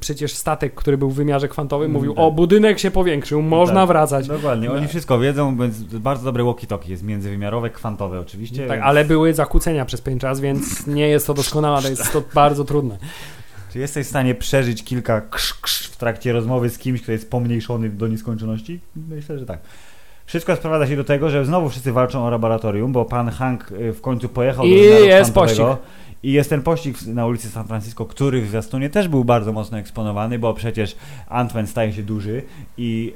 przecież 0.00 0.32
statek, 0.34 0.74
który 0.74 0.98
był 0.98 1.10
w 1.10 1.14
wymiarze 1.14 1.48
kwantowym 1.48 1.84
Mm, 1.84 1.92
mówił, 1.92 2.14
tak. 2.14 2.24
o 2.24 2.30
budynek 2.32 2.78
się 2.78 2.90
powiększył, 2.90 3.42
można 3.42 3.80
Tak. 3.80 3.88
wracać. 3.88 4.28
Dokładnie, 4.28 4.70
oni 4.72 4.82
No. 4.82 4.88
wszystko 4.88 5.18
wiedzą, 5.18 5.56
więc 5.58 5.82
bardzo 5.82 6.24
dobre 6.24 6.44
walkie-talkie 6.44 6.90
jest 6.90 7.02
międzywymiarowe, 7.02 7.70
kwantowe 7.70 8.20
oczywiście. 8.20 8.66
Tak, 8.66 8.76
więc- 8.76 8.86
ale 8.86 9.04
były 9.04 9.34
zakłócenia 9.34 9.84
przez 9.84 10.00
pewien 10.00 10.18
czas, 10.18 10.40
więc 10.40 10.86
nie 10.86 11.08
jest 11.08 11.26
to 11.26 11.34
doskonałe, 11.34 11.82
to 11.82 11.88
jest 11.88 12.12
to 12.12 12.22
bardzo 12.34 12.64
trudne. 12.64 12.98
Czy 13.72 13.78
jesteś 13.78 14.06
w 14.06 14.08
stanie 14.10 14.34
przeżyć 14.34 14.84
kilka 14.84 15.20
krz, 15.20 15.54
krz 15.54 15.88
w 15.88 15.96
trakcie 15.96 16.32
rozmowy 16.32 16.70
z 16.70 16.78
kimś, 16.78 17.02
kto 17.02 17.12
jest 17.12 17.30
pomniejszony 17.30 17.88
do 17.88 18.08
nieskończoności? 18.08 18.80
Myślę, 19.08 19.38
że 19.38 19.46
tak. 19.46 19.58
Wszystko 20.26 20.56
sprowadza 20.56 20.86
się 20.86 20.96
do 20.96 21.04
tego, 21.04 21.30
że 21.30 21.44
znowu 21.44 21.68
wszyscy 21.68 21.92
walczą 21.92 22.24
o 22.26 22.30
laboratorium, 22.30 22.92
bo 22.92 23.04
pan 23.04 23.30
Hank 23.30 23.72
y, 23.72 23.92
w 23.92 24.00
końcu 24.00 24.28
pojechał 24.28 24.64
I 24.66 24.70
do 24.76 24.82
wymiaru 24.82 25.04
jest 25.04 25.30
kwantowego. 25.30 25.78
I 26.26 26.32
jest 26.32 26.50
ten 26.50 26.62
pościg 26.62 26.96
na 27.06 27.26
ulicy 27.26 27.48
San 27.48 27.66
Francisco, 27.66 28.04
który 28.04 28.42
w 28.42 28.48
zwiastunie 28.48 28.90
też 28.90 29.08
był 29.08 29.24
bardzo 29.24 29.52
mocno 29.52 29.78
eksponowany, 29.78 30.38
bo 30.38 30.54
przecież 30.54 30.96
Antwen 31.28 31.66
staje 31.66 31.92
się 31.92 32.02
duży 32.02 32.42
i 32.78 33.12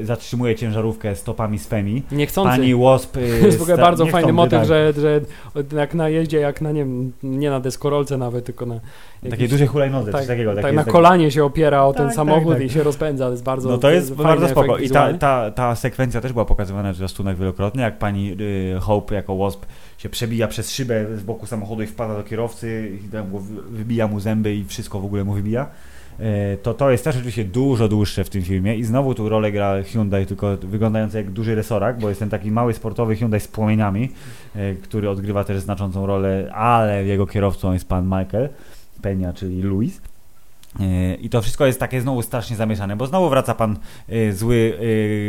y, 0.00 0.04
zatrzymuje 0.04 0.56
ciężarówkę 0.56 1.16
stopami 1.16 1.58
z 1.58 1.66
Femi. 1.66 2.02
Niechcący. 2.12 2.50
Pani 2.50 2.74
Wasp... 2.74 3.16
Y, 3.16 3.20
To 3.40 3.46
jest 3.46 3.58
w 3.58 3.62
ogóle 3.62 3.76
bardzo 3.76 4.06
fajny 4.06 4.32
motyw, 4.32 4.58
tak. 4.58 4.68
że, 4.68 4.92
że 4.92 5.20
jak 5.76 5.94
na 5.94 6.08
jeździe, 6.08 6.38
jak 6.38 6.60
na 6.60 6.72
nie, 6.72 6.84
wiem, 6.84 7.12
nie 7.22 7.50
na 7.50 7.60
deskorolce 7.60 8.18
nawet, 8.18 8.44
tylko 8.44 8.66
na 8.66 8.74
Takiej 8.74 9.30
jakiejś- 9.30 9.50
dużej 9.50 9.66
hulajnodze, 9.66 10.12
tak, 10.12 10.26
takiego. 10.26 10.54
tak 10.54 10.74
na 10.74 10.84
kolanie 10.84 11.30
się 11.30 11.44
opiera 11.44 11.84
o 11.84 11.92
ten 11.92 12.06
Tak, 12.06 12.14
samochód 12.14 12.52
tak, 12.52 12.58
tak. 12.58 12.66
i 12.66 12.70
się 12.70 12.82
rozpędza, 12.82 13.24
to 13.24 13.30
jest 13.30 13.44
bardzo 13.44 13.68
No 13.68 13.78
to 13.78 13.90
jest 13.90 14.14
bardzo 14.14 14.48
spoko. 14.48 14.78
I 14.78 14.90
ta, 14.90 15.12
ta, 15.14 15.50
ta 15.50 15.76
sekwencja 15.76 16.20
też 16.20 16.32
była 16.32 16.44
pokazywana 16.44 16.92
w 16.92 16.96
zwiastunach 16.96 17.38
wielokrotnie, 17.38 17.82
jak 17.82 17.98
pani 17.98 18.36
y, 18.76 18.80
Hope 18.80 19.14
jako 19.14 19.36
Wasp 19.36 19.64
się 20.00 20.08
przebija 20.08 20.48
przez 20.48 20.70
szybę 20.72 21.16
z 21.16 21.22
boku 21.22 21.46
samochodu 21.46 21.82
i 21.82 21.86
wpada 21.86 22.16
do 22.16 22.22
kierowcy 22.22 22.98
i 23.04 23.08
tam 23.08 23.32
go 23.32 23.38
wy- 23.38 23.62
wybija 23.62 24.06
mu 24.08 24.20
zęby 24.20 24.54
i 24.54 24.64
wszystko 24.64 25.00
w 25.00 25.04
ogóle 25.04 25.24
mu 25.24 25.32
wybija. 25.32 25.66
E, 26.20 26.56
To 26.56 26.74
to 26.74 26.90
jest 26.90 27.04
też 27.04 27.16
oczywiście 27.16 27.44
dużo 27.44 27.88
dłuższe 27.88 28.24
w 28.24 28.30
tym 28.30 28.42
filmie 28.42 28.76
i 28.76 28.84
znowu 28.84 29.14
tu 29.14 29.28
rolę 29.28 29.52
gra 29.52 29.82
Hyundai, 29.82 30.26
tylko 30.26 30.56
wyglądający 30.56 31.16
jak 31.16 31.30
duży 31.30 31.54
resorak, 31.54 31.98
bo 31.98 32.08
jest 32.08 32.20
ten 32.20 32.30
taki 32.30 32.50
mały 32.50 32.74
sportowy 32.74 33.16
Hyundai 33.16 33.40
z 33.40 33.48
płomieniami, 33.48 34.12
e, 34.56 34.74
który 34.74 35.10
odgrywa 35.10 35.44
też 35.44 35.60
znaczącą 35.60 36.06
rolę, 36.06 36.50
ale 36.54 37.04
jego 37.04 37.26
kierowcą 37.26 37.72
jest 37.72 37.88
pan 37.88 38.04
Michael 38.04 38.48
Peña, 39.02 39.34
czyli 39.34 39.62
Luis. 39.62 40.00
E, 40.80 41.14
I 41.14 41.28
to 41.30 41.42
wszystko 41.42 41.66
jest 41.66 41.80
takie 41.80 42.00
znowu 42.00 42.22
strasznie 42.22 42.56
zamieszane, 42.56 42.96
bo 42.96 43.06
znowu 43.06 43.28
wraca 43.30 43.54
pan 43.54 43.78
e, 44.08 44.32
zły 44.32 44.78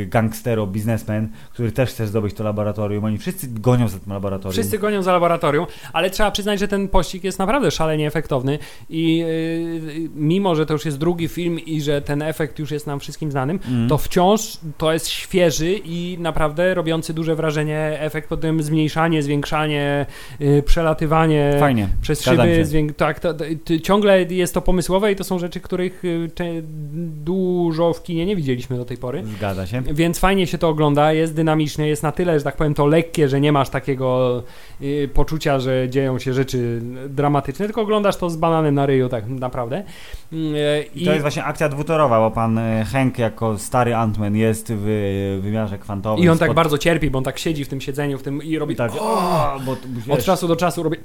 e, 0.04 0.06
gangstero, 0.06 0.68
biznesmen, 0.68 1.30
który 1.54 1.72
też 1.72 1.90
chce 1.90 2.08
zdobyć 2.08 2.34
to 2.34 2.44
laboratorium. 2.44 3.04
Oni 3.06 3.18
wszyscy 3.18 3.48
gonią 3.48 3.88
za 3.88 4.00
tym 4.00 4.14
laboratorium. 4.14 4.52
Wszyscy 4.54 4.78
gonią 4.80 5.02
za 5.04 5.12
laboratorium, 5.14 5.66
ale 5.94 6.10
trzeba 6.10 6.32
przyznać, 6.32 6.60
że 6.60 6.68
ten 6.68 6.88
pościg 6.88 7.24
jest 7.24 7.40
naprawdę 7.40 7.72
szalenie 7.72 8.08
efektowny 8.08 8.60
i 8.90 9.18
yy, 9.18 10.10
mimo, 10.16 10.56
że 10.56 10.66
to 10.66 10.74
już 10.74 10.86
jest 10.86 10.98
drugi 10.98 11.28
film 11.28 11.60
i 11.60 11.82
że 11.82 12.02
ten 12.02 12.22
efekt 12.22 12.60
już 12.60 12.72
jest 12.72 12.88
nam 12.88 13.00
wszystkim 13.00 13.32
znanym, 13.32 13.60
Mm. 13.68 13.90
to 13.90 13.98
wciąż 13.98 14.58
to 14.78 14.94
jest 14.94 15.08
świeży 15.08 15.74
i 15.86 16.18
naprawdę 16.20 16.74
robiący 16.74 17.14
duże 17.14 17.36
wrażenie 17.36 17.98
efekt, 18.00 18.30
potem 18.30 18.64
zmniejszanie, 18.64 19.24
zwiększanie, 19.24 20.06
przelatywanie 20.66 21.56
Fajnie. 21.60 21.90
przez 22.02 22.22
Zgadzam 22.22 22.46
szyby, 22.46 22.56
się. 22.56 22.66
zwięk- 22.66 22.94
tak, 22.94 23.20
to, 23.20 23.34
to, 23.34 23.44
to, 23.66 23.80
ciągle 23.80 24.24
jest 24.24 24.54
to 24.54 24.62
pomysłowe 24.62 25.12
i 25.12 25.16
to 25.16 25.24
są 25.24 25.31
rzeczy, 25.40 25.60
których 25.60 26.04
cze- 26.36 26.62
dużo 27.24 27.94
w 27.94 28.04
kinie 28.04 28.26
nie 28.26 28.36
widzieliśmy 28.36 28.78
do 28.78 28.86
tej 28.86 28.98
pory. 28.98 29.24
Zgadza 29.38 29.68
się. 29.68 29.82
Więc 29.82 30.20
fajnie 30.20 30.48
się 30.48 30.58
to 30.58 30.70
ogląda, 30.70 31.14
jest 31.14 31.36
dynamicznie, 31.36 31.88
jest 31.88 32.04
na 32.04 32.12
tyle, 32.12 32.40
że 32.40 32.44
tak 32.44 32.56
powiem, 32.58 32.74
to 32.74 32.86
lekkie, 32.86 33.30
że 33.30 33.42
nie 33.42 33.52
masz 33.52 33.70
takiego 33.70 34.44
y, 34.82 35.10
poczucia, 35.14 35.60
że 35.60 35.90
dzieją 35.90 36.20
się 36.20 36.34
rzeczy 36.34 36.82
dramatyczne, 37.10 37.66
tylko 37.66 37.82
oglądasz 37.82 38.18
to 38.18 38.30
z 38.30 38.36
bananem 38.36 38.76
na 38.76 38.86
ryju, 38.86 39.10
tak 39.10 39.28
naprawdę. 39.28 39.84
Y, 40.34 40.36
I 40.96 41.06
to 41.06 41.12
jest 41.12 41.22
właśnie 41.22 41.44
akcja 41.44 41.70
dwutorowa, 41.70 42.20
bo 42.20 42.32
pan 42.32 42.60
Hank 42.92 43.20
jako 43.20 43.58
stary 43.58 43.92
Ant-Man 43.92 44.36
jest 44.36 44.74
w 44.76 45.40
wymiarze 45.44 45.78
kwantowym. 45.78 46.26
I 46.26 46.30
on 46.30 46.38
tak 46.38 46.52
spod- 46.52 46.56
bardzo 46.56 46.78
cierpi, 46.78 47.10
bo 47.12 47.18
on 47.18 47.24
tak 47.24 47.40
siedzi 47.40 47.66
w 47.66 47.68
tym 47.68 47.82
siedzeniu 47.82 48.18
w 48.18 48.24
tym 48.24 48.44
i 48.44 48.58
robi 48.58 48.76
tak, 48.76 48.92
tak. 48.92 49.02
o, 49.02 49.60
bo, 49.66 49.76
wiesz, 49.88 50.10
Od 50.20 50.24
czasu 50.26 50.48
do 50.48 50.56
czasu 50.56 50.84
robi. 50.84 50.98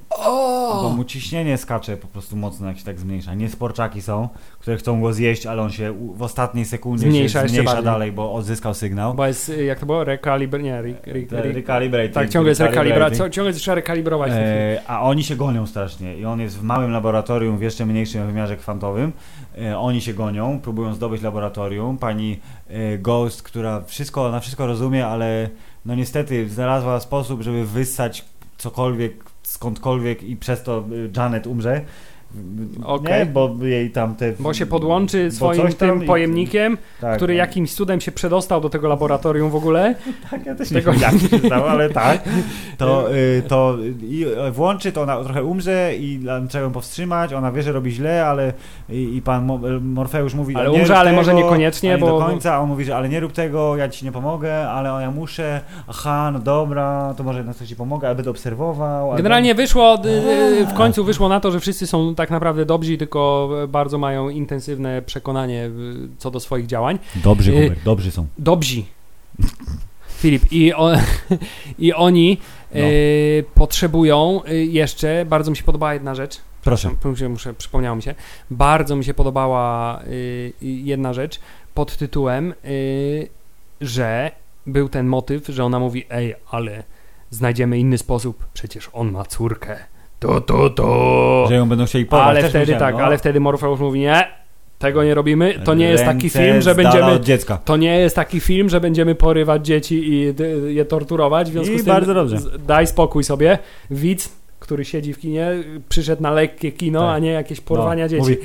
bo 0.83 0.93
mu 0.97 1.05
ciśnienie 1.05 1.59
skacze 1.59 1.97
po 1.97 2.07
prostu 2.07 2.37
mocno, 2.37 2.69
jak 2.69 2.79
się 2.79 2.85
tak 2.85 2.99
zmniejsza. 2.99 3.35
Niesporczaki 3.35 4.03
są, 4.03 4.16
które 4.59 4.77
chcą 4.77 5.01
go 5.01 5.13
zjeść, 5.13 5.47
ale 5.47 5.63
on 5.63 5.71
się 5.71 5.95
w 6.15 6.23
ostatniej 6.23 6.65
sekundzie 6.65 7.11
Zmniejsza 7.11 7.43
się 7.43 7.49
zmniejsza 7.49 7.83
dalej, 7.83 8.13
bo 8.13 8.33
odzyskał 8.33 8.75
sygnał. 8.75 9.15
Bo 9.15 9.27
jest, 9.27 9.49
y, 9.49 9.65
jak 9.65 9.79
to 9.81 9.87
było? 9.87 10.05
Rekalibr... 10.05 10.61
Nie, 10.61 10.79
re, 10.79 10.95
re, 11.07 11.21
re, 11.31 11.53
recalibrating, 11.53 12.15
tak, 12.15 12.29
ciągle 12.29 12.51
jest 12.51 12.61
rekalibra, 12.61 13.11
ciągle 13.11 13.53
trzeba 13.53 13.75
rekalibrować. 13.75 14.33
E, 14.35 14.81
a 14.87 15.03
oni 15.03 15.25
się 15.25 15.37
gonią 15.37 15.67
strasznie 15.67 16.17
i 16.17 16.25
on 16.25 16.41
jest 16.41 16.59
w 16.59 16.63
małym 16.63 16.91
laboratorium 16.91 17.59
w 17.59 17.63
jeszcze 17.63 17.87
mniejszym 17.87 18.27
wymiarze 18.27 18.57
kwantowym. 18.57 19.13
E, 19.59 19.79
oni 19.79 20.01
się 20.01 20.15
gonią, 20.15 20.61
próbują 20.61 20.95
zdobyć 20.95 21.23
laboratorium. 21.23 21.99
Pani 21.99 22.41
e, 22.69 22.99
Ghost, 22.99 23.43
która 23.43 23.81
wszystko, 23.81 24.31
na 24.31 24.41
wszystko 24.41 24.67
rozumie, 24.67 25.07
ale 25.07 25.49
no 25.87 25.95
niestety 25.95 26.49
znalazła 26.49 27.01
sposób, 27.01 27.43
żeby 27.43 27.67
wyssać 27.67 28.25
cokolwiek 28.59 29.25
skądkolwiek 29.43 30.23
i 30.23 30.37
przez 30.37 30.63
to 30.63 30.79
e, 30.79 31.21
Janet 31.21 31.47
umrze. 31.47 31.81
Okej. 32.85 33.19
Nie, 33.19 33.27
bo 33.27 33.55
jej 33.63 33.91
tam 33.91 34.15
te... 34.15 34.33
Bo 34.41 34.55
się 34.55 34.67
podłączy 34.67 35.31
swoim 35.31 35.73
tym 35.73 36.03
i- 36.05 36.07
pojemnikiem, 36.07 36.79
tak, 37.01 37.17
który 37.17 37.35
no. 37.35 37.39
jakimś 37.39 37.75
cudem 37.75 38.01
się 38.01 38.13
przedostał 38.13 38.61
do 38.61 38.69
tego 38.71 38.89
laboratorium 38.89 39.51
w 39.51 39.57
ogóle. 39.57 39.95
Tak, 40.31 40.47
ja 40.47 40.55
też 40.55 40.69
Tego- 40.69 40.93
nie 40.93 40.99
wiem, 40.99 41.41
jak 41.45 41.53
ale 41.53 41.91
tak. 41.91 42.23
To, 42.79 43.15
y, 43.15 43.43
to 43.49 43.77
i 44.03 44.27
włączy, 44.53 44.93
to 44.93 45.03
ona 45.03 45.25
trochę 45.25 45.45
umrze 45.45 45.93
i 45.99 46.21
trzeba 46.49 46.65
ją 46.65 46.73
powstrzymać, 46.73 47.33
ona 47.33 47.53
wie, 47.53 47.63
że 47.63 47.73
robi 47.73 47.91
źle, 47.91 48.27
ale 48.27 48.53
i, 48.89 49.17
i 49.17 49.23
pan 49.23 49.45
Mo, 49.45 49.61
Morfeusz 49.81 50.35
mówi, 50.35 50.57
Ale 50.57 50.71
nie 50.71 50.79
umrze, 50.79 50.99
ale 50.99 51.13
może 51.13 51.31
tego, 51.31 51.43
niekoniecznie, 51.43 51.93
a 51.93 51.95
nie 51.95 52.01
bo- 52.01 52.19
do 52.19 52.27
końca, 52.27 52.55
a 52.55 52.59
on 52.61 52.69
mówi, 52.69 52.85
że 52.85 52.97
ale 52.97 53.09
nie 53.09 53.21
rób 53.21 53.33
tego, 53.33 53.77
ja 53.77 53.89
ci 53.89 54.05
nie 54.05 54.13
pomogę, 54.13 54.69
ale 54.71 55.03
ja 55.03 55.11
muszę, 55.11 55.61
aha, 55.89 56.31
no 56.33 56.39
dobra, 56.39 57.15
to 57.17 57.25
może 57.25 57.45
na 57.45 57.55
coś 57.55 57.69
ci 57.69 57.77
pomogę, 57.77 58.07
ale 58.07 58.17
będę 58.17 58.31
obserwował. 58.31 59.05
albo- 59.05 59.17
Generalnie 59.17 59.55
wyszło, 59.55 59.99
y, 60.05 60.09
y, 60.09 60.67
w 60.67 60.75
końcu 60.75 61.05
wyszło 61.05 61.29
na 61.29 61.41
to, 61.41 61.51
że 61.51 61.61
wszyscy 61.61 61.87
są 61.87 62.15
tak 62.15 62.26
naprawdę 62.31 62.65
dobrzy, 62.67 62.97
tylko 62.99 63.51
bardzo 63.69 63.99
mają 63.99 64.29
intensywne 64.29 65.03
przekonanie 65.03 65.65
y, 65.67 65.71
co 66.19 66.31
do 66.31 66.41
swoich 66.41 66.67
działań. 66.67 66.99
Dobrzy, 67.15 67.53
Y, 67.53 67.63
Hubert, 67.63 67.83
dobrzy 67.85 68.11
są. 68.11 68.27
Dobrzy. 68.39 68.83
Filip, 70.21 70.53
i, 70.53 70.75
o, 70.75 70.93
i 71.79 71.93
oni 71.93 72.39
No. 72.75 72.81
y, 72.81 73.45
potrzebują 73.55 74.41
y, 74.49 74.65
jeszcze, 74.65 75.25
bardzo 75.29 75.51
mi 75.51 75.57
się 75.57 75.63
podobała 75.65 75.95
jedna 75.95 76.15
rzecz. 76.15 76.41
Proszę. 76.65 76.91
Muszę, 77.05 77.29
muszę, 77.29 77.55
przypomniało 77.55 77.97
mi 77.97 78.03
się. 78.03 78.15
Bardzo 78.51 78.97
mi 78.97 79.05
się 79.05 79.15
podobała 79.15 80.01
y, 80.03 80.07
y, 80.63 80.67
jedna 80.67 81.13
rzecz 81.13 81.41
pod 81.75 81.97
tytułem, 81.97 82.55
y, 82.65 83.29
że 83.81 84.31
był 84.67 84.89
ten 84.89 85.07
motyw, 85.07 85.47
że 85.47 85.65
ona 85.65 85.79
mówi, 85.79 86.05
ej, 86.11 86.35
ale 86.51 86.83
znajdziemy 87.31 87.79
inny 87.79 87.99
sposób, 87.99 88.47
przecież 88.55 88.91
on 88.93 89.13
ma 89.13 89.25
córkę. 89.25 89.77
To, 90.19 90.41
to, 90.41 90.71
to. 90.71 91.47
Że 91.49 91.55
ją 91.55 91.69
będą 91.69 91.85
chcieli 91.87 92.07
porwać. 92.07 92.29
Ale 92.29 92.41
też 92.41 92.51
wtedy 92.51 92.73
myślałem, 92.73 92.81
tak, 92.95 93.01
no. 93.01 93.07
ale 93.07 93.19
wtedy 93.19 93.41
Morfeusz 93.41 93.81
mówi, 93.81 94.01
nie, 94.01 94.29
tego 94.79 95.05
nie 95.05 95.15
robimy, 95.15 95.55
to 95.65 95.75
nie 95.75 95.89
jest 95.89 96.05
taki 96.05 96.23
Ręce 96.29 96.39
film, 96.45 96.63
że 96.63 96.75
z 96.75 96.77
dala 96.77 96.91
będziemy... 96.91 97.13
od 97.13 97.25
dziecka. 97.25 97.57
To 97.65 97.77
nie 97.77 97.99
jest 97.99 98.17
taki 98.17 98.41
film, 98.41 98.69
że 98.69 98.81
będziemy 98.81 99.15
porywać 99.15 99.67
dzieci 99.67 100.13
i 100.13 100.35
d- 100.35 100.49
je 100.73 100.85
torturować. 100.85 101.49
W 101.49 101.53
związku 101.53 101.75
I 101.75 101.79
z 101.79 101.85
tym 101.85 101.95
bardzo 101.95 102.15
dobrze. 102.15 102.39
z- 102.39 102.67
daj 102.67 102.87
spokój 102.87 103.25
sobie. 103.25 103.59
Widz, 103.91 104.33
który 104.61 104.85
siedzi 104.85 105.13
w 105.13 105.19
kinie, 105.19 105.51
przyszedł 105.89 106.23
na 106.23 106.31
lekkie 106.31 106.73
kino, 106.73 107.01
Tak. 107.01 107.09
a 107.17 107.19
nie 107.19 107.31
jakieś 107.31 107.61
porwania 107.61 108.05
No, 108.05 108.09
dzieci. 108.09 108.21
Mówi, 108.23 108.37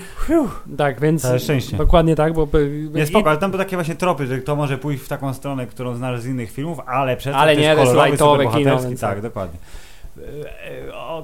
tak, 0.78 1.02
więc 1.02 1.22
Całe 1.22 1.40
szczęście. 1.40 1.78
dokładnie 1.78 2.16
tak, 2.16 2.34
bo 2.34 2.48
Nie 2.94 3.06
spoko, 3.06 3.30
ale 3.30 3.40
tam 3.40 3.52
były 3.52 3.64
takie 3.64 3.76
właśnie 3.76 3.96
tropy, 3.96 4.28
że 4.28 4.38
to 4.38 4.56
może 4.56 4.78
pójść 4.78 5.04
w 5.04 5.08
taką 5.08 5.34
stronę, 5.34 5.68
którą 5.68 5.96
znasz 5.96 6.22
z 6.22 6.26
innych 6.26 6.52
filmów, 6.52 6.80
ale 6.88 7.18
przez 7.18 7.36
Ale 7.36 7.54
to 7.56 7.62
nie, 7.62 7.66
jest 7.68 7.76
to 7.78 7.82
jest 7.82 7.92
kolorowy, 7.92 8.10
lightowe 8.12 8.32
superbohaterski, 8.32 8.80
kino, 8.80 8.90
więc 8.90 9.02
tak, 9.02 9.10
tak. 9.14 9.22
dokładnie. 9.22 9.60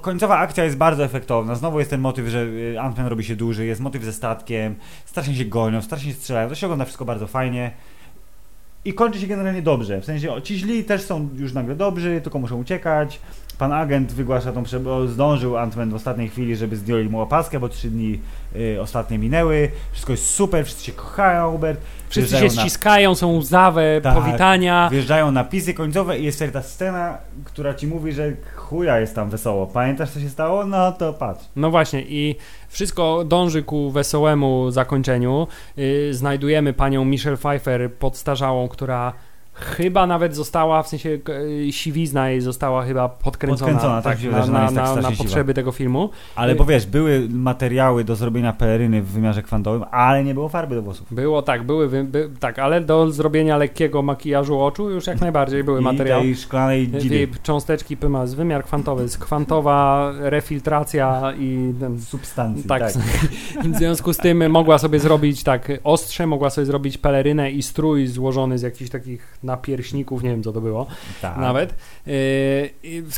Końcowa 0.01 0.37
akcja 0.37 0.63
jest 0.63 0.77
bardzo 0.77 1.03
efektowna. 1.03 1.55
Znowu 1.55 1.79
jest 1.79 1.89
ten 1.91 2.01
motyw, 2.01 2.27
że 2.27 2.39
e, 2.41 2.81
Ant-Man 2.81 3.07
robi 3.07 3.23
się 3.23 3.35
duży, 3.35 3.65
jest 3.65 3.81
motyw 3.81 4.03
ze 4.03 4.13
statkiem, 4.13 4.75
strasznie 5.05 5.35
się 5.35 5.45
gonią, 5.45 5.81
strasznie 5.81 6.11
się 6.11 6.17
strzelają. 6.17 6.49
To 6.49 6.55
się 6.55 6.67
ogląda 6.67 6.85
wszystko 6.85 7.05
bardzo 7.05 7.27
fajnie. 7.27 7.71
I 8.85 8.93
kończy 8.93 9.19
się 9.19 9.27
generalnie 9.27 9.61
dobrze. 9.61 10.01
W 10.01 10.05
sensie 10.05 10.31
o, 10.33 10.41
ci 10.41 10.57
źli 10.57 10.83
też 10.83 11.01
są 11.01 11.29
już 11.35 11.53
nagle 11.53 11.75
dobrzy, 11.75 12.21
tylko 12.23 12.39
muszą 12.39 12.57
uciekać. 12.59 13.19
Pan 13.57 13.73
agent 13.73 14.11
wygłasza 14.11 14.51
tą 14.51 14.63
prze... 14.63 14.79
bo 14.79 15.07
zdążył 15.07 15.53
Ant-Man 15.53 15.89
w 15.89 15.95
ostatniej 15.95 16.29
chwili, 16.29 16.55
żeby 16.55 16.75
zdjąć 16.75 17.11
mu 17.11 17.21
opaskę, 17.21 17.59
bo 17.59 17.69
trzy 17.69 17.89
dni 17.89 18.19
y, 18.55 18.81
ostatnie 18.81 19.17
minęły. 19.19 19.71
Wszystko 19.91 20.13
jest 20.13 20.29
super, 20.29 20.65
wszyscy 20.65 20.85
się 20.85 20.91
kochają, 20.91 21.51
Hubert. 21.51 21.81
wszyscy 22.09 22.31
się 22.31 22.39
Wjeżdżają 22.41 22.55
na- 22.63 22.69
ściskają, 22.69 23.15
są 23.15 23.35
łzawe, 23.37 24.01
Tak. 24.03 24.15
powitania. 24.15 24.89
Wjeżdżają 24.91 25.31
napisy 25.31 25.73
końcowe 25.73 26.19
i 26.19 26.23
jest 26.23 26.43
ta 26.53 26.61
scena, 26.61 27.17
która 27.45 27.73
ci 27.73 27.87
mówi, 27.87 28.11
że 28.11 28.31
chuja 28.69 28.99
jest 28.99 29.15
tam 29.15 29.29
wesoło. 29.29 29.67
Pamiętasz 29.67 30.09
co 30.09 30.19
się 30.19 30.29
stało? 30.29 30.65
No 30.65 30.91
to 30.91 31.13
patrz. 31.13 31.45
No 31.55 31.71
właśnie 31.71 32.01
i 32.01 32.35
wszystko 32.69 33.23
dąży 33.25 33.63
ku 33.63 33.91
wesołemu 33.91 34.71
zakończeniu. 34.71 35.47
Yy, 35.77 36.13
znajdujemy 36.13 36.73
panią 36.73 37.05
Michelle 37.05 37.37
Pfeiffer 37.37 37.93
podstarzałą, 37.93 38.67
która 38.67 39.13
chyba 39.59 40.07
nawet 40.07 40.35
została, 40.35 40.83
w 40.83 40.87
sensie 40.87 41.09
yy, 41.09 41.71
siwizna 41.71 42.29
jej 42.29 42.41
została 42.41 42.83
chyba 42.83 43.09
podkręcona, 43.09 43.71
Podkręcona, 43.71 44.01
tak 44.01 44.19
się 44.19 44.31
na, 44.31 44.45
na, 44.45 44.63
jest 44.63 44.75
tak 44.75 44.95
na, 44.95 45.01
na 45.01 45.11
potrzeby 45.11 45.53
tego 45.53 45.71
filmu. 45.71 46.09
Ale 46.35 46.55
bo 46.55 46.65
wiesz, 46.65 46.85
były 46.85 47.27
materiały 47.29 48.03
do 48.03 48.15
zrobienia 48.15 48.53
peleryny 48.53 49.01
w 49.01 49.07
wymiarze 49.07 49.43
kwantowym, 49.43 49.83
ale 49.91 50.23
nie 50.23 50.33
było 50.33 50.49
farby 50.49 50.75
do 50.75 50.81
włosów. 50.81 51.13
Było 51.13 51.41
tak, 51.41 51.63
były, 51.63 52.03
by, 52.03 52.29
tak, 52.39 52.59
ale 52.59 52.81
do 52.81 53.11
zrobienia 53.11 53.57
lekkiego 53.57 54.01
makijażu 54.01 54.59
oczu 54.61 54.89
już 54.89 55.07
jak 55.07 55.21
najbardziej 55.21 55.63
były 55.63 55.79
I 55.79 55.83
materiały. 55.83 56.23
tej 56.23 56.35
szklanej 56.35 56.91
dzidy. 56.91 57.15
Jej 57.15 57.27
cząsteczki 57.43 57.97
pyma 57.97 58.27
z 58.27 58.33
wymiar 58.33 58.63
kwantowy, 58.63 59.03
jest 59.03 59.17
kwantowa 59.17 60.11
refiltracja 60.19 61.33
i 61.39 61.73
ten, 61.79 62.01
Substancji, 62.01 62.63
tak, 62.63 62.81
tak. 62.81 63.03
w 63.73 63.77
związku 63.77 64.13
z 64.13 64.17
tym 64.17 64.51
mogła 64.51 64.77
sobie 64.77 64.99
zrobić 64.99 65.43
tak 65.43 65.71
ostrze, 65.83 66.27
mogła 66.27 66.49
sobie 66.49 66.65
zrobić 66.65 66.97
pelerynę 66.97 67.51
i 67.51 67.63
strój 67.63 68.07
złożony 68.07 68.57
z 68.57 68.61
jakichś 68.61 68.91
takich 68.91 69.37
napierśników, 69.47 70.23
nie 70.23 70.29
wiem 70.29 70.43
co 70.43 70.53
to 70.53 70.61
było 70.61 70.87
tak. 71.21 71.37
nawet. 71.37 71.75
Yy, 72.05 72.13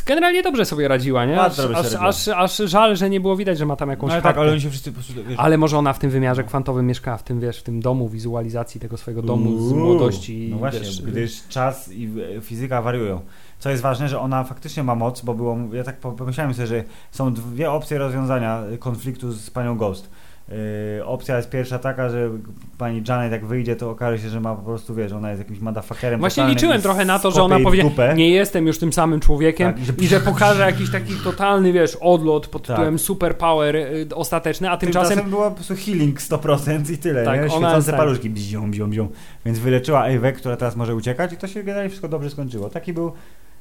generalnie 0.06 0.42
dobrze 0.42 0.64
sobie 0.64 0.88
radziła, 0.88 1.24
nie? 1.24 1.40
Aż, 1.40 1.58
aż, 1.58 1.94
aż, 1.94 2.28
aż 2.28 2.56
żal, 2.56 2.96
że 2.96 3.10
nie 3.10 3.20
było 3.20 3.36
widać, 3.36 3.58
że 3.58 3.66
ma 3.66 3.76
tam 3.76 3.90
jakąś 3.90 4.08
No 4.08 4.14
ale 4.14 4.22
tak, 4.22 4.38
ale 4.38 4.50
oni 4.52 4.60
się 4.60 4.70
wszyscy 4.70 4.92
po 4.92 4.94
prostu, 4.94 5.14
wiesz, 5.28 5.38
Ale 5.38 5.58
może 5.58 5.78
ona 5.78 5.92
w 5.92 5.98
tym 5.98 6.10
wymiarze 6.10 6.44
kwantowym 6.44 6.86
mieszkała, 6.86 7.16
w 7.16 7.22
tym, 7.22 7.40
wiesz, 7.40 7.60
w 7.60 7.62
tym 7.62 7.80
domu, 7.80 8.08
wizualizacji 8.08 8.80
tego 8.80 8.96
swojego 8.96 9.22
domu 9.22 9.68
z 9.68 9.72
Uuu, 9.72 9.80
młodości. 9.80 10.48
No 10.50 10.58
właśnie, 10.58 10.80
wiesz, 10.80 11.02
gdyż 11.02 11.48
czas 11.48 11.92
i 11.92 12.10
fizyka 12.42 12.82
wariują. 12.82 13.20
Co 13.58 13.70
jest 13.70 13.82
ważne, 13.82 14.08
że 14.08 14.20
ona 14.20 14.44
faktycznie 14.44 14.82
ma 14.82 14.94
moc, 14.94 15.20
bo 15.20 15.34
było, 15.34 15.58
ja 15.72 15.84
tak 15.84 15.96
po- 15.96 16.12
pomyślałem 16.12 16.54
sobie, 16.54 16.66
że 16.66 16.84
są 17.10 17.34
dwie 17.34 17.70
opcje 17.70 17.98
rozwiązania 17.98 18.62
konfliktu 18.78 19.32
z 19.32 19.50
panią 19.50 19.76
Ghost. 19.76 20.10
Yy, 20.48 21.04
opcja 21.04 21.36
jest 21.36 21.50
pierwsza 21.50 21.78
taka, 21.78 22.08
że 22.08 22.30
pani 22.78 23.02
Janet 23.08 23.32
jak 23.32 23.46
wyjdzie, 23.46 23.76
to 23.76 23.90
okaże 23.90 24.18
się, 24.18 24.28
że 24.28 24.40
ma 24.40 24.54
po 24.54 24.62
prostu, 24.62 24.94
wiesz, 24.94 25.12
ona 25.12 25.28
jest 25.30 25.38
jakimś 25.38 25.60
motherfuckerem 25.60 26.20
Właśnie 26.20 26.46
liczyłem 26.46 26.82
trochę 26.82 27.04
na 27.04 27.18
to, 27.18 27.30
że 27.30 27.42
ona 27.42 27.60
powie, 27.60 27.82
dupę. 27.82 28.14
nie 28.16 28.30
jestem 28.30 28.66
już 28.66 28.78
tym 28.78 28.92
samym 28.92 29.20
człowiekiem 29.20 29.72
Tak, 29.72 29.82
i 29.82 29.84
że- 29.84 29.92
i 29.98 30.06
że 30.06 30.20
pokaże 30.30 30.62
jakiś 30.62 30.90
taki 30.92 31.14
totalny, 31.24 31.72
wiesz, 31.72 31.96
odlot 32.00 32.46
pod 32.46 32.66
Tak. 32.66 32.76
tytułem 32.76 32.98
superpower 32.98 33.76
y, 33.76 34.06
ostateczny, 34.14 34.70
a 34.70 34.76
tymczasem 34.76 35.08
Tymczasem 35.08 35.30
było 35.30 35.48
po 35.50 35.54
prostu 35.54 35.74
healing 35.86 36.20
100% 36.20 36.90
i 36.92 36.98
tyle, 36.98 37.24
Tak, 37.24 37.34
nie? 37.34 37.40
ona 37.40 37.50
Świecące 37.50 37.76
jest 37.76 37.88
tak. 37.88 37.96
paluszki, 37.96 38.30
bzią, 38.30 38.70
bzią, 38.70 38.90
bzią. 38.90 39.08
Więc 39.46 39.58
wyleczyła 39.58 40.06
Ewę, 40.06 40.32
która 40.32 40.56
teraz 40.56 40.76
może 40.76 40.94
uciekać 40.94 41.32
i 41.32 41.36
to 41.36 41.46
się 41.46 41.62
generalnie 41.62 41.88
wszystko 41.88 42.08
dobrze 42.08 42.30
skończyło. 42.30 42.68
Taki 42.70 42.92
był, 42.92 43.12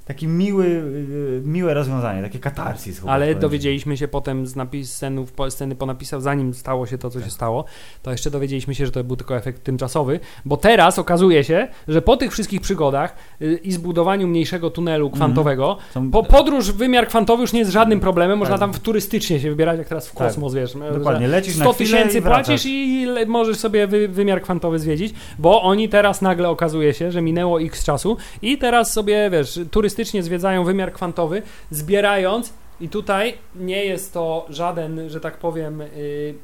taki 0.10 0.28
miły, 0.28 0.68
yy, 0.68 1.42
miłe 1.46 1.74
rozwiązanie, 1.74 2.22
takie 2.22 2.40
katarsis. 2.40 3.02
ale 3.08 3.36
dowiedzieliśmy 3.36 3.98
się 3.98 4.08
potem 4.08 4.48
z 4.48 4.56
napis, 4.56 4.94
scenów, 4.94 5.34
sceny 5.50 5.76
po 5.76 5.86
napisach, 5.86 6.22
zanim 6.22 6.54
stało 6.54 6.86
się 6.86 6.98
to, 6.98 7.10
co 7.10 7.22
się 7.22 7.30
stało, 7.30 7.66
to 8.04 8.12
jeszcze 8.12 8.32
dowiedzieliśmy 8.32 8.76
się, 8.76 8.86
że 8.86 8.92
to 8.92 9.04
był 9.04 9.16
tylko 9.16 9.36
efekt 9.36 9.64
tymczasowy, 9.64 10.20
bo 10.46 10.58
teraz 10.58 11.00
okazuje 11.00 11.44
się, 11.44 11.68
że 11.88 12.02
po 12.02 12.18
tych 12.18 12.32
wszystkich 12.32 12.62
przygodach 12.62 13.16
y, 13.42 13.60
i 13.64 13.72
zbudowaniu 13.72 14.28
mniejszego 14.28 14.70
tunelu 14.70 15.10
kwantowego, 15.10 15.78
Są- 15.94 16.12
po, 16.12 16.24
podróż 16.24 16.72
w 16.72 16.76
wymiar 16.78 17.08
kwantowy 17.08 17.42
już 17.42 17.54
nie 17.54 17.60
jest 17.60 17.72
żadnym 17.72 18.00
problemem, 18.00 18.40
można 18.40 18.58
Tak. 18.58 18.72
tam 18.72 18.82
turystycznie 18.82 19.40
się 19.40 19.50
wybierać, 19.50 19.78
jak 19.78 19.88
teraz 19.88 20.08
w 20.08 20.16
Tak. 20.16 20.28
kosmos, 20.28 20.54
wiesz. 20.54 20.74
Dokładnie, 20.94 21.26
że 21.28 21.32
lecisz 21.32 21.58
na 21.58 21.66
100 21.66 21.74
chwilę 21.74 21.90
tysięcy 21.90 22.18
i 22.18 22.22
płacisz 22.22 22.66
i 22.66 23.08
możesz 23.28 23.58
sobie 23.58 23.88
wy, 23.88 24.08
wymiar 24.08 24.42
kwantowy 24.42 24.80
zwiedzić, 24.80 25.14
bo 25.40 25.62
oni 25.62 25.90
teraz 25.90 26.22
nagle 26.22 26.50
okazuje 26.50 26.94
się, 26.94 27.12
że 27.12 27.22
minęło 27.22 27.62
x 27.62 27.84
czasu 27.84 28.18
i 28.42 28.58
teraz 28.58 28.94
sobie, 28.94 29.30
wiesz, 29.30 29.60
turystycznie 29.72 29.99
zwiedzają 30.24 30.64
wymiar 30.64 30.94
kwantowy, 30.94 31.42
zbierając 31.72 32.54
i 32.82 32.90
tutaj 32.90 33.34
nie 33.56 33.86
jest 33.86 34.14
to 34.14 34.46
żaden, 34.50 35.10
że 35.10 35.20
tak 35.20 35.38
powiem, 35.38 35.80
yy, 35.80 36.36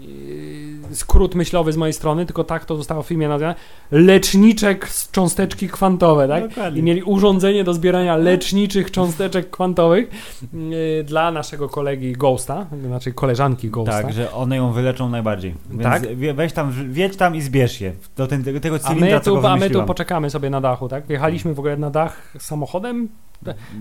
yy, 0.00 0.63
skrót 0.94 1.34
myślowy 1.34 1.72
z 1.72 1.76
mojej 1.76 1.92
strony, 1.92 2.26
tylko 2.26 2.44
tak 2.44 2.64
to 2.64 2.76
zostało 2.76 3.02
w 3.02 3.06
filmie 3.06 3.28
nazwane, 3.28 3.54
leczniczek 3.90 4.88
z 4.88 5.10
cząsteczki 5.10 5.68
kwantowe, 5.68 6.28
tak? 6.28 6.48
Dokładnie. 6.48 6.80
I 6.80 6.82
mieli 6.82 7.02
urządzenie 7.02 7.64
do 7.64 7.74
zbierania 7.74 8.16
leczniczych 8.16 8.90
cząsteczek 8.90 9.50
kwantowych 9.50 10.10
yy, 10.52 11.04
dla 11.04 11.30
naszego 11.30 11.68
kolegi 11.68 12.12
Ghosta, 12.12 12.66
znaczy 12.86 13.12
koleżanki 13.12 13.70
Ghosta. 13.70 14.02
Tak, 14.02 14.12
że 14.12 14.32
one 14.32 14.56
ją 14.56 14.72
wyleczą 14.72 15.08
najbardziej. 15.08 15.54
Więc 15.70 15.82
Tak? 15.82 16.02
weź 16.34 16.52
tam, 16.52 16.72
wiedź 16.92 17.16
tam 17.16 17.36
i 17.36 17.40
zbierz 17.40 17.80
je. 17.80 17.92
Do 18.16 18.26
ten, 18.26 18.44
tego, 18.44 18.60
tego 18.60 18.76
A 18.76 18.78
cylindra, 18.78 19.14
my, 19.14 19.20
co 19.20 19.34
go 19.34 19.40
tu, 19.40 19.46
a 19.46 19.56
my 19.56 19.70
tu 19.70 19.82
poczekamy 19.82 20.30
sobie 20.30 20.50
na 20.50 20.60
dachu, 20.60 20.88
tak? 20.88 21.06
Wjechaliśmy 21.06 21.54
w 21.54 21.58
ogóle 21.58 21.76
na 21.76 21.90
dach 21.90 22.32
samochodem. 22.38 23.08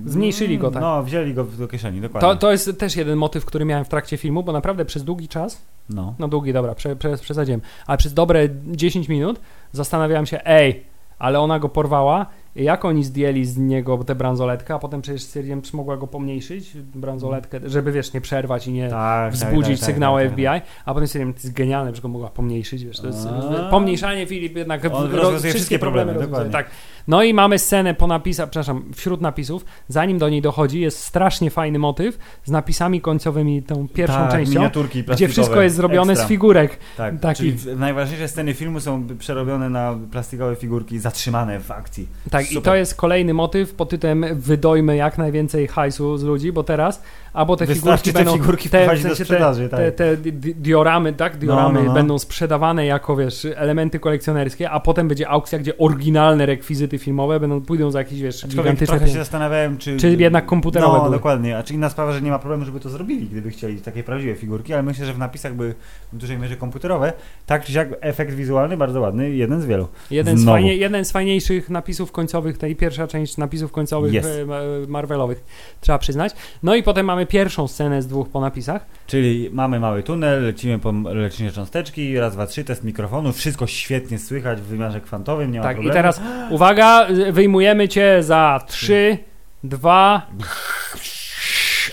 Zmniejszyli 0.05 0.57
go, 0.57 0.71
tak. 0.71 0.81
No, 0.81 1.03
wzięli 1.03 1.33
go 1.33 1.43
do 1.43 1.67
kieszeni, 1.67 2.01
dokładnie. 2.01 2.29
To, 2.29 2.35
to 2.35 2.51
jest 2.51 2.79
też 2.79 2.95
jeden 2.95 3.17
motyw, 3.17 3.45
który 3.45 3.65
miałem 3.65 3.85
w 3.85 3.89
trakcie 3.89 4.17
filmu, 4.17 4.43
bo 4.43 4.51
naprawdę 4.51 4.85
przez 4.85 5.03
długi 5.03 5.27
czas, 5.27 5.61
No. 5.89 6.15
no 6.19 6.27
długi, 6.27 6.53
dobra, 6.53 6.75
prze, 6.75 6.95
prze, 6.95 7.17
przesadziłem, 7.17 7.61
ale 7.87 7.97
przez 7.97 8.13
dobre 8.13 8.47
10 8.65 9.09
minut 9.09 9.39
zastanawiałem 9.71 10.25
się, 10.25 10.39
ej, 10.45 10.83
ale 11.19 11.39
ona 11.39 11.59
go 11.59 11.69
porwała, 11.69 12.25
jak 12.55 12.85
oni 12.85 13.03
zdjęli 13.03 13.45
z 13.45 13.57
niego 13.57 13.97
tę 14.03 14.15
bransoletkę, 14.15 14.73
a 14.73 14.79
potem 14.79 15.01
przecież 15.01 15.21
stwierdziłem, 15.23 15.61
czy 15.61 15.75
mogła 15.75 15.97
go 15.97 16.07
pomniejszyć, 16.07 16.71
bransoletkę, 16.95 17.59
żeby 17.65 17.91
wiesz, 17.91 18.13
nie 18.13 18.21
przerwać 18.21 18.67
i 18.67 18.71
nie 18.71 18.89
Tak, 18.89 19.33
wzbudzić 19.33 19.79
tak, 19.79 19.85
sygnału 19.85 20.17
tak, 20.17 20.25
tak, 20.25 20.33
FBI, 20.33 20.47
a 20.85 20.93
potem 20.93 21.07
stwierdziłem, 21.07 21.33
to 21.33 21.39
jest 21.39 21.53
genialne, 21.53 21.95
że 21.95 22.01
go 22.01 22.07
mogła 22.07 22.29
pomniejszyć, 22.29 22.85
wiesz, 22.85 22.99
to 22.99 23.07
jest 23.07 23.27
pomniejszanie 23.71 24.25
Filip 24.27 24.55
jednak 24.57 24.85
On 24.93 25.11
rozwiązuje 25.11 25.53
wszystkie 25.53 25.79
problemy, 25.79 26.13
rozwiązuje. 26.13 26.29
dokładnie. 26.31 26.51
Tak, 26.51 26.67
No 27.07 27.23
i 27.23 27.33
mamy 27.33 27.59
scenę 27.59 27.93
po 27.93 28.07
napisach, 28.07 28.49
przepraszam, 28.49 28.83
wśród 28.95 29.21
napisów, 29.21 29.65
zanim 29.87 30.17
do 30.17 30.29
niej 30.29 30.41
dochodzi, 30.41 30.79
jest 30.79 30.99
strasznie 30.99 31.49
fajny 31.49 31.79
motyw 31.79 32.17
z 32.43 32.51
napisami 32.51 33.01
końcowymi, 33.01 33.63
tą 33.63 33.87
pierwszą 33.87 34.17
tak, 34.17 34.31
częścią, 34.31 34.53
miniaturki 34.53 35.03
gdzie 35.03 35.27
wszystko 35.27 35.61
jest 35.61 35.75
zrobione 35.75 36.13
ekstra. 36.13 36.27
z 36.27 36.29
figurek. 36.29 36.77
Tak, 36.97 37.19
taki- 37.19 37.37
czyli 37.57 37.75
najważniejsze 37.75 38.27
sceny 38.27 38.53
filmu 38.53 38.79
są 38.79 39.07
przerobione 39.19 39.69
na 39.69 39.95
plastikowe 40.11 40.55
figurki 40.55 40.99
zatrzymane 40.99 41.59
w 41.59 41.71
akcji. 41.71 42.07
Tak, 42.31 42.45
i 42.45 42.53
Super. 42.53 42.63
to 42.63 42.75
jest 42.75 42.95
kolejny 42.95 43.33
motyw 43.33 43.73
pod 43.73 43.89
tytułem 43.89 44.25
wydojmy 44.33 44.95
jak 44.95 45.17
najwięcej 45.17 45.67
hajsu 45.67 46.17
z 46.17 46.23
ludzi, 46.23 46.51
bo 46.51 46.63
teraz 46.63 47.01
albo 47.33 47.55
te 47.55 47.65
Wystarczy 47.65 48.03
figurki 48.05 48.13
te 48.13 48.19
będą 48.19 48.33
figurki 48.33 48.69
te, 48.69 48.95
w 48.95 49.01
sensie 49.01 49.25
te, 49.25 49.35
te, 49.35 49.69
tak. 49.69 49.95
te 49.95 50.17
di- 50.17 50.55
dioramy, 50.55 51.13
tak, 51.13 51.37
dioramy 51.37 51.73
No, 51.73 51.79
no, 51.79 51.87
no. 51.87 51.93
będą 51.93 52.19
sprzedawane 52.19 52.85
jako, 52.85 53.15
wiesz, 53.15 53.47
elementy 53.55 53.99
kolekcjonerskie, 53.99 54.69
a 54.69 54.79
potem 54.79 55.07
będzie 55.07 55.29
aukcja, 55.29 55.59
gdzie 55.59 55.77
oryginalne 55.77 56.45
rekwizyty 56.45 56.97
filmowe 56.97 57.39
będą, 57.39 57.61
pójdą 57.61 57.91
za 57.91 57.99
jakieś, 57.99 58.21
wiesz, 58.21 58.35
Aczkolwiek 58.35 58.57
gigantyczne 58.63 58.97
trochę 58.97 59.11
się 59.13 59.19
zastanawiałem, 59.19 59.77
czy... 59.77 59.97
Czy 59.97 60.09
jednak 60.19 60.45
komputerowe 60.45 60.97
No, 60.97 61.03
były. 61.03 61.15
dokładnie. 61.15 61.57
A 61.57 61.63
czy 61.63 61.73
inna 61.73 61.89
sprawa, 61.89 62.11
że 62.11 62.21
nie 62.21 62.31
ma 62.31 62.39
problemu, 62.39 62.65
żeby 62.65 62.79
to 62.79 62.89
zrobili, 62.89 63.27
gdyby 63.27 63.49
chcieli 63.49 63.81
takie 63.81 64.03
prawdziwe 64.03 64.35
figurki, 64.35 64.73
ale 64.73 64.83
myślę, 64.83 65.05
że 65.05 65.13
w 65.13 65.17
napisach 65.17 65.53
były 65.53 65.75
w 66.13 66.17
dużej 66.17 66.37
mierze 66.37 66.55
komputerowe. 66.57 67.13
Tak 67.45 67.65
czy 67.65 67.71
siak 67.71 67.87
efekt 68.01 68.33
wizualny 68.33 68.77
bardzo 68.77 69.01
ładny, 69.01 69.29
jeden 69.29 69.61
z 69.61 69.65
wielu. 69.65 69.87
Jeden 70.11 70.37
z, 70.37 70.45
fajnie, 70.45 70.75
jeden 70.75 71.05
z 71.05 71.11
fajniejszych 71.11 71.69
napisów 71.69 72.11
końcowych, 72.11 72.57
tej 72.57 72.75
pierwsza 72.75 73.07
część 73.07 73.37
napisów 73.37 73.71
końcowych 73.71 74.13
Jest. 74.13 74.29
e, 74.41 74.45
ma- 74.45 74.59
Marvelowych, 74.87 75.43
trzeba 75.81 75.97
przyznać. 75.97 76.33
No 76.63 76.75
i 76.75 76.83
potem 76.83 77.05
mamy 77.05 77.22
pierwszą 77.25 77.67
scenę 77.67 78.01
z 78.01 78.07
dwóch 78.07 78.29
po 78.29 78.41
napisach. 78.41 78.85
Czyli 79.07 79.49
mamy 79.53 79.79
mały 79.79 80.03
tunel, 80.03 80.43
lecimy 80.43 80.79
po 80.79 80.91
leczenie 80.91 81.51
cząsteczki, 81.51 82.17
raz, 82.17 82.33
dwa, 82.33 82.47
trzy, 82.47 82.63
test 82.63 82.83
mikrofonu, 82.83 83.31
wszystko 83.33 83.67
świetnie 83.67 84.19
słychać 84.19 84.61
w 84.61 84.63
wymiarze 84.63 85.01
kwantowym, 85.01 85.51
nie 85.51 85.59
ma 85.59 85.63
Tak, 85.63 85.71
i 85.71 85.75
problemu. 85.75 85.93
teraz 85.95 86.21
uwaga, 86.49 87.07
wyjmujemy 87.31 87.87
cię 87.89 88.23
za 88.23 88.61
3, 88.67 89.17
2. 89.63 90.27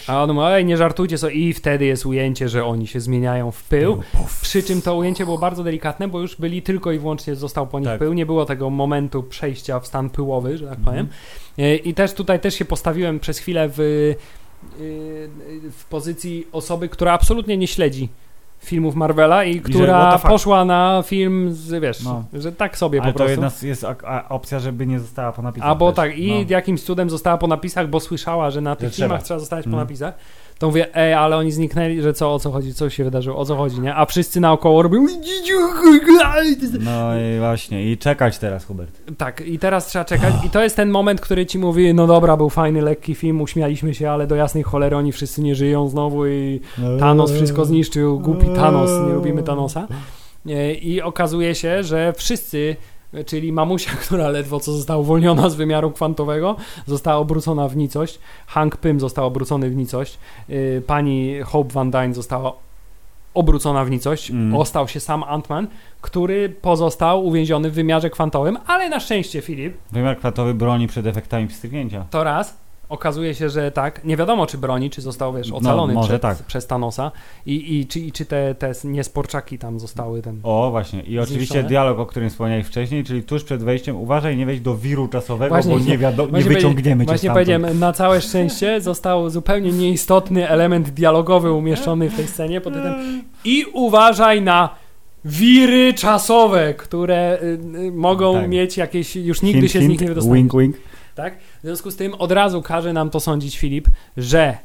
A 0.07 0.22
on 0.22 0.33
mówi, 0.33 0.47
ej, 0.47 0.64
nie 0.64 0.76
żartujcie 0.76 1.18
sobie. 1.18 1.33
I 1.35 1.53
wtedy 1.53 1.85
jest 1.85 2.07
ujęcie, 2.07 2.49
że 2.49 2.64
oni 2.64 2.87
się 2.87 3.01
zmieniają 3.01 3.51
w 3.51 3.62
pył. 3.62 4.03
Przy 4.43 4.62
czym 4.62 4.83
to 4.83 4.97
ujęcie 4.97 5.24
było 5.24 5.39
bardzo 5.39 5.64
delikatne, 5.64 6.09
bo 6.09 6.20
już 6.20 6.37
byli 6.37 6.62
tylko 6.62 6.93
i 6.93 6.99
wyłącznie 6.99 7.35
został 7.35 7.66
po 7.66 7.78
nich 7.81 7.89
Tak. 7.89 7.99
pył. 7.99 8.12
Nie 8.12 8.26
było 8.26 8.45
tego 8.45 8.70
momentu 8.70 9.22
przejścia 9.22 9.81
w 9.81 9.87
stan 9.87 10.11
pyłowy, 10.11 10.59
że 10.59 10.66
tak 10.66 10.78
Mhm. 10.78 10.85
powiem. 10.97 11.09
E, 11.59 11.76
I 11.76 11.95
też 11.95 12.12
tutaj 12.12 12.41
też 12.41 12.55
się 12.55 12.64
postawiłem 12.64 13.20
przez 13.20 13.39
chwilę 13.39 13.68
w, 13.72 14.14
w 15.73 15.85
pozycji 15.91 16.47
osoby, 16.53 16.89
która 16.89 17.13
absolutnie 17.13 17.57
nie 17.57 17.67
śledzi 17.67 18.09
filmów 18.59 18.95
Marvela 18.95 19.45
i 19.45 19.55
że 19.55 19.61
what 19.61 19.71
która 19.73 20.19
fuck. 20.19 20.29
poszła 20.31 20.65
na 20.65 21.03
film 21.07 21.53
z, 21.53 21.83
wiesz, 21.83 22.03
No. 22.05 22.25
że 22.33 22.53
tak 22.53 22.79
sobie 22.79 23.03
Ale 23.03 23.13
po 23.13 23.19
to 23.19 23.25
prostu. 23.25 23.31
jedna 23.31 23.51
z, 23.51 23.63
jest 23.63 23.87
opcja, 24.29 24.59
żeby 24.59 24.87
nie 24.87 25.01
została 25.01 25.33
po 25.33 25.43
napisach. 25.43 25.69
Albo 25.69 25.93
też. 25.93 25.97
tak, 25.97 26.19
i 26.19 26.33
No. 26.33 26.45
jakimś 26.49 26.83
cudem 26.83 27.11
została 27.11 27.39
po 27.39 27.47
napisach, 27.47 27.89
bo 27.89 28.01
słyszała, 28.01 28.51
że 28.51 28.61
na 28.61 28.77
tych 28.77 28.93
trzeba. 28.93 29.07
filmach 29.09 29.23
trzeba 29.23 29.41
zostać 29.41 29.65
po 29.65 29.69
Mm. 29.69 29.81
napisach. 29.81 30.15
To 30.61 30.67
mówię, 30.67 30.95
ej, 30.97 31.15
ale 31.15 31.37
oni 31.37 31.53
zniknęli, 31.53 32.03
że 32.03 32.13
co, 32.15 32.35
o 32.35 32.39
co 32.39 32.51
chodzi, 32.51 32.75
co 32.75 32.91
się 32.91 33.05
wydarzyło, 33.05 33.37
o 33.37 33.45
co 33.45 33.57
chodzi, 33.57 33.81
nie? 33.81 33.95
A 33.95 34.07
wszyscy 34.07 34.41
naokoło 34.41 34.83
robią 34.83 35.07
No 36.85 37.19
i 37.19 37.39
właśnie, 37.39 37.85
i 37.93 37.99
czekać 37.99 38.39
teraz, 38.39 38.65
Hubert. 38.65 39.01
tak, 39.19 39.41
i 39.41 39.59
teraz 39.59 39.87
trzeba 39.87 40.05
czekać 40.05 40.35
i 40.47 40.51
to 40.51 40.63
jest 40.63 40.77
ten 40.77 40.91
moment, 40.91 41.21
który 41.21 41.47
ci 41.47 41.59
mówi, 41.59 41.95
no 41.95 42.07
dobra, 42.07 42.37
był 42.37 42.51
fajny, 42.51 42.83
lekki 42.83 43.15
film, 43.15 43.41
uśmialiśmy 43.41 43.95
się, 43.95 44.11
ale 44.11 44.27
do 44.27 44.35
jasnej 44.35 44.63
cholery 44.63 44.97
oni 44.97 45.13
wszyscy 45.13 45.43
nie 45.43 45.55
żyją 45.55 45.89
znowu 45.89 46.27
i 46.27 46.61
Thanos 47.01 47.33
wszystko 47.33 47.65
zniszczył, 47.65 48.21
głupi 48.21 48.47
Thanos, 48.47 48.91
nie 49.09 49.13
lubimy 49.15 49.43
Thanosa. 49.43 49.89
E, 50.47 50.75
I 50.75 51.03
okazuje 51.03 51.55
się, 51.55 51.83
że 51.83 52.13
wszyscy, 52.17 52.77
czyli 53.27 53.53
mamusia, 53.53 53.91
która 54.07 54.29
ledwo 54.29 54.61
co 54.61 54.73
została 54.73 55.01
uwolniona 55.01 55.49
z 55.49 55.55
wymiaru 55.55 55.91
kwantowego, 55.91 56.57
została 56.87 57.17
obrócona 57.19 57.69
w 57.69 57.77
nicość, 57.77 58.19
Hank 58.47 58.77
Pym 58.77 59.01
został 59.01 59.27
obrócony 59.27 59.71
w 59.71 59.77
nicość, 59.77 60.19
e, 60.49 60.81
pani 60.81 61.41
Hope 61.45 61.73
Van 61.73 61.91
Dyne 61.91 62.15
została 62.15 62.53
obrócona 63.35 63.85
w 63.85 63.91
nicość, 63.91 64.31
Mm. 64.31 64.55
ostał 64.57 64.89
się 64.89 65.01
sam 65.01 65.23
Ant-Man, 65.23 65.66
który 66.01 66.49
pozostał 66.49 67.27
uwięziony 67.27 67.70
w 67.70 67.74
wymiarze 67.74 68.11
kwantowym, 68.11 68.59
ale 68.66 68.89
na 68.89 69.01
szczęście 69.01 69.41
Filip, 69.41 69.74
Wymiar 69.93 70.19
kwantowy 70.19 70.55
broni 70.55 70.87
przed 70.87 71.07
efektami 71.07 71.47
pstryknięcia. 71.49 72.05
to 72.11 72.24
raz. 72.24 72.57
Okazuje 72.91 73.35
się, 73.35 73.51
że 73.51 73.71
tak. 73.71 74.05
Nie 74.05 74.17
wiadomo, 74.17 74.47
czy 74.47 74.59
broni, 74.59 74.91
czy 74.91 75.01
został, 75.01 75.35
wiesz, 75.35 75.51
No, 75.51 75.57
ocalony 75.57 75.95
może 75.95 76.09
przed, 76.09 76.23
tak. 76.23 76.39
przez 76.39 76.67
Thanosa. 76.67 77.12
I, 77.47 77.79
i, 77.79 77.87
czy, 77.87 78.01
i 78.01 78.12
czy 78.12 78.25
te, 78.27 78.55
te 78.55 78.73
niesporczaki 78.85 79.59
tam 79.59 79.81
zostały 79.81 80.23
ten. 80.23 80.41
O, 80.43 80.71
właśnie. 80.71 81.01
I 81.03 81.19
oczywiście 81.19 81.47
Zniszczone? 81.47 81.69
dialog, 81.69 81.99
o 81.99 82.07
którym 82.07 82.31
wspomniałeś 82.31 82.67
wcześniej, 82.67 83.05
czyli 83.05 83.23
tuż 83.23 83.45
przed 83.45 83.62
wejściem 83.62 83.97
uważaj, 83.97 84.37
nie 84.37 84.47
wejdź 84.47 84.61
do 84.61 84.77
wiru 84.77 85.09
czasowego, 85.09 85.55
Właśnie- 85.55 85.75
bo 85.75 85.85
nie, 85.85 85.99
wiadomo, 85.99 86.39
nie 86.39 86.45
wyciągniemy 86.45 87.05
cię 87.05 87.09
Właśnie 87.09 87.31
powiedziałem, 87.31 87.79
na 87.79 87.93
całe 87.93 88.21
szczęście 88.21 88.81
został 88.81 89.31
zupełnie 89.31 89.73
nieistotny 89.73 90.49
element 90.49 90.91
dialogowy 90.91 91.53
umieszczony 91.53 92.11
w 92.11 92.17
tej 92.17 92.27
scenie 92.27 92.61
pod 92.61 92.75
tytułem 92.75 93.23
i 93.45 93.65
uważaj 93.73 94.43
na 94.43 94.69
wiry 95.25 95.95
czasowe, 95.95 96.75
które 96.75 97.39
y, 97.43 97.47
y, 97.79 97.93
mogą 97.93 98.35
Tak. 98.35 98.49
mieć 98.49 98.77
jakieś, 98.77 99.17
już 99.17 99.43
nigdy 99.43 99.61
Hint, 99.61 99.73
się 99.73 99.79
z 99.79 99.83
nich 99.83 99.91
hint, 99.91 100.01
nie 100.01 100.09
wydostaniesz. 100.09 100.39
Wink, 100.39 100.53
wink. 100.57 100.77
Tak? 101.15 101.39
W 101.39 101.62
związku 101.62 101.91
z 101.91 101.97
tym 101.97 102.15
od 102.15 102.32
razu 102.32 102.62
każe 102.62 102.93
nam 102.93 103.11
to 103.11 103.20
sądzić 103.20 103.59
Filip, 103.59 103.89
że 104.16 104.59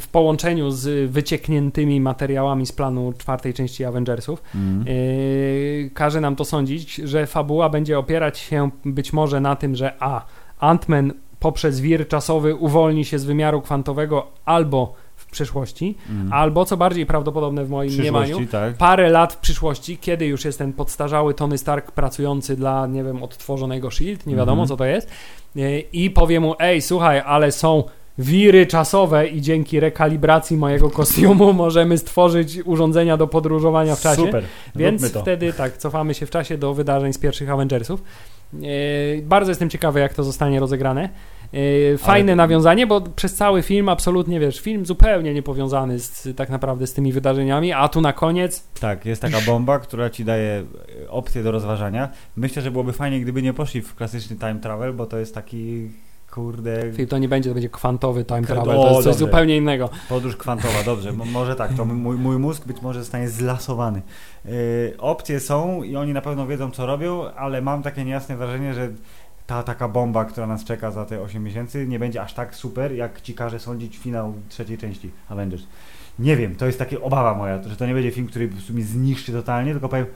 w 0.00 0.08
połączeniu 0.08 0.70
z 0.70 1.10
wyciekniętymi 1.10 2.00
materiałami 2.00 2.66
z 2.66 2.72
planu 2.72 3.12
czwartej 3.18 3.54
części 3.54 3.84
Avengersów 3.84 4.42
Mm. 4.54 4.84
Yy, 4.86 5.90
każe 5.94 6.20
nam 6.20 6.36
to 6.36 6.44
sądzić, 6.44 6.94
że 6.94 7.26
fabuła 7.26 7.68
będzie 7.68 7.98
opierać 7.98 8.38
się 8.38 8.70
być 8.84 9.12
może 9.12 9.40
na 9.40 9.56
tym, 9.56 9.76
że 9.76 9.92
a. 10.00 10.24
Ant-Man 10.60 11.12
poprzez 11.40 11.80
wir 11.80 12.08
czasowy 12.08 12.54
uwolni 12.54 13.04
się 13.04 13.18
z 13.18 13.24
wymiaru 13.24 13.62
kwantowego 13.62 14.26
albo 14.44 14.94
przyszłości, 15.32 15.94
Mm. 16.10 16.32
albo 16.32 16.64
co 16.64 16.76
bardziej 16.76 17.06
prawdopodobne 17.06 17.64
w 17.64 17.70
moim 17.70 17.90
mniemaniu, 17.92 18.46
tak. 18.46 18.74
parę 18.74 19.08
lat 19.10 19.32
w 19.32 19.36
przyszłości, 19.38 19.98
kiedy 19.98 20.26
już 20.26 20.44
jest 20.44 20.58
ten 20.58 20.72
podstarzały 20.72 21.34
Tony 21.34 21.58
Stark 21.58 21.90
pracujący 21.92 22.56
dla, 22.56 22.86
nie 22.86 23.04
wiem, 23.04 23.22
odtworzonego 23.22 23.90
SHIELD, 23.90 24.26
nie 24.26 24.36
wiadomo 24.36 24.62
Mhm. 24.62 24.68
co 24.68 24.76
to 24.76 24.84
jest, 24.84 25.10
yy, 25.54 25.80
i 25.80 26.10
powie 26.10 26.40
mu, 26.40 26.54
ej, 26.58 26.82
słuchaj, 26.82 27.22
ale 27.26 27.52
są 27.52 27.84
wiry 28.18 28.66
czasowe 28.66 29.26
i 29.28 29.40
dzięki 29.40 29.80
rekalibracji 29.80 30.56
mojego 30.56 30.90
kostiumu 30.90 31.52
możemy 31.64 31.98
stworzyć 31.98 32.58
urządzenia 32.64 33.16
do 33.16 33.26
podróżowania 33.26 33.96
w 33.96 34.00
czasie. 34.00 34.22
Super, 34.26 34.44
Więc 34.76 35.08
wtedy 35.08 35.52
tak, 35.52 35.76
cofamy 35.76 36.14
się 36.14 36.26
w 36.26 36.30
czasie 36.30 36.58
do 36.58 36.74
wydarzeń 36.74 37.12
z 37.12 37.18
pierwszych 37.18 37.50
Avengersów. 37.50 38.02
E, 38.54 39.22
bardzo 39.22 39.50
jestem 39.50 39.70
ciekawy, 39.70 40.00
jak 40.00 40.14
to 40.14 40.24
zostanie 40.24 40.60
rozegrane. 40.60 41.08
E, 41.94 41.98
fajne 41.98 42.32
Ale- 42.32 42.36
nawiązanie, 42.36 42.86
bo 42.86 43.00
przez 43.00 43.34
cały 43.34 43.62
film 43.62 43.88
absolutnie, 43.88 44.40
wiesz, 44.40 44.60
film 44.60 44.86
zupełnie 44.86 45.34
niepowiązany 45.34 45.98
z, 45.98 46.28
tak 46.36 46.50
naprawdę 46.50 46.86
z 46.86 46.92
tymi 46.92 47.12
wydarzeniami, 47.12 47.72
a 47.72 47.88
tu 47.88 48.00
na 48.00 48.12
koniec 48.12 48.64
Tak, 48.80 49.06
jest 49.06 49.22
taka 49.22 49.40
bomba, 49.46 49.78
która 49.78 50.10
ci 50.10 50.24
daje 50.24 50.64
e, 51.04 51.10
opcję 51.10 51.42
do 51.42 51.50
rozważania. 51.50 52.08
Myślę, 52.36 52.62
że 52.62 52.70
byłoby 52.70 52.92
fajnie, 52.92 53.20
gdyby 53.20 53.42
nie 53.42 53.52
poszli 53.54 53.82
w 53.82 53.94
klasyczny 53.94 54.36
time 54.36 54.54
travel, 54.60 54.92
bo 54.92 55.06
to 55.06 55.18
jest 55.18 55.34
taki, 55.34 55.90
kurde, 56.30 56.92
film 56.92 57.08
to 57.08 57.18
nie 57.18 57.28
będzie, 57.28 57.50
to 57.50 57.54
będzie 57.54 57.68
kwantowy 57.68 58.24
time 58.24 58.40
O, 58.40 58.46
travel, 58.46 58.64
to 58.76 58.82
jest 58.82 58.94
coś 58.94 59.04
dobrze. 59.04 59.18
zupełnie 59.18 59.56
innego. 59.56 59.88
podróż 60.08 60.36
kwantowa, 60.36 60.82
dobrze, 60.84 61.12
mo- 61.12 61.24
może 61.24 61.56
tak, 61.56 61.74
to 61.74 61.84
mój, 61.84 62.16
mój 62.16 62.38
mózg 62.38 62.66
być 62.66 62.82
może 62.82 63.00
zostanie 63.00 63.28
zlasowany. 63.28 64.02
Yy, 64.44 64.52
opcje 64.98 65.40
są 65.40 65.82
i 65.82 65.96
oni 65.96 66.12
na 66.12 66.20
pewno 66.20 66.46
wiedzą, 66.46 66.70
co 66.70 66.86
robią, 66.86 67.24
ale 67.36 67.62
mam 67.62 67.82
takie 67.82 68.04
niejasne 68.04 68.36
wrażenie, 68.36 68.74
że 68.74 68.88
ta 69.52 69.62
taka 69.62 69.88
bomba, 69.88 70.24
która 70.24 70.46
nas 70.46 70.64
czeka 70.64 70.90
za 70.90 71.04
te 71.04 71.20
8 71.20 71.44
miesięcy, 71.44 71.86
nie 71.86 71.98
będzie 71.98 72.22
aż 72.22 72.34
tak 72.34 72.54
super, 72.54 72.92
jak 72.92 73.20
ci 73.20 73.34
każe 73.34 73.58
sądzić 73.58 73.98
finał 73.98 74.34
trzeciej 74.48 74.78
części 74.78 75.10
Avengers. 75.28 75.62
Nie 76.18 76.36
wiem, 76.36 76.56
to 76.56 76.66
jest 76.66 76.78
taka 76.78 77.00
obawa 77.00 77.34
moja, 77.34 77.62
że 77.62 77.76
to 77.76 77.86
nie 77.86 77.94
będzie 77.94 78.10
film, 78.10 78.26
który 78.26 78.50
mi 78.70 78.82
zniszczy 78.82 79.32
totalnie, 79.32 79.72
tylko 79.72 79.88
powiem, 79.88 80.06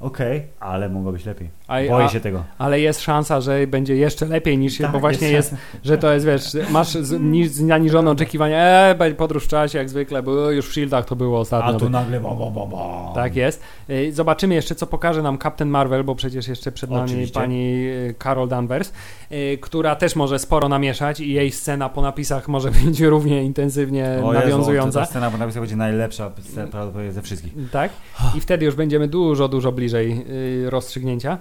okej, 0.00 0.42
ale 0.60 0.88
mogło 0.88 1.12
być 1.12 1.24
lepiej. 1.24 1.48
Boję 1.68 2.04
a, 2.04 2.08
się 2.08 2.20
tego. 2.20 2.44
ale 2.58 2.80
jest 2.80 3.00
szansa, 3.00 3.40
że 3.40 3.66
będzie 3.66 3.96
jeszcze 3.96 4.26
lepiej 4.26 4.58
niż 4.58 4.72
się, 4.72 4.84
Tak, 4.84 4.92
bo 4.92 5.00
właśnie 5.00 5.30
jest 5.30 5.52
jest, 5.52 5.62
że 5.84 5.98
to 5.98 6.12
jest, 6.12 6.26
wiesz, 6.26 6.56
masz 6.70 6.88
z- 6.88 7.20
ni- 7.20 7.48
zaniżone 7.48 8.10
oczekiwania, 8.10 8.58
e, 8.58 8.94
będzie 8.94 9.16
podróż 9.16 9.44
w 9.44 9.48
czasie 9.48 9.78
jak 9.78 9.88
zwykle, 9.88 10.22
bo 10.22 10.50
już 10.50 10.68
w 10.68 10.72
Shieldach 10.72 11.04
to 11.06 11.16
było 11.16 11.40
ostatnio. 11.40 11.76
A 11.76 11.78
tu 11.78 11.90
nagle 11.90 12.20
bo, 12.20 12.34
bo, 12.34 12.50
bo, 12.50 12.66
bo. 12.66 13.12
Tak 13.14 13.36
jest. 13.36 13.62
Y, 13.90 14.12
Zobaczymy 14.12 14.54
jeszcze, 14.54 14.74
co 14.74 14.86
pokaże 14.86 15.22
nam 15.22 15.38
Captain 15.38 15.70
Marvel, 15.70 16.04
bo 16.04 16.14
przecież 16.14 16.48
jeszcze 16.48 16.72
przed 16.72 16.90
nami 16.90 17.04
Oczywiście. 17.04 17.40
pani 17.40 17.86
y, 17.86 18.14
Carol 18.22 18.48
Danvers, 18.48 18.92
y, 19.32 19.58
która 19.60 19.96
też 19.96 20.16
może 20.16 20.38
sporo 20.38 20.68
namieszać 20.68 21.20
i 21.20 21.32
jej 21.32 21.52
scena 21.52 21.88
po 21.88 22.02
napisach 22.02 22.48
może 22.48 22.70
być 22.84 23.00
równie 23.00 23.44
intensywnie 23.44 24.04
O 24.24 24.34
Jezu, 24.34 24.44
nawiązująca. 24.46 25.00
ta 25.00 25.06
scena 25.06 25.30
po 25.30 25.38
napisach 25.38 25.62
będzie 25.62 25.76
najlepsza 25.76 26.30
prawdopodobnie 26.54 27.12
ze 27.12 27.22
wszystkich. 27.22 27.52
Tak? 27.72 27.92
I 28.34 28.40
wtedy 28.40 28.64
już 28.64 28.74
będziemy 28.74 29.08
dużo, 29.08 29.48
dużo 29.48 29.72
bliżej 29.72 29.85
y, 29.94 30.70
rozstrzygnięcia. 30.70 31.38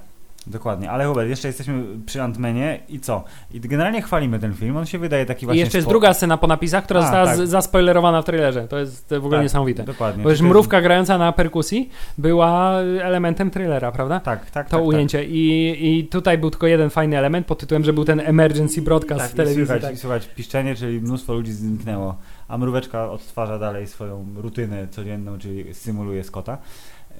Dokładnie, 0.47 0.91
ale 0.91 1.05
Hubert, 1.05 1.29
jeszcze 1.29 1.47
jesteśmy 1.47 1.83
przy 2.05 2.21
Antmenie 2.21 2.79
i 2.89 2.99
co? 2.99 3.23
I 3.53 3.59
generalnie 3.59 4.01
chwalimy 4.01 4.39
ten 4.39 4.53
film, 4.53 4.77
on 4.77 4.85
się 4.85 4.97
wydaje 4.99 5.25
taki 5.25 5.43
I 5.43 5.45
właśnie... 5.45 5.59
jeszcze 5.59 5.77
jest 5.77 5.87
druga 5.87 6.13
scena 6.13 6.37
po 6.37 6.47
napisach, 6.47 6.83
która 6.83 6.99
A, 6.99 7.03
została 7.03 7.25
tak. 7.25 7.47
zaspoilerowana 7.47 8.21
w 8.21 8.25
trailerze. 8.25 8.67
To 8.67 8.77
jest 8.79 9.09
w 9.09 9.13
ogóle 9.13 9.37
Tak, 9.37 9.43
niesamowite. 9.43 9.83
Dokładnie. 9.83 10.23
Bo 10.23 10.29
już 10.29 10.39
To 10.39 10.43
jest- 10.43 10.49
mrówka 10.53 10.81
grająca 10.81 11.17
na 11.17 11.31
perkusji 11.31 11.89
była 12.17 12.79
elementem 12.81 13.51
trailera, 13.51 13.91
prawda? 13.91 14.19
Tak, 14.19 14.51
tak, 14.51 14.69
To 14.69 14.77
tak, 14.77 14.85
ujęcie. 14.85 15.25
I, 15.25 15.99
I 15.99 16.07
tutaj 16.07 16.37
był 16.37 16.49
tylko 16.51 16.67
jeden 16.67 16.89
fajny 16.89 17.17
element 17.17 17.47
pod 17.47 17.59
tytułem, 17.59 17.83
że 17.83 17.93
był 17.93 18.05
ten 18.05 18.19
emergency 18.19 18.81
broadcast 18.81 19.21
Tak, 19.21 19.29
w 19.31 19.33
i 19.33 19.37
telewizji. 19.37 19.65
słychać, 19.65 19.81
tak. 19.83 19.93
i 19.93 19.97
słychać 19.97 20.27
piszczenie, 20.27 20.75
czyli 20.75 21.01
mnóstwo 21.01 21.33
ludzi 21.33 21.51
zniknęło, 21.53 22.15
a 22.47 22.57
mróweczka 22.57 23.11
odtwarza 23.11 23.59
dalej 23.59 23.87
swoją 23.87 24.25
rutynę 24.35 24.87
codzienną, 24.91 25.37
czyli 25.39 25.73
symuluje 25.73 26.23
Scotta. 26.23 26.57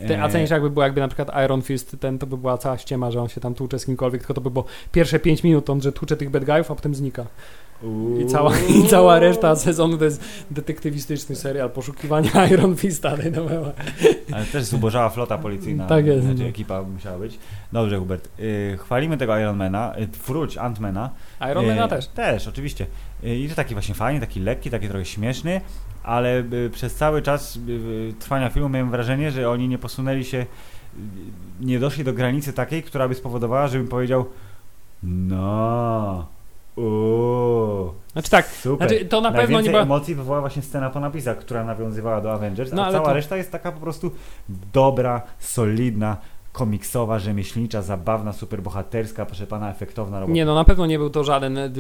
Ty, 0.07 0.21
a 0.21 0.27
E, 0.27 0.29
cenisz 0.29 0.49
jakby 0.49 0.69
był 0.69 0.83
jakby 0.83 1.01
na 1.01 1.07
przykład 1.07 1.31
Iron 1.45 1.61
Fist, 1.61 1.97
ten 1.99 2.19
to 2.19 2.27
by 2.27 2.37
była 2.37 2.57
cała 2.57 2.77
ściema, 2.77 3.11
że 3.11 3.21
on 3.21 3.27
się 3.27 3.41
tam 3.41 3.53
tłucze 3.53 3.79
z 3.79 3.85
kimkolwiek, 3.85 4.21
tylko 4.21 4.33
to 4.33 4.41
by 4.41 4.51
było 4.51 4.65
pierwsze 4.91 5.19
5 5.19 5.43
minut, 5.43 5.69
on 5.69 5.81
że 5.81 5.91
tłucze 5.91 6.17
tych 6.17 6.29
bad 6.29 6.45
guyów, 6.45 6.71
a 6.71 6.75
potem 6.75 6.95
znika. 6.95 7.25
I 8.19 8.25
cała, 8.25 8.51
I 8.57 8.87
cała 8.87 9.19
reszta 9.19 9.55
sezonu 9.55 9.97
to 9.97 10.05
jest 10.05 10.23
detektywistyczny 10.51 11.35
serial 11.35 11.69
poszukiwania 11.69 12.31
Iron 12.51 12.75
Fista. 12.75 13.15
No, 13.35 13.43
no. 13.43 13.71
Ale 14.31 14.45
też 14.45 14.63
zubożała 14.63 15.09
flota 15.09 15.37
policyjna. 15.37 15.85
Tak 15.87 16.05
jest. 16.05 16.25
Znaczy, 16.25 16.45
ekipa 16.45 16.81
musiała 16.81 17.17
być. 17.17 17.39
Dobrze, 17.71 17.97
Hubert. 17.97 18.29
Y, 18.39 18.77
chwalimy 18.79 19.17
tego 19.17 19.39
Ironmana, 19.39 19.93
y, 19.99 20.07
wróć 20.27 20.57
Antmana. 20.57 21.09
Iron 21.51 21.67
Mana 21.67 21.85
Y, 21.85 21.89
też. 21.89 22.07
Też, 22.07 22.47
oczywiście. 22.47 22.85
I 23.23 23.49
to 23.49 23.55
taki 23.55 23.73
właśnie 23.73 23.95
fajny, 23.95 24.19
taki 24.19 24.39
lekki, 24.39 24.69
taki 24.69 24.87
trochę 24.87 25.05
śmieszny, 25.05 25.61
ale 26.03 26.39
y, 26.39 26.69
przez 26.73 26.95
cały 26.95 27.21
czas 27.21 27.55
y, 27.69 28.13
trwania 28.19 28.49
filmu 28.49 28.69
miałem 28.69 28.91
wrażenie, 28.91 29.31
że 29.31 29.49
oni 29.49 29.67
nie 29.67 29.77
posunęli 29.77 30.23
się, 30.25 30.37
y, 30.37 30.45
nie 31.61 31.79
doszli 31.79 32.03
do 32.03 32.13
granicy 32.13 32.53
takiej, 32.53 32.83
która 32.83 33.07
by 33.07 33.15
spowodowała, 33.15 33.67
żebym 33.67 33.87
powiedział 33.87 34.25
no, 35.03 36.27
uuu, 36.75 37.93
Znaczy 38.13 38.29
tak, 38.29 38.47
super. 38.47 38.89
znaczy 38.89 39.05
to 39.05 39.21
na 39.21 39.31
pewno 39.31 39.61
nie 39.61 39.69
była... 39.69 39.81
emocji 39.81 40.15
wywołała 40.15 40.41
właśnie 40.41 40.61
scena 40.61 40.89
po 40.89 40.99
napisach, 40.99 41.37
która 41.37 41.63
nawiązywała 41.63 42.21
do 42.21 42.33
Avengers, 42.33 42.71
No, 42.73 42.85
a 42.85 42.91
cała 42.91 43.05
to- 43.05 43.13
reszta 43.13 43.37
jest 43.37 43.51
taka 43.51 43.71
po 43.71 43.79
prostu 43.79 44.11
dobra, 44.73 45.21
solidna, 45.39 46.17
komiksowa, 46.55 47.19
rzemieślnicza, 47.19 47.81
zabawna, 47.81 48.33
superbohaterska, 48.33 49.25
proszę 49.25 49.47
pana, 49.47 49.71
efektowna 49.71 50.19
robota. 50.19 50.33
Nie, 50.35 50.45
no 50.45 50.55
na 50.55 50.63
pewno 50.63 50.85
nie 50.85 50.97
był 50.97 51.09
to 51.09 51.23
żaden 51.23 51.57
y, 51.57 51.71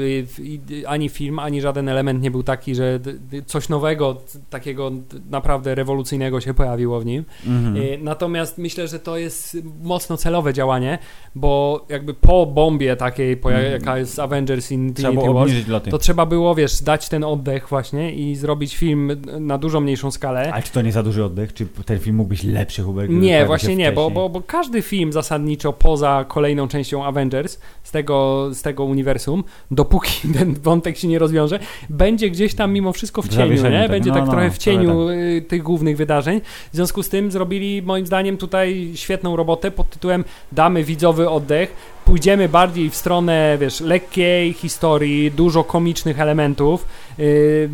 y, 0.71 0.87
ani 0.87 1.09
film, 1.09 1.39
ani 1.39 1.61
żaden 1.61 1.89
element 1.89 2.21
nie 2.21 2.31
był 2.31 2.43
taki, 2.43 2.75
że 2.75 2.99
coś 3.45 3.69
nowego, 3.69 4.21
takiego 4.49 4.91
naprawdę 5.29 5.75
rewolucyjnego 5.75 6.41
się 6.41 6.53
pojawiło 6.53 6.99
w 6.99 7.05
nim. 7.05 7.23
Mhm. 7.47 7.77
Y, 7.77 7.99
Natomiast 8.01 8.57
myślę, 8.57 8.87
że 8.87 8.99
to 8.99 9.17
jest 9.17 9.57
mocno 9.83 10.17
celowe 10.17 10.53
działanie, 10.53 10.97
bo 11.35 11.85
jakby 11.89 12.13
po 12.13 12.45
bombie 12.45 12.97
takiej, 12.97 13.37
po, 13.37 13.51
Mhm. 13.51 13.71
jaka 13.71 13.97
jest 13.97 14.19
Avengers 14.19 14.71
Infinity 14.71 15.71
loty. 15.71 15.91
to 15.91 15.97
trzeba 15.97 16.25
było, 16.25 16.55
wiesz, 16.55 16.81
dać 16.81 17.09
ten 17.09 17.23
oddech 17.23 17.69
właśnie 17.69 18.13
i 18.13 18.35
zrobić 18.35 18.77
film 18.77 19.11
na 19.39 19.57
dużo 19.57 19.79
mniejszą 19.79 20.11
skalę. 20.11 20.53
Ale 20.53 20.63
czy 20.63 20.71
to 20.71 20.81
nie 20.81 20.91
za 20.91 21.03
duży 21.03 21.23
oddech? 21.23 21.53
Czy 21.53 21.65
ten 21.85 21.99
film 21.99 22.15
mógł 22.15 22.29
być 22.29 22.43
lepszy, 22.43 22.83
Hubert? 22.83 23.11
Nie, 23.11 23.45
właśnie 23.45 23.75
nie, 23.75 23.91
bo, 23.91 24.09
bo, 24.09 24.29
bo 24.29 24.41
każdy 24.41 24.64
film 24.81 25.13
zasadniczo 25.13 25.73
poza 25.73 26.25
kolejną 26.27 26.67
częścią 26.67 27.05
Avengers 27.05 27.59
z 27.83 27.91
tego, 27.91 28.49
z 28.53 28.61
tego 28.61 28.83
uniwersum, 28.83 29.43
dopóki 29.71 30.27
ten 30.37 30.53
wątek 30.53 30.97
się 30.97 31.07
nie 31.07 31.19
rozwiąże, 31.19 31.59
będzie 31.89 32.29
gdzieś 32.29 32.55
tam 32.55 32.73
mimo 32.73 32.93
wszystko 32.93 33.21
w 33.21 33.27
cieniu, 33.27 33.63
nie? 33.63 33.81
tak. 33.81 33.91
Będzie 33.91 34.09
No, 34.09 34.15
tak 34.15 34.25
no, 34.25 34.31
trochę 34.31 34.51
w 34.51 34.57
cieniu 34.57 35.09
y, 35.09 35.45
tych 35.47 35.63
głównych 35.63 35.97
wydarzeń. 35.97 36.41
W 36.71 36.75
związku 36.75 37.03
z 37.03 37.09
tym 37.09 37.31
zrobili 37.31 37.81
moim 37.81 38.05
zdaniem 38.05 38.37
tutaj 38.37 38.91
świetną 38.95 39.35
robotę 39.35 39.71
pod 39.71 39.89
tytułem 39.89 40.23
damy 40.51 40.83
widzowy 40.83 41.29
oddech, 41.29 41.94
pójdziemy 42.05 42.49
bardziej 42.49 42.89
w 42.89 42.95
stronę, 42.95 43.57
wiesz, 43.61 43.81
lekkiej 43.81 44.53
historii, 44.53 45.31
dużo 45.31 45.63
komicznych 45.63 46.19
elementów, 46.19 46.85
yy, 47.17 47.69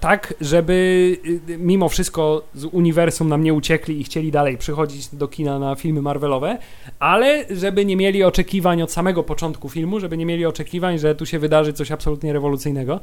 tak, 0.00 0.34
żeby 0.40 1.16
yy, 1.48 1.58
mimo 1.58 1.88
wszystko 1.88 2.42
z 2.54 2.64
uniwersum 2.64 3.28
nam 3.28 3.42
nie 3.42 3.54
uciekli 3.54 4.00
i 4.00 4.04
chcieli 4.04 4.30
dalej 4.30 4.58
przychodzić 4.58 5.08
do 5.14 5.28
kina 5.28 5.58
na 5.58 5.74
filmy 5.74 6.02
Marvelowe, 6.02 6.58
ale 6.98 7.44
żeby 7.50 7.84
nie 7.84 7.96
mieli 7.96 8.24
oczekiwań 8.24 8.82
od 8.82 8.92
samego 8.92 9.22
początku 9.22 9.68
filmu, 9.68 10.00
żeby 10.00 10.16
nie 10.16 10.26
mieli 10.26 10.46
oczekiwań, 10.46 10.98
że 10.98 11.14
tu 11.14 11.26
się 11.26 11.38
wydarzy 11.38 11.72
coś 11.72 11.92
absolutnie 11.92 12.32
rewolucyjnego. 12.32 13.00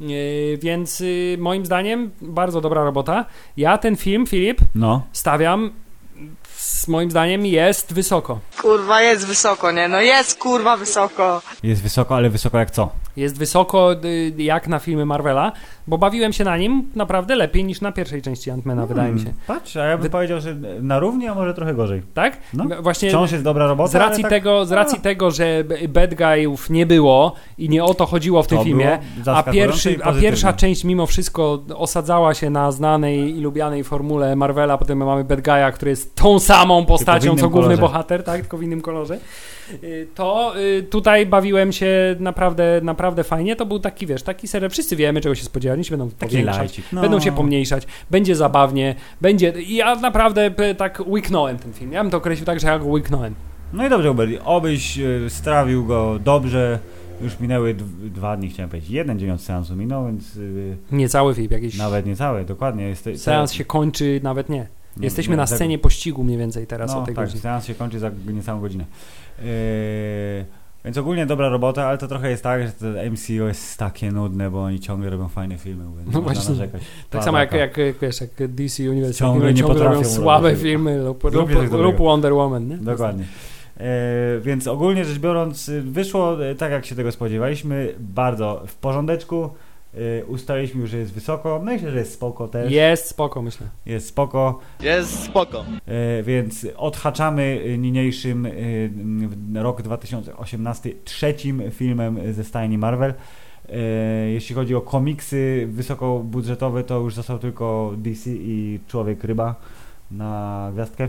Yy, 0.00 0.08
więc 0.62 1.00
yy, 1.00 1.36
moim 1.38 1.66
zdaniem 1.66 2.10
bardzo 2.22 2.60
dobra 2.60 2.84
robota. 2.84 3.24
Ja 3.56 3.78
ten 3.78 3.96
film, 3.96 4.26
Filip, 4.26 4.60
No. 4.74 5.02
stawiam, 5.12 5.70
s- 6.62 6.88
moim 6.88 7.10
zdaniem 7.10 7.46
jest 7.46 7.92
wysoko. 7.92 8.38
Kurwa, 8.62 9.02
jest 9.02 9.26
wysoko, 9.26 9.72
nie? 9.72 9.88
No 9.88 10.00
jest 10.00 10.38
kurwa 10.38 10.76
wysoko. 10.76 11.42
Jest 11.62 11.82
wysoko, 11.82 12.16
ale 12.16 12.30
wysoko 12.30 12.58
jak 12.58 12.70
co? 12.70 12.90
Jest 13.16 13.38
wysoko 13.38 13.92
y, 14.04 14.32
jak 14.38 14.68
na 14.68 14.78
filmy 14.78 15.06
Marvela, 15.06 15.52
bo 15.86 15.98
bawiłem 15.98 16.32
się 16.32 16.44
na 16.44 16.56
nim 16.56 16.90
naprawdę 16.94 17.36
lepiej 17.36 17.64
niż 17.64 17.80
na 17.80 17.92
pierwszej 17.92 18.22
części 18.22 18.50
Antmana, 18.50 18.86
wydaje 18.86 19.12
mi 19.12 19.18
się. 19.18 19.24
Hmm, 19.24 19.42
Patrz, 19.46 19.76
a 19.76 19.84
ja 19.84 19.96
bym 19.96 20.02
Wy- 20.02 20.10
powiedział, 20.10 20.40
że 20.40 20.54
na 20.80 20.98
równi, 20.98 21.28
a 21.28 21.34
może 21.34 21.54
trochę 21.54 21.74
gorzej. 21.74 22.02
Tak? 22.14 22.36
No. 22.54 22.82
Właśnie 22.82 23.08
Wciąż 23.08 23.32
jest 23.32 23.44
dobra 23.44 23.66
robota, 23.66 23.88
z 23.90 23.94
racji, 23.94 24.22
tak, 24.22 24.30
tego, 24.30 24.66
z 24.66 24.72
racji 24.72 24.98
a, 24.98 25.02
tego, 25.02 25.30
że 25.30 25.64
bad 25.88 26.14
guyów 26.14 26.70
nie 26.70 26.86
było 26.86 27.34
i 27.58 27.68
nie 27.68 27.84
o 27.84 27.94
to 27.94 28.06
chodziło 28.06 28.42
w 28.42 28.46
tym 28.46 28.58
to 28.58 28.64
filmie, 28.64 28.98
a, 29.26 29.42
pierwszy, 29.42 29.98
a 30.02 30.12
pierwsza 30.12 30.52
część 30.52 30.84
mimo 30.84 31.06
wszystko 31.06 31.62
osadzała 31.74 32.34
się 32.34 32.50
na 32.50 32.72
znanej 32.72 33.38
i 33.38 33.40
lubianej 33.40 33.84
formule 33.84 34.36
Marvela, 34.36 34.78
potem 34.78 34.98
mamy 34.98 35.24
bad 35.24 35.40
guy'a, 35.40 35.72
który 35.72 35.90
jest 35.90 36.14
tą 36.14 36.38
samą 36.38 36.86
postacią, 36.86 37.36
co 37.36 37.48
główny 37.48 37.76
kolorze. 37.76 37.80
bohater, 37.80 38.24
tak, 38.24 38.40
tylko 38.40 38.58
w 38.58 38.62
innym 38.62 38.80
kolorze. 38.80 39.18
Y, 39.84 40.06
To 40.14 40.52
y, 40.60 40.82
tutaj 40.82 41.26
bawiłem 41.26 41.72
się 41.72 42.16
naprawdę, 42.20 42.80
naprawdę 42.82 43.24
fajnie. 43.24 43.56
To 43.56 43.66
był 43.66 43.78
taki, 43.78 44.06
wiesz, 44.06 44.22
taki 44.22 44.48
serial. 44.48 44.70
Wszyscy 44.70 44.96
wiemy, 44.96 45.20
czego 45.20 45.34
się 45.34 45.44
spodziewać. 45.44 45.76
Oni 45.76 45.84
się 45.84 45.90
będą 45.96 46.10
Taki 46.10 46.30
powiększać. 46.36 46.82
No. 46.92 47.00
będą 47.00 47.20
się 47.20 47.32
pomniejszać, 47.32 47.86
będzie 48.10 48.36
zabawnie, 48.36 48.94
będzie... 49.20 49.52
I 49.62 49.74
ja 49.74 49.94
naprawdę 49.94 50.50
tak 50.76 51.02
łyknąłem 51.06 51.58
ten 51.58 51.72
film. 51.72 51.92
Ja 51.92 52.02
bym 52.02 52.10
to 52.10 52.16
określił 52.16 52.46
tak, 52.46 52.60
że 52.60 52.66
ja 52.66 52.78
go 52.78 52.86
łyknąłem. 52.86 53.34
No 53.72 53.86
i 53.86 53.90
dobrze, 53.90 54.08
Hubert, 54.08 54.30
obyś 54.44 54.98
e, 54.98 55.30
strawił 55.30 55.84
go 55.86 56.18
dobrze. 56.24 56.78
Już 57.22 57.40
minęły 57.40 57.74
dw- 57.74 58.10
dwa 58.10 58.36
dni, 58.36 58.50
chciałem 58.50 58.70
powiedzieć. 58.70 58.90
Jeden 58.90 59.18
dzień 59.18 59.30
od 59.30 59.40
seansu 59.40 59.76
minął, 59.76 60.06
więc 60.06 60.36
y, 60.36 60.76
Niecały 60.92 61.34
film, 61.34 61.48
jakiś... 61.50 61.78
nawet 61.78 62.06
niecałe, 62.06 62.44
dokładnie. 62.44 62.84
Jest, 62.88 63.08
Seans 63.16 63.52
się 63.52 63.64
kończy, 63.64 64.20
nawet 64.22 64.48
nie. 64.48 64.66
Nie- 64.96 65.04
Jesteśmy 65.04 65.32
nie, 65.32 65.36
na 65.36 65.46
za- 65.46 65.56
scenie 65.56 65.78
pościgu 65.78 66.24
mniej 66.24 66.38
więcej 66.38 66.66
teraz 66.66 66.92
no, 66.94 67.02
o 67.02 67.06
tej 67.06 67.14
tak, 67.14 67.24
godzinie. 67.24 67.40
seans 67.42 67.64
się 67.66 67.74
kończy 67.74 67.98
za 67.98 68.10
niecałą 68.26 68.60
godzinę. 68.60 68.84
Yy, 69.38 69.44
więc 70.84 70.98
ogólnie 70.98 71.26
dobra 71.26 71.48
robota, 71.48 71.86
ale 71.86 71.98
to 71.98 72.08
trochę 72.08 72.30
jest 72.30 72.42
tak, 72.42 72.62
że 72.66 72.72
to 72.72 72.86
MCU 73.10 73.32
jest 73.32 73.78
takie 73.78 74.12
nudne, 74.12 74.50
bo 74.50 74.62
oni 74.64 74.80
ciągle 74.80 75.10
robią 75.10 75.28
fajne 75.28 75.58
filmy, 75.58 75.84
No 75.84 76.12
no 76.12 76.22
właśnie. 76.22 76.48
narzekać. 76.50 76.82
Tak 77.10 77.24
samo 77.24 77.38
jak, 77.38 77.52
jak, 77.52 77.76
wiesz, 78.02 78.20
jak 78.20 78.30
DC 78.52 78.90
Universe 78.90 79.14
Ciągle 79.18 79.52
nie 79.54 79.60
ciągle 79.60 79.84
robią 79.84 80.04
słabe 80.04 80.48
robić. 80.48 80.62
filmy 80.62 80.98
lub, 81.02 81.24
lub, 81.24 81.50
lub 81.72 81.96
Wonder 81.96 82.32
Woman, 82.34 82.68
nie? 82.68 82.76
Dokładnie. 82.76 83.24
E, 83.76 83.86
więc 84.40 84.66
ogólnie 84.66 85.04
rzecz 85.04 85.18
biorąc, 85.18 85.70
wyszło 85.82 86.46
e, 86.46 86.54
tak, 86.54 86.72
jak 86.72 86.86
się 86.86 86.94
tego 86.94 87.12
spodziewaliśmy, 87.12 87.94
bardzo 87.98 88.62
w 88.66 88.74
porządeczku. 88.74 89.50
E, 89.94 90.24
ustaliliśmy 90.24 90.80
już, 90.80 90.90
że 90.90 90.98
jest 90.98 91.12
wysoko. 91.12 91.60
Myślę, 91.64 91.90
że 91.90 91.98
jest 91.98 92.12
spoko 92.12 92.48
też. 92.48 92.72
Jest 92.72 93.06
spoko, 93.06 93.42
myślę. 93.42 93.66
Jest 93.86 94.06
spoko. 94.06 94.58
Jest 94.80 95.24
spoko. 95.24 95.64
E, 95.86 96.22
więc 96.22 96.66
odhaczamy 96.76 97.60
y, 97.66 97.78
niniejszym 97.78 98.46
y, 98.46 98.90
rok 99.54 99.82
2018 99.82 100.90
trzecim 101.04 101.62
filmem 101.70 102.32
ze 102.32 102.44
stajni 102.44 102.78
Marvel. 102.78 103.14
Jeśli 104.32 104.54
chodzi 104.54 104.74
o 104.74 104.80
komiksy 104.80 105.68
wysokobudżetowe, 105.70 106.84
to 106.84 107.00
już 107.00 107.14
został 107.14 107.38
tylko 107.38 107.92
DC 107.96 108.30
i 108.30 108.80
Człowiek 108.88 109.24
Ryba 109.24 109.54
na 110.10 110.70
gwiazdkę. 110.72 111.08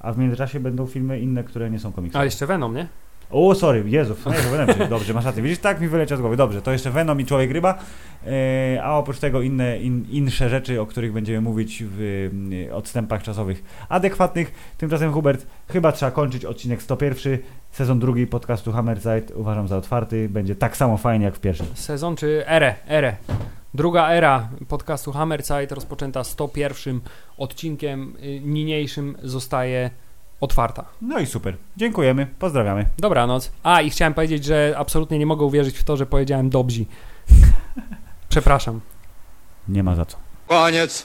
A 0.00 0.12
w 0.12 0.18
międzyczasie 0.18 0.60
będą 0.60 0.86
filmy 0.86 1.20
inne, 1.20 1.44
które 1.44 1.70
nie 1.70 1.78
są 1.78 1.92
komiksy. 1.92 2.18
A 2.18 2.24
jeszcze 2.24 2.46
Venom, 2.46 2.74
nie? 2.74 2.88
O, 3.30 3.54
sorry, 3.54 3.84
Jezu, 3.86 4.14
Jezu, 4.26 4.50
Venom, 4.50 4.88
dobrze, 4.88 5.14
masz 5.14 5.24
rację. 5.24 5.42
Widzisz, 5.42 5.58
tak 5.58 5.80
mi 5.80 5.88
wyleciał 5.88 6.18
z 6.18 6.20
głowy. 6.20 6.36
Dobrze, 6.36 6.62
to 6.62 6.72
jeszcze 6.72 6.90
Venom 6.90 7.20
i 7.20 7.24
Człowiek 7.24 7.50
Ryba, 7.50 7.78
e, 8.26 8.82
a 8.82 8.98
oprócz 8.98 9.18
tego 9.18 9.42
inne, 9.42 9.78
in, 9.78 10.06
insze 10.10 10.48
rzeczy, 10.48 10.80
o 10.80 10.86
których 10.86 11.12
będziemy 11.12 11.40
mówić 11.40 11.84
w 11.86 12.28
e, 12.70 12.74
odstępach 12.74 13.22
czasowych 13.22 13.86
adekwatnych. 13.88 14.74
Tymczasem, 14.78 15.12
Hubert, 15.12 15.46
chyba 15.68 15.92
trzeba 15.92 16.12
kończyć 16.12 16.44
odcinek 16.44 16.82
101. 16.82 17.38
Sezon 17.70 17.98
drugi 17.98 18.26
podcastu 18.26 18.72
Hammerzeit 18.72 19.32
uważam 19.36 19.68
za 19.68 19.76
otwarty. 19.76 20.28
Będzie 20.28 20.54
tak 20.54 20.76
samo 20.76 20.96
fajnie 20.96 21.24
jak 21.24 21.34
w 21.34 21.40
pierwszym. 21.40 21.66
Sezon 21.74 22.16
czy 22.16 22.46
erę, 22.46 22.74
erę. 22.88 23.16
Druga 23.74 24.10
era 24.10 24.48
podcastu 24.68 25.12
Hammerzeit 25.12 25.72
rozpoczęta 25.72 26.24
101 26.24 27.00
odcinkiem 27.36 28.16
y, 28.22 28.40
niniejszym 28.40 29.16
zostaje 29.22 29.90
otwarta. 30.40 30.84
No 31.02 31.18
i 31.18 31.26
super. 31.26 31.56
Dziękujemy, 31.76 32.26
pozdrawiamy. 32.38 32.86
Dobranoc. 32.98 33.52
A 33.62 33.80
i 33.80 33.90
chciałem 33.90 34.14
powiedzieć, 34.14 34.44
że 34.44 34.74
absolutnie 34.78 35.18
nie 35.18 35.26
mogę 35.26 35.44
uwierzyć 35.44 35.78
w 35.78 35.84
to, 35.84 35.96
że 35.96 36.06
powiedziałem 36.06 36.50
dobrzy. 36.50 36.84
Przepraszam. 38.28 38.80
Nie 39.68 39.82
ma 39.82 39.94
za 39.94 40.04
co. 40.04 40.16
Koniec. 40.46 41.02